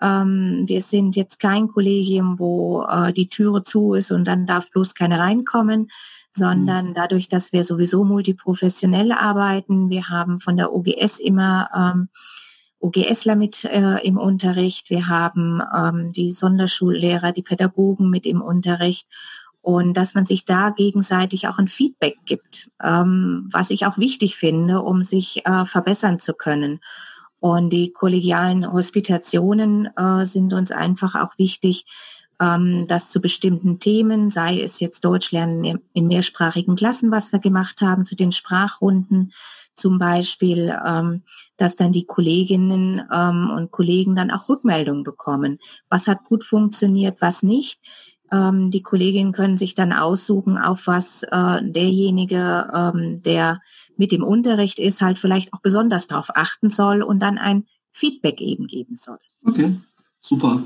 Ähm, 0.00 0.64
wir 0.66 0.80
sind 0.80 1.16
jetzt 1.16 1.40
kein 1.40 1.66
Kollegium, 1.66 2.38
wo 2.38 2.84
äh, 2.84 3.12
die 3.12 3.28
Türe 3.28 3.64
zu 3.64 3.94
ist 3.94 4.12
und 4.12 4.24
dann 4.28 4.46
darf 4.46 4.70
bloß 4.70 4.94
keiner 4.94 5.18
reinkommen, 5.18 5.90
sondern 6.30 6.90
mhm. 6.90 6.94
dadurch, 6.94 7.28
dass 7.28 7.52
wir 7.52 7.64
sowieso 7.64 8.04
multiprofessionell 8.04 9.10
arbeiten, 9.10 9.90
wir 9.90 10.08
haben 10.08 10.38
von 10.38 10.56
der 10.56 10.72
OGS 10.72 11.18
immer 11.18 11.68
ähm, 11.74 12.08
OGSler 12.78 13.34
mit 13.34 13.64
äh, 13.64 14.06
im 14.06 14.18
Unterricht, 14.18 14.88
wir 14.88 15.08
haben 15.08 15.60
ähm, 15.76 16.12
die 16.12 16.30
Sonderschullehrer, 16.30 17.32
die 17.32 17.42
Pädagogen 17.42 18.08
mit 18.08 18.24
im 18.24 18.40
Unterricht 18.40 19.08
und 19.68 19.92
dass 19.98 20.14
man 20.14 20.24
sich 20.24 20.46
da 20.46 20.70
gegenseitig 20.70 21.46
auch 21.46 21.58
ein 21.58 21.68
Feedback 21.68 22.16
gibt, 22.24 22.70
ähm, 22.82 23.50
was 23.52 23.68
ich 23.68 23.84
auch 23.84 23.98
wichtig 23.98 24.34
finde, 24.34 24.80
um 24.80 25.02
sich 25.02 25.44
äh, 25.44 25.66
verbessern 25.66 26.18
zu 26.18 26.32
können. 26.32 26.80
Und 27.38 27.68
die 27.68 27.92
kollegialen 27.92 28.72
Hospitationen 28.72 29.90
äh, 29.94 30.24
sind 30.24 30.54
uns 30.54 30.72
einfach 30.72 31.16
auch 31.16 31.36
wichtig, 31.36 31.84
ähm, 32.40 32.86
dass 32.86 33.10
zu 33.10 33.20
bestimmten 33.20 33.78
Themen, 33.78 34.30
sei 34.30 34.58
es 34.58 34.80
jetzt 34.80 35.04
Deutschlernen 35.04 35.82
in 35.92 36.06
mehrsprachigen 36.06 36.74
Klassen, 36.74 37.10
was 37.10 37.32
wir 37.32 37.38
gemacht 37.38 37.82
haben, 37.82 38.06
zu 38.06 38.16
den 38.16 38.32
Sprachrunden 38.32 39.34
zum 39.74 39.98
Beispiel, 39.98 40.74
ähm, 40.86 41.24
dass 41.58 41.76
dann 41.76 41.92
die 41.92 42.06
Kolleginnen 42.06 43.02
ähm, 43.12 43.50
und 43.54 43.70
Kollegen 43.70 44.16
dann 44.16 44.30
auch 44.30 44.48
Rückmeldungen 44.48 45.04
bekommen. 45.04 45.58
Was 45.90 46.06
hat 46.06 46.24
gut 46.24 46.42
funktioniert, 46.42 47.18
was 47.20 47.42
nicht 47.42 47.82
ähm, 48.32 48.70
die 48.70 48.82
Kolleginnen 48.82 49.32
können 49.32 49.58
sich 49.58 49.74
dann 49.74 49.92
aussuchen, 49.92 50.58
auf 50.58 50.86
was 50.86 51.22
äh, 51.24 51.62
derjenige, 51.62 52.70
ähm, 52.74 53.22
der 53.22 53.60
mit 53.96 54.12
dem 54.12 54.22
Unterricht 54.22 54.78
ist, 54.78 55.00
halt 55.00 55.18
vielleicht 55.18 55.52
auch 55.52 55.60
besonders 55.60 56.06
darauf 56.06 56.30
achten 56.34 56.70
soll 56.70 57.02
und 57.02 57.20
dann 57.20 57.38
ein 57.38 57.64
Feedback 57.90 58.40
eben 58.40 58.66
geben 58.66 58.96
soll. 58.96 59.18
Okay, 59.44 59.76
super. 60.18 60.62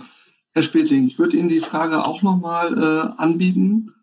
Herr 0.53 0.63
Spätling, 0.63 1.07
ich 1.07 1.19
würde 1.19 1.37
Ihnen 1.37 1.49
die 1.49 1.61
Frage 1.61 2.05
auch 2.05 2.23
nochmal 2.23 2.77
äh, 2.77 3.21
anbieten. 3.21 3.95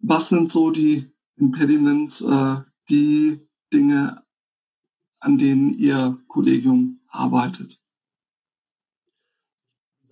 Was 0.00 0.30
sind 0.30 0.50
so 0.50 0.70
die 0.70 1.10
Impediments, 1.36 2.22
äh, 2.22 2.56
die 2.88 3.46
Dinge, 3.72 4.22
an 5.20 5.36
denen 5.36 5.74
Ihr 5.78 6.18
Kollegium 6.28 7.00
arbeitet? 7.10 7.80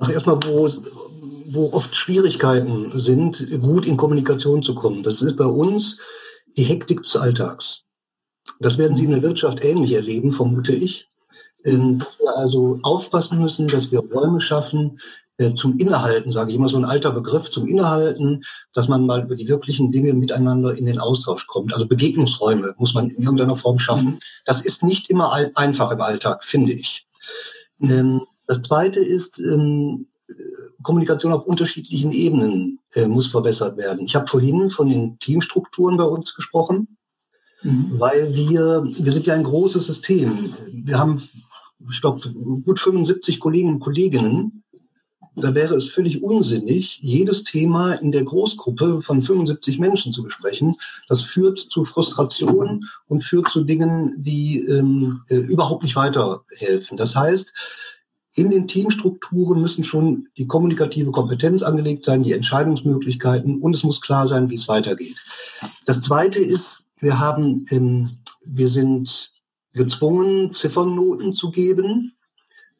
Ach, 0.02 0.10
erstmal, 0.10 0.38
wo, 0.44 0.68
wo 1.46 1.72
oft 1.72 1.94
Schwierigkeiten 1.94 2.90
sind, 2.90 3.46
gut 3.60 3.86
in 3.86 3.96
Kommunikation 3.96 4.60
zu 4.60 4.74
kommen. 4.74 5.04
Das 5.04 5.22
ist 5.22 5.36
bei 5.36 5.44
uns 5.44 5.98
die 6.56 6.64
Hektik 6.64 7.04
des 7.04 7.14
Alltags. 7.14 7.84
Das 8.58 8.78
werden 8.78 8.96
Sie 8.96 9.04
in 9.04 9.12
der 9.12 9.22
Wirtschaft 9.22 9.64
ähnlich 9.64 9.92
erleben, 9.92 10.32
vermute 10.32 10.72
ich. 10.72 11.08
Ähm, 11.64 12.00
dass 12.00 12.18
wir 12.18 12.36
also 12.36 12.80
aufpassen 12.82 13.40
müssen, 13.40 13.68
dass 13.68 13.92
wir 13.92 14.00
Räume 14.00 14.40
schaffen 14.40 14.98
äh, 15.36 15.54
zum 15.54 15.78
Innehalten, 15.78 16.32
sage 16.32 16.50
ich 16.50 16.56
immer 16.56 16.68
so 16.68 16.78
ein 16.78 16.84
alter 16.84 17.12
Begriff, 17.12 17.52
zum 17.52 17.68
Innehalten, 17.68 18.42
dass 18.72 18.88
man 18.88 19.06
mal 19.06 19.22
über 19.22 19.36
die 19.36 19.46
wirklichen 19.46 19.92
Dinge 19.92 20.14
miteinander 20.14 20.74
in 20.76 20.86
den 20.86 20.98
Austausch 20.98 21.46
kommt. 21.46 21.72
Also 21.72 21.86
Begegnungsräume 21.86 22.74
muss 22.76 22.92
man 22.92 23.10
in 23.10 23.22
irgendeiner 23.22 23.54
Form 23.54 23.78
schaffen. 23.78 24.18
Das 24.46 24.62
ist 24.62 24.82
nicht 24.82 25.10
immer 25.10 25.32
einfach 25.54 25.92
im 25.92 26.00
Alltag, 26.00 26.44
finde 26.44 26.72
ich. 26.72 27.06
Ähm, 27.80 28.22
das 28.46 28.62
Zweite 28.62 29.00
ist, 29.00 29.38
ähm, 29.38 30.06
Kommunikation 30.82 31.32
auf 31.32 31.46
unterschiedlichen 31.46 32.12
Ebenen 32.12 32.78
äh, 32.94 33.06
muss 33.06 33.28
verbessert 33.28 33.76
werden. 33.76 34.04
Ich 34.04 34.14
habe 34.14 34.26
vorhin 34.26 34.70
von 34.70 34.88
den 34.88 35.18
Teamstrukturen 35.18 35.96
bei 35.96 36.04
uns 36.04 36.34
gesprochen, 36.34 36.96
mhm. 37.62 37.92
weil 37.98 38.34
wir, 38.34 38.84
wir 38.84 39.12
sind 39.12 39.26
ja 39.26 39.34
ein 39.34 39.44
großes 39.44 39.86
System. 39.86 40.52
Wir 40.72 40.98
haben, 40.98 41.22
ich 41.90 42.00
glaube, 42.00 42.28
gut 42.64 42.80
75 42.80 43.40
Kollegen 43.40 43.74
und 43.74 43.80
Kolleginnen. 43.80 44.64
Da 45.34 45.54
wäre 45.54 45.74
es 45.76 45.88
völlig 45.88 46.22
unsinnig, 46.22 46.98
jedes 47.00 47.42
Thema 47.44 47.94
in 47.94 48.12
der 48.12 48.24
Großgruppe 48.24 49.00
von 49.00 49.22
75 49.22 49.78
Menschen 49.78 50.12
zu 50.12 50.22
besprechen. 50.22 50.76
Das 51.08 51.22
führt 51.22 51.58
zu 51.58 51.86
Frustration 51.86 52.84
und 53.06 53.24
führt 53.24 53.48
zu 53.48 53.64
Dingen, 53.64 54.14
die 54.18 54.60
ähm, 54.60 55.22
äh, 55.30 55.36
überhaupt 55.36 55.84
nicht 55.84 55.96
weiterhelfen. 55.96 56.98
Das 56.98 57.16
heißt, 57.16 57.50
in 58.34 58.50
den 58.50 58.66
Teamstrukturen 58.66 59.60
müssen 59.60 59.84
schon 59.84 60.28
die 60.38 60.46
kommunikative 60.46 61.10
Kompetenz 61.10 61.62
angelegt 61.62 62.04
sein, 62.04 62.22
die 62.22 62.32
Entscheidungsmöglichkeiten 62.32 63.60
und 63.60 63.74
es 63.74 63.84
muss 63.84 64.00
klar 64.00 64.26
sein, 64.26 64.48
wie 64.48 64.54
es 64.54 64.68
weitergeht. 64.68 65.22
Das 65.84 66.00
Zweite 66.00 66.38
ist, 66.38 66.84
wir 66.98 67.18
haben, 67.18 67.64
ähm, 67.70 68.08
wir 68.44 68.68
sind 68.68 69.34
gezwungen, 69.74 70.52
Ziffernnoten 70.52 71.34
zu 71.34 71.50
geben 71.50 72.14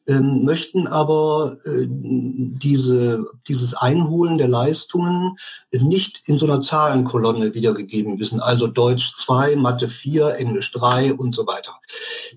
ähm, 0.07 0.43
möchten 0.43 0.87
aber 0.87 1.57
äh, 1.65 1.85
diese, 1.87 3.25
dieses 3.47 3.73
Einholen 3.73 4.37
der 4.37 4.49
Leistungen 4.49 5.37
nicht 5.71 6.21
in 6.25 6.37
so 6.37 6.45
einer 6.45 6.61
Zahlenkolonne 6.61 7.53
wiedergegeben 7.53 8.19
wissen, 8.19 8.39
also 8.39 8.67
Deutsch 8.67 9.15
2, 9.17 9.55
Mathe 9.55 9.89
4, 9.89 10.35
Englisch 10.35 10.71
3 10.73 11.13
und 11.13 11.33
so 11.33 11.47
weiter. 11.47 11.73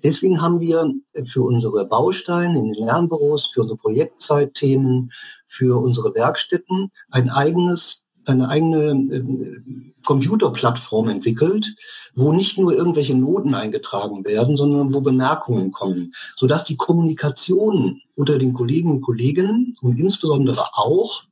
Deswegen 0.05 0.41
haben 0.41 0.61
wir 0.61 0.93
für 1.27 1.43
unsere 1.43 1.85
Bausteine 1.87 2.59
in 2.59 2.73
den 2.73 2.87
Lernbüros, 2.87 3.47
für 3.47 3.63
unsere 3.63 3.79
Projektzeitthemen, 3.79 5.11
für 5.47 5.81
unsere 5.81 6.15
Werkstätten 6.15 6.91
ein 7.11 7.31
eigenes 7.31 8.06
eine 8.27 8.49
eigene 8.49 8.91
äh, 9.15 9.93
Computerplattform 10.05 11.09
entwickelt, 11.09 11.75
wo 12.15 12.33
nicht 12.33 12.59
nur 12.59 12.73
irgendwelche 12.73 13.15
Noten 13.15 13.55
eingetragen 13.55 14.25
werden, 14.25 14.57
sondern 14.57 14.95
wo 14.95 15.01
Bemerkungen 15.01 15.73
kommen, 15.73 16.15
sodass 16.37 16.65
die 16.65 16.77
Kommunikation 16.77 18.01
unter 18.15 18.39
den 18.39 18.55
Kollegen 18.55 18.91
und 18.91 19.03
Kolleginnen 19.03 19.77
und 19.81 19.99
insbesondere 19.99 20.65
auch 20.73 21.25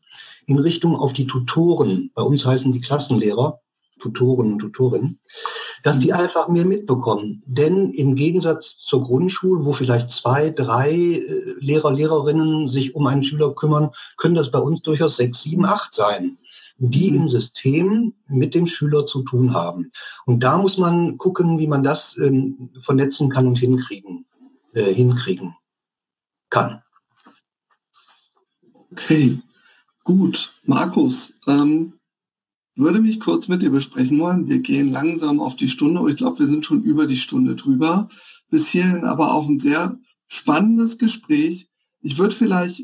in 0.47 0.59
Richtung 0.59 0.97
auf 0.97 1.13
die 1.13 1.27
Tutoren, 1.27 2.11
bei 2.15 2.23
uns 2.23 2.45
heißen 2.45 2.73
die 2.73 2.81
Klassenlehrer, 2.81 3.61
Tutoren 4.01 4.53
und 4.53 4.59
Tutorinnen, 4.59 5.19
dass 5.83 5.99
die 5.99 6.13
einfach 6.13 6.49
mehr 6.49 6.67
mitbekommen. 6.67 7.43
Denn 7.47 7.91
im 7.91 8.17
Gegensatz 8.17 8.77
zur 8.79 9.03
Grundschule, 9.05 9.65
wo 9.65 9.73
vielleicht 9.73 10.11
zwei, 10.11 10.51
drei 10.51 10.91
äh, 10.91 11.55
Lehrer, 11.61 11.93
Lehrerinnen 11.93 12.69
sich 12.69 12.95
um 12.95 13.07
einen 13.07 13.23
Schüler 13.23 13.55
kümmern, 13.55 13.91
können 14.19 14.35
das 14.35 14.51
bei 14.51 14.59
uns 14.59 14.83
durchaus 14.83 15.17
sechs, 15.17 15.43
sieben, 15.43 15.65
acht 15.65 15.95
sein 15.95 16.37
die 16.79 17.09
im 17.09 17.29
System 17.29 18.15
mit 18.27 18.55
dem 18.55 18.67
Schüler 18.67 19.07
zu 19.07 19.23
tun 19.23 19.55
haben. 19.55 19.93
Und 20.27 20.41
da 20.41 20.59
muss 20.59 20.77
man 20.79 21.19
gucken, 21.19 21.59
wie 21.59 21.67
man 21.67 21.83
das 21.83 22.17
ähm, 22.19 22.71
vernetzen 22.81 23.31
kann 23.31 23.47
und 23.47 23.59
hinkriegen, 23.59 24.27
äh, 24.75 24.93
hinkriegen 24.93 25.55
kann. 26.51 26.83
Okay, 28.93 29.41
gut. 30.05 30.53
Markus, 30.65 31.33
ähm, 31.47 31.95
würde 32.77 33.01
mich 33.01 33.21
kurz 33.21 33.47
mit 33.49 33.63
dir 33.63 33.71
besprechen 33.71 34.19
wollen. 34.19 34.49
Wir 34.49 34.59
gehen 34.59 34.91
langsam 34.91 35.41
auf 35.41 35.55
die 35.55 35.69
Stunde. 35.69 36.09
Ich 36.11 36.17
glaube, 36.17 36.41
wir 36.41 36.49
sind 36.49 36.67
schon 36.67 36.83
über 36.83 37.07
die 37.07 37.17
Stunde 37.17 37.55
drüber. 37.55 38.09
Bis 38.51 38.67
hierhin 38.67 39.05
aber 39.05 39.33
auch 39.33 39.49
ein 39.49 39.61
sehr 39.61 39.99
spannendes 40.27 40.99
Gespräch. 40.99 41.69
Ich 42.05 42.19
würde 42.19 42.37
vielleicht 42.37 42.83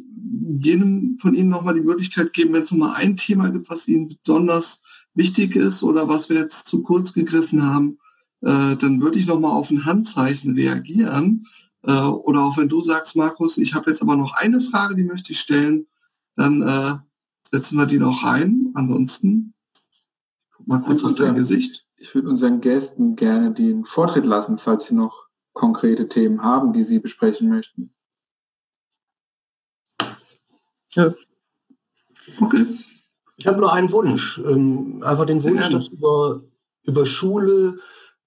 jedem 0.61 1.19
von 1.21 1.35
Ihnen 1.35 1.51
nochmal 1.51 1.75
die 1.75 1.83
Möglichkeit 1.83 2.33
geben, 2.33 2.55
wenn 2.55 2.63
es 2.63 2.71
nochmal 2.71 2.95
ein 2.97 3.19
Thema 3.19 3.51
gibt, 3.51 3.69
was 3.69 3.87
Ihnen 3.87 4.17
besonders 4.25 4.81
wichtig 5.13 5.57
ist 5.57 5.83
oder 5.83 6.09
was 6.09 6.31
wir 6.31 6.39
jetzt 6.39 6.67
zu 6.67 6.81
kurz 6.81 7.13
gegriffen 7.13 7.63
haben, 7.63 7.99
äh, 8.41 8.77
dann 8.77 9.03
würde 9.03 9.19
ich 9.19 9.27
nochmal 9.27 9.53
auf 9.53 9.71
ein 9.71 9.85
Handzeichen 9.85 10.55
reagieren. 10.55 11.47
Äh, 11.83 11.93
oder 11.93 12.41
auch 12.41 12.57
wenn 12.57 12.71
du 12.71 12.83
sagst, 12.83 13.15
Markus, 13.15 13.59
ich 13.59 13.75
habe 13.75 13.91
jetzt 13.91 14.01
aber 14.01 14.17
noch 14.17 14.33
eine 14.33 14.63
Frage, 14.63 14.95
die 14.95 15.05
möchte 15.05 15.33
ich 15.33 15.41
stellen, 15.41 15.87
dann 16.37 16.63
äh, 16.63 16.95
setzen 17.45 17.77
wir 17.77 17.85
die 17.85 17.99
noch 17.99 18.25
rein. 18.25 18.71
Ansonsten, 18.73 19.53
guck 20.57 20.67
mal 20.67 20.81
kurz 20.81 21.05
auf 21.05 21.19
dein 21.19 21.35
Gesicht. 21.35 21.85
Ich 21.97 22.15
würde 22.15 22.31
unseren 22.31 22.63
Gästen 22.63 23.17
gerne 23.17 23.53
den 23.53 23.85
Vortritt 23.85 24.25
lassen, 24.25 24.57
falls 24.57 24.87
sie 24.87 24.95
noch 24.95 25.27
konkrete 25.53 26.09
Themen 26.09 26.43
haben, 26.43 26.73
die 26.73 26.85
sie 26.85 27.01
besprechen 27.01 27.51
möchten. 27.51 27.93
Ja. 30.95 31.15
Okay. 32.41 32.67
Ich 33.37 33.47
habe 33.47 33.59
nur 33.59 33.73
einen 33.73 33.91
Wunsch. 33.91 34.39
Ähm, 34.47 35.03
einfach 35.05 35.25
den 35.25 35.43
Wunsch, 35.43 35.69
dass 35.71 35.89
über, 35.89 36.41
über 36.85 37.07
Schule 37.07 37.79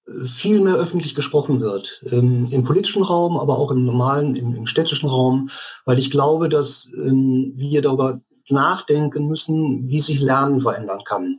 äh, 0.06 0.24
viel 0.24 0.60
mehr 0.60 0.74
öffentlich 0.74 1.14
gesprochen 1.14 1.60
wird. 1.60 2.02
Ähm, 2.10 2.48
Im 2.50 2.64
politischen 2.64 3.02
Raum, 3.02 3.38
aber 3.38 3.58
auch 3.58 3.70
im 3.70 3.84
normalen, 3.84 4.34
im, 4.34 4.56
im 4.56 4.66
städtischen 4.66 5.08
Raum, 5.08 5.50
weil 5.84 5.98
ich 5.98 6.10
glaube, 6.10 6.48
dass 6.48 6.88
ähm, 6.96 7.52
wir 7.56 7.80
darüber 7.82 8.20
nachdenken 8.48 9.28
müssen, 9.28 9.88
wie 9.88 10.00
sich 10.00 10.20
Lernen 10.20 10.60
verändern 10.60 11.00
kann. 11.04 11.38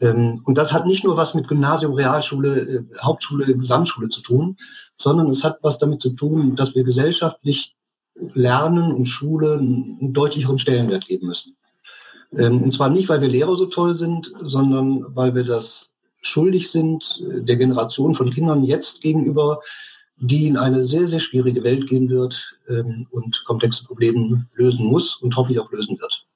Ähm, 0.00 0.42
und 0.44 0.56
das 0.56 0.72
hat 0.72 0.86
nicht 0.86 1.04
nur 1.04 1.16
was 1.16 1.34
mit 1.34 1.48
Gymnasium, 1.48 1.94
Realschule, 1.94 2.60
äh, 2.60 2.84
Hauptschule, 3.02 3.44
Gesamtschule 3.56 4.08
zu 4.08 4.22
tun, 4.22 4.56
sondern 4.96 5.28
es 5.28 5.44
hat 5.44 5.58
was 5.62 5.78
damit 5.78 6.00
zu 6.00 6.10
tun, 6.10 6.56
dass 6.56 6.74
wir 6.74 6.84
gesellschaftlich 6.84 7.76
Lernen 8.34 8.92
und 8.92 9.06
Schule 9.06 9.54
einen 9.58 10.12
deutlicheren 10.12 10.58
Stellenwert 10.58 11.06
geben 11.06 11.28
müssen. 11.28 11.56
Ähm, 12.36 12.62
und 12.62 12.74
zwar 12.74 12.90
nicht, 12.90 13.08
weil 13.08 13.20
wir 13.20 13.28
Lehrer 13.28 13.56
so 13.56 13.66
toll 13.66 13.96
sind, 13.96 14.32
sondern 14.40 15.04
weil 15.16 15.34
wir 15.34 15.44
das 15.44 15.96
schuldig 16.22 16.70
sind 16.70 17.22
äh, 17.28 17.42
der 17.42 17.56
Generation 17.56 18.14
von 18.14 18.30
Kindern 18.30 18.62
jetzt 18.62 19.00
gegenüber, 19.00 19.60
die 20.16 20.46
in 20.46 20.56
eine 20.56 20.84
sehr, 20.84 21.08
sehr 21.08 21.20
schwierige 21.20 21.64
Welt 21.64 21.88
gehen 21.88 22.10
wird 22.10 22.58
ähm, 22.68 23.06
und 23.10 23.42
komplexe 23.46 23.84
Probleme 23.84 24.46
lösen 24.54 24.86
muss 24.86 25.16
und 25.16 25.34
hoffentlich 25.36 25.60
auch 25.60 25.72
lösen 25.72 25.98
wird. 25.98 26.26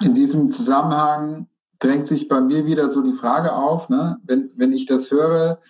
In 0.00 0.14
diesem 0.14 0.50
Zusammenhang 0.50 1.48
drängt 1.80 2.08
sich 2.08 2.28
bei 2.28 2.40
mir 2.40 2.66
wieder 2.66 2.88
so 2.88 3.02
die 3.02 3.14
Frage 3.16 3.52
auf, 3.52 3.88
ne? 3.88 4.18
wenn, 4.24 4.50
wenn 4.56 4.72
ich 4.72 4.86
das 4.86 5.10
höre, 5.10 5.60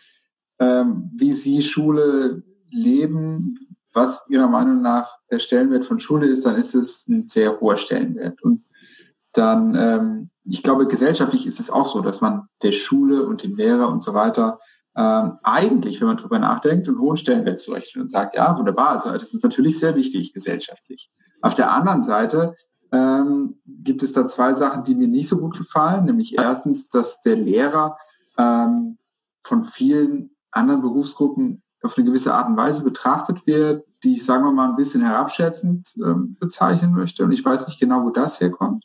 ähm, 0.59 1.10
wie 1.16 1.32
Sie 1.32 1.62
Schule 1.62 2.43
leben, 2.70 3.72
was 3.94 4.24
Ihrer 4.28 4.48
Meinung 4.48 4.82
nach 4.82 5.19
der 5.31 5.39
Stellenwert 5.39 5.85
von 5.85 6.01
Schule 6.01 6.27
ist, 6.27 6.47
dann 6.47 6.56
ist 6.56 6.74
es 6.74 7.06
ein 7.09 7.27
sehr 7.27 7.60
hoher 7.60 7.78
Stellenwert. 7.78 8.43
Und 8.43 8.64
dann, 9.32 9.74
ähm, 9.74 10.31
ich 10.44 10.62
glaube, 10.62 10.86
gesellschaftlich 10.86 11.47
ist 11.47 11.60
es 11.60 11.70
auch 11.70 11.93
so, 11.93 12.01
dass 12.01 12.20
man 12.20 12.48
der 12.62 12.73
Schule 12.73 13.24
und 13.27 13.43
dem 13.43 13.56
Lehrer 13.56 13.89
und 13.89 14.02
so 14.02 14.14
weiter 14.14 14.59
ähm, 14.97 15.39
eigentlich, 15.43 16.01
wenn 16.01 16.09
man 16.09 16.16
drüber 16.19 16.39
nachdenkt, 16.39 16.86
einen 16.86 16.98
hohen 16.98 17.16
Stellenwert 17.16 17.60
zurechnet 17.60 18.02
und 18.02 18.10
sagt, 18.10 18.36
ja, 18.36 18.59
wunderbar, 18.59 18.90
also 18.90 19.10
das 19.10 19.32
ist 19.32 19.43
natürlich 19.43 19.78
sehr 19.78 19.94
wichtig 19.97 20.35
gesellschaftlich. 20.35 21.10
Auf 21.40 21.55
der 21.55 21.73
anderen 21.73 22.02
Seite 22.02 22.55
ähm, 22.93 23.59
gibt 23.66 24.02
es 24.02 24.12
da 24.12 24.27
zwei 24.27 24.52
Sachen, 24.52 24.85
die 24.85 24.94
mir 24.94 25.09
nicht 25.09 25.28
so 25.28 25.39
gut 25.39 25.56
gefallen, 25.56 26.05
nämlich 26.05 26.36
erstens, 26.36 26.90
dass 26.90 27.23
der 27.23 27.36
Lehrer 27.36 27.97
ähm, 28.36 28.98
von 29.43 29.64
vielen 29.64 30.36
anderen 30.51 30.82
Berufsgruppen 30.82 31.62
auf 31.82 31.96
eine 31.96 32.06
gewisse 32.06 32.34
Art 32.34 32.48
und 32.48 32.56
Weise 32.56 32.84
betrachtet 32.84 33.46
wird, 33.46 33.84
die 34.02 34.16
ich, 34.16 34.24
sagen 34.24 34.44
wir 34.44 34.52
mal, 34.52 34.68
ein 34.68 34.76
bisschen 34.76 35.02
herabschätzend 35.02 35.94
ähm, 36.04 36.36
bezeichnen 36.38 36.92
möchte. 36.92 37.24
Und 37.24 37.32
ich 37.32 37.44
weiß 37.44 37.66
nicht 37.66 37.80
genau, 37.80 38.04
wo 38.04 38.10
das 38.10 38.40
herkommt. 38.40 38.84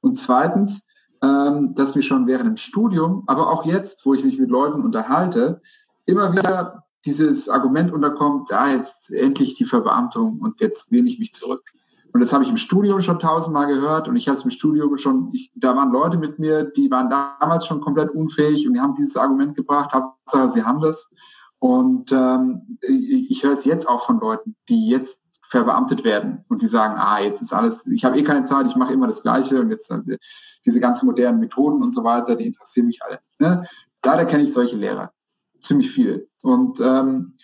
Und 0.00 0.16
zweitens, 0.16 0.86
ähm, 1.22 1.74
dass 1.74 1.94
mir 1.94 2.02
schon 2.02 2.26
während 2.26 2.46
dem 2.46 2.56
Studium, 2.56 3.24
aber 3.26 3.50
auch 3.50 3.64
jetzt, 3.64 4.04
wo 4.04 4.14
ich 4.14 4.24
mich 4.24 4.38
mit 4.38 4.50
Leuten 4.50 4.82
unterhalte, 4.82 5.60
immer 6.04 6.32
wieder 6.32 6.84
dieses 7.04 7.48
Argument 7.48 7.92
unterkommt, 7.92 8.50
da 8.50 8.70
jetzt 8.70 9.10
endlich 9.10 9.54
die 9.54 9.64
Verbeamtung 9.64 10.40
und 10.40 10.60
jetzt 10.60 10.90
lehne 10.90 11.08
ich 11.08 11.18
mich 11.18 11.32
zurück. 11.32 11.62
Und 12.12 12.20
das 12.20 12.32
habe 12.32 12.44
ich 12.44 12.50
im 12.50 12.56
Studium 12.56 13.02
schon 13.02 13.18
tausendmal 13.18 13.66
gehört 13.66 14.08
und 14.08 14.16
ich 14.16 14.26
habe 14.26 14.38
es 14.38 14.44
im 14.44 14.50
Studium 14.50 14.96
schon, 14.96 15.30
ich, 15.32 15.52
da 15.54 15.76
waren 15.76 15.92
Leute 15.92 16.16
mit 16.16 16.38
mir, 16.38 16.64
die 16.64 16.90
waren 16.90 17.10
damals 17.10 17.66
schon 17.66 17.80
komplett 17.80 18.10
unfähig 18.10 18.66
und 18.66 18.74
die 18.74 18.80
haben 18.80 18.94
dieses 18.94 19.16
Argument 19.16 19.54
gebracht, 19.54 19.92
Hauptsache 19.92 20.50
sie 20.50 20.62
haben 20.62 20.80
das. 20.80 21.10
Und 21.66 22.12
ähm, 22.12 22.78
ich, 22.80 23.42
höre 23.42 23.54
es 23.54 23.64
jetzt 23.64 23.88
auch 23.88 24.06
von 24.06 24.20
Leuten, 24.20 24.54
die 24.68 24.86
jetzt 24.86 25.20
verbeamtet 25.48 26.04
werden 26.04 26.44
und 26.46 26.62
die 26.62 26.68
sagen, 26.68 26.94
ah, 26.96 27.18
jetzt 27.18 27.42
ist 27.42 27.52
alles, 27.52 27.84
ich 27.86 28.04
habe 28.04 28.16
eh 28.16 28.22
keine 28.22 28.44
Zeit, 28.44 28.68
ich 28.68 28.76
mache 28.76 28.92
immer 28.92 29.08
das 29.08 29.22
Gleiche 29.22 29.60
und 29.60 29.70
jetzt 29.70 29.90
äh, 29.90 30.16
diese 30.64 30.78
ganzen 30.78 31.06
modernen 31.06 31.40
Methoden 31.40 31.82
und 31.82 31.92
so 31.92 32.04
weiter, 32.04 32.36
die 32.36 32.46
interessieren 32.46 32.86
mich 32.86 33.02
alle. 33.02 33.18
Ne? 33.40 33.66
Leider 34.04 34.26
kenne 34.26 34.44
ich 34.44 34.52
solche 34.52 34.76
Lehrer, 34.76 35.10
ziemlich 35.60 35.90
viel. 35.90 36.28
Und 36.44 36.78
ähm, 36.78 37.34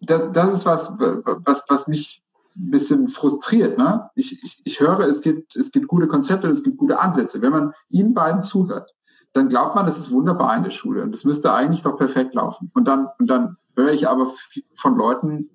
das, 0.00 0.32
das 0.32 0.52
ist 0.52 0.66
was, 0.66 0.98
was, 0.98 1.64
was 1.68 1.86
mich 1.86 2.24
ein 2.56 2.72
bisschen 2.72 3.08
frustriert. 3.08 3.78
Ne? 3.78 4.10
Ich, 4.16 4.42
ich, 4.42 4.62
ich 4.64 4.80
höre, 4.80 4.98
es 5.06 5.20
gibt, 5.20 5.54
es 5.54 5.70
gibt 5.70 5.86
gute 5.86 6.08
Konzepte, 6.08 6.48
es 6.48 6.64
gibt 6.64 6.76
gute 6.76 6.98
Ansätze. 6.98 7.40
Wenn 7.40 7.52
man 7.52 7.72
ihnen 7.88 8.14
beiden 8.14 8.42
zuhört, 8.42 8.95
dann 9.36 9.48
glaubt 9.48 9.74
man, 9.74 9.86
das 9.86 9.98
ist 9.98 10.10
wunderbar 10.10 10.56
in 10.56 10.64
der 10.64 10.70
Schule 10.70 11.02
und 11.02 11.12
das 11.12 11.24
müsste 11.24 11.52
eigentlich 11.52 11.82
doch 11.82 11.98
perfekt 11.98 12.34
laufen. 12.34 12.70
Und 12.74 12.86
dann, 12.86 13.08
und 13.18 13.28
dann 13.28 13.56
höre 13.76 13.92
ich 13.92 14.08
aber 14.08 14.32
von 14.74 14.96
Leuten 14.96 15.50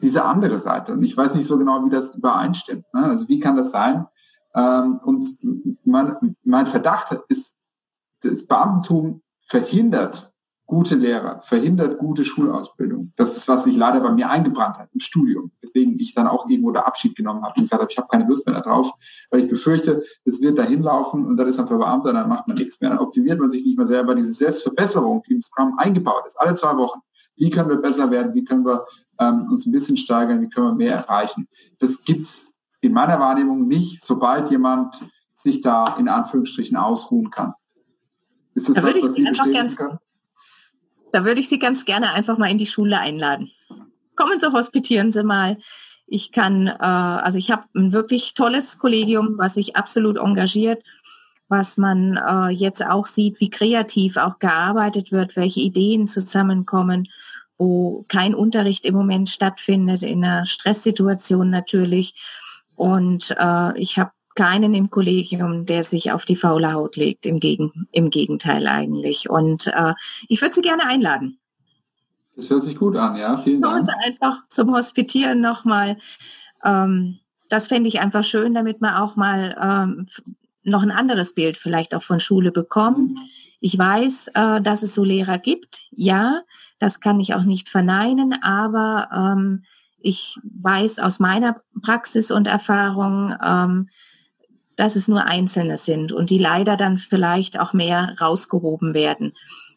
diese 0.00 0.24
andere 0.24 0.58
Seite 0.58 0.92
und 0.92 1.02
ich 1.02 1.16
weiß 1.16 1.34
nicht 1.34 1.46
so 1.46 1.58
genau, 1.58 1.84
wie 1.84 1.90
das 1.90 2.14
übereinstimmt. 2.14 2.84
Ne? 2.92 3.04
Also 3.04 3.28
wie 3.28 3.38
kann 3.38 3.56
das 3.56 3.70
sein? 3.70 4.06
Ähm, 4.54 5.00
und 5.04 5.28
mein, 5.84 6.36
mein 6.44 6.66
Verdacht 6.66 7.16
ist, 7.28 7.56
das 8.20 8.46
Beamtentum 8.46 9.22
verhindert 9.46 10.31
gute 10.72 10.94
Lehrer, 10.94 11.42
verhindert 11.42 11.98
gute 11.98 12.24
Schulausbildung. 12.24 13.12
Das 13.16 13.36
ist, 13.36 13.46
was 13.46 13.64
sich 13.64 13.76
leider 13.76 14.00
bei 14.00 14.10
mir 14.10 14.30
eingebrannt 14.30 14.78
hat 14.78 14.88
im 14.94 15.00
Studium. 15.00 15.50
Deswegen 15.62 16.00
ich 16.00 16.14
dann 16.14 16.26
auch 16.26 16.48
irgendwo 16.48 16.70
der 16.70 16.86
Abschied 16.86 17.14
genommen 17.14 17.42
habe 17.42 17.52
und 17.56 17.64
gesagt 17.64 17.82
habe, 17.82 17.92
ich 17.92 17.98
habe 17.98 18.08
keine 18.10 18.26
Lust 18.26 18.46
mehr 18.46 18.58
darauf, 18.58 18.90
weil 19.30 19.40
ich 19.40 19.50
befürchte, 19.50 20.02
es 20.24 20.40
wird 20.40 20.56
dahin 20.56 20.82
laufen 20.82 21.26
und 21.26 21.36
dann 21.36 21.46
ist 21.46 21.58
man 21.58 21.66
Verbeamter, 21.66 22.14
dann 22.14 22.26
macht 22.26 22.48
man 22.48 22.56
nichts 22.56 22.80
mehr. 22.80 22.88
Dann 22.88 23.00
optimiert 23.00 23.38
man 23.38 23.50
sich 23.50 23.62
nicht 23.66 23.76
mehr 23.76 23.86
selber. 23.86 24.14
Diese 24.14 24.32
Selbstverbesserung, 24.32 25.22
die 25.28 25.34
im 25.34 25.42
Scrum 25.42 25.74
eingebaut 25.76 26.22
ist, 26.26 26.40
alle 26.40 26.54
zwei 26.54 26.74
Wochen. 26.78 27.00
Wie 27.36 27.50
können 27.50 27.68
wir 27.68 27.76
besser 27.76 28.10
werden? 28.10 28.32
Wie 28.32 28.42
können 28.42 28.64
wir 28.64 28.86
ähm, 29.20 29.48
uns 29.50 29.66
ein 29.66 29.72
bisschen 29.72 29.98
steigern? 29.98 30.40
Wie 30.40 30.48
können 30.48 30.68
wir 30.68 30.74
mehr 30.74 30.94
erreichen? 30.94 31.48
Das 31.80 32.02
gibt's 32.02 32.54
in 32.80 32.94
meiner 32.94 33.20
Wahrnehmung 33.20 33.68
nicht, 33.68 34.02
sobald 34.02 34.50
jemand 34.50 35.02
sich 35.34 35.60
da 35.60 35.98
in 35.98 36.08
Anführungsstrichen 36.08 36.78
ausruhen 36.78 37.30
kann. 37.30 37.52
Ist 38.54 38.70
das 38.70 38.76
da 38.76 38.84
was, 38.84 39.02
was 39.02 39.12
Sie 39.12 39.22
bestätigen 39.24 39.76
können? 39.76 39.98
Da 41.12 41.24
würde 41.24 41.40
ich 41.40 41.48
Sie 41.48 41.58
ganz 41.58 41.84
gerne 41.84 42.12
einfach 42.12 42.38
mal 42.38 42.50
in 42.50 42.58
die 42.58 42.66
Schule 42.66 42.98
einladen. 42.98 43.50
Kommen 44.16 44.40
Sie, 44.40 44.50
hospitieren 44.50 45.12
Sie 45.12 45.22
mal. 45.22 45.58
Ich 46.06 46.32
kann, 46.32 46.66
äh, 46.66 46.72
also 46.80 47.38
ich 47.38 47.50
habe 47.50 47.64
ein 47.74 47.92
wirklich 47.92 48.34
tolles 48.34 48.78
Kollegium, 48.78 49.36
was 49.38 49.54
sich 49.54 49.76
absolut 49.76 50.18
engagiert, 50.18 50.82
was 51.48 51.76
man 51.76 52.16
äh, 52.16 52.48
jetzt 52.48 52.84
auch 52.84 53.06
sieht, 53.06 53.40
wie 53.40 53.50
kreativ 53.50 54.16
auch 54.16 54.38
gearbeitet 54.38 55.12
wird, 55.12 55.36
welche 55.36 55.60
Ideen 55.60 56.08
zusammenkommen, 56.08 57.08
wo 57.58 58.04
kein 58.08 58.34
Unterricht 58.34 58.86
im 58.86 58.94
Moment 58.94 59.28
stattfindet, 59.28 60.02
in 60.02 60.24
einer 60.24 60.46
Stresssituation 60.46 61.50
natürlich. 61.50 62.14
Und 62.74 63.34
äh, 63.38 63.78
ich 63.78 63.98
habe 63.98 64.12
keinen 64.34 64.74
im 64.74 64.90
Kollegium, 64.90 65.66
der 65.66 65.82
sich 65.82 66.12
auf 66.12 66.24
die 66.24 66.36
faule 66.36 66.72
Haut 66.72 66.96
legt. 66.96 67.26
Im, 67.26 67.40
Gegen, 67.40 67.86
im 67.92 68.10
Gegenteil 68.10 68.66
eigentlich. 68.66 69.28
Und 69.28 69.66
äh, 69.68 69.94
ich 70.28 70.40
würde 70.40 70.54
Sie 70.54 70.62
gerne 70.62 70.84
einladen. 70.86 71.38
Das 72.36 72.48
hört 72.48 72.62
sich 72.62 72.76
gut 72.76 72.96
an, 72.96 73.16
ja. 73.16 73.38
Vielen 73.38 73.62
Dank. 73.62 73.80
Uns 73.80 73.88
einfach 74.06 74.48
zum 74.48 74.74
Hospitieren 74.74 75.40
nochmal. 75.40 75.98
Ähm, 76.64 77.18
das 77.48 77.68
fände 77.68 77.88
ich 77.88 78.00
einfach 78.00 78.24
schön, 78.24 78.54
damit 78.54 78.80
man 78.80 78.94
auch 78.94 79.16
mal 79.16 79.56
ähm, 79.60 80.08
noch 80.64 80.82
ein 80.82 80.90
anderes 80.90 81.34
Bild 81.34 81.56
vielleicht 81.56 81.94
auch 81.94 82.02
von 82.02 82.20
Schule 82.20 82.52
bekommt. 82.52 83.18
Ich 83.60 83.78
weiß, 83.78 84.28
äh, 84.34 84.60
dass 84.62 84.82
es 84.82 84.94
so 84.94 85.04
Lehrer 85.04 85.38
gibt. 85.38 85.86
Ja, 85.90 86.40
das 86.78 87.00
kann 87.00 87.20
ich 87.20 87.34
auch 87.34 87.44
nicht 87.44 87.68
verneinen, 87.68 88.42
aber 88.42 89.08
ähm, 89.14 89.64
ich 89.98 90.38
weiß 90.42 90.98
aus 90.98 91.20
meiner 91.20 91.60
Praxis 91.82 92.30
und 92.30 92.48
Erfahrung, 92.48 93.34
ähm, 93.44 93.88
dass 94.82 94.96
es 94.96 95.06
nur 95.06 95.26
Einzelne 95.26 95.76
sind 95.76 96.10
und 96.10 96.28
die 96.28 96.38
leider 96.38 96.76
dann 96.76 96.98
vielleicht 96.98 97.60
auch 97.60 97.72
mehr 97.72 98.16
rausgehoben 98.20 98.94
werden. 98.94 99.32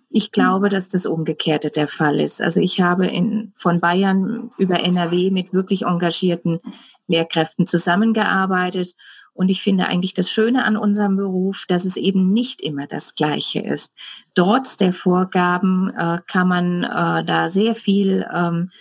Ich 0.10 0.32
glaube, 0.32 0.68
dass 0.68 0.90
das 0.90 1.06
Umgekehrte 1.06 1.70
der 1.70 1.88
Fall 1.88 2.20
ist. 2.20 2.42
Also 2.42 2.60
ich 2.60 2.82
habe 2.82 3.06
in, 3.06 3.54
von 3.56 3.80
Bayern 3.80 4.50
über 4.58 4.84
NRW 4.84 5.30
mit 5.30 5.54
wirklich 5.54 5.84
engagierten 5.84 6.60
Lehrkräften 7.06 7.68
zusammengearbeitet. 7.68 8.96
Und 9.34 9.50
ich 9.50 9.62
finde 9.62 9.86
eigentlich 9.86 10.16
das 10.16 10.32
Schöne 10.32 10.66
an 10.66 10.76
unserem 10.76 11.18
Beruf, 11.18 11.66
dass 11.68 11.86
es 11.86 11.98
eben 11.98 12.34
nicht 12.34 12.60
immer 12.62 12.88
das 12.88 13.14
Gleiche 13.14 13.60
ist. 13.60 13.92
Trotz 14.34 14.76
der 14.76 14.92
Vorgaben 14.92 15.92
äh, 15.96 16.18
kann 16.26 16.48
man 16.48 16.84
äh, 16.84 17.24
da 17.24 17.48
sehr 17.48 17.76
viel 17.76 18.26
ähm, 18.34 18.72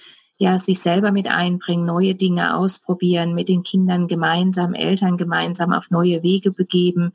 ja, 0.44 0.58
sich 0.58 0.80
selber 0.80 1.10
mit 1.10 1.26
einbringen, 1.26 1.86
neue 1.86 2.14
Dinge 2.14 2.54
ausprobieren, 2.54 3.34
mit 3.34 3.48
den 3.48 3.62
Kindern 3.62 4.08
gemeinsam, 4.08 4.74
Eltern 4.74 5.16
gemeinsam 5.16 5.72
auf 5.72 5.90
neue 5.90 6.22
Wege 6.22 6.52
begeben. 6.52 7.14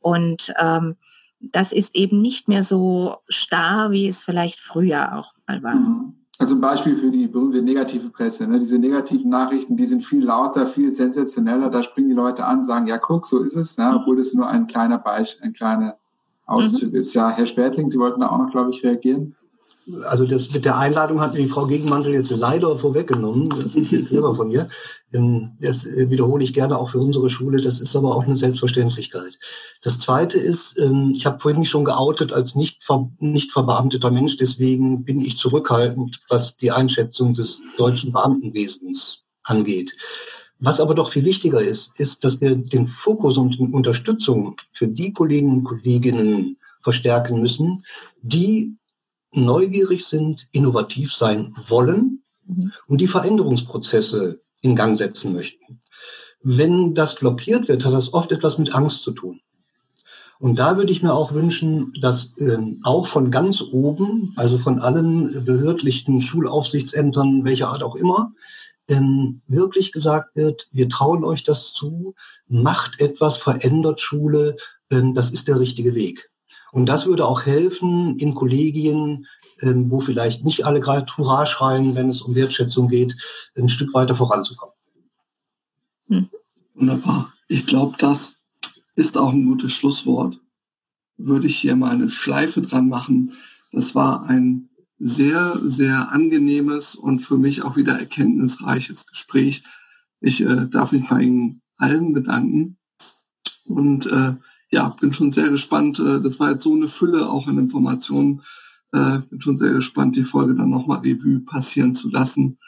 Und 0.00 0.52
ähm, 0.60 0.96
das 1.40 1.70
ist 1.70 1.94
eben 1.94 2.20
nicht 2.20 2.48
mehr 2.48 2.64
so 2.64 3.18
starr, 3.28 3.92
wie 3.92 4.08
es 4.08 4.24
vielleicht 4.24 4.58
früher 4.58 5.16
auch 5.16 5.32
mal 5.46 5.62
war. 5.62 5.76
Mhm. 5.76 6.14
Also 6.40 6.56
ein 6.56 6.60
Beispiel 6.60 6.96
für 6.96 7.12
die 7.12 7.28
berühmte 7.28 7.62
negative 7.62 8.08
Presse. 8.08 8.44
Ne? 8.48 8.58
Diese 8.58 8.76
negativen 8.76 9.30
Nachrichten, 9.30 9.76
die 9.76 9.86
sind 9.86 10.04
viel 10.04 10.24
lauter, 10.24 10.66
viel 10.66 10.92
sensationeller. 10.92 11.70
Da 11.70 11.84
springen 11.84 12.08
die 12.08 12.16
Leute 12.16 12.44
an, 12.44 12.64
sagen, 12.64 12.88
ja, 12.88 12.98
guck, 12.98 13.24
so 13.24 13.38
ist 13.44 13.54
es, 13.54 13.78
ne? 13.78 13.92
obwohl 13.94 14.18
es 14.18 14.34
nur 14.34 14.48
ein 14.48 14.66
kleiner 14.66 14.98
Beispiel, 14.98 15.46
ein 15.46 15.52
kleiner 15.52 15.96
Auszug 16.44 16.90
mhm. 16.90 16.98
ist. 16.98 17.14
Ja, 17.14 17.30
Herr 17.30 17.46
Spertling, 17.46 17.88
Sie 17.88 18.00
wollten 18.00 18.20
da 18.20 18.30
auch 18.30 18.38
noch, 18.38 18.50
glaube 18.50 18.72
ich, 18.72 18.82
reagieren 18.82 19.36
also 20.04 20.24
das 20.24 20.52
mit 20.52 20.64
der 20.64 20.78
Einladung 20.78 21.20
hat 21.20 21.34
mir 21.34 21.40
die 21.40 21.48
Frau 21.48 21.66
Gegenmantel 21.66 22.14
jetzt 22.14 22.30
leider 22.30 22.76
vorweggenommen. 22.78 23.48
Das 23.50 23.76
ist 23.76 23.88
hier 23.88 24.04
clever 24.04 24.34
von 24.34 24.50
ihr. 24.50 24.68
Ähm, 25.12 25.52
das 25.60 25.84
äh, 25.84 26.08
wiederhole 26.10 26.42
ich 26.42 26.54
gerne 26.54 26.78
auch 26.78 26.90
für 26.90 26.98
unsere 26.98 27.28
Schule. 27.30 27.60
Das 27.60 27.80
ist 27.80 27.94
aber 27.94 28.16
auch 28.16 28.24
eine 28.24 28.36
Selbstverständlichkeit. 28.36 29.38
Das 29.82 29.98
Zweite 29.98 30.38
ist, 30.38 30.78
ähm, 30.78 31.12
ich 31.14 31.26
habe 31.26 31.40
vorhin 31.40 31.60
mich 31.60 31.70
schon 31.70 31.84
geoutet 31.84 32.32
als 32.32 32.54
nicht, 32.54 32.82
ver 32.82 33.10
nicht 33.18 33.52
verbeamteter 33.52 34.10
Mensch. 34.10 34.36
Deswegen 34.36 35.04
bin 35.04 35.20
ich 35.20 35.38
zurückhaltend, 35.38 36.20
was 36.28 36.56
die 36.56 36.70
Einschätzung 36.70 37.34
des 37.34 37.62
deutschen 37.76 38.12
Beamtenwesens 38.12 39.24
angeht. 39.42 39.96
Was 40.60 40.80
aber 40.80 40.94
doch 40.94 41.10
viel 41.10 41.24
wichtiger 41.24 41.60
ist, 41.60 42.00
ist, 42.00 42.24
dass 42.24 42.40
wir 42.40 42.56
den 42.56 42.86
Fokus 42.86 43.36
und 43.36 43.58
die 43.58 43.60
Unterstützung 43.60 44.56
für 44.72 44.88
die 44.88 45.12
Kollegen 45.12 45.52
und 45.52 45.64
Kolleginnen 45.64 46.56
verstärken 46.80 47.40
müssen, 47.40 47.82
die 48.22 48.76
neugierig 49.34 50.06
sind, 50.06 50.48
innovativ 50.52 51.12
sein 51.14 51.54
wollen 51.68 52.22
mhm. 52.46 52.72
und 52.86 53.00
die 53.00 53.06
Veränderungsprozesse 53.06 54.40
in 54.62 54.76
Gang 54.76 54.96
setzen 54.96 55.32
möchten. 55.32 55.80
wenn 56.42 56.94
das 56.94 57.14
blockiert 57.14 57.68
wird, 57.68 57.84
hat 57.84 57.94
das 57.94 58.12
oft 58.12 58.30
etwas 58.30 58.58
mit 58.58 58.74
Angst 58.74 59.02
zu 59.02 59.12
tun. 59.12 59.40
Und 60.38 60.58
da 60.58 60.76
würde 60.76 60.92
ich 60.92 61.02
mir 61.02 61.14
auch 61.14 61.32
wünschen, 61.32 61.92
dass 62.00 62.34
ähm, 62.38 62.80
auch 62.82 63.06
von 63.06 63.30
ganz 63.30 63.62
oben, 63.62 64.34
also 64.36 64.58
von 64.58 64.78
allen 64.78 65.44
behördlichen 65.44 66.20
Schulaufsichtsämtern, 66.20 67.44
welcher 67.44 67.68
Art 67.68 67.82
auch 67.82 67.96
immer, 67.96 68.32
ähm, 68.88 69.40
wirklich 69.46 69.92
gesagt 69.92 70.36
wird, 70.36 70.68
wir 70.72 70.88
trauen 70.90 71.24
euch 71.24 71.44
das 71.44 71.72
zu, 71.72 72.14
macht 72.46 73.00
etwas, 73.00 73.38
verändert 73.38 74.02
Schule, 74.02 74.56
ähm, 74.90 75.14
das 75.14 75.30
ist 75.30 75.48
der 75.48 75.58
richtige 75.58 75.94
Weg. 75.94 76.30
Und 76.74 76.86
das 76.86 77.06
würde 77.06 77.24
auch 77.24 77.46
helfen 77.46 78.18
in 78.18 78.34
Kollegien, 78.34 79.28
ähm, 79.60 79.92
wo 79.92 80.00
vielleicht 80.00 80.44
nicht 80.44 80.66
alle 80.66 80.80
gerade 80.80 81.06
Hurra 81.16 81.46
schreien, 81.46 81.94
wenn 81.94 82.08
es 82.08 82.20
um 82.20 82.34
Wertschätzung 82.34 82.88
geht, 82.88 83.16
ein 83.56 83.68
Stück 83.68 83.94
weiter 83.94 84.16
voranzukommen. 84.16 84.74
Hm. 86.08 86.28
Wunderbar. 86.74 87.32
Ich 87.46 87.68
glaube, 87.68 87.94
das 87.98 88.38
ist 88.96 89.16
auch 89.16 89.30
ein 89.30 89.46
gutes 89.46 89.72
Schlusswort. 89.72 90.40
Würde 91.16 91.46
ich 91.46 91.56
hier 91.58 91.76
mal 91.76 91.92
eine 91.92 92.10
Schleife 92.10 92.60
dran 92.60 92.88
machen. 92.88 93.34
Das 93.70 93.94
war 93.94 94.24
ein 94.24 94.68
sehr, 94.98 95.60
sehr 95.62 96.10
angenehmes 96.10 96.96
und 96.96 97.20
für 97.20 97.38
mich 97.38 97.62
auch 97.62 97.76
wieder 97.76 97.96
erkenntnisreiches 97.96 99.06
Gespräch. 99.06 99.62
Ich 100.20 100.40
äh, 100.40 100.66
darf 100.68 100.90
mich 100.90 101.08
bei 101.08 101.20
Ihnen 101.20 101.62
allen 101.76 102.14
bedanken 102.14 102.78
und 103.64 104.06
äh, 104.06 104.34
ja, 104.74 104.88
bin 105.00 105.12
schon 105.12 105.30
sehr 105.30 105.48
gespannt. 105.50 106.00
Äh, 106.00 106.20
das 106.20 106.40
war 106.40 106.50
jetzt 106.50 106.64
so 106.64 106.74
eine 106.74 106.88
Fülle 106.88 107.28
auch 107.28 107.46
an 107.46 107.58
Informationen. 107.58 108.42
Äh, 108.92 109.20
bin 109.30 109.40
schon 109.40 109.56
sehr 109.56 109.72
gespannt, 109.72 110.16
die 110.16 110.24
Folge 110.24 110.54
dann 110.56 110.70
nochmal 110.70 110.98
Revue 110.98 111.40
passieren 111.40 111.94
zu 111.94 112.10
lassen. 112.10 112.58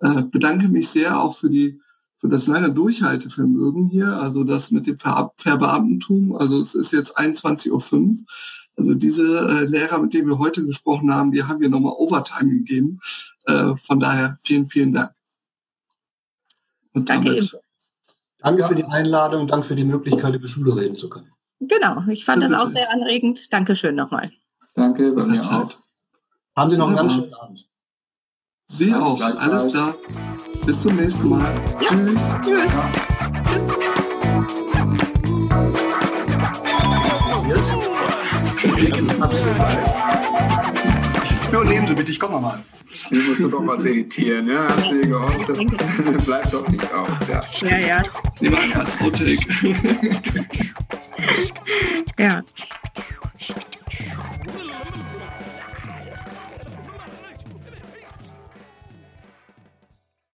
Äh, 0.00 0.22
bedanke 0.22 0.68
mich 0.68 0.88
sehr 0.88 1.20
auch 1.20 1.36
für 1.36 1.50
die 1.50 1.80
für 2.18 2.28
das 2.28 2.46
lange 2.46 2.72
Durchhaltevermögen 2.72 3.88
hier, 3.88 4.18
also 4.18 4.42
das 4.42 4.70
mit 4.70 4.86
dem 4.86 4.96
Ver 4.96 5.32
Verbeamtentum. 5.36 6.34
Also 6.34 6.58
es 6.60 6.74
ist 6.74 6.92
jetzt 6.92 7.18
21.05 7.18 7.70
Uhr. 7.70 8.16
Also 8.76 8.94
diese 8.94 9.48
äh, 9.48 9.64
Lehrer, 9.64 9.98
mit 9.98 10.14
denen 10.14 10.28
wir 10.28 10.38
heute 10.38 10.64
gesprochen 10.64 11.12
haben, 11.12 11.32
die 11.32 11.42
haben 11.42 11.60
wir 11.60 11.68
nochmal 11.68 11.94
Overtime 11.96 12.50
gegeben. 12.50 13.00
Äh, 13.44 13.76
von 13.76 14.00
daher 14.00 14.38
vielen, 14.42 14.68
vielen 14.68 14.92
Dank. 14.92 15.12
Und 16.92 17.10
danke 17.10 17.30
damit, 17.30 17.58
Danke 18.38 18.68
für 18.68 18.74
die 18.76 18.84
Einladung, 18.84 19.46
danke 19.46 19.66
für 19.66 19.76
die 19.76 19.84
Möglichkeit, 19.84 20.34
über 20.34 20.48
Schule 20.48 20.76
reden 20.76 20.96
zu 20.96 21.10
können. 21.10 21.35
Genau, 21.60 22.02
ich 22.08 22.24
fand 22.24 22.42
ja, 22.42 22.48
das 22.48 22.60
auch 22.60 22.68
sehr 22.68 22.90
anregend. 22.92 23.52
Dankeschön 23.52 23.94
nochmal. 23.94 24.30
Danke, 24.74 25.12
bei 25.12 25.24
mir 25.24 25.42
auch. 25.42 25.70
Haben 26.54 26.70
Sie 26.70 26.76
noch 26.76 26.88
einen 26.88 26.96
ganz 26.96 27.12
schönen 27.12 27.34
Abend. 27.34 27.68
Sie 28.68 28.90
ja, 28.90 29.00
auch. 29.00 29.20
Alles 29.20 29.72
klar. 29.72 29.94
Bis 30.64 30.82
zum 30.82 30.96
nächsten 30.96 31.28
Mal. 31.28 31.54
Ja. 31.80 31.88
Tschüss. 31.88 32.34
Tschüss. 32.42 32.72
Ja. 32.74 32.90
Tschüss. 33.44 33.86
Nur 41.52 41.64
nehmen 41.64 41.86
Sie 41.86 41.94
bitte, 41.94 42.10
ich 42.10 42.20
komme 42.20 42.40
mal. 42.40 42.62
Ich 43.10 43.28
musst 43.28 43.40
du 43.40 43.48
doch 43.48 43.66
was 43.66 43.84
editieren, 43.84 44.48
ja? 44.48 44.66
Hast 44.68 44.90
du 44.90 45.00
dir 45.00 45.08
gehofft? 45.08 45.48
Das 45.48 46.24
bleibt 46.26 46.52
doch 46.52 46.68
nicht 46.68 46.92
aus, 46.92 47.10
ja. 47.28 47.68
Ja, 47.68 47.78
ja. 47.78 48.02
Nehmen 48.40 48.56
wir 48.56 48.80
als 48.80 49.00
Outtake. 49.00 49.36
yeah. 52.18 52.42